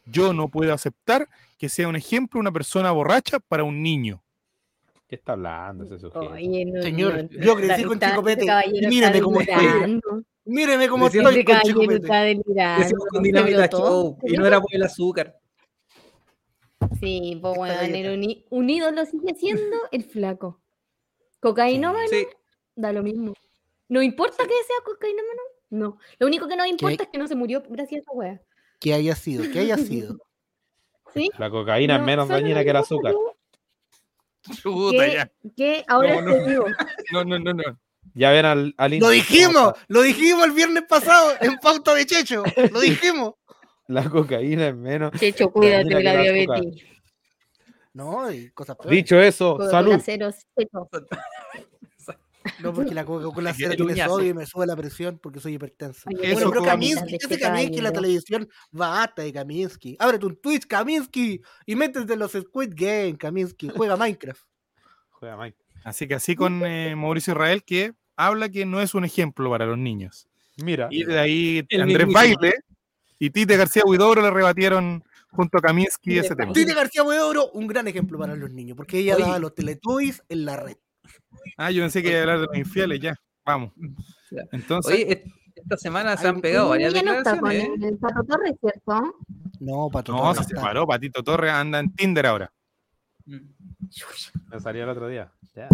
Yo 0.06 0.34
no 0.34 0.50
puedo 0.50 0.74
aceptar 0.74 1.30
que 1.60 1.70
sea 1.70 1.88
un 1.88 1.96
ejemplo 1.96 2.40
una 2.40 2.52
persona 2.52 2.92
borracha 2.92 3.40
para 3.40 3.64
un 3.64 3.84
niño. 3.84 4.24
¿Qué 5.16 5.20
está 5.20 5.32
hablando 5.32 5.86
ese 5.86 5.98
sujeto? 5.98 6.30
Oye, 6.30 6.66
no, 6.66 6.82
Señor, 6.82 7.30
no, 7.32 7.42
yo 7.42 7.56
crecí 7.56 7.86
con 7.86 7.98
Chico 7.98 8.28
este 8.28 8.46
Pete, 8.46 8.88
míreme 8.90 9.18
está 9.18 9.22
cómo 9.22 9.40
estoy. 9.40 10.02
Míreme 10.44 10.90
cómo 10.90 11.08
estoy 11.08 11.46
con 11.46 11.62
Chico 11.62 11.80
Pete. 11.88 12.08
con 13.10 13.26
y 13.26 13.32
no 13.32 14.46
era 14.46 14.60
por 14.60 14.76
el 14.76 14.84
azúcar. 14.84 15.40
Sí, 17.00 17.40
pues 17.42 17.56
bueno, 17.56 17.76
galleta. 17.76 18.46
un, 18.50 18.70
ídolo 18.70 19.06
sigue 19.06 19.36
siendo 19.36 19.78
el 19.94 20.04
flaco. 20.04 20.62
Cocainómano, 21.40 22.10
Sí, 22.10 22.28
da 22.76 22.92
lo 22.92 23.02
mismo. 23.02 23.34
¿No 23.88 24.02
importa 24.02 24.44
que 24.44 24.50
sea 24.50 24.84
cocainómano? 24.84 25.42
No. 25.70 25.98
Lo 26.20 26.28
único 26.28 26.50
que 26.50 26.58
nos 26.58 26.68
importa 26.68 27.04
es 27.04 27.10
que 27.10 27.18
no 27.18 27.28
se 27.28 27.36
murió 27.36 27.64
gracias 27.70 28.00
a 28.00 28.02
esa 28.02 28.12
wea. 28.12 28.42
Que 28.82 28.94
haya 28.94 29.16
sido, 29.16 29.50
que 29.50 29.60
haya 29.60 29.78
sido. 29.78 30.18
¿Sí? 31.14 31.30
La 31.38 31.50
cocaína 31.50 31.94
es 31.96 32.00
No, 32.02 32.06
menos 32.06 32.28
dañina 32.28 32.66
que 32.66 32.72
el 32.72 32.76
azúcar. 32.76 33.14
Chuta, 34.62 35.06
Que, 35.06 35.14
ya. 35.14 35.32
que 35.56 35.84
ahora 35.88 36.16
No, 36.16 36.22
no. 36.22 36.32
estoy 36.36 36.50
vivo. 36.52 36.66
No, 37.12 37.24
no, 37.24 37.40
no, 37.40 37.54
no. 37.54 37.64
Ya 38.14 38.32
ven 38.32 38.46
al, 38.46 38.74
al 38.78 38.98
Lo 39.00 39.10
dijimos, 39.10 39.74
lo 39.88 40.02
dijimos 40.02 40.46
el 40.46 40.52
viernes 40.52 40.84
pasado 40.88 41.32
en 41.42 41.58
pauta 41.58 41.94
de 41.96 42.06
Checho. 42.06 42.44
Lo 42.72 42.80
dijimos. 42.80 43.34
La 43.88 44.10
cocaína 44.10 44.70
es 44.70 44.76
menos. 44.76 45.12
Checho, 45.20 45.52
cuídate 45.52 45.94
de 45.96 46.04
la 46.04 46.16
diabetes. 46.22 46.84
No, 47.94 48.32
y 48.32 48.50
cosas 48.52 48.76
peores. 48.78 48.96
Dicho 48.98 49.20
eso, 49.20 49.58
salud. 49.70 50.00
cero. 50.04 50.30
No, 52.60 52.74
porque 52.74 52.94
la 52.94 53.06
Coca-Cola 53.06 53.54
cero 53.54 53.74
tiene 53.76 53.96
sodio 54.06 54.30
y 54.30 54.34
me 54.34 54.46
sube 54.46 54.66
la 54.66 54.76
presión 54.76 55.20
porque 55.20 55.40
soy 55.40 55.56
hipertenso. 55.56 56.10
Eso 56.10 56.34
Bueno, 56.34 56.52
pero 56.52 56.64
Kaminsky, 56.64 57.04
de 57.04 57.10
¿qué 57.10 57.16
este 57.16 57.36
hace 57.36 57.44
Kaminsky 57.44 57.78
en 57.78 57.84
la 57.84 57.92
televisión? 57.92 58.50
Basta 58.72 59.22
de 59.24 59.34
Kaminsky. 59.34 59.96
Ábrete 60.00 60.26
un 60.26 60.36
Twitch, 60.38 60.68
Kaminsky, 60.68 61.42
y 61.66 61.76
métete 61.76 62.16
los 62.16 62.32
Squid 62.32 62.74
Game, 62.76 63.18
Kaminsky. 63.18 63.70
Juega 63.70 63.98
Minecraft. 63.98 64.44
Juega 65.10 65.38
Mike. 65.38 65.58
Así 65.84 66.08
que 66.08 66.16
así 66.16 66.36
con 66.36 66.66
eh, 66.66 66.96
Mauricio 66.96 67.34
Israel, 67.34 67.64
que 67.64 67.94
habla 68.16 68.50
que 68.50 68.66
no 68.66 68.82
es 68.82 68.94
un 68.96 69.06
ejemplo 69.06 69.50
para 69.50 69.66
los 69.66 69.78
niños. 69.78 70.28
Mira, 70.58 70.88
Y 70.90 71.04
de 71.04 71.20
ahí 71.20 71.66
El 71.70 71.82
Andrés. 71.82 72.08
Baile 72.12 72.54
y 73.20 73.30
Tite 73.30 73.58
García 73.58 73.84
Huidobro 73.86 74.22
le 74.22 74.32
rebatieron 74.32 75.04
junto 75.30 75.58
a 75.58 75.62
Kaminsky 75.62 76.18
ese 76.18 76.36
tema. 76.36 76.54
Tite 76.54 76.74
García 76.74 77.04
Huidobro, 77.04 77.52
un 77.52 77.68
gran 77.68 77.88
ejemplo 77.88 78.18
para 78.18 78.36
los 78.36 78.52
niños, 78.52 78.76
porque 78.76 79.00
ella 79.00 79.18
daba 79.18 79.40
los 79.40 79.54
Teletubbies 79.54 80.24
en 80.30 80.46
la 80.46 80.58
red. 80.58 80.78
Ah, 81.58 81.72
yo 81.72 81.84
pensé 81.84 82.02
que 82.02 82.10
iba 82.10 82.18
a 82.20 82.22
hablar 82.22 82.40
de 82.42 82.46
los 82.48 82.58
infieles, 82.58 83.00
ya. 83.00 83.16
Vamos. 83.46 83.72
Ya. 84.32 84.42
Entonces, 84.52 84.94
Oye, 84.94 85.24
esta 85.56 85.78
semana 85.78 86.18
se 86.18 86.28
han 86.28 86.42
pegado 86.42 86.70
varias 86.70 86.94
ya 86.94 87.02
no 87.04 87.14
está 87.14 87.40
con 87.40 87.50
declaraciones. 87.50 87.84
¿eh? 87.84 87.88
el 87.90 87.98
Pato 87.98 88.24
Torres, 88.24 88.54
¿cierto? 88.60 89.16
No, 89.60 89.90
Pato 89.90 90.12
no, 90.12 90.20
Torres 90.20 90.38
se 90.38 90.42
está- 90.44 90.56
separó. 90.62 90.86
Patito 90.88 91.24
Torres 91.24 91.52
anda 91.52 91.80
en 91.80 91.94
Tinder 91.94 92.26
ahora. 92.26 92.52
Mm. 93.26 93.38
me 94.52 94.60
salió 94.60 94.84
el 94.84 94.90
otro 94.90 95.08
día. 95.08 95.32
Ya. 95.56 95.68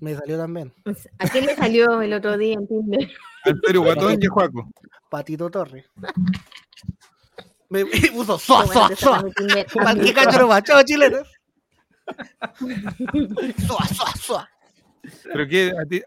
Me 0.00 0.14
salió 0.14 0.38
también. 0.38 0.72
¿A 1.18 1.28
quién 1.28 1.46
le 1.46 1.56
salió 1.56 2.00
el 2.02 2.12
otro 2.12 2.38
día 2.38 2.54
en 2.54 2.66
Tinder? 2.66 3.10
Antonio 3.44 3.82
Guatón 3.82 4.18
y 4.22 4.26
Juaco. 4.26 4.70
Patito 5.10 5.50
Torres. 5.50 5.84
Me 7.70 7.84
puso 7.84 8.38
sacaron 8.38 9.32
Tinder. 9.34 9.66
Para 9.74 9.94
que 10.00 10.12
cacho 10.14 10.60
chao 10.62 10.82
chileno. 10.84 11.18
Suá, 13.66 13.86
suá, 13.86 14.12
suá. 14.16 14.50
Pero 15.32 15.46
que, 15.48 15.72
a 15.80 15.86
ti- 15.86 16.02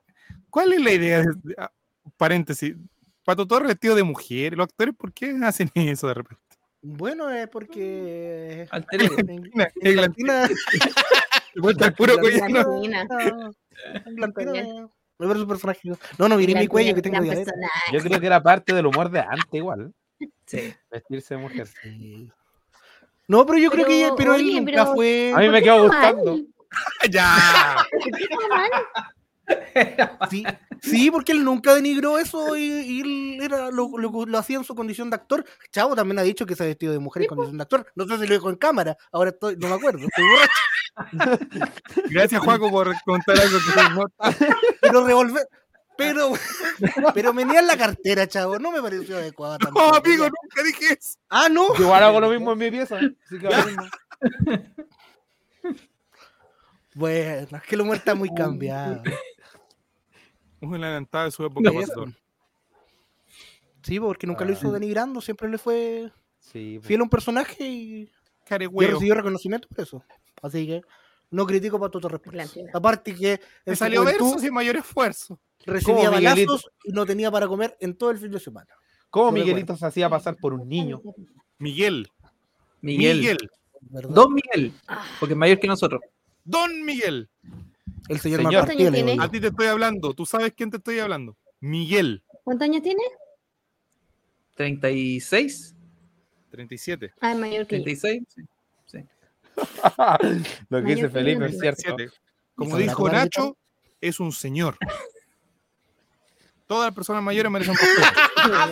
¿cuál 0.49 0.73
es 0.73 0.82
la 0.82 0.91
idea? 0.91 1.19
de- 1.19 1.34
de- 1.44 1.56
ah, 1.57 1.72
paréntesis. 2.18 2.76
Pato 3.23 3.48
Torres 3.48 3.68
vestido 3.69 3.95
de 3.95 4.03
mujer. 4.03 4.57
¿Los 4.57 4.65
actores 4.65 4.95
por 4.95 5.14
qué 5.14 5.38
hacen 5.44 5.69
eso 5.95 6.07
de 6.07 6.14
repente? 6.15 6.41
Bueno, 6.82 7.30
es 7.30 7.48
porque. 7.48 8.68
Te 8.90 8.98
muestra 11.56 11.88
el 11.88 11.94
puro 11.94 12.18
cuello, 12.18 12.40
Latina- 12.40 12.64
¿no? 12.64 12.82
Latina. 12.82 13.07
en 14.06 14.15
Latina, 14.15 14.53
Me 15.19 15.28
un 15.28 15.48
personaje. 15.48 15.82
No, 16.18 16.28
no 16.28 16.38
miré 16.38 16.56
mi 16.56 16.68
cuello 16.68 16.95
que 16.95 17.02
tengo. 17.02 17.23
Yo 17.91 17.99
creo 17.99 18.19
que 18.19 18.26
era 18.26 18.41
parte 18.41 18.73
del 18.73 18.88
humor 18.88 19.10
de 19.11 19.19
antes 19.19 19.53
igual. 19.53 19.94
Sí. 20.45 20.73
Vestirse 20.90 21.36
de 21.36 21.41
mujer. 21.41 21.68
No, 23.28 23.45
pero 23.45 23.60
yo 23.60 23.69
creo 23.72 23.86
que 23.86 23.99
ella- 24.03 24.14
pero 24.18 24.34
él 24.34 24.45
nunca 24.65 24.72
pero- 24.84 24.94
fue. 24.95 25.32
A 25.36 25.40
mí 25.40 25.49
me 25.49 25.52
¿Por 25.52 25.60
qué 25.60 25.64
quedó 25.64 25.88
mal? 25.88 26.48
¡Ya! 27.11 27.77
Sí, 30.30 30.45
sí, 30.81 31.11
porque 31.11 31.34
él 31.34 31.43
nunca 31.43 31.73
denigró 31.76 32.18
eso 32.18 32.56
y, 32.56 32.61
y 32.64 33.02
él 33.02 33.39
era, 33.41 33.69
lo, 33.69 33.98
lo- 33.98 34.26
lo 34.26 34.38
hacía 34.38 34.57
en 34.57 34.64
su 34.64 34.76
condición 34.76 35.10
de 35.10 35.15
actor. 35.18 35.43
Chavo 35.72 35.95
también 35.95 36.19
ha 36.19 36.23
dicho 36.23 36.45
que 36.45 36.56
se 36.56 36.64
ha 36.64 36.68
vestido 36.68 36.93
de 36.93 36.99
mujer 36.99 37.23
en 37.23 37.30
condición 37.30 37.57
de 37.57 37.64
actor. 37.64 37.85
No 37.95 38.06
sé 38.06 38.18
si 38.19 38.27
lo 38.27 38.34
dijo 38.35 38.49
en 38.49 38.56
cámara, 38.56 38.95
ahora 39.11 39.31
estoy, 39.31 39.57
no 39.57 39.68
me 39.68 39.76
acuerdo, 39.76 39.99
estoy 40.07 40.23
borracho. 40.23 41.41
Gracias, 42.10 42.41
Juaco, 42.41 42.69
por 42.69 42.93
contar 43.03 43.39
algo 43.39 43.57
que 43.60 43.81
no 43.95 44.06
Pero 44.81 45.06
revolver. 45.06 45.48
Pero, 45.98 46.31
pero 47.14 47.34
venía 47.34 47.60
en 47.60 47.68
la 47.68 47.77
cartera, 47.77 48.26
chavo. 48.27 48.57
No 48.57 48.72
me 48.72 48.81
pareció 48.81 49.18
adecuado. 49.18 49.57
No, 49.60 49.65
tampoco. 49.65 49.95
amigo, 49.98 50.23
nunca 50.23 50.64
dije 50.64 50.93
eso. 50.99 51.19
Ah, 51.30 51.48
no. 51.49 51.76
Yo 51.76 51.84
igual 51.84 52.03
hago 52.03 52.19
lo 52.19 52.30
mismo 52.30 52.53
en 52.53 52.57
mi 52.57 52.72
pieza. 52.72 52.95
Así 52.98 53.38
que 53.39 53.45
ahora 53.45 53.65
mismo. 53.65 53.84
Bueno, 57.02 57.57
es 57.57 57.64
que 57.64 57.76
el 57.76 57.82
humor 57.82 57.98
está 57.98 58.14
muy 58.14 58.30
cambiado. 58.36 59.02
Un 60.61 60.76
adelantado 60.76 61.26
de 61.26 61.32
su 61.32 61.44
época, 61.44 61.72
Torres. 61.72 62.15
Sí, 63.82 63.99
porque 63.99 64.28
nunca 64.28 64.45
lo 64.45 64.53
hizo 64.53 64.72
denigrando, 64.72 65.19
siempre 65.19 65.49
le 65.49 65.57
fue 65.57 66.11
Sí, 66.38 66.76
pues. 66.78 66.88
fiel 66.88 66.99
a 66.99 67.03
un 67.03 67.10
personaje 67.10 67.68
y, 67.68 68.11
recibió 68.48 69.15
reconocimiento 69.15 69.68
por 69.68 69.80
eso. 69.82 70.03
Así 70.44 70.68
que, 70.68 70.82
No 71.32 71.48
critico 71.48 71.80
para 71.80 71.91
eso. 71.98 72.53
tierra. 72.53 72.72
Aparte 72.76 73.15
que 73.15 73.40
en 73.65 73.76
salió 73.76 74.06
verso 74.06 74.38
sin 74.38 74.53
mayor 74.53 74.76
esfuerzo. 74.76 75.40
recibía 75.65 76.11
balazos 76.11 76.69
y 76.84 76.91
no 76.91 77.07
tenía 77.07 77.32
para 77.32 77.48
comer 77.48 77.76
en 77.80 77.98
todo 77.98 78.11
el 78.11 78.19
fin 78.19 78.32
de 78.32 78.40
semana. 78.40 78.69
¿Cómo 79.10 79.32
Miguelito 79.32 79.76
se 79.76 79.86
hacía 79.88 80.07
pasar 80.07 80.38
por 80.38 80.53
un 80.53 80.69
niño? 80.69 81.02
Miguel. 81.57 82.07
Miguel. 82.82 83.18
Miguel. 83.18 83.49
Don 84.10 84.34
Miguel, 84.36 84.73
porque 85.19 85.34
es 85.34 85.38
mayor 85.38 85.60
que 85.60 85.68
nosotros. 85.68 86.02
Don 86.43 86.84
Miguel. 86.85 87.30
el 88.09 88.19
señor, 88.19 88.39
Señor. 88.39 88.43
más 88.43 88.51
¿Cuántos 88.53 88.68
partido, 88.68 88.89
años 88.89 88.91
le 88.91 88.97
digo 88.97 89.05
tiene? 89.07 89.15
yo. 89.18 89.23
A 89.23 89.31
ti 89.31 89.39
te 89.39 89.47
estoy 89.47 89.68
hablando. 89.68 90.13
¿Tú 90.13 90.26
sabes 90.26 90.53
quién 90.55 90.69
te 90.72 90.77
estoy 90.77 90.99
hablando? 90.99 91.38
Miguel. 91.59 92.23
¿Cuántos 92.43 92.65
años 92.65 92.81
tiene? 92.84 93.03
36, 94.55 95.76
37. 96.51 97.13
Ah, 97.22 97.31
es 97.31 97.38
mayor 97.38 97.68
que 97.68 97.77
yo. 97.77 97.84
36. 97.84 98.23
sí. 98.85 98.97
Lo 100.69 100.77
que 100.80 100.84
Mayor 100.84 100.95
dice 100.95 101.09
Felipe 101.09 101.45
es 101.45 101.59
cierto. 101.59 101.81
37. 101.95 102.11
Como 102.55 102.72
¿Sabrá 102.72 102.85
dijo 102.85 103.09
Nacho, 103.09 103.57
es 103.99 104.19
un 104.19 104.31
señor. 104.31 104.77
Todas 106.72 106.88
las 106.88 106.95
personas 106.95 107.22
mayores 107.22 107.52
merecen 107.52 107.76
respeto. 107.76 108.07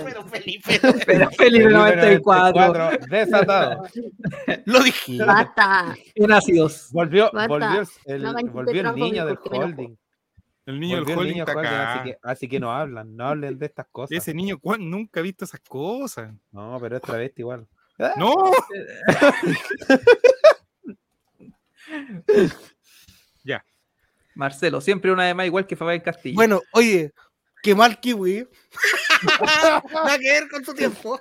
Pero 0.05 0.23
Felipe, 0.25 0.79
Pero 1.05 1.29
Felipe 1.31 1.69
94. 1.69 2.91
Desatado. 3.09 3.83
lo 4.65 4.79
dije. 4.81 5.17
Basta. 5.21 5.93
Ácidos. 6.33 6.87
Volvió, 6.93 7.29
Basta. 7.33 7.47
volvió 7.49 7.83
el, 8.05 8.23
No 8.23 8.33
volvió 8.53 8.89
el 8.89 8.95
niño 8.95 9.25
del 9.25 9.37
holding. 9.43 9.97
El 10.65 10.79
niño 10.79 11.03
del 11.03 11.17
holding 11.17 11.39
está 11.39 11.51
acá. 11.51 11.93
así 11.93 12.03
que, 12.09 12.17
así 12.23 12.47
que 12.47 12.57
no 12.61 12.71
hablan, 12.71 13.17
no 13.17 13.27
hablen 13.27 13.59
de 13.59 13.65
estas 13.65 13.87
cosas. 13.91 14.15
Ese 14.17 14.33
niño 14.33 14.57
¿cuán- 14.59 14.89
nunca 14.89 15.19
ha 15.19 15.23
visto 15.23 15.43
esas 15.43 15.59
cosas. 15.59 16.31
No, 16.53 16.77
pero 16.79 16.95
es 16.95 17.01
travesti 17.01 17.41
igual. 17.41 17.67
¡No! 18.15 18.33
Marcelo, 24.39 24.79
siempre 24.79 25.11
una 25.11 25.25
de 25.25 25.33
más 25.33 25.47
igual 25.47 25.67
que 25.67 25.75
Fabián 25.75 25.99
Castillo. 25.99 26.35
Bueno, 26.35 26.61
oye, 26.71 27.11
qué 27.63 27.75
mal 27.75 27.99
kiwi. 27.99 28.47
Nada 29.93 30.17
que 30.17 30.31
ver 30.31 30.49
con 30.49 30.63
su 30.65 30.73
tiempo. 30.73 31.19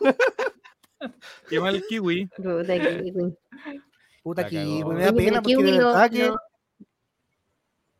Qué 1.48 1.60
mal 1.60 1.82
kiwi. 1.88 2.26
Puta 2.36 2.64
que- 2.78 3.32
Puta 4.22 4.42
La 4.42 4.48
kiwi, 4.48 4.78
cagó. 4.80 4.92
me 4.92 5.04
da 5.04 5.12
pena 5.12 5.42
porque 5.42 5.54
Kiwi 5.56 5.70
de 5.70 5.78
verdad 5.78 6.10
que 6.10 6.26
lo- 6.26 6.40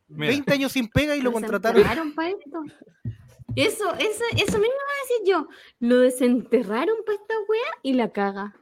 Mira, 0.09 0.31
20 0.33 0.53
años 0.55 0.73
sin 0.73 0.89
pega 0.89 1.15
y 1.17 1.19
lo 1.21 1.25
lo 1.31 1.33
contrataron. 1.33 1.77
desenterraron 1.83 2.15
pa' 2.15 2.29
esto. 2.29 2.63
Eso, 3.57 3.95
eso, 3.95 4.25
eso 4.37 4.59
mismo 4.59 4.67
iba 4.67 4.93
a 4.93 5.03
decir 5.03 5.27
yo. 5.27 5.49
Lo 5.81 5.99
desenterraron 5.99 6.97
para 7.05 7.19
esta 7.19 7.35
wea 7.49 7.71
y 7.83 7.93
la 7.95 8.11
caga. 8.13 8.55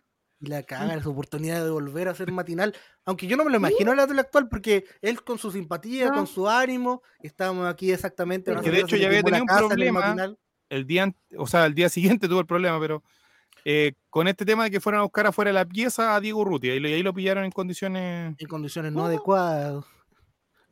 Y 0.46 0.48
la 0.48 0.62
caga 0.62 1.02
su 1.02 1.10
oportunidad 1.10 1.64
de 1.64 1.70
volver 1.70 2.06
a 2.08 2.14
ser 2.14 2.30
matinal. 2.30 2.72
Aunque 3.04 3.26
yo 3.26 3.36
no 3.36 3.44
me 3.44 3.50
lo 3.50 3.56
imagino 3.56 3.90
en 3.90 3.96
la 3.96 4.06
tele 4.06 4.20
actual 4.20 4.48
porque 4.48 4.84
él 5.02 5.22
con 5.24 5.38
su 5.38 5.50
simpatía, 5.50 6.06
No. 6.08 6.14
con 6.14 6.26
su 6.28 6.48
ánimo, 6.48 7.02
estábamos 7.20 7.66
aquí 7.66 7.90
exactamente. 7.90 8.52
Una 8.52 8.60
de 8.62 8.78
hecho 8.80 8.96
ya 8.96 9.08
había 9.08 9.22
tenido 9.24 9.42
un 9.42 9.46
casa 9.48 9.58
en 9.60 9.64
el 9.64 9.68
problema. 9.92 10.36
el 10.68 10.86
día, 10.86 11.12
o 11.36 11.46
sea, 11.48 11.66
el 11.66 11.74
día 11.74 11.88
siguiente 12.20 12.28
tuvo 12.28 12.40
el 12.40 12.46
problema, 12.46 12.78
pero 12.78 13.02
eh, 13.64 13.94
con 14.08 14.28
este 14.28 14.44
tema 14.44 14.62
de 14.64 14.70
que 14.70 14.80
fueron 14.80 15.00
a 15.00 15.02
buscar 15.02 15.26
afuera 15.26 15.48
de 15.48 15.54
la 15.54 15.64
pieza 15.64 16.14
a 16.14 16.20
Diego 16.20 16.44
Ruti, 16.44 16.68
y, 16.68 16.70
ahí 16.70 17.02
lo 17.02 17.12
pillaron 17.12 17.44
en 17.44 17.50
condiciones. 17.50 18.36
en 18.38 18.46
condiciones 18.48 18.92
no 18.92 19.06
adecuadas. 19.06 19.84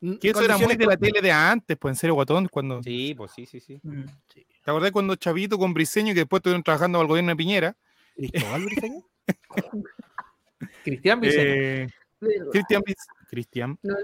N- 0.00 0.18
Que 0.20 0.30
eso 0.30 0.42
era 0.44 0.56
muy 0.56 0.76
de 0.76 0.86
la 0.86 0.96
tele 0.96 1.20
de 1.20 1.32
antes, 1.32 1.76
pues 1.76 1.92
en 1.92 1.96
serio, 1.96 2.14
guatón. 2.14 2.46
Cuando, 2.46 2.80
Sí, 2.82 3.12
pues 3.16 3.32
sí, 3.32 3.46
sí, 3.46 3.58
sí. 3.58 3.80
Mm. 3.82 4.04
¿Te 4.32 4.70
acordás 4.70 4.92
cuando 4.92 5.16
Chavito 5.16 5.58
con 5.58 5.74
Briseño, 5.74 6.14
que 6.14 6.20
después 6.20 6.38
estuvieron 6.38 6.62
trabajando 6.62 6.98
para 6.98 7.02
el 7.02 7.08
gobierno 7.08 7.30
de 7.30 7.36
Piñera? 7.36 7.76
¿Cristóbal 8.14 8.64
Briceño? 8.64 9.04
Cristian 10.84 11.20
Vicente. 11.20 11.82
Eh, 11.82 11.88
Cristian, 12.50 12.82
Cristian 13.28 13.78
No 13.82 13.94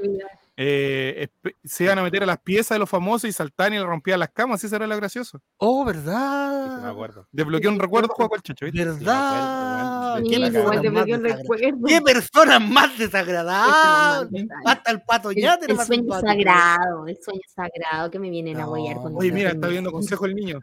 eh, 0.62 1.28
se 1.64 1.84
iban 1.84 1.98
a 1.98 2.02
meter 2.02 2.22
a 2.22 2.26
las 2.26 2.38
piezas 2.38 2.74
de 2.74 2.80
los 2.80 2.90
famosos 2.90 3.24
y 3.30 3.32
saltaban 3.32 3.72
y 3.72 3.78
le 3.78 3.84
rompían 3.84 4.20
las 4.20 4.28
camas, 4.28 4.62
eso 4.62 4.76
era 4.76 4.86
lo 4.86 4.94
gracioso. 4.94 5.40
Oh, 5.56 5.86
Sí, 5.90 5.98
sí, 5.98 6.04
me 6.06 6.12
¿verdad? 6.12 6.90
acuerdo. 6.90 7.28
Desbloqueó 7.32 7.70
un 7.70 7.78
recuerdo, 7.78 8.08
juego 8.08 8.36
el 8.36 8.42
chacho. 8.42 8.66
¿Verdad? 8.70 10.18
Sí, 10.22 10.34
igual 10.34 10.80
te 10.82 10.88
el 10.88 11.22
recuerdo. 11.22 11.86
¿Qué 11.86 12.02
personas 12.02 12.60
más 12.60 12.90
más 12.98 14.26
Hasta 14.66 14.90
el 14.90 15.00
pato 15.00 15.30
El, 15.30 15.36
ya 15.36 15.56
tiene 15.56 15.72
el 15.72 15.76
más 15.78 15.86
sueño 15.86 16.12
sagrado, 16.20 17.06
el 17.06 17.18
sueño 17.22 17.40
sagrado 17.46 18.10
que 18.10 18.18
me 18.18 18.28
vienen 18.28 18.58
a 18.58 18.64
No, 18.66 18.72
huellar 18.72 18.96
con 18.96 19.16
Oye, 19.16 19.32
mira, 19.32 19.52
está 19.52 19.68
viendo 19.68 19.90
consejo 19.90 20.26
el 20.26 20.34
niño. 20.34 20.60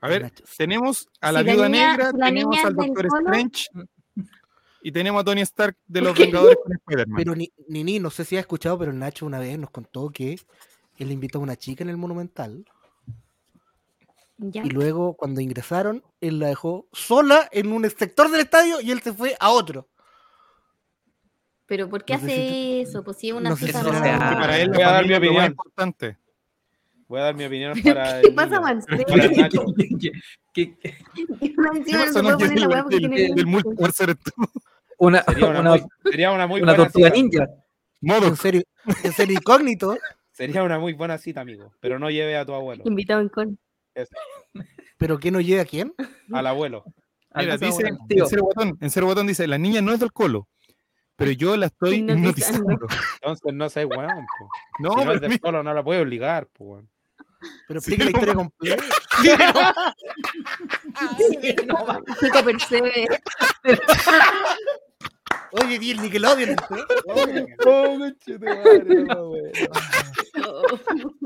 A 0.00 0.08
ver, 0.08 0.30
tenemos 0.56 1.08
a 1.20 1.32
la 1.32 1.40
Si 1.40 1.46
la 1.46 1.52
viuda 1.52 1.68
niña- 1.68 1.90
negra, 1.92 2.12
la 2.16 2.26
tenemos 2.26 2.64
al 2.64 2.74
Doctor 2.74 3.08
Colo- 3.08 3.18
Strange 3.32 3.64
y 4.82 4.92
tenemos 4.92 5.20
a 5.20 5.24
Tony 5.24 5.40
Stark 5.40 5.76
de 5.86 6.00
los? 6.00 6.16
Vengadores 6.18 6.58
con 6.62 6.72
Spider-Man. 6.74 7.16
Pero 7.16 7.34
ni, 7.34 7.52
Nini, 7.68 7.98
no 7.98 8.10
sé 8.10 8.24
si 8.24 8.36
has 8.36 8.40
escuchado, 8.40 8.78
pero 8.78 8.92
Nacho 8.92 9.26
una 9.26 9.38
vez 9.38 9.58
nos 9.58 9.70
contó 9.70 10.10
que 10.10 10.38
él 10.98 11.10
invitó 11.12 11.38
a 11.38 11.42
una 11.42 11.56
chica 11.56 11.82
en 11.82 11.90
el 11.90 11.96
Monumental 11.96 12.64
Ya. 14.38 14.62
y 14.64 14.68
luego 14.70 15.14
cuando 15.14 15.40
ingresaron, 15.40 16.04
él 16.20 16.38
la 16.38 16.48
dejó 16.48 16.86
sola 16.92 17.48
en 17.52 17.72
un 17.72 17.88
sector 17.90 18.30
del 18.30 18.42
estadio 18.42 18.80
y 18.82 18.90
él 18.90 19.00
se 19.00 19.12
fue 19.12 19.34
a 19.40 19.50
otro. 19.50 19.88
Pero 21.66 21.88
¿por 21.88 22.04
qué 22.04 22.12
No 22.12 22.18
hace 22.18 22.28
si 22.36 22.80
eso? 22.82 23.02
Pues 23.02 23.16
si 23.16 23.30
es 23.30 23.34
una 23.34 23.50
no 23.50 23.56
cita 23.56 23.80
hace. 23.80 23.90
para 23.90 24.60
él 24.60 24.68
Voy 24.70 24.82
a 24.82 24.92
dar 24.92 25.06
mi 25.06 25.14
opinión. 25.14 25.46
importante. 25.46 26.18
Voy 27.08 27.20
a 27.20 27.24
dar 27.24 27.34
mi 27.34 27.44
opinión 27.44 27.72
para. 27.84 28.20
¿Qué 28.20 28.28
el 28.28 28.34
pasa. 28.34 28.60
¿Qué- 28.88 30.12
qué- 30.52 30.76
qué-. 30.78 30.96
Una, 34.98 35.22
Sería 35.24 35.46
una, 35.50 35.60
una, 35.60 35.70
muy, 35.70 35.82
sería 36.10 36.32
una 36.32 36.46
muy 36.46 36.62
una 36.62 36.72
buena 36.72 36.84
tortuga 36.84 37.08
cita. 37.10 37.20
ninja. 37.20 37.46
Modo. 38.00 38.26
En 38.28 38.36
serio, 38.36 38.62
en 39.04 39.12
serio 39.12 39.34
incógnito, 39.38 39.96
Sería 40.32 40.62
una 40.62 40.78
muy 40.78 40.92
buena 40.94 41.16
cita, 41.18 41.40
amigo. 41.42 41.72
Pero 41.80 41.98
no 41.98 42.10
lleve 42.10 42.36
a 42.36 42.44
tu 42.46 42.52
abuelo. 42.54 42.82
invitado 42.86 43.20
en 43.22 43.28
con. 43.28 43.58
pero 44.98 45.18
que 45.18 45.30
no 45.30 45.40
llega 45.40 45.62
a 45.62 45.66
quién. 45.66 45.94
Al 46.32 46.46
abuelo. 46.46 46.84
Mira, 47.34 47.56
dice, 47.58 47.84
tío. 48.08 48.24
en 48.24 48.28
serio 48.30 48.44
botón, 48.44 48.78
en 48.80 48.90
serio 48.90 49.06
botón 49.08 49.26
dice, 49.26 49.46
la 49.46 49.58
niña 49.58 49.82
no 49.82 49.92
es 49.92 50.00
del 50.00 50.12
colo, 50.12 50.48
pero 51.16 51.30
yo 51.32 51.56
la 51.58 51.66
estoy 51.66 51.96
Hipnotizando. 51.96 52.78
Entonces 53.20 53.52
no 53.54 53.68
sé, 53.68 53.84
weón. 53.84 54.08
po. 54.38 54.48
No, 54.78 54.94
si 54.98 55.04
no 55.04 55.12
es 55.12 55.20
del 55.20 55.30
mira, 55.30 55.40
solo, 55.42 55.62
no 55.62 55.74
la 55.74 55.84
puede 55.84 56.00
obligar, 56.00 56.46
po, 56.46 56.64
weón. 56.64 56.88
Pero 57.68 57.80
Sí, 57.80 57.94
explica 57.94 58.04
la 58.04 58.10
no, 58.10 58.16
historia 58.18 58.34
completa. 58.34 58.84
Chico 62.20 62.44
percebe. 62.44 63.06
Oye, 65.62 65.78
di 65.78 65.90
el 65.92 66.00
Nickelodeon. 66.02 66.50
¿eh? 66.50 66.56
Oh, 67.66 67.98
no. 67.98 68.12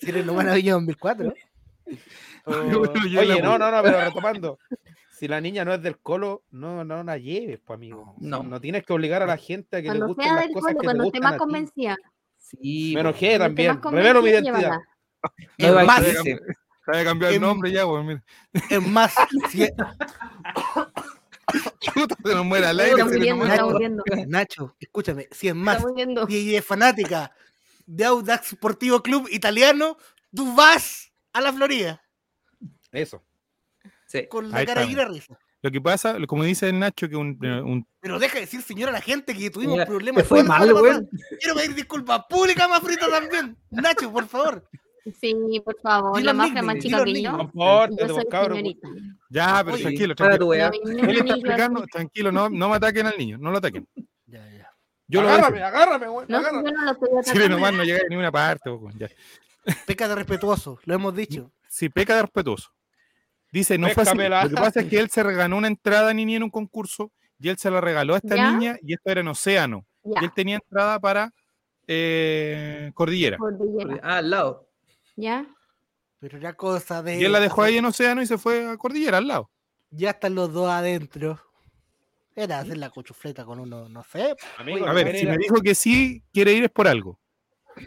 Si 0.00 0.10
eres 0.10 0.24
no 0.24 0.34
maravilla 0.34 0.74
2004. 0.74 1.34
Oh, 2.46 2.52
Yo- 2.70 2.84
yo 2.94 3.22
la 3.22 3.34
Oye, 3.34 3.42
no, 3.42 3.50
voy. 3.50 3.58
no, 3.58 3.70
no, 3.70 3.82
pero 3.82 4.00
retomando. 4.00 4.58
Si 5.10 5.26
la 5.28 5.40
niña 5.40 5.64
no 5.64 5.74
es 5.74 5.82
del 5.82 5.98
colo, 5.98 6.42
no, 6.50 6.84
no 6.84 7.02
la 7.04 7.16
lleves, 7.18 7.60
pues, 7.64 7.76
amigo. 7.76 8.14
No. 8.18 8.42
No 8.42 8.60
tienes 8.60 8.84
que 8.84 8.92
obligar 8.92 9.22
a 9.22 9.26
la 9.26 9.36
gente 9.36 9.76
a 9.76 9.82
que 9.82 9.84
le 9.84 9.88
Cuando 9.90 10.06
gusten 10.08 10.24
sea 10.24 10.34
las 10.34 10.44
del 10.44 10.52
cosas 10.54 10.66
colo, 10.72 10.74
que 10.74 10.80
te 10.80 10.84
cuando 10.86 11.04
esté 11.04 11.18
gustan 11.18 11.30
más 11.30 11.32
a 11.32 11.36
ti. 11.36 11.52
Sí, 12.60 12.92
Me 12.94 13.02
po. 13.02 13.08
enojé 13.08 13.26
esté 13.32 13.38
también. 13.38 13.80
Revelo 13.82 14.22
mi 14.22 14.30
identidad. 14.30 14.78
Es 15.56 15.72
más. 15.72 16.02
Se 16.04 16.90
había 16.90 17.04
cambiado 17.04 17.30
el 17.30 17.36
Em- 17.36 17.42
nombre 17.42 17.70
ya, 17.70 17.86
mira. 17.86 18.24
Es 18.68 18.82
más, 18.86 19.14
si, 19.50 19.68
Puta, 21.94 22.16
se 22.24 22.34
nos 22.34 22.44
muere 22.44 22.66
al 22.66 22.80
aire. 22.80 23.04
muriendo, 23.04 23.36
muere. 23.36 23.52
está 23.54 23.66
muriendo. 23.66 24.04
Nacho, 24.26 24.74
escúchame, 24.80 25.28
si 25.30 25.48
es 25.48 25.54
más, 25.54 25.84
si 26.28 26.56
es 26.56 26.64
fanática 26.64 27.30
de 27.86 28.04
Audax 28.04 28.48
Sportivo 28.50 29.02
Club 29.02 29.28
Italiano, 29.30 29.96
tú 30.34 30.54
vas 30.54 31.12
a 31.32 31.40
la 31.40 31.52
Florida 31.52 32.02
Eso. 32.90 33.22
Sí. 34.06 34.26
con 34.28 34.50
la 34.50 34.58
Ahí 34.58 34.66
cara 34.66 34.82
la 34.94 35.04
risa. 35.06 35.38
Lo 35.62 35.70
que 35.70 35.80
pasa, 35.80 36.16
como 36.26 36.42
dice 36.42 36.68
el 36.68 36.78
Nacho, 36.80 37.08
que 37.08 37.14
un, 37.14 37.38
eh, 37.40 37.62
un- 37.62 37.86
Pero 38.00 38.18
deja 38.18 38.34
de 38.34 38.40
decir, 38.40 38.62
señora, 38.62 38.90
a 38.90 38.94
la 38.94 39.00
gente 39.00 39.32
que 39.32 39.48
tuvimos 39.48 39.74
Mira, 39.74 39.86
problemas. 39.86 40.24
te 40.24 40.28
fue 40.28 40.42
mal, 40.42 40.68
pasada. 40.72 41.04
Quiero 41.40 41.54
pedir 41.54 41.74
disculpas 41.76 42.24
públicas 42.28 42.68
más 42.68 42.80
fritas 42.80 43.08
también. 43.08 43.56
Nacho, 43.70 44.12
por 44.12 44.26
favor. 44.26 44.68
Sí, 45.20 45.34
por 45.64 45.80
favor, 45.80 46.22
la 46.22 46.32
mafia 46.32 46.62
más 46.62 46.78
chica 46.78 47.04
que 47.04 47.22
yo. 47.22 47.50
Yo 47.54 48.08
soy 48.08 48.24
pues. 48.30 48.76
Ya, 49.30 49.62
pero 49.64 49.74
Oye, 49.74 49.82
tranquilo, 49.82 50.14
tranquilo. 50.14 50.52
Él 50.52 51.16
está 51.18 51.34
explicando, 51.34 51.86
tranquilo, 51.86 52.32
no, 52.32 52.48
no 52.48 52.68
me 52.68 52.76
ataquen 52.76 53.06
al 53.06 53.16
niño, 53.16 53.38
no 53.38 53.50
lo 53.50 53.58
ataquen. 53.58 53.86
Ya, 54.26 54.48
ya. 54.50 54.70
Yo 55.08 55.22
lo 55.22 55.28
agárrame, 55.28 55.56
dejo. 55.58 55.66
agárrame, 55.68 56.08
weón. 56.08 56.26
No, 56.28 56.38
agárrame. 56.38 56.70
yo 56.70 56.76
no 56.76 56.84
lo 56.84 56.90
estoy 56.92 57.08
atacando. 57.18 57.48
nomás 57.48 57.72
no 57.74 57.84
llega 57.84 58.00
a 58.00 58.08
ninguna 58.08 58.32
parte. 58.32 58.70
Peca 59.86 60.08
de 60.08 60.14
respetuoso, 60.14 60.78
lo 60.84 60.94
hemos 60.94 61.14
dicho. 61.14 61.52
Si 61.68 61.88
peca 61.88 62.16
de 62.16 62.22
respetuoso. 62.22 62.70
Dice, 63.52 63.76
no 63.78 63.88
fue 63.90 64.02
así. 64.02 64.16
Lo 64.16 64.48
que 64.48 64.54
pasa 64.56 64.80
es 64.80 64.86
que 64.88 64.98
él 64.98 65.10
se 65.10 65.22
reganó 65.22 65.56
una 65.58 65.68
entrada 65.68 66.12
niña 66.14 66.38
en 66.38 66.42
un 66.42 66.50
concurso 66.50 67.12
y 67.38 67.48
él 67.50 67.58
se 67.58 67.70
la 67.70 67.80
regaló 67.80 68.14
a 68.14 68.16
esta 68.18 68.34
¿Ya? 68.34 68.50
niña 68.50 68.76
y 68.82 68.94
esto 68.94 69.10
era 69.10 69.20
en 69.20 69.28
Océano. 69.28 69.84
Ya, 70.04 70.20
Y 70.22 70.24
él 70.24 70.30
tenía 70.34 70.56
entrada 70.56 70.98
para 70.98 71.32
eh, 71.86 72.90
Cordillera. 72.94 73.36
cordillera. 73.36 74.00
Ah, 74.02 74.16
al 74.18 74.30
lado. 74.30 74.68
¿Ya? 75.16 75.46
Pero 76.18 76.38
era 76.38 76.54
cosa 76.54 77.02
de. 77.02 77.20
Y 77.20 77.24
él 77.24 77.32
la 77.32 77.40
dejó 77.40 77.62
ahí 77.62 77.76
en 77.76 77.84
Océano 77.84 78.22
y 78.22 78.26
se 78.26 78.38
fue 78.38 78.66
a 78.70 78.76
Cordillera 78.76 79.18
al 79.18 79.28
lado. 79.28 79.50
Ya 79.90 80.10
están 80.10 80.34
los 80.34 80.52
dos 80.52 80.70
adentro. 80.70 81.38
Era 82.34 82.60
hacer 82.60 82.78
la 82.78 82.88
cuchufleta 82.88 83.44
con 83.44 83.60
uno, 83.60 83.88
no 83.90 84.02
sé. 84.04 84.34
Amigo, 84.56 84.86
A 84.86 84.92
ver, 84.94 85.14
si 85.18 85.26
me 85.26 85.32
a- 85.34 85.36
dijo 85.36 85.56
que 85.60 85.74
sí, 85.74 86.22
quiere 86.32 86.54
ir 86.54 86.64
es 86.64 86.70
por 86.70 86.88
algo. 86.88 87.18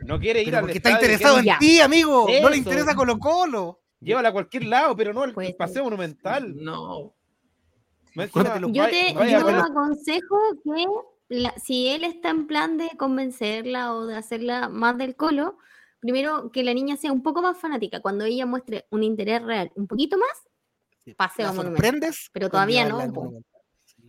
no 0.04 0.20
quiere 0.20 0.42
ir 0.42 0.46
Pero 0.46 0.58
al 0.58 0.64
porque 0.66 0.78
está 0.78 0.92
interesado 0.92 1.40
en 1.40 1.58
ti, 1.58 1.80
amigo. 1.80 2.28
No 2.42 2.50
le 2.50 2.58
interesa 2.58 2.94
Colo 2.94 3.18
Colo. 3.18 3.82
Llévala 4.06 4.30
a 4.30 4.32
cualquier 4.34 4.66
lado, 4.66 4.96
pero 4.96 5.14
no 5.14 5.24
al 5.24 5.34
Pues, 5.34 5.54
paseo 5.56 5.84
monumental. 5.84 6.56
No. 6.56 7.14
Encima, 8.16 8.60
Yo 8.72 8.86
te, 8.88 9.14
vaya- 9.14 9.40
yo 9.40 9.46
vaya 9.46 9.64
aconsejo 9.66 10.38
que 10.64 10.86
la- 11.38 11.54
si 11.58 11.88
él 11.88 12.04
está 12.06 12.30
en 12.30 12.48
plan 12.48 12.78
de 12.78 12.90
convencerla 12.98 13.94
o 13.94 14.06
de 14.06 14.16
hacerla 14.16 14.70
más 14.70 14.98
del 14.98 15.16
colo, 15.16 15.58
primero 16.00 16.52
que 16.52 16.64
la 16.64 16.74
niña 16.74 16.96
sea 16.98 17.12
un 17.12 17.24
poco 17.24 17.42
más 17.42 17.58
fanática. 17.58 18.00
Cuando 18.00 18.24
ella 18.26 18.46
muestre 18.46 18.86
un 18.92 19.04
interés 19.04 19.42
real 19.42 19.72
un 19.76 19.88
poquito 19.88 20.18
más, 20.18 21.16
paseo 21.18 21.48
La 21.48 21.52
monumental. 21.52 21.84
sorprendes. 21.84 22.30
Pero 22.32 22.50
todavía 22.50 22.88
no. 22.88 23.02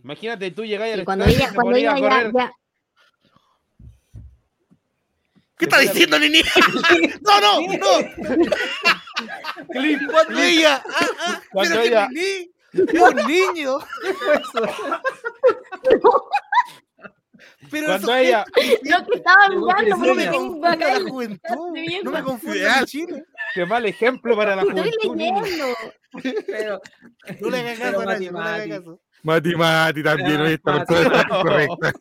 Imagínate, 0.03 0.51
tú 0.51 0.63
llegáis 0.63 0.93
al 0.93 1.03
cuando 1.05 1.25
ella, 1.25 1.51
cuando 1.53 1.75
ella 1.75 1.97
ya- 1.99 2.51
¿Qué 5.57 5.65
está 5.65 5.79
diciendo, 5.79 6.19
Nini? 6.19 6.41
no, 7.21 7.41
no, 7.41 7.61
no. 7.77 7.87
Cuando 10.11 10.39
ella. 10.39 10.83
Ah, 10.87 11.07
ah, 11.19 11.41
Cuando 11.51 11.75
pero 11.75 11.81
que 11.83 11.87
ella- 11.87 12.07
Nini 12.09 12.51
es 12.73 13.01
un 13.01 13.15
niño. 13.27 13.77
Pero 17.71 17.87
Cuando 17.87 18.13
eso 18.13 18.15
ella- 18.15 18.45
Lo 18.83 19.05
que 19.05 19.17
estaba 19.17 19.49
mirando, 19.49 19.97
no 19.97 20.15
me 20.15 20.27
confunda 20.31 20.75
la 20.75 20.99
juventud. 21.09 21.77
No 22.03 22.11
me 22.11 22.23
confunda 22.23 22.85
Chile. 22.85 23.23
Qué 23.53 23.65
mal 23.65 23.85
ejemplo 23.85 24.35
para 24.35 24.55
la 24.55 24.61
juventud. 24.63 25.15
niño. 25.15 25.41
leyendo. 25.41 25.75
Pero, 26.47 26.81
No 27.41 27.49
le 27.49 27.59
hagas 27.59 27.79
caso 27.79 28.01
a 28.01 28.05
Mati, 28.05 28.25
nadie, 28.25 28.31
no 28.31 28.39
le 28.41 28.47
hagas 28.49 28.59
Mati. 28.59 28.69
caso. 28.69 29.01
Mati 29.23 29.55
Mati 29.55 30.03
también, 30.03 30.37
Ah, 30.37 30.43
oye, 30.43 30.53
esta 30.53 30.71
Mati. 30.71 30.85
persona 30.93 31.21
está 31.21 31.37
incorrecta. 31.39 31.93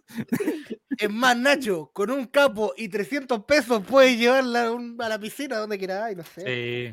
Es 0.99 1.11
más, 1.11 1.37
Nacho, 1.37 1.91
con 1.93 2.11
un 2.11 2.25
capo 2.27 2.73
y 2.77 2.89
300 2.89 3.45
pesos 3.45 3.83
puedes 3.87 4.17
llevarla 4.19 4.67
a, 4.67 4.73
un- 4.73 4.97
la 4.97 5.19
piscina 5.19 5.59
donde 5.59 5.79
quieras, 5.79 6.15
no 6.17 6.23
sé. 6.23 6.41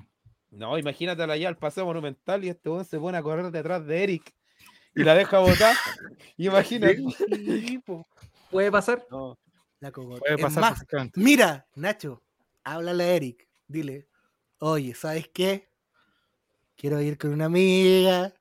Sí. 0.01 0.07
No, 0.55 0.77
imagínatela 0.77 1.34
allá 1.34 1.47
al 1.49 1.57
paseo 1.57 1.85
monumental 1.85 2.43
y 2.43 2.49
este 2.49 2.69
weón 2.69 2.85
se 2.85 2.99
pone 2.99 3.17
a 3.17 3.23
correr 3.23 3.49
detrás 3.51 3.85
de 3.85 4.03
Eric 4.03 4.34
y 4.95 5.03
la 5.03 5.15
deja 5.15 5.39
botar. 5.39 5.75
Imagínate. 6.38 7.03
¿Puede 8.51 8.71
pasar? 8.71 9.05
No. 9.09 9.38
La. 9.80 9.91
Puede 9.91 10.38
pasar 10.38 10.61
más, 10.61 10.85
mira, 11.15 11.67
Nacho, 11.75 12.21
háblale 12.63 13.03
a 13.03 13.15
Eric. 13.15 13.47
Dile, 13.67 14.07
oye, 14.59 14.93
¿sabes 14.95 15.30
qué? 15.34 15.67
Quiero 16.77 17.01
ir 17.01 17.17
con 17.17 17.34
una 17.34 17.45
amiga 17.45 18.34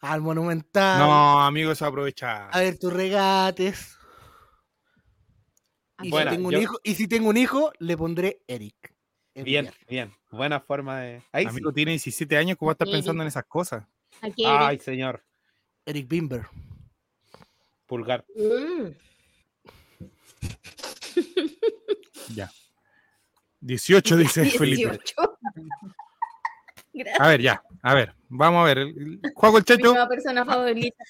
al 0.00 0.20
Monumental 0.20 0.98
No, 0.98 1.42
amigo, 1.42 1.72
eso 1.72 1.86
aprovecha. 1.86 2.48
a 2.48 2.60
ver 2.60 2.78
tus 2.78 2.92
regates. 2.92 3.96
Y, 6.02 6.10
si 6.10 6.24
tengo 6.24 6.50
yo- 6.50 6.58
un 6.58 6.62
hijo, 6.62 6.78
y 6.82 6.94
si 6.94 7.08
tengo 7.08 7.28
un 7.30 7.36
hijo, 7.36 7.72
le 7.78 7.96
pondré 7.96 8.42
Eric. 8.48 8.91
Es 9.34 9.44
Bien, 9.44 9.64
bien. 9.64 9.74
bien. 9.88 10.12
Buena 10.30 10.60
forma 10.60 11.00
de. 11.00 11.22
Ahí 11.32 11.44
sí. 11.44 11.48
Amigo 11.50 11.72
tiene 11.72 11.92
17 11.92 12.36
años, 12.36 12.56
¿cómo 12.58 12.68
va 12.68 12.72
a 12.72 12.74
estar 12.74 12.86
Sí, 12.88 12.92
pensando 12.92 13.22
en 13.22 13.28
esas 13.28 13.44
cosas? 13.44 13.84
Aquí 14.20 14.44
Ay, 14.46 14.78
señor. 14.78 15.24
Eric 15.86 16.06
Bimber. 16.08 16.46
Pulgar. 17.86 18.24
Mm. 18.36 18.88
Ya. 22.34 22.50
18, 23.60 24.16
dice 24.16 24.44
Felipe. 24.58 24.90
18. 24.90 25.14
Gracias. 26.94 27.20
A 27.20 27.28
ver, 27.28 27.40
ya. 27.40 27.62
A 27.82 27.94
ver, 27.94 28.14
vamos 28.28 28.62
a 28.62 28.74
ver. 28.74 28.86
Juego 29.34 29.58
el 29.58 29.62
Mi 29.62 29.64
Checho 29.66 29.90
nueva 29.92 30.08
persona 30.08 30.44
favorita. 30.44 31.04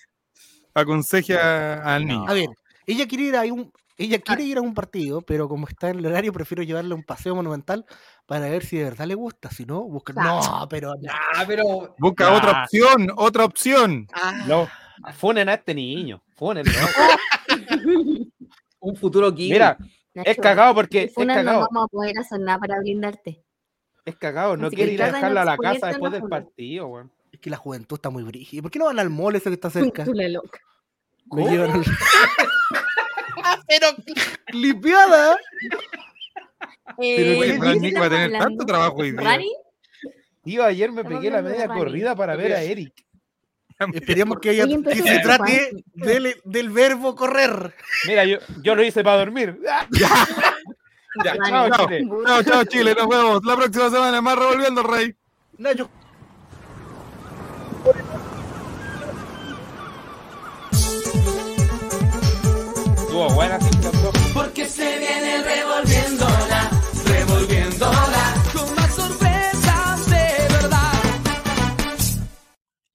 aconseje 0.75 1.37
a- 1.39 1.95
al 1.95 2.07
niño. 2.07 2.25
A 2.29 2.33
ver, 2.35 2.49
ella 2.87 3.07
quiere 3.07 3.25
ir 3.25 3.37
a 3.37 3.43
un, 3.43 3.73
ella 4.05 4.19
quiere 4.21 4.43
ir 4.45 4.59
a 4.59 4.61
un 4.61 4.75
partido, 4.75 5.23
pero 5.23 5.49
como 5.49 5.67
está 5.69 5.91
en 5.91 5.99
el 5.99 6.07
horario, 6.07 6.33
prefiero 6.33 6.63
llevarle 6.63 6.93
a 6.93 6.97
un 6.97 7.03
paseo 7.05 7.35
monumental 7.35 7.85
para 8.27 8.49
ver 8.49 8.65
si 8.65 8.77
de 8.79 8.85
verdad 8.85 9.07
le 9.07 9.15
gusta. 9.15 9.51
Si 9.51 9.65
no, 9.67 9.83
busca. 9.83 10.13
No, 10.15 10.67
pero 10.69 10.95
no. 11.01 11.11
Ah, 11.35 11.45
pero. 11.47 11.95
Busca 11.99 12.31
Ya. 12.31 12.37
otra 12.37 12.63
opción, 12.63 13.09
otra 13.17 13.45
opción. 13.45 14.07
No. 14.47 14.69
Funen 15.15 15.49
a 15.49 15.55
este 15.55 15.75
niño. 15.75 16.23
Funen. 16.37 16.65
Un 18.81 18.97
futuro 18.97 19.33
kiwi. 19.35 19.51
Mira, 19.53 19.77
es 20.15 20.37
cagado 20.37 20.75
porque. 20.75 21.05
Es 21.05 21.17
Una 21.17 21.35
no 21.37 21.41
cagado. 21.41 21.69
vamos 21.71 21.85
a 21.85 21.89
poder 21.89 22.19
hacer 22.19 22.41
nada 22.41 22.59
para 22.59 22.79
blindarte. 22.81 23.45
Es 24.05 24.17
cagado. 24.17 24.57
No 24.57 24.67
Así 24.67 24.77
quiere 24.77 24.93
ir 24.93 25.03
a 25.03 25.07
dejarla 25.13 25.43
a 25.43 25.45
la 25.45 25.57
casa 25.57 25.89
después 25.89 26.13
del 26.13 26.23
partido, 26.25 26.87
weón. 26.89 27.13
Es 27.31 27.41
que 27.41 27.51
la 27.51 27.57
juventud 27.57 27.97
está 27.97 28.11
muy 28.11 28.23
brígida. 28.25 28.61
¿Por 28.63 28.71
qué 28.71 28.79
no 28.79 28.85
van 28.87 28.99
al 28.99 29.11
mall 29.11 29.35
ese 29.37 29.49
que 29.51 29.55
está 29.55 29.71
cerca? 29.71 30.05
Tú 30.05 30.13
la 30.13 30.29
loca. 30.29 30.59
Me 31.31 31.49
llevan 31.49 31.71
al- 31.71 31.85
pero 33.81 33.97
limpiada. 34.53 35.39
Eh, 36.99 37.39
oye, 37.41 37.53
¿de 37.53 37.59
Fran 37.59 37.75
qué 37.75 37.81
Nick 37.81 38.01
va 38.01 38.07
a 38.07 38.11
tener 38.11 38.25
hablando? 38.27 38.45
tanto 38.47 38.67
trabajo 38.67 38.97
hoy 38.97 39.13
día. 39.13 39.21
¿Rani? 39.21 39.53
Tío, 40.43 40.65
ayer 40.65 40.91
me 40.93 41.05
pegué 41.05 41.31
la 41.31 41.43
media 41.43 41.67
Rani. 41.67 41.81
corrida 41.81 42.17
para 42.17 42.37
ver 42.37 42.53
a 42.53 42.63
Eric. 42.63 42.93
Esperemos 43.95 44.39
que, 44.39 44.51
ella, 44.51 44.67
que 44.67 45.03
se 45.03 45.19
trate 45.21 45.71
del, 45.95 46.37
del 46.45 46.71
verbo 46.71 47.17
correr. 47.17 47.75
Mira, 48.07 48.25
yo, 48.25 48.39
yo 48.63 48.77
lo 48.77 48.85
hice 48.85 49.03
para 49.03 49.19
dormir. 49.19 49.59
Chao, 51.23 51.69
chao, 51.69 51.89
Chile. 51.89 52.09
chao, 52.25 52.43
chao, 52.43 52.65
Chile. 52.65 52.95
Nos 52.95 53.07
vemos 53.09 53.45
la 53.45 53.57
próxima 53.57 53.91
semana 53.91 54.23
más 54.23 54.39
revolviendo, 54.39 54.83
Rey. 54.83 55.15
Nacho, 55.59 55.91
Porque 64.35 64.67
se 64.67 64.99
viene 64.99 65.43
revolviéndola, 65.43 66.71
revolviéndola. 67.05 68.35
Con 68.55 68.75
más 68.75 68.95
sorpresas 68.95 70.07
de 70.07 70.55
verdad. 70.55 71.03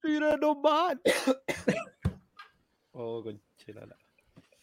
Mira 0.03 0.37
nomás. 0.37 0.95
oh, 2.93 3.21
conchilala. 3.23 3.96